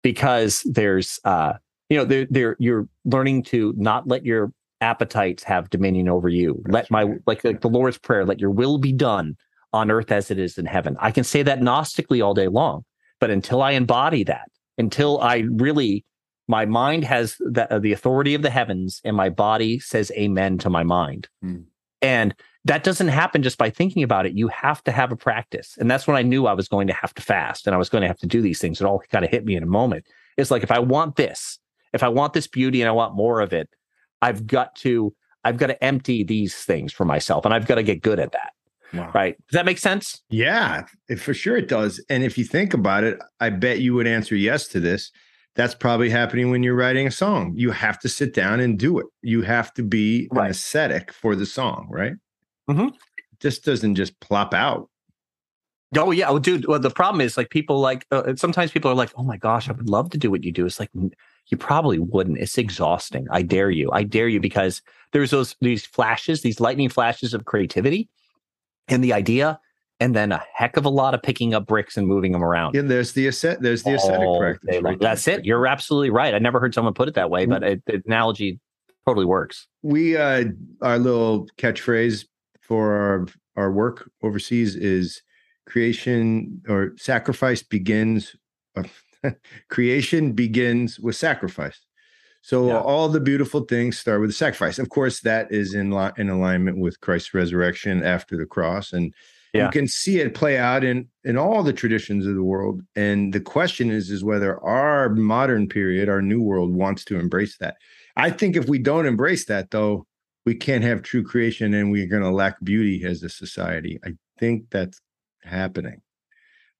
because 0.02 0.62
there's 0.64 1.20
uh 1.24 1.54
you 1.90 1.98
know 1.98 2.06
there 2.06 2.26
there 2.30 2.56
you're 2.58 2.88
learning 3.04 3.42
to 3.44 3.74
not 3.76 4.08
let 4.08 4.24
your 4.24 4.50
appetites 4.80 5.42
have 5.42 5.68
dominion 5.68 6.08
over 6.08 6.28
you. 6.28 6.62
That's 6.64 6.72
let 6.72 6.90
my 6.90 7.02
right. 7.02 7.20
like, 7.26 7.44
like 7.44 7.60
the 7.60 7.68
Lord's 7.68 7.98
prayer, 7.98 8.24
let 8.24 8.40
your 8.40 8.50
will 8.50 8.78
be 8.78 8.92
done 8.92 9.36
on 9.74 9.90
earth 9.90 10.12
as 10.12 10.30
it 10.30 10.38
is 10.38 10.56
in 10.56 10.66
heaven. 10.66 10.96
I 11.00 11.10
can 11.10 11.24
say 11.24 11.42
that 11.42 11.60
gnostically 11.60 12.24
all 12.24 12.32
day 12.32 12.48
long, 12.48 12.84
but 13.18 13.30
until 13.30 13.60
I 13.60 13.72
embody 13.72 14.22
that, 14.24 14.48
until 14.78 15.20
I 15.20 15.38
really, 15.50 16.04
my 16.46 16.64
mind 16.64 17.04
has 17.04 17.36
the, 17.40 17.72
uh, 17.72 17.78
the 17.80 17.92
authority 17.92 18.34
of 18.34 18.42
the 18.42 18.50
heavens 18.50 19.00
and 19.04 19.16
my 19.16 19.28
body 19.28 19.78
says 19.80 20.12
amen 20.16 20.58
to 20.58 20.70
my 20.70 20.84
mind. 20.84 21.28
Hmm. 21.42 21.62
And 22.00 22.34
that 22.66 22.84
doesn't 22.84 23.08
happen 23.08 23.42
just 23.42 23.58
by 23.58 23.70
thinking 23.70 24.02
about 24.02 24.26
it. 24.26 24.36
You 24.36 24.48
have 24.48 24.82
to 24.84 24.92
have 24.92 25.10
a 25.10 25.16
practice. 25.16 25.76
And 25.78 25.90
that's 25.90 26.06
when 26.06 26.16
I 26.16 26.22
knew 26.22 26.46
I 26.46 26.54
was 26.54 26.68
going 26.68 26.86
to 26.86 26.94
have 26.94 27.12
to 27.14 27.22
fast 27.22 27.66
and 27.66 27.74
I 27.74 27.78
was 27.78 27.88
going 27.88 28.02
to 28.02 28.08
have 28.08 28.18
to 28.18 28.26
do 28.26 28.40
these 28.40 28.60
things. 28.60 28.80
It 28.80 28.84
all 28.84 29.02
kind 29.10 29.24
of 29.24 29.30
hit 29.30 29.44
me 29.44 29.56
in 29.56 29.62
a 29.62 29.66
moment. 29.66 30.06
It's 30.36 30.50
like, 30.50 30.62
if 30.62 30.70
I 30.70 30.78
want 30.78 31.16
this, 31.16 31.58
if 31.92 32.02
I 32.02 32.08
want 32.08 32.32
this 32.32 32.46
beauty 32.46 32.80
and 32.80 32.88
I 32.88 32.92
want 32.92 33.14
more 33.14 33.40
of 33.40 33.52
it, 33.52 33.68
I've 34.22 34.46
got 34.46 34.74
to, 34.76 35.14
I've 35.44 35.58
got 35.58 35.66
to 35.66 35.84
empty 35.84 36.24
these 36.24 36.54
things 36.54 36.92
for 36.92 37.04
myself 37.04 37.44
and 37.44 37.52
I've 37.52 37.66
got 37.66 37.74
to 37.74 37.82
get 37.82 38.02
good 38.02 38.18
at 38.18 38.32
that. 38.32 38.53
Wow. 38.94 39.10
Right. 39.14 39.36
Does 39.48 39.56
that 39.56 39.66
make 39.66 39.78
sense? 39.78 40.22
Yeah, 40.30 40.84
for 41.18 41.34
sure 41.34 41.56
it 41.56 41.68
does. 41.68 42.04
And 42.08 42.22
if 42.22 42.38
you 42.38 42.44
think 42.44 42.74
about 42.74 43.04
it, 43.04 43.18
I 43.40 43.50
bet 43.50 43.80
you 43.80 43.94
would 43.94 44.06
answer 44.06 44.36
yes 44.36 44.68
to 44.68 44.80
this. 44.80 45.10
That's 45.56 45.74
probably 45.74 46.10
happening 46.10 46.50
when 46.50 46.62
you're 46.62 46.74
writing 46.74 47.06
a 47.06 47.12
song. 47.12 47.52
You 47.56 47.70
have 47.70 47.98
to 48.00 48.08
sit 48.08 48.34
down 48.34 48.60
and 48.60 48.78
do 48.78 48.98
it. 48.98 49.06
You 49.22 49.42
have 49.42 49.72
to 49.74 49.82
be 49.82 50.28
right. 50.32 50.46
an 50.46 50.50
aesthetic 50.50 51.12
for 51.12 51.36
the 51.36 51.46
song, 51.46 51.86
right? 51.90 52.14
Mm-hmm. 52.68 52.88
Just 53.40 53.64
doesn't 53.64 53.94
just 53.94 54.18
plop 54.20 54.52
out. 54.52 54.88
Oh 55.96 56.10
yeah, 56.10 56.30
well, 56.30 56.40
dude. 56.40 56.66
Well, 56.66 56.80
the 56.80 56.90
problem 56.90 57.20
is 57.20 57.36
like 57.36 57.50
people 57.50 57.78
like 57.78 58.04
uh, 58.10 58.34
sometimes 58.34 58.72
people 58.72 58.90
are 58.90 58.96
like, 58.96 59.12
"Oh 59.16 59.22
my 59.22 59.36
gosh, 59.36 59.68
I 59.68 59.72
would 59.72 59.88
love 59.88 60.10
to 60.10 60.18
do 60.18 60.30
what 60.30 60.42
you 60.42 60.50
do." 60.50 60.66
It's 60.66 60.80
like 60.80 60.90
you 60.94 61.56
probably 61.56 61.98
wouldn't. 61.98 62.38
It's 62.38 62.58
exhausting. 62.58 63.26
I 63.30 63.42
dare 63.42 63.70
you. 63.70 63.90
I 63.92 64.02
dare 64.02 64.28
you 64.28 64.40
because 64.40 64.82
there's 65.12 65.30
those 65.30 65.54
these 65.60 65.86
flashes, 65.86 66.42
these 66.42 66.58
lightning 66.58 66.88
flashes 66.88 67.32
of 67.32 67.44
creativity, 67.44 68.08
and 68.88 69.02
the 69.02 69.12
idea 69.12 69.58
and 70.00 70.14
then 70.14 70.32
a 70.32 70.42
heck 70.52 70.76
of 70.76 70.84
a 70.84 70.88
lot 70.90 71.14
of 71.14 71.22
picking 71.22 71.54
up 71.54 71.66
bricks 71.66 71.96
and 71.96 72.06
moving 72.06 72.32
them 72.32 72.42
around. 72.42 72.74
Yeah, 72.74 72.82
there's 72.82 73.12
the 73.12 73.28
asset. 73.28 73.62
There's 73.62 73.82
the 73.82 73.94
ascetic 73.94 74.20
oh, 74.20 74.38
practice. 74.38 74.82
Right 74.82 75.00
that's 75.00 75.26
it. 75.28 75.44
You're 75.44 75.66
absolutely 75.66 76.10
right. 76.10 76.34
I 76.34 76.38
never 76.38 76.60
heard 76.60 76.74
someone 76.74 76.94
put 76.94 77.08
it 77.08 77.14
that 77.14 77.30
way, 77.30 77.46
but 77.46 77.62
it, 77.62 77.82
the 77.86 78.02
analogy 78.06 78.60
totally 79.06 79.26
works. 79.26 79.68
We 79.82 80.16
uh, 80.16 80.44
our 80.82 80.98
little 80.98 81.48
catchphrase 81.58 82.26
for 82.60 82.92
our 82.92 83.26
our 83.56 83.72
work 83.72 84.10
overseas 84.22 84.74
is 84.74 85.22
creation 85.66 86.62
or 86.68 86.92
sacrifice 86.96 87.62
begins. 87.62 88.36
Uh, 88.76 88.84
creation 89.70 90.32
begins 90.32 90.98
with 91.00 91.16
sacrifice. 91.16 91.80
So 92.44 92.66
yeah. 92.66 92.80
all 92.80 93.08
the 93.08 93.20
beautiful 93.20 93.62
things 93.62 93.98
start 93.98 94.20
with 94.20 94.28
a 94.28 94.34
sacrifice. 94.34 94.78
Of 94.78 94.90
course, 94.90 95.20
that 95.20 95.50
is 95.50 95.72
in 95.72 95.90
li- 95.90 96.12
in 96.18 96.28
alignment 96.28 96.76
with 96.76 97.00
Christ's 97.00 97.32
resurrection 97.32 98.02
after 98.02 98.36
the 98.36 98.44
cross, 98.44 98.92
and 98.92 99.14
yeah. 99.54 99.64
you 99.64 99.70
can 99.70 99.88
see 99.88 100.18
it 100.18 100.34
play 100.34 100.58
out 100.58 100.84
in 100.84 101.08
in 101.24 101.38
all 101.38 101.62
the 101.62 101.72
traditions 101.72 102.26
of 102.26 102.34
the 102.34 102.42
world. 102.42 102.82
And 102.96 103.32
the 103.32 103.40
question 103.40 103.90
is, 103.90 104.10
is 104.10 104.22
whether 104.22 104.62
our 104.62 105.08
modern 105.08 105.70
period, 105.70 106.10
our 106.10 106.20
new 106.20 106.42
world, 106.42 106.74
wants 106.74 107.02
to 107.06 107.18
embrace 107.18 107.56
that. 107.60 107.76
I 108.16 108.28
think 108.28 108.56
if 108.56 108.68
we 108.68 108.78
don't 108.78 109.06
embrace 109.06 109.46
that, 109.46 109.70
though, 109.70 110.06
we 110.44 110.54
can't 110.54 110.84
have 110.84 111.00
true 111.00 111.24
creation, 111.24 111.72
and 111.72 111.90
we're 111.90 112.06
going 112.06 112.24
to 112.24 112.30
lack 112.30 112.62
beauty 112.62 113.06
as 113.06 113.22
a 113.22 113.30
society. 113.30 113.98
I 114.04 114.10
think 114.38 114.68
that's 114.70 115.00
happening 115.44 116.02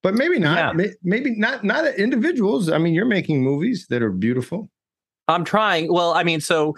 but 0.03 0.13
maybe 0.13 0.39
not 0.39 0.77
yeah. 0.77 0.91
maybe 1.03 1.35
not 1.35 1.63
not 1.63 1.85
individuals 1.95 2.67
i 2.69 2.79
mean 2.79 2.95
you're 2.95 3.05
making 3.05 3.43
movies 3.43 3.85
that 3.89 4.01
are 4.01 4.11
beautiful 4.11 4.71
I'm 5.27 5.43
trying. 5.43 5.91
Well, 5.91 6.13
I 6.13 6.23
mean, 6.23 6.41
so 6.41 6.75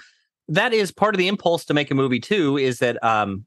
that 0.48 0.74
is 0.74 0.92
part 0.92 1.14
of 1.14 1.20
the 1.20 1.28
impulse 1.28 1.66
to 1.66 1.74
make 1.74 1.92
a 1.92 1.96
movie 1.96 2.20
too. 2.20 2.58
Is 2.58 2.80
that 2.80 3.04
um, 3.04 3.46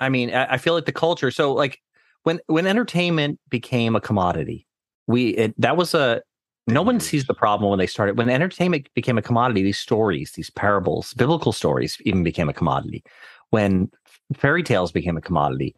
I 0.00 0.08
mean, 0.08 0.34
I, 0.34 0.54
I 0.54 0.58
feel 0.58 0.74
like 0.74 0.86
the 0.86 0.92
culture. 0.92 1.30
So 1.30 1.52
like 1.52 1.80
when 2.22 2.40
when 2.46 2.66
entertainment 2.66 3.38
became 3.48 3.96
a 3.96 4.00
commodity, 4.00 4.66
we 5.06 5.30
it, 5.30 5.60
that 5.60 5.76
was 5.76 5.94
a 5.94 6.22
no 6.66 6.82
one 6.82 6.98
sees 6.98 7.26
the 7.26 7.34
problem 7.34 7.68
when 7.68 7.78
they 7.78 7.86
started 7.86 8.16
when 8.16 8.30
entertainment 8.30 8.88
became 8.94 9.18
a 9.18 9.22
commodity. 9.22 9.62
These 9.62 9.78
stories, 9.78 10.32
these 10.32 10.50
parables, 10.50 11.14
biblical 11.14 11.52
stories, 11.52 11.98
even 12.04 12.22
became 12.22 12.48
a 12.48 12.54
commodity. 12.54 13.04
When 13.50 13.90
fairy 14.34 14.62
tales 14.62 14.90
became 14.90 15.16
a 15.16 15.20
commodity, 15.20 15.76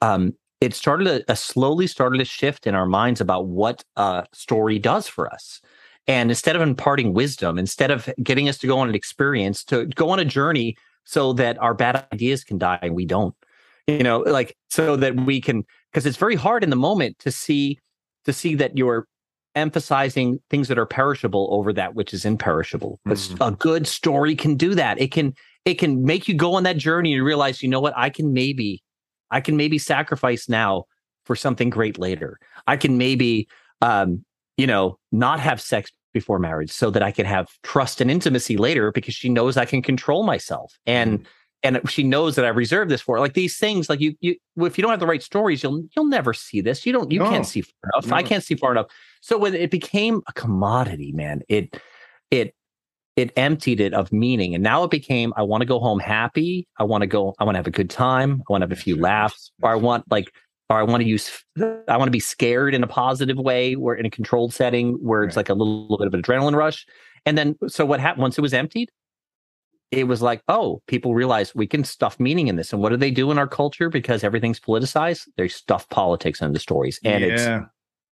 um, 0.00 0.34
it 0.60 0.74
started 0.74 1.08
a, 1.08 1.32
a 1.32 1.36
slowly 1.36 1.86
started 1.86 2.20
a 2.20 2.24
shift 2.24 2.66
in 2.66 2.74
our 2.74 2.86
minds 2.86 3.20
about 3.20 3.46
what 3.46 3.84
a 3.96 4.26
story 4.32 4.78
does 4.78 5.08
for 5.08 5.32
us. 5.32 5.60
And 6.08 6.30
instead 6.30 6.56
of 6.56 6.62
imparting 6.62 7.12
wisdom, 7.12 7.58
instead 7.58 7.90
of 7.90 8.08
getting 8.22 8.48
us 8.48 8.56
to 8.58 8.66
go 8.66 8.78
on 8.78 8.88
an 8.88 8.94
experience, 8.94 9.62
to 9.64 9.84
go 9.86 10.08
on 10.08 10.18
a 10.18 10.24
journey 10.24 10.74
so 11.04 11.34
that 11.34 11.58
our 11.58 11.74
bad 11.74 12.06
ideas 12.12 12.44
can 12.44 12.56
die 12.56 12.78
and 12.80 12.94
we 12.94 13.04
don't, 13.04 13.34
you 13.86 14.02
know, 14.02 14.20
like 14.20 14.56
so 14.70 14.96
that 14.96 15.14
we 15.14 15.40
can, 15.40 15.64
because 15.92 16.06
it's 16.06 16.16
very 16.16 16.34
hard 16.34 16.64
in 16.64 16.70
the 16.70 16.76
moment 16.76 17.18
to 17.20 17.30
see, 17.30 17.78
to 18.24 18.32
see 18.32 18.54
that 18.54 18.76
you're 18.76 19.06
emphasizing 19.54 20.38
things 20.48 20.68
that 20.68 20.78
are 20.78 20.86
perishable 20.86 21.48
over 21.50 21.72
that 21.74 21.94
which 21.94 22.14
is 22.14 22.24
imperishable. 22.24 23.00
Mm-hmm. 23.06 23.42
A 23.42 23.50
good 23.50 23.86
story 23.86 24.34
can 24.34 24.54
do 24.54 24.74
that. 24.74 24.98
It 24.98 25.12
can, 25.12 25.34
it 25.66 25.74
can 25.74 26.04
make 26.04 26.26
you 26.26 26.34
go 26.34 26.54
on 26.54 26.62
that 26.62 26.78
journey 26.78 27.14
and 27.14 27.24
realize, 27.24 27.62
you 27.62 27.68
know 27.68 27.80
what, 27.80 27.92
I 27.96 28.08
can 28.08 28.32
maybe, 28.32 28.82
I 29.30 29.42
can 29.42 29.58
maybe 29.58 29.78
sacrifice 29.78 30.48
now 30.48 30.84
for 31.26 31.36
something 31.36 31.68
great 31.68 31.98
later. 31.98 32.38
I 32.66 32.78
can 32.78 32.96
maybe, 32.96 33.46
um, 33.82 34.24
you 34.56 34.66
know, 34.66 34.98
not 35.12 35.40
have 35.40 35.60
sex 35.60 35.90
before 36.12 36.38
marriage 36.38 36.70
so 36.70 36.90
that 36.90 37.02
I 37.02 37.10
can 37.10 37.26
have 37.26 37.48
trust 37.62 38.00
and 38.00 38.10
intimacy 38.10 38.56
later 38.56 38.92
because 38.92 39.14
she 39.14 39.28
knows 39.28 39.56
I 39.56 39.64
can 39.64 39.82
control 39.82 40.22
myself. 40.22 40.74
And 40.86 41.20
mm. 41.20 41.26
and 41.62 41.90
she 41.90 42.02
knows 42.02 42.36
that 42.36 42.44
I 42.44 42.48
reserve 42.48 42.88
this 42.88 43.00
for 43.00 43.16
her. 43.16 43.20
like 43.20 43.34
these 43.34 43.58
things 43.58 43.88
like 43.88 44.00
you 44.00 44.14
you 44.20 44.36
if 44.58 44.78
you 44.78 44.82
don't 44.82 44.90
have 44.90 45.00
the 45.00 45.06
right 45.06 45.22
stories 45.22 45.62
you'll 45.62 45.84
you'll 45.94 46.06
never 46.06 46.32
see 46.32 46.60
this 46.60 46.86
you 46.86 46.92
don't 46.92 47.10
you 47.10 47.18
no. 47.18 47.30
can't 47.30 47.46
see 47.46 47.62
far 47.62 47.90
enough 47.94 48.06
no. 48.06 48.16
I 48.16 48.22
can't 48.22 48.44
see 48.44 48.54
far 48.54 48.70
enough 48.70 48.86
so 49.20 49.36
when 49.38 49.54
it 49.54 49.70
became 49.70 50.22
a 50.28 50.32
commodity 50.32 51.12
man 51.12 51.42
it 51.48 51.80
it 52.30 52.54
it 53.16 53.32
emptied 53.36 53.80
it 53.80 53.92
of 53.92 54.12
meaning 54.12 54.54
and 54.54 54.62
now 54.62 54.84
it 54.84 54.90
became 54.92 55.32
I 55.36 55.42
want 55.42 55.62
to 55.62 55.66
go 55.66 55.80
home 55.80 55.98
happy 55.98 56.68
I 56.78 56.84
want 56.84 57.02
to 57.02 57.08
go 57.08 57.34
I 57.40 57.44
want 57.44 57.56
to 57.56 57.58
have 57.58 57.66
a 57.66 57.72
good 57.72 57.90
time 57.90 58.42
I 58.48 58.52
want 58.52 58.62
to 58.62 58.68
have 58.68 58.78
a 58.78 58.80
few 58.80 58.96
laughs 58.96 59.50
or 59.60 59.72
I 59.72 59.74
want 59.74 60.04
like 60.10 60.32
or 60.70 60.78
I 60.78 60.82
want 60.82 61.02
to 61.02 61.08
use, 61.08 61.44
I 61.58 61.96
want 61.96 62.08
to 62.08 62.12
be 62.12 62.20
scared 62.20 62.74
in 62.74 62.82
a 62.82 62.86
positive 62.86 63.38
way, 63.38 63.74
where 63.74 63.94
in 63.94 64.04
a 64.04 64.10
controlled 64.10 64.52
setting 64.52 64.94
where 64.94 65.24
it's 65.24 65.36
like 65.36 65.48
a 65.48 65.54
little, 65.54 65.82
little 65.82 65.98
bit 65.98 66.06
of 66.06 66.14
an 66.14 66.22
adrenaline 66.22 66.54
rush. 66.54 66.86
And 67.24 67.38
then, 67.38 67.56
so 67.68 67.86
what 67.86 68.00
happened 68.00 68.22
once 68.22 68.38
it 68.38 68.42
was 68.42 68.54
emptied? 68.54 68.90
It 69.90 70.06
was 70.06 70.20
like, 70.20 70.42
oh, 70.48 70.82
people 70.86 71.14
realize 71.14 71.54
we 71.54 71.66
can 71.66 71.84
stuff 71.84 72.20
meaning 72.20 72.48
in 72.48 72.56
this. 72.56 72.74
And 72.74 72.82
what 72.82 72.90
do 72.90 72.96
they 72.98 73.10
do 73.10 73.30
in 73.30 73.38
our 73.38 73.48
culture? 73.48 73.88
Because 73.88 74.22
everything's 74.22 74.60
politicized, 74.60 75.26
they 75.38 75.48
stuff 75.48 75.88
politics 75.88 76.42
into 76.42 76.60
stories. 76.60 77.00
And 77.02 77.24
yeah. 77.24 77.30
it's, 77.30 77.66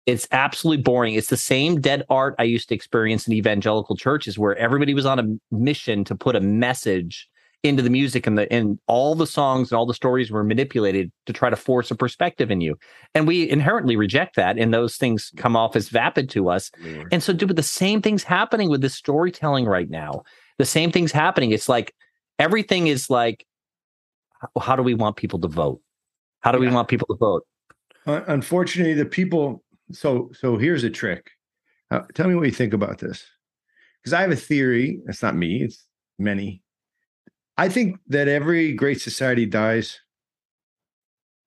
it's 0.07 0.29
absolutely 0.33 0.83
boring. 0.83 1.15
It's 1.15 1.29
the 1.29 1.37
same 1.37 1.81
dead 1.81 2.05
art 2.09 2.35
I 2.39 2.45
used 2.45 2.71
to 2.71 2.75
experience 2.75 3.27
in 3.27 3.35
evangelical 3.35 3.97
churches 3.97 4.39
where 4.39 4.57
everybody 4.57 4.95
was 4.95 5.05
on 5.05 5.19
a 5.19 5.55
mission 5.55 6.05
to 6.05 6.15
put 6.15 6.35
a 6.37 6.41
message 6.41 7.29
into 7.63 7.83
the 7.83 7.91
music 7.91 8.27
and 8.27 8.39
the 8.39 8.53
and 8.53 8.79
all 8.87 9.15
the 9.15 9.27
songs 9.27 9.71
and 9.71 9.79
all 9.79 9.87
the 9.87 9.95
stories 9.95 10.31
were 10.31 10.45
manipulated 10.45 11.11
to 11.27 11.33
try 11.33 11.51
to 11.51 11.57
force 11.57 11.91
a 11.91 11.95
perspective 11.95 12.51
in 12.51 12.61
you. 12.61 12.79
And 13.15 13.27
we 13.27 13.49
inherently 13.49 13.97
reject 13.97 14.37
that 14.37 14.59
and 14.59 14.73
those 14.73 14.97
things 14.97 15.33
come 15.37 15.57
off 15.57 15.77
as 15.77 15.89
vapid 15.89 16.31
to 16.31 16.49
us. 16.49 16.71
Mm. 16.83 17.07
and 17.13 17.23
so 17.23 17.33
dude 17.33 17.57
the 17.57 17.63
same 17.63 18.03
things 18.03 18.23
happening 18.23 18.69
with 18.69 18.81
the 18.81 18.91
storytelling 18.91 19.67
right 19.67 19.91
now. 19.91 20.23
The 20.59 20.65
same 20.65 20.91
things 20.91 21.13
happening. 21.13 21.51
It's 21.51 21.69
like 21.69 21.95
everything 22.39 22.87
is 22.87 23.11
like 23.11 23.47
how 24.61 24.77
do 24.77 24.83
we 24.83 24.95
want 24.95 25.17
people 25.17 25.39
to 25.41 25.49
vote? 25.49 25.81
How 26.41 26.53
do 26.53 26.59
yeah. 26.59 26.69
we 26.69 26.75
want 26.75 26.89
people 26.89 27.09
to 27.09 27.17
vote? 27.17 27.47
Unfortunately 28.07 28.95
the 28.95 29.07
people 29.07 29.65
so 29.93 30.31
so 30.33 30.57
here's 30.57 30.85
a 30.85 30.91
trick. 30.91 31.31
Uh, 31.91 32.01
tell 32.15 32.29
me 32.29 32.35
what 32.35 32.47
you 32.47 32.53
think 32.53 32.75
about 32.75 32.99
this. 32.99 33.25
Because 34.03 34.13
i 34.13 34.21
have 34.21 34.31
a 34.31 34.37
theory. 34.37 35.01
It's 35.09 35.23
not 35.23 35.37
me. 35.37 35.63
It's 35.63 35.85
many 36.19 36.63
I 37.59 37.69
think 37.69 37.99
that 38.09 38.29
every 38.29 38.73
great 38.73 39.01
society 39.01 39.47
dies 39.47 40.01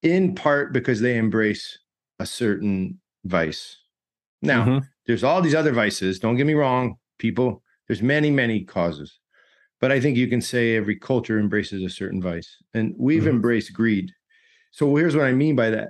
in 0.01 0.34
part 0.36 0.74
because 0.74 1.01
they 1.01 1.18
embrace 1.18 1.78
a 2.20 2.26
certain 2.26 2.99
vice. 3.26 3.78
Now, 4.41 4.66
mm-hmm. 4.66 4.86
there's 5.05 5.24
all 5.24 5.41
these 5.41 5.55
other 5.55 5.72
vices. 5.72 6.20
Don't 6.20 6.36
get 6.36 6.47
me 6.47 6.53
wrong, 6.53 6.95
people. 7.18 7.62
There's 7.88 8.01
many, 8.01 8.32
many 8.32 8.64
causes. 8.64 9.20
But 9.80 9.91
I 9.91 9.99
think 9.99 10.18
you 10.18 10.28
can 10.28 10.41
say 10.41 10.76
every 10.76 10.97
culture 10.97 11.39
embraces 11.39 11.84
a 11.84 11.89
certain 11.89 12.22
vice. 12.22 12.57
And 12.74 12.95
we've 12.97 13.22
mm-hmm. 13.22 13.30
embraced 13.30 13.74
greed. 13.74 14.12
So 14.72 14.95
here's 14.95 15.16
what 15.16 15.26
I 15.26 15.34
mean 15.34 15.55
by 15.55 15.70
that. 15.72 15.89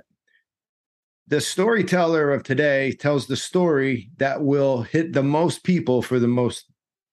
The 1.28 1.40
storyteller 1.40 2.32
of 2.32 2.42
today 2.42 2.92
tells 2.92 3.26
the 3.26 3.36
story 3.36 4.10
that 4.16 4.42
will 4.42 4.82
hit 4.82 5.12
the 5.12 5.22
most 5.22 5.62
people 5.62 6.02
for 6.02 6.18
the 6.18 6.28
most 6.28 6.66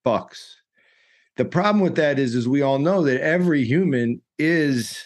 bucks 0.04 0.57
the 1.38 1.46
problem 1.46 1.82
with 1.82 1.96
that 1.96 2.20
is, 2.20 2.36
is 2.36 2.48
we 2.48 2.62
all 2.62 2.80
know 2.80 3.04
that 3.04 3.22
every 3.22 3.64
human 3.64 4.22
is 4.38 5.04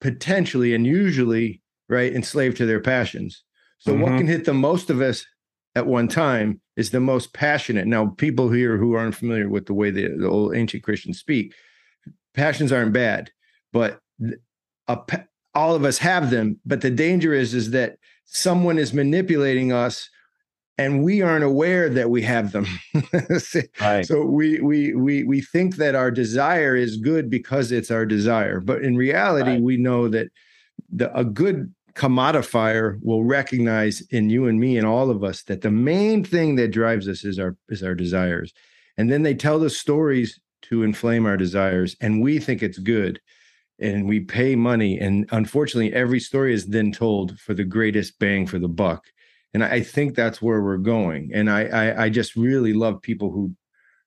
potentially 0.00 0.74
and 0.74 0.86
usually 0.86 1.62
right 1.88 2.12
enslaved 2.12 2.56
to 2.56 2.66
their 2.66 2.80
passions. 2.80 3.44
So 3.78 3.92
mm-hmm. 3.92 4.02
what 4.02 4.18
can 4.18 4.26
hit 4.26 4.44
the 4.44 4.54
most 4.54 4.90
of 4.90 5.00
us 5.00 5.24
at 5.74 5.86
one 5.86 6.08
time 6.08 6.60
is 6.76 6.90
the 6.90 7.00
most 7.00 7.32
passionate. 7.32 7.86
Now, 7.86 8.06
people 8.06 8.50
here 8.50 8.76
who 8.76 8.94
aren't 8.94 9.14
familiar 9.14 9.48
with 9.48 9.66
the 9.66 9.74
way 9.74 9.90
the, 9.90 10.08
the 10.08 10.28
old 10.28 10.56
ancient 10.56 10.82
Christians 10.82 11.18
speak, 11.18 11.54
passions 12.34 12.72
aren't 12.72 12.92
bad, 12.92 13.30
but 13.72 14.00
a, 14.88 14.98
all 15.54 15.74
of 15.74 15.84
us 15.84 15.98
have 15.98 16.30
them. 16.30 16.58
But 16.64 16.80
the 16.80 16.90
danger 16.90 17.34
is, 17.34 17.54
is 17.54 17.70
that 17.70 17.96
someone 18.24 18.78
is 18.78 18.92
manipulating 18.92 19.72
us 19.72 20.08
and 20.78 21.02
we 21.02 21.20
aren't 21.22 21.44
aware 21.44 21.88
that 21.90 22.10
we 22.10 22.22
have 22.22 22.52
them. 22.52 22.66
right. 23.80 24.06
So 24.06 24.24
we 24.24 24.60
we 24.60 24.94
we 24.94 25.24
we 25.24 25.40
think 25.40 25.76
that 25.76 25.94
our 25.94 26.10
desire 26.10 26.74
is 26.74 26.96
good 26.96 27.28
because 27.28 27.72
it's 27.72 27.90
our 27.90 28.06
desire, 28.06 28.60
but 28.60 28.82
in 28.82 28.96
reality, 28.96 29.52
right. 29.52 29.62
we 29.62 29.76
know 29.76 30.08
that 30.08 30.28
the, 30.90 31.14
a 31.16 31.24
good 31.24 31.72
commodifier 31.94 32.98
will 33.02 33.22
recognize 33.22 34.00
in 34.10 34.30
you 34.30 34.46
and 34.46 34.58
me 34.58 34.78
and 34.78 34.86
all 34.86 35.10
of 35.10 35.22
us 35.22 35.42
that 35.42 35.60
the 35.60 35.70
main 35.70 36.24
thing 36.24 36.56
that 36.56 36.68
drives 36.68 37.06
us 37.06 37.24
is 37.24 37.38
our 37.38 37.56
is 37.68 37.82
our 37.82 37.94
desires, 37.94 38.52
and 38.96 39.10
then 39.10 39.22
they 39.22 39.34
tell 39.34 39.58
the 39.58 39.70
stories 39.70 40.40
to 40.62 40.82
inflame 40.82 41.26
our 41.26 41.36
desires, 41.36 41.96
and 42.00 42.22
we 42.22 42.38
think 42.38 42.62
it's 42.62 42.78
good. 42.78 43.20
and 43.78 44.06
we 44.06 44.20
pay 44.20 44.54
money 44.54 44.98
and 44.98 45.26
unfortunately 45.32 45.92
every 45.92 46.20
story 46.20 46.52
is 46.54 46.66
then 46.66 46.92
told 46.92 47.40
for 47.40 47.54
the 47.54 47.64
greatest 47.64 48.18
bang 48.18 48.46
for 48.46 48.58
the 48.60 48.68
buck 48.68 49.02
and 49.54 49.64
i 49.64 49.80
think 49.80 50.14
that's 50.14 50.40
where 50.40 50.62
we're 50.62 50.76
going 50.76 51.30
and 51.32 51.50
i 51.50 51.64
i, 51.64 52.04
I 52.04 52.08
just 52.08 52.36
really 52.36 52.72
love 52.72 53.00
people 53.00 53.30
who 53.30 53.54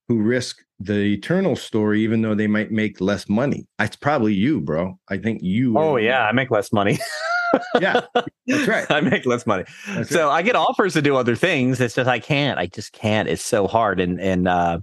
who 0.08 0.22
risk 0.22 0.60
the 0.80 1.14
eternal 1.14 1.56
story 1.56 2.02
even 2.02 2.22
though 2.22 2.36
they 2.36 2.48
might 2.48 2.72
make 2.72 3.00
less 3.00 3.30
money 3.30 3.68
it's 3.80 3.96
probably 3.96 4.34
you 4.34 4.62
bro 4.62 4.98
i 5.10 5.18
think 5.18 5.41
you 5.41 5.78
oh 5.78 5.96
yeah 5.98 6.26
i 6.26 6.32
make 6.32 6.52
less 6.52 6.72
money 6.74 7.00
yeah 7.80 8.02
that's 8.48 8.68
right 8.68 8.86
i 8.91 9.00
make 9.00 9.26
less 9.26 9.46
money 9.46 9.64
that's 9.89 10.10
so 10.10 10.28
right. 10.28 10.36
i 10.36 10.41
get 10.41 10.56
offers 10.56 10.93
to 10.93 11.02
do 11.02 11.16
other 11.16 11.36
things 11.36 11.80
it's 11.80 11.96
just 11.96 12.10
i 12.10 12.20
can't 12.20 12.60
i 12.60 12.68
just 12.68 12.91
can't 12.91 13.30
it's 13.30 13.43
so 13.43 13.68
hard 13.68 14.00
and 14.00 14.20
and 14.20 14.48
uh 14.48 14.80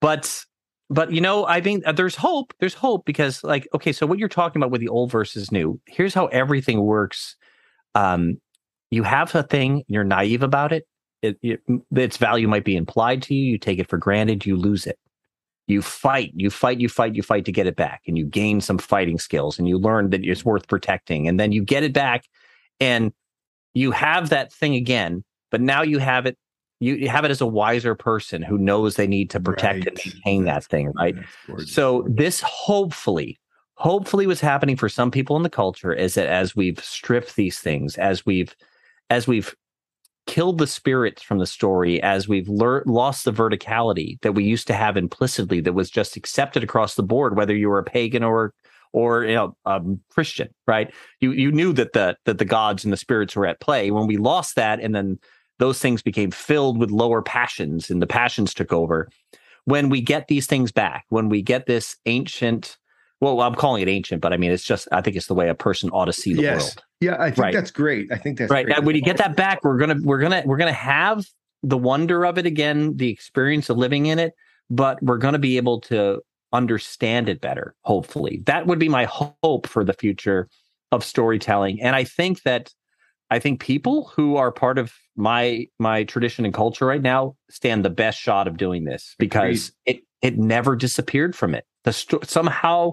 but 0.00 0.44
but 0.90 1.12
you 1.12 1.20
know, 1.20 1.46
I 1.46 1.60
think 1.60 1.86
uh, 1.86 1.92
there's 1.92 2.16
hope. 2.16 2.52
There's 2.60 2.74
hope 2.74 3.04
because, 3.04 3.42
like, 3.42 3.68
okay, 3.74 3.92
so 3.92 4.06
what 4.06 4.18
you're 4.18 4.28
talking 4.28 4.60
about 4.60 4.70
with 4.70 4.80
the 4.80 4.88
old 4.88 5.10
versus 5.10 5.50
new. 5.50 5.80
Here's 5.86 6.14
how 6.14 6.26
everything 6.26 6.82
works. 6.82 7.36
Um, 7.94 8.40
you 8.94 9.02
have 9.02 9.34
a 9.34 9.42
thing, 9.42 9.84
you're 9.88 10.04
naive 10.04 10.42
about 10.42 10.72
it. 10.72 10.86
It, 11.22 11.38
it. 11.42 11.60
Its 11.94 12.16
value 12.16 12.48
might 12.48 12.64
be 12.64 12.76
implied 12.76 13.22
to 13.22 13.34
you. 13.34 13.52
You 13.52 13.58
take 13.58 13.78
it 13.78 13.88
for 13.88 13.98
granted. 13.98 14.44
You 14.44 14.56
lose 14.56 14.86
it. 14.86 14.98
You 15.66 15.80
fight. 15.80 16.32
You 16.34 16.50
fight. 16.50 16.80
You 16.80 16.88
fight. 16.88 17.14
You 17.14 17.22
fight 17.22 17.46
to 17.46 17.52
get 17.52 17.66
it 17.66 17.76
back, 17.76 18.02
and 18.06 18.18
you 18.18 18.26
gain 18.26 18.60
some 18.60 18.78
fighting 18.78 19.18
skills, 19.18 19.58
and 19.58 19.66
you 19.66 19.78
learn 19.78 20.10
that 20.10 20.24
it's 20.24 20.44
worth 20.44 20.68
protecting, 20.68 21.26
and 21.26 21.40
then 21.40 21.52
you 21.52 21.64
get 21.64 21.82
it 21.82 21.94
back, 21.94 22.24
and 22.80 23.12
you 23.72 23.90
have 23.90 24.28
that 24.28 24.52
thing 24.52 24.74
again. 24.74 25.24
But 25.50 25.60
now 25.60 25.82
you 25.82 25.98
have 25.98 26.26
it 26.26 26.36
you, 26.80 26.94
you 26.96 27.08
have 27.08 27.24
it 27.24 27.30
as 27.30 27.40
a 27.40 27.46
wiser 27.46 27.94
person 27.94 28.42
who 28.42 28.58
knows 28.58 28.96
they 28.96 29.06
need 29.06 29.30
to 29.30 29.40
protect 29.40 29.86
right. 29.86 30.04
and 30.04 30.14
maintain 30.14 30.44
that 30.44 30.64
thing, 30.64 30.92
right? 30.92 31.14
So 31.64 32.04
this 32.08 32.40
hopefully, 32.42 33.38
hopefully 33.74 34.26
what's 34.26 34.40
happening 34.40 34.76
for 34.76 34.88
some 34.88 35.10
people 35.10 35.36
in 35.36 35.42
the 35.42 35.50
culture 35.50 35.92
is 35.92 36.14
that 36.14 36.26
as 36.26 36.54
we've 36.54 36.82
stripped 36.84 37.36
these 37.36 37.58
things, 37.58 37.96
as 37.96 38.26
we've 38.26 38.54
as 39.10 39.26
we've 39.26 39.54
killed 40.26 40.58
the 40.58 40.66
spirits 40.66 41.22
from 41.22 41.38
the 41.38 41.46
story, 41.46 42.02
as 42.02 42.28
we've 42.28 42.48
lost 42.48 43.24
the 43.24 43.32
verticality 43.32 44.20
that 44.22 44.32
we 44.32 44.44
used 44.44 44.66
to 44.66 44.74
have 44.74 44.96
implicitly 44.96 45.60
that 45.60 45.74
was 45.74 45.90
just 45.90 46.16
accepted 46.16 46.64
across 46.64 46.94
the 46.94 47.02
board, 47.02 47.36
whether 47.36 47.54
you 47.54 47.68
were 47.68 47.78
a 47.78 47.84
pagan 47.84 48.22
or 48.22 48.52
or 48.92 49.24
you 49.24 49.34
know 49.34 49.56
um, 49.66 50.00
Christian, 50.10 50.48
right? 50.66 50.92
You 51.20 51.32
you 51.32 51.52
knew 51.52 51.72
that 51.74 51.92
the 51.92 52.16
that 52.24 52.38
the 52.38 52.44
gods 52.44 52.84
and 52.84 52.92
the 52.92 52.96
spirits 52.96 53.36
were 53.36 53.46
at 53.46 53.60
play. 53.60 53.90
When 53.90 54.06
we 54.06 54.16
lost 54.16 54.56
that, 54.56 54.80
and 54.80 54.94
then 54.94 55.18
those 55.58 55.80
things 55.80 56.02
became 56.02 56.30
filled 56.30 56.78
with 56.78 56.90
lower 56.90 57.22
passions 57.22 57.90
and 57.90 58.00
the 58.00 58.06
passions 58.06 58.54
took 58.54 58.72
over. 58.72 59.08
When 59.66 59.88
we 59.88 60.00
get 60.00 60.28
these 60.28 60.46
things 60.46 60.72
back, 60.72 61.04
when 61.08 61.28
we 61.28 61.42
get 61.42 61.66
this 61.66 61.96
ancient, 62.06 62.76
well, 63.24 63.40
I'm 63.40 63.54
calling 63.54 63.82
it 63.82 63.88
ancient, 63.88 64.20
but 64.20 64.32
I 64.32 64.36
mean, 64.36 64.50
it's 64.50 64.64
just, 64.64 64.86
I 64.92 65.00
think 65.00 65.16
it's 65.16 65.26
the 65.26 65.34
way 65.34 65.48
a 65.48 65.54
person 65.54 65.88
ought 65.90 66.04
to 66.04 66.12
see 66.12 66.34
the 66.34 66.42
yes. 66.42 66.62
world. 66.62 66.84
Yeah, 67.00 67.16
I 67.18 67.30
think 67.30 67.38
right. 67.38 67.54
that's 67.54 67.70
great. 67.70 68.12
I 68.12 68.16
think 68.16 68.38
that's 68.38 68.50
right. 68.50 68.66
Great. 68.66 68.84
When 68.84 68.94
you 68.94 69.02
get 69.02 69.16
that 69.16 69.34
back, 69.36 69.64
we're 69.64 69.78
gonna, 69.78 69.96
we're 70.02 70.18
gonna, 70.18 70.42
we're 70.44 70.58
gonna 70.58 70.72
have 70.72 71.26
the 71.62 71.78
wonder 71.78 72.24
of 72.26 72.36
it 72.36 72.46
again, 72.46 72.96
the 72.96 73.08
experience 73.08 73.70
of 73.70 73.78
living 73.78 74.06
in 74.06 74.18
it, 74.18 74.34
but 74.68 75.02
we're 75.02 75.18
gonna 75.18 75.38
be 75.38 75.56
able 75.56 75.80
to 75.82 76.20
understand 76.52 77.28
it 77.28 77.40
better. 77.40 77.74
Hopefully, 77.82 78.42
that 78.46 78.66
would 78.66 78.78
be 78.78 78.88
my 78.88 79.06
hope 79.06 79.66
for 79.66 79.84
the 79.84 79.94
future 79.94 80.48
of 80.92 81.02
storytelling. 81.02 81.80
And 81.80 81.96
I 81.96 82.04
think 82.04 82.42
that 82.42 82.72
I 83.30 83.38
think 83.38 83.60
people 83.60 84.12
who 84.14 84.36
are 84.36 84.52
part 84.52 84.78
of 84.78 84.92
my 85.16 85.66
my 85.78 86.04
tradition 86.04 86.44
and 86.44 86.52
culture 86.52 86.86
right 86.86 87.02
now 87.02 87.36
stand 87.50 87.84
the 87.84 87.90
best 87.90 88.20
shot 88.20 88.46
of 88.46 88.56
doing 88.56 88.84
this 88.84 89.14
because 89.18 89.72
Agreed. 89.86 89.96
it 89.96 90.04
it 90.22 90.38
never 90.38 90.76
disappeared 90.76 91.34
from 91.34 91.54
it. 91.54 91.64
The 91.84 91.92
sto- 91.92 92.20
somehow 92.22 92.92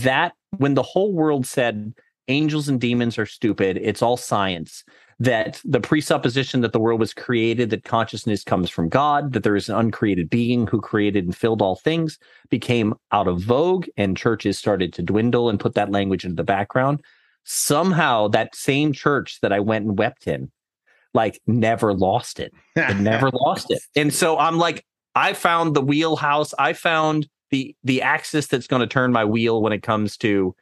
that 0.00 0.32
when 0.58 0.74
the 0.74 0.82
whole 0.82 1.12
world 1.12 1.46
said 1.46 1.94
angels 2.28 2.68
and 2.68 2.80
demons 2.80 3.18
are 3.18 3.26
stupid, 3.26 3.78
it's 3.82 4.02
all 4.02 4.16
science. 4.16 4.84
That 5.18 5.60
the 5.64 5.80
presupposition 5.80 6.62
that 6.62 6.72
the 6.72 6.80
world 6.80 6.98
was 6.98 7.14
created, 7.14 7.70
that 7.70 7.84
consciousness 7.84 8.42
comes 8.42 8.68
from 8.70 8.88
God, 8.88 9.32
that 9.34 9.44
there 9.44 9.54
is 9.54 9.68
an 9.68 9.76
uncreated 9.76 10.28
being 10.28 10.66
who 10.66 10.80
created 10.80 11.24
and 11.24 11.36
filled 11.36 11.62
all 11.62 11.76
things, 11.76 12.18
became 12.50 12.94
out 13.12 13.28
of 13.28 13.40
vogue, 13.40 13.86
and 13.96 14.16
churches 14.16 14.58
started 14.58 14.92
to 14.94 15.02
dwindle 15.02 15.48
and 15.48 15.60
put 15.60 15.74
that 15.74 15.92
language 15.92 16.24
into 16.24 16.36
the 16.36 16.42
background 16.42 17.00
somehow 17.44 18.28
that 18.28 18.54
same 18.54 18.92
church 18.92 19.40
that 19.40 19.52
I 19.52 19.60
went 19.60 19.86
and 19.86 19.98
wept 19.98 20.26
in, 20.26 20.50
like 21.14 21.40
never 21.46 21.92
lost 21.94 22.40
it. 22.40 22.52
It 22.76 22.98
never 22.98 23.30
lost 23.32 23.70
it. 23.70 23.80
And 23.96 24.12
so 24.12 24.38
I'm 24.38 24.58
like, 24.58 24.84
I 25.14 25.32
found 25.34 25.74
the 25.74 25.82
wheelhouse. 25.82 26.54
I 26.58 26.72
found 26.72 27.28
the 27.52 27.76
the 27.84 28.02
axis 28.02 28.48
that's 28.48 28.66
going 28.66 28.80
to 28.80 28.86
turn 28.86 29.12
my 29.12 29.24
wheel 29.24 29.62
when 29.62 29.72
it 29.72 29.82
comes 29.84 30.16
to 30.16 30.56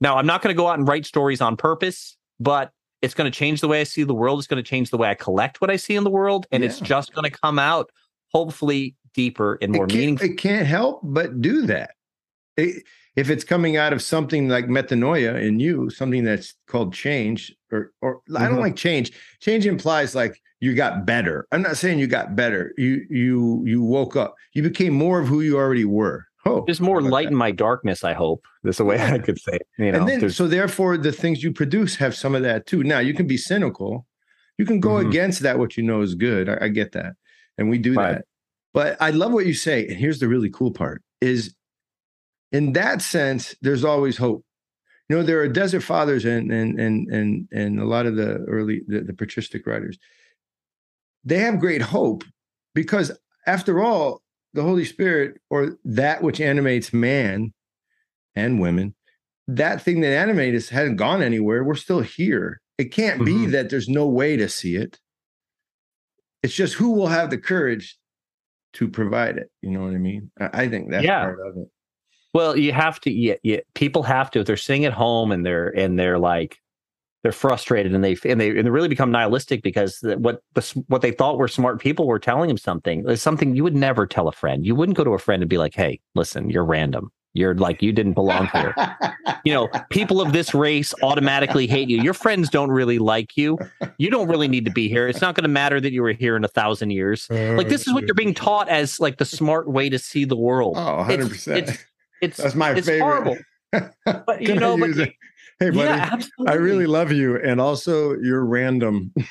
now 0.00 0.16
I'm 0.16 0.26
not 0.26 0.40
going 0.40 0.54
to 0.54 0.56
go 0.56 0.68
out 0.68 0.78
and 0.78 0.88
write 0.88 1.04
stories 1.04 1.42
on 1.42 1.56
purpose, 1.56 2.16
but 2.40 2.72
it's 3.02 3.12
going 3.12 3.30
to 3.30 3.36
change 3.36 3.60
the 3.60 3.68
way 3.68 3.80
I 3.80 3.84
see 3.84 4.04
the 4.04 4.14
world. 4.14 4.38
It's 4.38 4.48
going 4.48 4.62
to 4.62 4.68
change 4.68 4.90
the 4.90 4.96
way 4.96 5.10
I 5.10 5.14
collect 5.14 5.60
what 5.60 5.70
I 5.70 5.76
see 5.76 5.96
in 5.96 6.04
the 6.04 6.10
world. 6.10 6.46
And 6.50 6.62
yeah. 6.62 6.70
it's 6.70 6.80
just 6.80 7.12
going 7.12 7.30
to 7.30 7.38
come 7.38 7.58
out 7.58 7.90
hopefully 8.32 8.94
deeper 9.12 9.58
and 9.60 9.72
more 9.72 9.84
it 9.84 9.92
meaningful. 9.92 10.26
It 10.26 10.38
can't 10.38 10.66
help 10.66 11.00
but 11.02 11.40
do 11.42 11.66
that. 11.66 11.90
It, 12.56 12.84
if 13.16 13.30
it's 13.30 13.44
coming 13.44 13.76
out 13.76 13.92
of 13.92 14.02
something 14.02 14.48
like 14.48 14.66
metanoia 14.66 15.42
in 15.42 15.58
you, 15.58 15.90
something 15.90 16.24
that's 16.24 16.54
called 16.68 16.92
change, 16.94 17.54
or 17.72 17.92
or 18.02 18.16
mm-hmm. 18.16 18.36
I 18.36 18.40
don't 18.40 18.52
mm-hmm. 18.52 18.60
like 18.60 18.76
change. 18.76 19.12
Change 19.40 19.66
implies 19.66 20.14
like 20.14 20.40
you 20.60 20.74
got 20.74 21.06
better. 21.06 21.46
I'm 21.52 21.62
not 21.62 21.76
saying 21.76 21.98
you 21.98 22.06
got 22.06 22.36
better. 22.36 22.72
You 22.76 23.06
you 23.08 23.62
you 23.66 23.82
woke 23.82 24.16
up. 24.16 24.34
You 24.52 24.62
became 24.62 24.92
more 24.92 25.20
of 25.20 25.28
who 25.28 25.40
you 25.40 25.56
already 25.56 25.84
were. 25.84 26.26
Oh, 26.46 26.62
there's 26.64 26.80
more 26.80 27.02
light 27.02 27.24
that? 27.24 27.32
in 27.32 27.36
my 27.36 27.50
darkness. 27.50 28.04
I 28.04 28.12
hope 28.12 28.46
that's 28.62 28.78
the 28.78 28.84
way 28.84 29.00
I 29.00 29.18
could 29.18 29.40
say. 29.40 29.54
It. 29.54 29.66
You 29.78 29.92
know, 29.92 29.98
and 29.98 30.08
then 30.08 30.30
so 30.30 30.46
therefore 30.46 30.96
the 30.96 31.12
things 31.12 31.42
you 31.42 31.52
produce 31.52 31.96
have 31.96 32.14
some 32.14 32.34
of 32.34 32.42
that 32.42 32.66
too. 32.66 32.84
Now 32.84 33.00
you 33.00 33.14
can 33.14 33.26
be 33.26 33.36
cynical. 33.36 34.06
You 34.56 34.64
can 34.64 34.80
go 34.80 34.90
mm-hmm. 34.90 35.08
against 35.08 35.40
that 35.40 35.58
what 35.58 35.76
you 35.76 35.82
know 35.82 36.00
is 36.00 36.14
good. 36.14 36.48
I, 36.48 36.58
I 36.62 36.68
get 36.68 36.92
that, 36.92 37.14
and 37.58 37.68
we 37.68 37.78
do 37.78 37.94
right. 37.94 38.12
that. 38.12 38.24
But 38.72 38.96
I 39.00 39.10
love 39.10 39.32
what 39.32 39.46
you 39.46 39.54
say. 39.54 39.86
And 39.86 39.96
here's 39.96 40.20
the 40.20 40.28
really 40.28 40.50
cool 40.50 40.70
part: 40.70 41.02
is 41.20 41.54
in 42.52 42.72
that 42.74 43.02
sense, 43.02 43.54
there's 43.60 43.84
always 43.84 44.16
hope. 44.16 44.44
You 45.08 45.16
know, 45.16 45.22
there 45.22 45.40
are 45.40 45.48
desert 45.48 45.82
fathers 45.82 46.24
and 46.24 46.52
and 46.52 46.78
and 46.80 47.08
and 47.08 47.48
and 47.52 47.80
a 47.80 47.84
lot 47.84 48.06
of 48.06 48.16
the 48.16 48.44
early 48.46 48.82
the, 48.86 49.00
the 49.00 49.12
patristic 49.12 49.66
writers. 49.66 49.98
They 51.24 51.38
have 51.40 51.58
great 51.58 51.82
hope 51.82 52.22
because, 52.72 53.10
after 53.48 53.82
all, 53.82 54.22
the 54.56 54.62
Holy 54.62 54.84
Spirit 54.84 55.40
or 55.50 55.76
that 55.84 56.22
which 56.22 56.40
animates 56.40 56.92
man 56.92 57.52
and 58.34 58.60
women, 58.60 58.94
that 59.46 59.80
thing 59.80 60.00
that 60.00 60.12
animates 60.12 60.64
us 60.64 60.68
hadn't 60.70 60.96
gone 60.96 61.22
anywhere. 61.22 61.62
We're 61.62 61.74
still 61.74 62.00
here. 62.00 62.60
It 62.78 62.86
can't 62.86 63.20
mm-hmm. 63.20 63.44
be 63.44 63.50
that 63.52 63.70
there's 63.70 63.88
no 63.88 64.06
way 64.06 64.36
to 64.36 64.48
see 64.48 64.76
it. 64.76 64.98
It's 66.42 66.54
just 66.54 66.74
who 66.74 66.90
will 66.90 67.06
have 67.06 67.30
the 67.30 67.38
courage 67.38 67.96
to 68.74 68.88
provide 68.88 69.38
it. 69.38 69.50
You 69.62 69.70
know 69.70 69.84
what 69.84 69.94
I 69.94 69.98
mean? 69.98 70.30
I, 70.38 70.68
think 70.68 70.90
that's 70.90 71.04
yeah. 71.04 71.22
part 71.22 71.38
of 71.46 71.56
it. 71.56 71.68
Well, 72.34 72.56
you 72.56 72.72
have 72.72 73.00
to. 73.00 73.10
Yeah, 73.10 73.36
yeah, 73.42 73.60
people 73.74 74.02
have 74.02 74.30
to. 74.32 74.40
If 74.40 74.46
they're 74.46 74.58
sitting 74.58 74.84
at 74.84 74.92
home 74.92 75.32
and 75.32 75.44
they're 75.46 75.68
and 75.68 75.98
they're 75.98 76.18
like 76.18 76.58
they're 77.22 77.32
frustrated 77.32 77.94
and 77.94 78.04
they 78.04 78.16
and 78.24 78.40
they 78.40 78.50
and 78.50 78.66
they 78.66 78.70
really 78.70 78.88
become 78.88 79.10
nihilistic 79.10 79.62
because 79.62 79.98
what 80.18 80.42
the, 80.54 80.84
what 80.88 81.02
they 81.02 81.10
thought 81.10 81.38
were 81.38 81.48
smart 81.48 81.80
people 81.80 82.06
were 82.06 82.18
telling 82.18 82.48
them 82.48 82.58
something 82.58 83.08
is 83.08 83.20
something 83.20 83.56
you 83.56 83.64
would 83.64 83.74
never 83.74 84.06
tell 84.06 84.28
a 84.28 84.32
friend. 84.32 84.64
You 84.64 84.74
wouldn't 84.74 84.96
go 84.96 85.04
to 85.04 85.10
a 85.10 85.18
friend 85.18 85.42
and 85.42 85.50
be 85.50 85.58
like, 85.58 85.74
"Hey, 85.74 86.00
listen, 86.14 86.50
you're 86.50 86.64
random. 86.64 87.10
You're 87.34 87.54
like 87.54 87.82
you 87.82 87.92
didn't 87.92 88.12
belong 88.12 88.46
here." 88.52 88.74
you 89.44 89.52
know, 89.52 89.68
people 89.90 90.20
of 90.20 90.32
this 90.32 90.54
race 90.54 90.94
automatically 91.02 91.66
hate 91.66 91.88
you. 91.88 92.00
Your 92.00 92.14
friends 92.14 92.48
don't 92.48 92.70
really 92.70 92.98
like 92.98 93.36
you. 93.36 93.58
You 93.98 94.10
don't 94.10 94.28
really 94.28 94.48
need 94.48 94.64
to 94.66 94.70
be 94.70 94.88
here. 94.88 95.08
It's 95.08 95.20
not 95.20 95.34
going 95.34 95.42
to 95.42 95.48
matter 95.48 95.80
that 95.80 95.92
you 95.92 96.02
were 96.02 96.12
here 96.12 96.36
in 96.36 96.44
a 96.44 96.48
thousand 96.48 96.90
years. 96.90 97.26
Like 97.30 97.68
this 97.68 97.86
is 97.86 97.92
what 97.92 98.04
you're 98.04 98.14
being 98.14 98.34
taught 98.34 98.68
as 98.68 99.00
like 99.00 99.18
the 99.18 99.24
smart 99.24 99.68
way 99.68 99.88
to 99.88 99.98
see 99.98 100.24
the 100.24 100.36
world. 100.36 100.76
Oh, 100.76 100.98
100 100.98 101.28
percent. 101.28 101.78
It's 102.22 102.36
that's 102.36 102.54
my 102.54 102.72
it's 102.72 102.86
favorite. 102.86 103.04
Horrible. 103.04 103.36
But 104.26 104.40
you 104.40 104.54
know, 104.54 104.78
but, 104.78 105.10
hey, 105.58 105.70
buddy, 105.70 105.88
yeah, 105.88 106.18
I 106.46 106.54
really 106.54 106.86
love 106.86 107.12
you, 107.12 107.36
and 107.36 107.60
also 107.60 108.16
you're 108.18 108.44
random. 108.44 109.12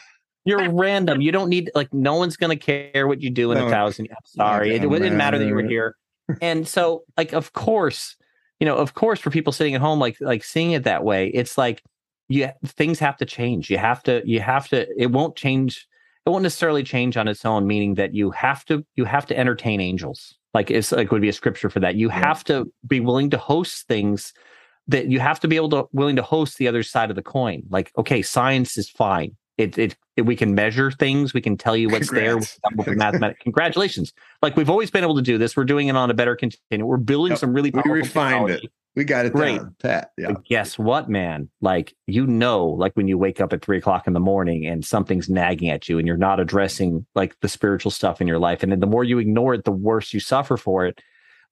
You're 0.48 0.72
random. 0.72 1.22
You 1.22 1.32
don't 1.32 1.50
need 1.50 1.72
like 1.74 1.92
no 1.92 2.14
one's 2.18 2.38
gonna 2.38 2.56
care 2.56 3.08
what 3.08 3.20
you 3.20 3.32
do 3.32 3.52
in 3.52 3.58
no, 3.58 3.66
a 3.66 3.70
thousand. 3.72 4.10
I'm 4.12 4.18
sorry, 4.26 4.76
it, 4.76 4.84
it 4.84 4.90
didn't 4.90 5.18
matter 5.18 5.40
that 5.40 5.48
you 5.48 5.56
were 5.56 5.68
here. 5.68 5.96
And 6.42 6.68
so, 6.68 7.04
like, 7.18 7.34
of 7.34 7.54
course, 7.54 8.16
you 8.60 8.66
know, 8.66 8.76
of 8.78 8.94
course, 8.94 9.20
for 9.20 9.32
people 9.32 9.54
sitting 9.54 9.74
at 9.74 9.82
home, 9.82 10.00
like 10.00 10.18
like 10.20 10.44
seeing 10.44 10.72
it 10.74 10.84
that 10.84 11.04
way, 11.04 11.30
it's 11.30 11.58
like 11.58 11.84
you 12.28 12.50
things 12.64 13.00
have 13.00 13.18
to 13.18 13.26
change. 13.26 13.72
You 13.72 13.80
have 13.80 14.04
to 14.04 14.22
you 14.24 14.40
have 14.40 14.68
to. 14.68 14.88
It 14.96 15.12
won't 15.12 15.36
change. 15.36 15.88
It 16.28 16.30
won't 16.30 16.44
necessarily 16.44 16.84
change 16.84 17.18
on 17.18 17.28
its 17.28 17.44
own. 17.44 17.66
Meaning 17.66 17.96
that 17.96 18.14
you 18.14 18.30
have 18.30 18.66
to 18.66 18.86
you 18.96 19.06
have 19.06 19.26
to 19.28 19.38
entertain 19.38 19.82
angels 19.82 20.36
like 20.56 20.72
it's 20.72 20.92
like 20.92 21.12
would 21.12 21.22
be 21.22 21.30
a 21.30 21.34
scripture 21.34 21.70
for 21.70 21.82
that 21.82 21.96
you 21.96 22.08
yeah. 22.08 22.18
have 22.18 22.44
to 22.46 22.72
be 22.88 23.00
willing 23.00 23.30
to 23.30 23.38
host 23.38 23.88
things 23.88 24.34
that 24.88 25.08
you 25.08 25.20
have 25.20 25.40
to 25.40 25.48
be 25.48 25.56
able 25.56 25.70
to 25.70 25.88
willing 25.92 26.16
to 26.16 26.22
host 26.22 26.58
the 26.58 26.68
other 26.68 26.84
side 26.84 27.10
of 27.10 27.16
the 27.16 27.22
coin 27.22 27.64
like 27.70 27.92
okay 27.98 28.22
science 28.22 28.78
is 28.78 28.90
fine 28.90 29.36
it, 29.58 29.78
it, 29.78 29.96
it 30.18 30.24
we 30.24 30.36
can 30.36 30.54
measure 30.54 30.92
things 30.92 31.34
we 31.34 31.42
can 31.42 31.58
tell 31.58 31.78
you 31.78 31.90
what's 31.90 32.10
Congrats. 32.10 32.60
there 32.76 32.96
mathematics 32.96 33.42
congratulations 33.42 34.14
like 34.42 34.56
we've 34.56 34.70
always 34.70 34.92
been 34.92 35.04
able 35.04 35.16
to 35.16 35.22
do 35.22 35.38
this 35.38 35.56
we're 35.56 35.64
doing 35.64 35.88
it 35.88 35.96
on 35.96 36.10
a 36.10 36.14
better 36.14 36.36
continuum 36.36 36.88
we're 36.88 36.98
building 36.98 37.32
yep. 37.32 37.40
some 37.40 37.54
really 37.54 37.72
we 37.72 37.92
refined 37.92 38.50
it 38.50 38.70
We 38.96 39.04
got 39.04 39.26
it 39.26 39.34
Right. 39.34 39.58
down, 39.58 39.76
Pat. 39.82 40.12
Yeah. 40.18 40.32
But 40.32 40.46
guess 40.46 40.80
what, 40.80 41.10
man? 41.10 41.50
Like, 41.60 41.94
you 42.08 42.26
know, 42.26 42.66
like 42.66 42.94
when 42.94 43.10
you 43.10 43.18
wake 43.18 43.42
up 43.42 43.52
at 43.52 43.62
three 43.62 43.78
o'clock 43.78 44.08
in 44.08 44.14
the 44.14 44.22
morning 44.22 44.66
and 44.66 44.86
something's 44.86 45.30
nagging 45.30 45.70
at 45.70 45.90
you 45.90 46.00
and 46.00 46.08
you're 46.08 46.16
not 46.16 46.40
addressing 46.40 47.06
like 47.14 47.38
the 47.42 47.50
spiritual 47.50 47.92
stuff 47.92 48.22
in 48.22 48.28
your 48.28 48.40
life. 48.40 48.64
And 48.64 48.72
then 48.72 48.80
the 48.80 48.88
more 48.88 49.04
you 49.04 49.20
ignore 49.20 49.54
it, 49.54 49.66
the 49.66 49.72
worse 49.72 50.14
you 50.14 50.22
suffer 50.22 50.56
for 50.56 50.86
it. 50.86 51.02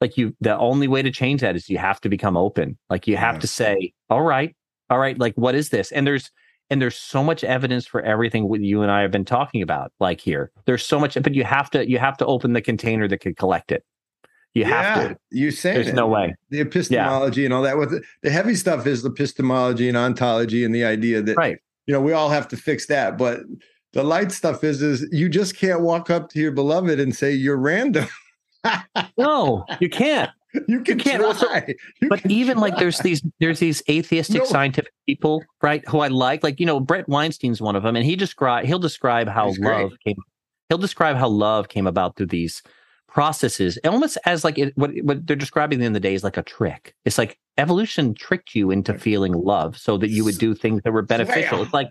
Like, 0.04 0.18
you, 0.18 0.36
the 0.42 0.58
only 0.58 0.88
way 0.90 1.02
to 1.02 1.12
change 1.12 1.40
that 1.42 1.56
is 1.56 1.70
you 1.70 1.78
have 1.78 2.02
to 2.02 2.10
become 2.10 2.36
open. 2.36 2.78
Like, 2.90 3.08
you 3.08 3.16
have 3.16 3.36
Yeah. 3.36 3.40
to 3.40 3.48
say, 3.48 3.94
all 4.10 4.22
right, 4.22 4.54
all 4.90 5.00
right, 5.00 5.18
like, 5.18 5.34
what 5.36 5.56
is 5.56 5.70
this? 5.70 5.92
And 5.94 6.06
there's, 6.06 6.30
and 6.70 6.82
there's 6.82 6.98
so 6.98 7.24
much 7.24 7.44
evidence 7.46 7.86
for 7.88 8.02
everything 8.02 8.50
what 8.50 8.60
you 8.60 8.82
and 8.82 8.92
I 8.92 9.02
have 9.02 9.12
been 9.12 9.24
talking 9.24 9.62
about, 9.62 9.94
like 10.02 10.20
here. 10.20 10.52
There's 10.66 10.86
so 10.86 11.00
much, 11.00 11.18
but 11.24 11.34
you 11.36 11.46
have 11.46 11.70
to, 11.72 11.90
you 11.90 12.00
have 12.00 12.18
to 12.18 12.26
open 12.26 12.52
the 12.52 12.62
container 12.62 13.08
that 13.08 13.20
could 13.20 13.38
collect 13.38 13.72
it. 13.72 13.84
You 14.54 14.66
have 14.66 15.10
to. 15.10 15.18
you 15.32 15.50
say 15.52 15.74
There's 15.74 15.88
it. 15.88 15.96
no 15.96 16.08
way. 16.08 16.36
The 16.50 16.60
epistemology 16.60 17.46
and 17.46 17.54
all 17.54 17.64
that. 17.64 17.78
with 17.78 17.92
the, 17.92 18.04
the 18.24 18.30
heavy 18.30 18.56
stuff 18.56 18.86
is 18.86 19.02
the 19.04 19.10
epistemology 19.10 19.88
and 19.88 19.98
ontology 19.98 20.64
and 20.66 20.76
the 20.76 20.84
idea 20.86 21.22
that 21.24 21.38
Right. 21.38 21.58
you 21.88 21.94
know 21.94 22.02
we 22.02 22.12
all 22.14 22.30
have 22.30 22.48
to 22.50 22.58
fix 22.58 22.86
that. 22.88 23.18
But 23.18 23.40
the 23.94 24.04
light 24.04 24.32
stuff 24.32 24.64
is 24.64 24.82
is 24.84 25.08
you 25.12 25.28
just 25.30 25.56
can't 25.58 25.82
walk 25.82 26.10
up 26.12 26.30
to 26.32 26.40
your 26.40 26.52
beloved 26.52 27.00
and 27.00 27.16
say 27.16 27.32
you're 27.32 27.58
random. 27.58 28.06
No, 29.18 29.66
you 29.80 29.90
can't. 29.90 30.30
you 30.68 30.82
can 30.82 31.00
can't. 31.00 31.24
Also- 31.24 31.48
You 32.02 32.10
but 32.10 32.22
can 32.22 32.32
even 32.32 32.58
like 32.60 32.78
there's 32.78 33.00
these 33.00 33.24
there's 33.40 33.60
these 33.60 33.82
atheistic 33.90 34.42
No. 34.44 34.46
scientific 34.46 34.94
people 35.08 35.44
right 35.64 35.84
who 35.88 36.00
i 36.00 36.08
like 36.10 36.44
like 36.44 36.60
you 36.60 36.66
know 36.68 36.80
Bret 36.80 37.08
Weinstein's 37.10 37.60
one 37.60 37.76
of 37.76 37.82
them 37.82 37.96
and 37.96 38.06
he 38.06 38.16
describe 38.16 38.66
he'll 38.66 38.78
describe 38.78 39.28
how 39.28 39.48
He's 39.48 39.58
great. 39.58 39.82
love 39.82 39.94
came 40.06 40.16
he'll 40.70 40.78
describe 40.78 41.16
how 41.16 41.28
love 41.28 41.70
came 41.70 41.88
about 41.88 42.16
through 42.18 42.28
these 42.28 42.62
processes 43.08 43.80
almost 43.84 44.18
as 44.26 44.44
like 44.44 44.60
it, 44.60 44.78
what 44.78 44.92
what 45.04 45.26
they're 45.26 45.36
describing 45.36 45.82
in 45.82 45.94
the 45.94 46.00
day 46.00 46.14
is 46.14 46.24
like 46.24 46.38
a 46.38 46.44
trick. 46.44 46.94
It's 47.04 47.18
like 47.18 47.40
evolution 47.58 48.14
tricked 48.14 48.54
you 48.56 48.70
into 48.72 48.98
feeling 48.98 49.34
love 49.34 49.76
so 49.78 49.98
that 49.98 50.10
you 50.10 50.24
would 50.24 50.38
do 50.38 50.54
things 50.56 50.82
that 50.84 50.92
were 50.94 51.02
beneficial. 51.04 51.64
It's 51.64 51.74
like 51.74 51.90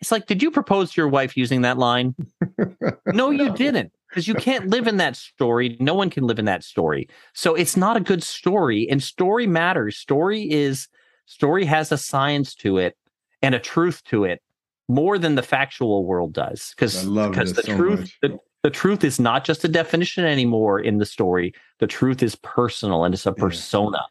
it's 0.00 0.12
like 0.12 0.26
did 0.26 0.42
you 0.42 0.50
propose 0.50 0.92
to 0.92 1.00
your 1.00 1.08
wife 1.08 1.36
using 1.38 1.62
that 1.62 1.78
line? 1.78 2.14
No 3.14 3.30
you 3.30 3.50
didn't 3.54 3.92
because 4.14 4.28
you 4.28 4.34
can't 4.34 4.68
live 4.68 4.86
in 4.86 4.98
that 4.98 5.16
story. 5.16 5.76
No 5.80 5.94
one 5.94 6.08
can 6.08 6.24
live 6.24 6.38
in 6.38 6.44
that 6.44 6.62
story. 6.62 7.08
So 7.34 7.56
it's 7.56 7.76
not 7.76 7.96
a 7.96 8.00
good 8.00 8.22
story 8.22 8.88
and 8.88 9.02
story 9.02 9.48
matters. 9.48 9.96
Story 9.96 10.48
is 10.48 10.86
story 11.26 11.64
has 11.64 11.90
a 11.90 11.98
science 11.98 12.54
to 12.54 12.78
it 12.78 12.96
and 13.42 13.56
a 13.56 13.58
truth 13.58 14.04
to 14.04 14.22
it 14.24 14.40
more 14.88 15.18
than 15.18 15.34
the 15.34 15.42
factual 15.42 16.04
world 16.04 16.32
does 16.32 16.72
because 16.76 17.04
because 17.04 17.54
the 17.54 17.62
so 17.62 17.76
truth 17.76 18.12
the, 18.22 18.38
the 18.62 18.70
truth 18.70 19.02
is 19.02 19.18
not 19.18 19.44
just 19.44 19.64
a 19.64 19.68
definition 19.68 20.24
anymore 20.24 20.78
in 20.78 20.98
the 20.98 21.06
story. 21.06 21.52
The 21.80 21.88
truth 21.88 22.22
is 22.22 22.36
personal 22.36 23.04
and 23.04 23.14
it's 23.14 23.26
a 23.26 23.34
Yeah. 23.36 23.44
persona 23.44 24.02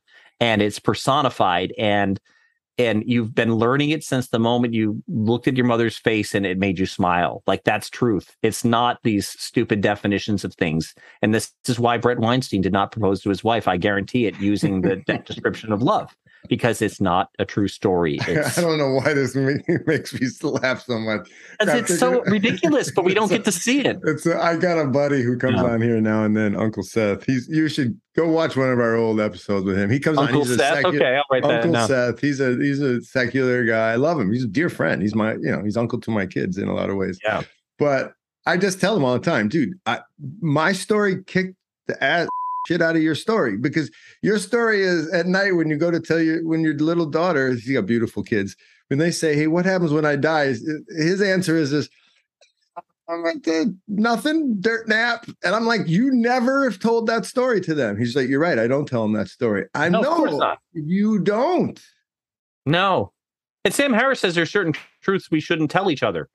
and 0.41 0.61
it's 0.61 0.79
personified 0.79 1.73
and 1.77 2.19
and 2.77 3.03
you've 3.05 3.35
been 3.35 3.55
learning 3.55 3.91
it 3.91 4.03
since 4.03 4.29
the 4.29 4.39
moment 4.39 4.73
you 4.73 5.03
looked 5.07 5.47
at 5.47 5.55
your 5.57 5.65
mother's 5.65 5.97
face 5.97 6.33
and 6.33 6.45
it 6.45 6.57
made 6.57 6.79
you 6.79 6.85
smile. 6.85 7.43
Like 7.45 7.63
that's 7.63 7.89
truth. 7.89 8.35
It's 8.41 8.65
not 8.65 8.99
these 9.03 9.27
stupid 9.27 9.81
definitions 9.81 10.43
of 10.43 10.53
things. 10.55 10.95
And 11.21 11.33
this 11.33 11.51
is 11.67 11.79
why 11.79 11.97
Bret 11.97 12.19
Weinstein 12.19 12.61
did 12.61 12.73
not 12.73 12.91
propose 12.91 13.21
to 13.21 13.29
his 13.29 13.43
wife 13.43 13.67
i 13.67 13.77
guarantee 13.77 14.25
it 14.25 14.39
using 14.39 14.81
the 14.81 14.97
de- 14.97 15.17
description 15.25 15.71
of 15.71 15.81
love 15.81 16.15
because 16.49 16.81
it's 16.81 16.99
not 16.99 17.29
a 17.39 17.45
true 17.45 17.67
story 17.67 18.17
it's, 18.27 18.57
I 18.57 18.61
don't 18.61 18.77
know 18.77 18.93
why 18.95 19.13
this 19.13 19.35
makes 19.85 20.13
me 20.13 20.27
laugh 20.41 20.83
so 20.83 20.99
much. 20.99 21.29
it's 21.61 21.97
so 21.99 22.21
ridiculous 22.25 22.91
but 22.91 23.05
we 23.05 23.13
don't 23.13 23.29
get 23.29 23.45
to 23.45 23.51
see 23.51 23.81
it 23.81 23.99
It's 24.03 24.25
a, 24.25 24.37
I 24.41 24.57
got 24.57 24.77
a 24.77 24.85
buddy 24.87 25.21
who 25.21 25.37
comes 25.37 25.55
Yeah. 25.55 25.63
on 25.63 25.81
here 25.81 25.99
now 26.01 26.23
and 26.23 26.35
then, 26.35 26.55
Uncle 26.55 26.83
Seth. 26.83 27.25
He's 27.25 27.47
you 27.49 27.67
should 27.69 27.99
go 28.15 28.27
watch 28.27 28.55
one 28.57 28.69
of 28.69 28.79
our 28.79 28.95
old 28.95 29.19
episodes 29.19 29.65
with 29.65 29.77
him. 29.77 29.89
He 29.89 29.99
comes 29.99 30.17
uncle 30.17 30.41
on. 30.41 30.47
He's 30.47 30.57
seth 30.57 30.79
a 30.79 30.81
secu- 30.83 30.95
okay 30.95 31.15
i'll 31.15 31.23
write 31.31 31.43
that 31.43 31.63
Uncle 31.65 31.87
Seth. 31.87 32.19
He's 32.19 32.39
a 32.39 32.55
he's 32.57 32.81
a 32.81 33.01
secular 33.01 33.65
guy. 33.65 33.91
I 33.91 33.95
love 33.95 34.19
him. 34.19 34.31
He's 34.31 34.43
a 34.43 34.47
dear 34.47 34.69
friend. 34.69 35.01
He's 35.01 35.15
my 35.15 35.33
you 35.33 35.51
know 35.51 35.63
he's 35.63 35.77
uncle 35.77 35.99
to 36.01 36.11
my 36.11 36.25
kids 36.25 36.57
in 36.57 36.67
a 36.67 36.73
lot 36.73 36.89
of 36.89 36.95
ways. 36.97 37.19
Yeah. 37.23 37.43
But 37.79 38.13
I 38.45 38.57
just 38.57 38.79
tell 38.81 38.95
him 38.97 39.03
all 39.05 39.13
the 39.13 39.23
time, 39.23 39.47
dude. 39.49 39.73
I, 39.85 40.01
my 40.41 40.73
story 40.73 41.23
kicked 41.25 41.55
the 41.87 42.01
ass 42.03 42.27
shit 42.67 42.81
out 42.81 42.95
of 42.95 43.03
your 43.03 43.15
story 43.15 43.57
because 43.57 43.91
your 44.21 44.39
story 44.39 44.81
is 44.81 45.11
at 45.13 45.25
night 45.25 45.51
when 45.51 45.69
you 45.69 45.77
go 45.77 45.91
to 45.91 45.99
tell 45.99 46.19
your 46.19 46.45
when 46.47 46.61
your 46.61 46.75
little 46.75 47.05
daughter. 47.05 47.53
You 47.53 47.75
got 47.75 47.85
beautiful 47.85 48.23
kids. 48.23 48.55
When 48.87 48.99
they 48.99 49.11
say, 49.11 49.35
"Hey, 49.35 49.47
what 49.47 49.65
happens 49.65 49.91
when 49.91 50.05
I 50.05 50.15
die?" 50.15 50.53
His 50.89 51.21
answer 51.21 51.55
is 51.57 51.71
this. 51.71 51.89
I'm 53.09 53.21
like, 53.21 53.41
"Dude, 53.41 53.77
nothing, 53.87 54.55
dirt 54.61 54.87
nap. 54.87 55.25
And 55.43 55.53
I'm 55.53 55.65
like, 55.65 55.81
you 55.87 56.09
never 56.11 56.63
have 56.69 56.79
told 56.79 57.07
that 57.07 57.25
story 57.25 57.59
to 57.61 57.73
them. 57.73 57.97
He's 57.97 58.15
like, 58.15 58.29
you're 58.29 58.39
right. 58.39 58.57
I 58.57 58.65
don't 58.65 58.87
tell 58.87 59.03
them 59.03 59.11
that 59.13 59.27
story. 59.27 59.65
I 59.75 59.89
No, 59.89 60.01
know 60.01 60.55
you 60.71 61.19
don't. 61.19 61.81
No. 62.65 63.11
And 63.65 63.73
Sam 63.73 63.91
Harris 63.93 64.21
says 64.21 64.35
there's 64.35 64.51
certain 64.51 64.73
truths 65.01 65.29
we 65.29 65.41
shouldn't 65.41 65.69
tell 65.69 65.91
each 65.91 66.01
other. 66.01 66.29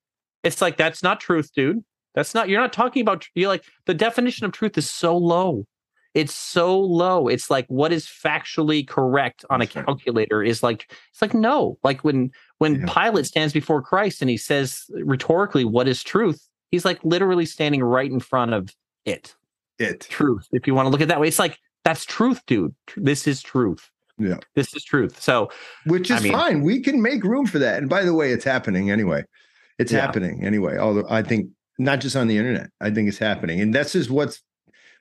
It's 0.45 0.61
like 0.61 0.77
that's 0.77 1.03
not 1.03 1.21
truth, 1.21 1.51
dude. 1.55 1.83
That's 2.15 2.35
not 2.35 2.49
you're 2.49 2.61
not 2.61 2.73
talking 2.73 3.03
about 3.03 3.27
you're 3.35 3.49
like 3.49 3.65
the 3.87 3.95
definition 3.95 4.45
of 4.45 4.53
truth 4.53 4.77
is 4.77 4.89
so 4.91 5.17
low. 5.17 5.67
It's 6.15 6.35
so 6.35 6.79
low. 6.81 7.29
It's 7.29 7.51
like 7.51 7.67
what 7.69 7.93
is 7.93 8.07
factually 8.07 8.87
correct 8.87 9.45
on 9.51 9.61
a 9.61 9.67
calculator 9.67 10.43
is 10.43 10.63
like 10.63 10.91
it's 11.11 11.23
like 11.23 11.35
no. 11.35 11.79
Like 11.85 12.03
when 12.03 12.31
when 12.59 12.81
Yeah. 12.81 12.87
Pilate 12.93 13.27
stands 13.27 13.53
before 13.53 13.83
Christ 13.83 14.21
and 14.23 14.31
he 14.31 14.37
says 14.37 14.85
rhetorically 14.91 15.65
what 15.65 15.87
is 15.87 16.03
truth, 16.03 16.49
he's 16.71 16.85
like 16.85 16.99
literally 17.05 17.47
standing 17.47 17.83
right 17.83 18.11
in 18.11 18.21
front 18.21 18.55
of 18.55 18.75
it. 19.05 19.35
It. 19.79 20.01
Truth. 20.11 20.49
If 20.53 20.67
you 20.67 20.75
want 20.75 20.87
to 20.87 20.91
look 20.91 21.01
at 21.03 21.09
that 21.09 21.21
way, 21.21 21.29
it's 21.29 21.39
like 21.39 21.59
that's 21.85 22.05
truth, 22.05 22.41
dude. 22.47 22.75
This 22.97 23.27
is 23.29 23.43
truth. 23.43 23.89
Yeah. 24.19 24.39
This 24.57 24.75
is 24.75 24.83
truth. 24.83 25.23
So 25.23 25.51
Which 25.87 26.11
I 26.11 26.17
is 26.17 26.23
mean- 26.25 26.33
fine. 26.33 26.63
We 26.63 26.81
can 26.81 27.01
make 27.01 27.23
room 27.23 27.47
for 27.47 27.61
that. 27.61 27.79
And 27.79 27.89
by 27.89 28.03
the 28.03 28.15
way, 28.15 28.33
it's 28.33 28.45
happening 28.45 28.91
anyway. 28.91 29.23
It's 29.79 29.93
Yeah. 29.93 30.01
happening 30.01 30.43
anyway. 30.45 30.77
Although 30.79 31.07
I 31.09 31.23
think 31.23 31.51
not 31.79 32.01
just 32.01 32.17
on 32.17 32.27
the 32.27 32.37
internet. 32.37 32.71
I 32.81 32.91
think 32.91 33.09
it's 33.09 33.19
happening. 33.19 33.61
And 33.61 33.73
this 33.73 33.95
is 33.95 34.11
what's 34.11 34.43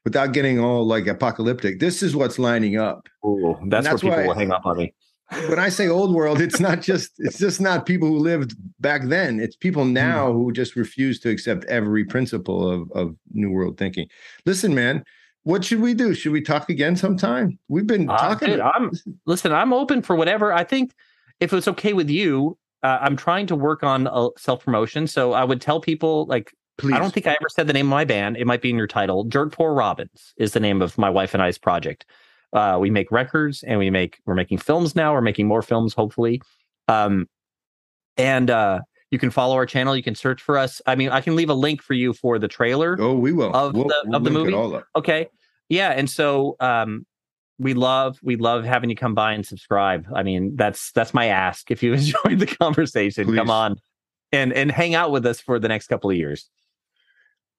without 0.05 0.33
getting 0.33 0.59
all 0.59 0.85
like 0.85 1.07
apocalyptic, 1.07 1.79
this 1.79 2.01
is 2.03 2.15
what's 2.15 2.39
lining 2.39 2.77
up. 2.77 3.07
Ooh, 3.25 3.55
that's, 3.67 3.85
that's 3.87 4.03
where 4.03 4.11
people 4.13 4.23
why- 4.23 4.27
will 4.27 4.33
hang 4.39 4.51
up 4.51 4.65
on 4.65 4.77
me. 4.77 4.93
when 5.49 5.59
I 5.59 5.67
say 5.67 5.89
old 5.89 6.15
world, 6.15 6.39
it's 6.39 6.59
not 6.61 6.81
just 6.91 7.11
it's 7.17 7.37
just 7.37 7.59
not 7.59 7.85
people 7.85 8.07
who 8.07 8.17
lived 8.17 8.55
back 8.79 9.03
then. 9.03 9.39
It's 9.41 9.55
people 9.57 9.83
Hmm. 9.83 9.93
now 9.93 10.31
who 10.31 10.51
just 10.53 10.75
refuse 10.77 11.19
to 11.21 11.29
accept 11.29 11.65
every 11.65 12.05
principle 12.05 12.69
of, 12.71 12.89
of 12.93 13.15
new 13.33 13.51
world 13.51 13.77
thinking. 13.77 14.07
Listen, 14.45 14.73
man, 14.73 15.03
what 15.43 15.65
should 15.65 15.81
we 15.81 15.93
do? 15.93 16.13
Should 16.13 16.31
we 16.31 16.41
talk 16.41 16.69
again 16.69 16.95
sometime? 16.95 17.59
We've 17.67 17.85
been 17.87 18.09
Uh, 18.09 18.17
talking. 18.17 18.47
dude, 18.51 18.59
I'm 18.61 18.91
listen. 19.25 19.51
I'm 19.51 19.73
open 19.73 20.01
for 20.01 20.15
whatever. 20.15 20.53
I 20.53 20.63
think 20.63 20.93
if 21.41 21.51
it's 21.51 21.67
okay 21.67 21.91
with 21.91 22.09
you, 22.09 22.57
uh, 22.83 22.99
I'm 23.01 23.17
trying 23.17 23.47
to 23.47 23.55
work 23.55 23.83
on 23.83 24.07
uh, 24.07 24.29
self 24.37 24.63
promotion. 24.63 25.07
So 25.07 25.33
I 25.33 25.43
would 25.43 25.59
tell 25.59 25.81
people 25.81 26.25
like 26.27 26.53
please. 26.77 26.93
I 26.95 26.99
don't 26.99 27.13
think 27.13 27.27
I 27.27 27.31
ever 27.31 27.49
said 27.49 27.67
the 27.67 27.73
name 27.73 27.87
of 27.87 27.91
my 27.91 28.05
band. 28.05 28.37
It 28.37 28.45
might 28.47 28.61
be 28.61 28.69
in 28.69 28.75
your 28.77 28.87
title. 28.87 29.23
Dirt 29.23 29.51
Poor 29.51 29.73
Robins 29.73 30.33
is 30.37 30.53
the 30.53 30.59
name 30.59 30.81
of 30.81 30.97
my 30.97 31.09
wife 31.09 31.33
and 31.33 31.41
I's 31.43 31.57
project. 31.57 32.05
Uh, 32.53 32.77
we 32.79 32.89
make 32.89 33.11
records 33.11 33.63
and 33.63 33.77
we 33.79 33.89
make 33.89 34.19
we're 34.25 34.35
making 34.35 34.57
films 34.59 34.95
now. 34.95 35.13
We're 35.13 35.21
making 35.21 35.47
more 35.47 35.61
films, 35.61 35.93
hopefully. 35.93 36.41
Um, 36.87 37.27
and 38.15 38.49
uh, 38.49 38.79
you 39.11 39.19
can 39.19 39.29
follow 39.29 39.55
our 39.55 39.65
channel. 39.65 39.95
You 39.95 40.03
can 40.03 40.15
search 40.15 40.41
for 40.41 40.57
us. 40.57 40.81
I 40.85 40.95
mean, 40.95 41.09
I 41.09 41.21
can 41.21 41.35
leave 41.35 41.49
a 41.49 41.53
link 41.53 41.81
for 41.81 41.93
you 41.93 42.13
for 42.13 42.39
the 42.39 42.47
trailer. 42.47 42.95
Oh, 42.99 43.15
we 43.15 43.31
will. 43.33 43.53
of 43.55 43.73
We'll- 43.73 43.85
the- 43.87 44.01
we'll 44.05 44.15
of 44.15 44.23
the 44.23 44.31
movie? 44.31 44.53
Okay. 44.95 45.27
Yeah. 45.69 45.89
And 45.91 46.09
so 46.09 46.55
um 46.59 47.05
we 47.59 47.73
love 47.73 48.19
we 48.21 48.35
love 48.37 48.63
having 48.63 48.89
you 48.89 48.95
come 48.95 49.15
by 49.15 49.33
and 49.33 49.45
subscribe. 49.45 50.05
I 50.15 50.23
mean, 50.23 50.55
that's 50.55 50.91
that's 50.93 51.13
my 51.13 51.25
ask. 51.25 51.69
If 51.71 51.83
you 51.83 51.93
enjoyed 52.01 52.39
the 52.39 52.45
conversation, 52.47 53.35
come 53.35 53.49
on 53.49 53.75
and 54.31 54.53
and 54.53 54.71
hang 54.71 54.95
out 54.95 55.11
with 55.11 55.25
us 55.25 55.41
for 55.41 55.59
the 55.59 55.67
next 55.67 55.87
couple 55.87 56.09
of 56.09 56.15
years. 56.15 56.49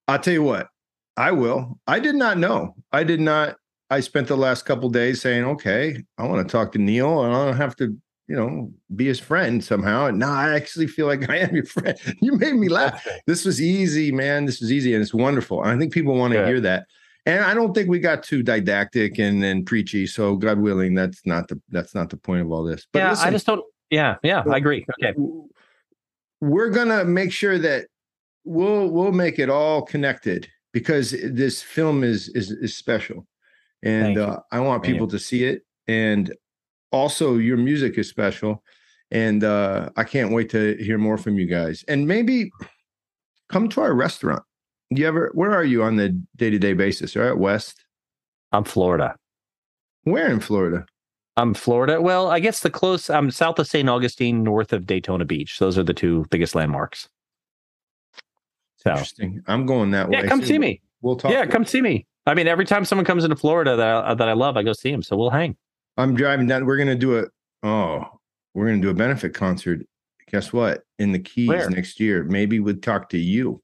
I'll 0.09 0.19
tell 0.19 0.33
you 0.33 0.43
what, 0.43 0.69
I 1.17 1.33
will. 1.33 1.79
I 1.87 2.01
did 2.01 2.15
not 2.15 2.39
know. 2.39 2.75
I 2.93 3.05
did 3.05 3.21
not. 3.21 3.57
I 3.91 4.01
spent 4.01 4.29
the 4.29 4.37
last 4.37 4.65
couple 4.65 4.89
days 4.89 5.21
saying, 5.21 5.45
okay, 5.45 6.03
I 6.17 6.27
want 6.27 6.47
to 6.47 6.51
talk 6.51 6.73
to 6.73 6.79
Neil 6.79 7.25
and 7.25 7.35
I 7.35 7.47
don't 7.47 7.57
have 7.57 7.77
to, 7.77 7.97
you 8.27 8.37
know, 8.37 8.71
be 8.97 9.07
his 9.07 9.21
friend 9.21 9.63
somehow. 9.63 10.07
And 10.07 10.19
now 10.19 10.33
I 10.33 10.55
actually 10.55 10.87
feel 10.87 11.07
like 11.07 11.29
I 11.31 11.39
am 11.39 11.55
your 11.55 11.65
friend. 11.65 11.97
You 12.21 12.33
made 12.33 12.55
me 12.55 12.69
laugh. 12.69 13.07
This 13.27 13.45
was 13.45 13.63
easy, 13.63 14.13
man. 14.13 14.45
This 14.45 14.61
was 14.61 14.73
easy 14.73 14.93
and 14.95 15.03
it's 15.03 15.15
wonderful. 15.15 15.63
And 15.63 15.71
I 15.71 15.79
think 15.79 15.93
people 15.93 16.15
want 16.15 16.33
to 16.33 16.41
Good. 16.41 16.49
hear 16.49 16.61
that. 16.61 16.87
And 17.25 17.45
I 17.45 17.55
don't 17.55 17.75
think 17.75 17.89
we 17.89 17.99
got 17.99 18.23
too 18.23 18.43
didactic 18.43 19.19
and, 19.19 19.45
and 19.45 19.67
preachy. 19.67 20.07
So 20.07 20.37
God 20.37 20.59
willing, 20.59 20.95
that's 20.95 21.21
not 21.27 21.49
the 21.49 21.61
that's 21.69 21.95
not 21.95 22.11
the 22.11 22.17
point 22.17 22.43
of 22.43 22.51
all 22.51 22.65
this. 22.65 22.87
But 22.93 23.01
yeah, 23.01 23.11
listen, 23.11 23.29
I 23.29 23.31
just 23.31 23.47
don't 23.47 23.65
yeah, 23.91 24.17
yeah, 24.23 24.43
I 24.51 24.57
agree. 24.57 24.87
Okay. 25.03 25.15
we're 26.41 26.71
gonna 26.71 27.05
make 27.05 27.33
sure 27.33 27.59
that 27.59 27.87
we'll 28.49 28.89
we'll 28.89 29.13
make 29.13 29.39
it 29.39 29.51
all 29.51 29.83
connected 29.83 30.49
because 30.73 31.11
this 31.11 31.63
film 31.63 32.03
is 32.03 32.29
is 32.31 32.51
is 32.51 32.75
special 32.75 33.27
and 33.83 34.17
uh, 34.17 34.39
i 34.51 34.59
want 34.59 34.83
people 34.83 35.07
to 35.07 35.19
see 35.19 35.45
it 35.45 35.63
and 35.87 36.35
also 36.91 37.37
your 37.37 37.59
music 37.59 37.99
is 37.99 38.09
special 38.09 38.63
and 39.11 39.45
uh 39.45 39.91
i 39.97 40.03
can't 40.03 40.33
wait 40.33 40.49
to 40.49 40.77
hear 40.77 40.97
more 40.97 41.19
from 41.19 41.39
you 41.39 41.47
guys 41.47 41.85
and 41.89 42.09
maybe 42.09 42.51
come 43.51 43.69
to 43.69 43.83
our 43.83 43.95
restaurant 43.95 44.43
you 44.91 45.07
ever 45.07 45.31
where 45.35 45.53
are 45.53 45.65
you 45.65 45.83
on 45.83 45.97
the 45.97 46.09
day-to-day 46.37 46.73
basis 46.73 47.15
right 47.17 47.37
west 47.37 47.85
I'm 48.51 48.65
Florida. 48.65 49.15
where 50.05 50.31
in 50.31 50.41
florida 50.41 50.87
I'm 51.37 51.55
Florida. 51.55 52.03
Well, 52.03 52.33
I 52.33 52.41
guess 52.41 52.59
the 52.59 52.71
close. 52.71 53.09
I'm 53.09 53.31
south 53.31 53.61
of 53.61 53.69
St. 53.69 53.89
Augustine, 53.89 54.43
north 54.43 54.73
of 54.73 54.87
Daytona 54.87 55.25
Beach. 55.25 55.61
Those 55.61 55.79
are 55.79 55.85
the 55.85 55.95
two 55.95 56.27
biggest 56.31 56.57
landmarks. 56.57 57.09
So 58.79 58.91
Interesting. 58.91 59.43
I'm 59.47 59.67
going 59.67 59.91
that 59.93 60.09
way. 60.09 60.19
yeah, 60.19 60.27
come 60.27 60.45
see 60.45 60.59
me. 60.59 60.81
We'll 61.03 61.17
talk. 61.17 61.31
Yeah, 61.33 61.47
come 61.47 61.65
see 61.65 61.81
me. 61.81 62.07
I 62.27 62.35
mean, 62.35 62.47
every 62.47 62.65
time 62.65 62.85
someone 62.85 63.05
comes 63.05 63.25
into 63.25 63.37
Florida 63.37 63.77
that 63.77 63.89
I, 64.05 64.15
that 64.15 64.29
I 64.29 64.33
love, 64.35 64.57
I 64.57 64.63
go 64.63 64.73
see 64.73 64.91
them. 64.91 65.03
So 65.03 65.17
we'll 65.17 65.31
hang. 65.31 65.57
I'm 65.97 66.15
driving 66.15 66.47
down. 66.47 66.65
We're 66.67 66.77
gonna 66.77 66.95
do 66.95 67.19
a 67.19 67.25
oh, 67.63 68.05
we're 68.55 68.67
gonna 68.67 68.81
do 68.83 68.91
a 68.91 68.95
benefit 68.95 69.35
concert. 69.35 69.81
Guess 70.31 70.53
what? 70.53 70.83
In 70.99 71.13
the 71.13 71.19
Keys 71.19 71.49
Where? 71.49 71.71
next 71.71 71.99
year. 72.01 72.23
Maybe 72.25 72.61
we'd 72.61 72.83
talk 72.83 73.09
to 73.11 73.19
you. 73.19 73.63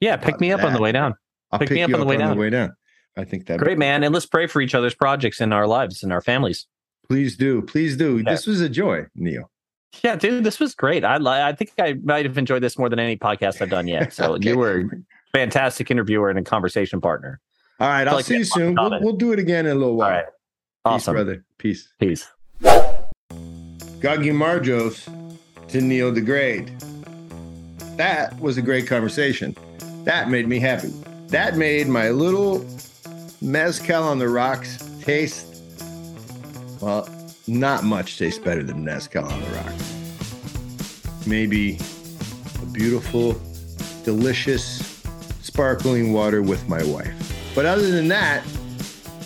Yeah, 0.00 0.16
pick 0.16 0.40
me 0.40 0.52
up 0.52 0.62
on 0.62 0.72
the 0.72 0.80
way 0.80 0.92
down. 0.92 1.14
I'll 1.50 1.58
Pick 1.58 1.68
pick 1.68 1.76
me 1.76 1.82
up 1.82 1.92
on 1.94 2.00
the 2.00 2.06
way 2.06 2.16
down. 2.16 2.36
the 2.36 2.40
way 2.40 2.50
down. 2.50 2.74
I 3.16 3.24
think 3.24 3.46
that 3.46 3.58
Great, 3.58 3.78
man. 3.78 4.04
And 4.04 4.12
let's 4.12 4.26
pray 4.26 4.46
for 4.46 4.60
each 4.60 4.74
other's 4.74 4.94
projects 4.94 5.40
in 5.40 5.52
our 5.52 5.66
lives 5.66 6.02
and 6.02 6.12
our 6.12 6.20
families. 6.20 6.66
Please 7.08 7.36
do. 7.36 7.62
Please 7.62 7.96
do. 7.96 8.18
Yeah. 8.18 8.30
This 8.30 8.46
was 8.46 8.60
a 8.60 8.68
joy, 8.68 9.06
Neil. 9.14 9.50
Yeah, 10.02 10.16
dude, 10.16 10.44
this 10.44 10.60
was 10.60 10.74
great. 10.74 11.04
I 11.04 11.16
li- 11.18 11.30
I 11.42 11.52
think 11.54 11.72
I 11.78 11.94
might 12.02 12.26
have 12.26 12.36
enjoyed 12.38 12.62
this 12.62 12.78
more 12.78 12.88
than 12.88 12.98
any 12.98 13.16
podcast 13.16 13.62
I've 13.62 13.70
done 13.70 13.88
yet. 13.88 14.12
So 14.12 14.34
Okay. 14.34 14.50
you 14.50 14.58
were 14.58 14.80
a 14.80 14.84
fantastic 15.32 15.90
interviewer 15.90 16.28
and 16.30 16.38
a 16.38 16.42
conversation 16.42 17.00
partner. 17.00 17.40
All 17.80 17.88
right. 17.88 18.06
I'll 18.06 18.16
like 18.16 18.24
see 18.26 18.36
you 18.38 18.44
soon. 18.44 18.74
We'll, 18.74 19.00
we'll 19.00 19.16
do 19.16 19.32
it 19.32 19.38
again 19.38 19.66
in 19.66 19.72
a 19.72 19.74
little 19.74 19.90
All 19.92 19.96
while. 19.98 20.10
right. 20.10 20.24
Peace, 20.24 20.32
Awesome. 20.84 21.14
brother. 21.14 21.44
Peace. 21.58 21.88
Peace. 21.98 22.28
Gaumarjos 24.00 25.04
to 25.68 25.80
Neil 25.80 26.12
DeGraide. 26.12 26.68
That 27.96 28.38
was 28.40 28.56
a 28.58 28.62
great 28.62 28.86
conversation. 28.86 29.56
That 30.04 30.28
made 30.30 30.46
me 30.46 30.58
happy. 30.58 30.92
That 31.28 31.56
made 31.56 31.88
my 31.88 32.10
little 32.10 32.64
mezcal 33.40 34.02
on 34.02 34.18
the 34.18 34.28
rocks 34.28 34.78
taste, 35.02 35.62
well, 36.80 37.08
not 37.48 37.84
much 37.84 38.18
tastes 38.18 38.38
better 38.38 38.62
than 38.62 38.84
mezcal 38.84 39.24
on 39.24 39.40
the 39.40 39.50
rocks. 39.50 39.94
Maybe 41.26 41.78
a 42.62 42.66
beautiful, 42.66 43.40
delicious, 44.04 45.02
sparkling 45.42 46.12
water 46.12 46.42
with 46.42 46.68
my 46.68 46.84
wife. 46.84 47.14
But 47.54 47.64
other 47.66 47.90
than 47.90 48.08
that, 48.08 48.42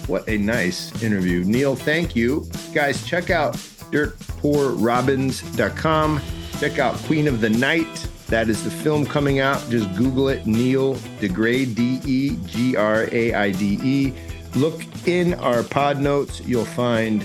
what 0.06 0.28
a 0.28 0.38
nice 0.38 1.02
interview. 1.02 1.44
Neil, 1.44 1.76
thank 1.76 2.16
you. 2.16 2.48
Guys, 2.74 3.06
check 3.06 3.30
out 3.30 3.54
dirtpoorrobins.com. 3.92 6.20
Check 6.58 6.78
out 6.78 6.94
Queen 6.96 7.28
of 7.28 7.40
the 7.40 7.50
Night. 7.50 8.08
That 8.28 8.48
is 8.48 8.62
the 8.62 8.70
film 8.70 9.04
coming 9.06 9.40
out. 9.40 9.60
Just 9.70 9.92
Google 9.96 10.28
it. 10.28 10.46
Neil 10.46 10.94
DeGraide, 11.20 11.74
D 11.74 12.00
E 12.04 12.36
G 12.46 12.76
R 12.76 13.08
A 13.12 13.34
I 13.34 13.50
D 13.50 13.78
E. 13.82 14.12
Look 14.54 14.82
in 15.06 15.34
our 15.34 15.62
pod 15.62 16.00
notes. 16.00 16.40
You'll 16.40 16.64
find 16.64 17.22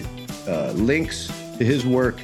uh, 0.48 0.72
links 0.72 1.28
to 1.58 1.66
his 1.66 1.86
work. 1.86 2.20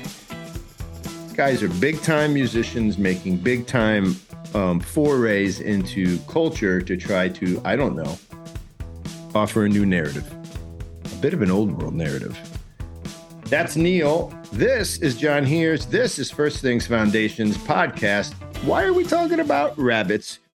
Guys 1.35 1.63
are 1.63 1.69
big 1.79 2.01
time 2.01 2.33
musicians 2.33 2.97
making 2.97 3.37
big 3.37 3.65
time 3.65 4.15
um, 4.53 4.79
forays 4.79 5.59
into 5.59 6.19
culture 6.27 6.81
to 6.81 6.97
try 6.97 7.29
to, 7.29 7.61
I 7.63 7.75
don't 7.75 7.95
know, 7.95 8.17
offer 9.33 9.65
a 9.65 9.69
new 9.69 9.85
narrative, 9.85 10.29
a 11.05 11.15
bit 11.21 11.33
of 11.33 11.41
an 11.41 11.49
old 11.49 11.71
world 11.81 11.93
narrative. 11.93 12.37
That's 13.45 13.75
Neil. 13.75 14.33
This 14.51 14.97
is 14.99 15.17
John 15.17 15.45
Heers. 15.45 15.85
This 15.85 16.19
is 16.19 16.29
First 16.29 16.61
Things 16.61 16.85
Foundation's 16.85 17.57
podcast. 17.57 18.33
Why 18.63 18.83
are 18.83 18.93
we 18.93 19.03
talking 19.03 19.39
about 19.39 19.77
rabbits? 19.77 20.39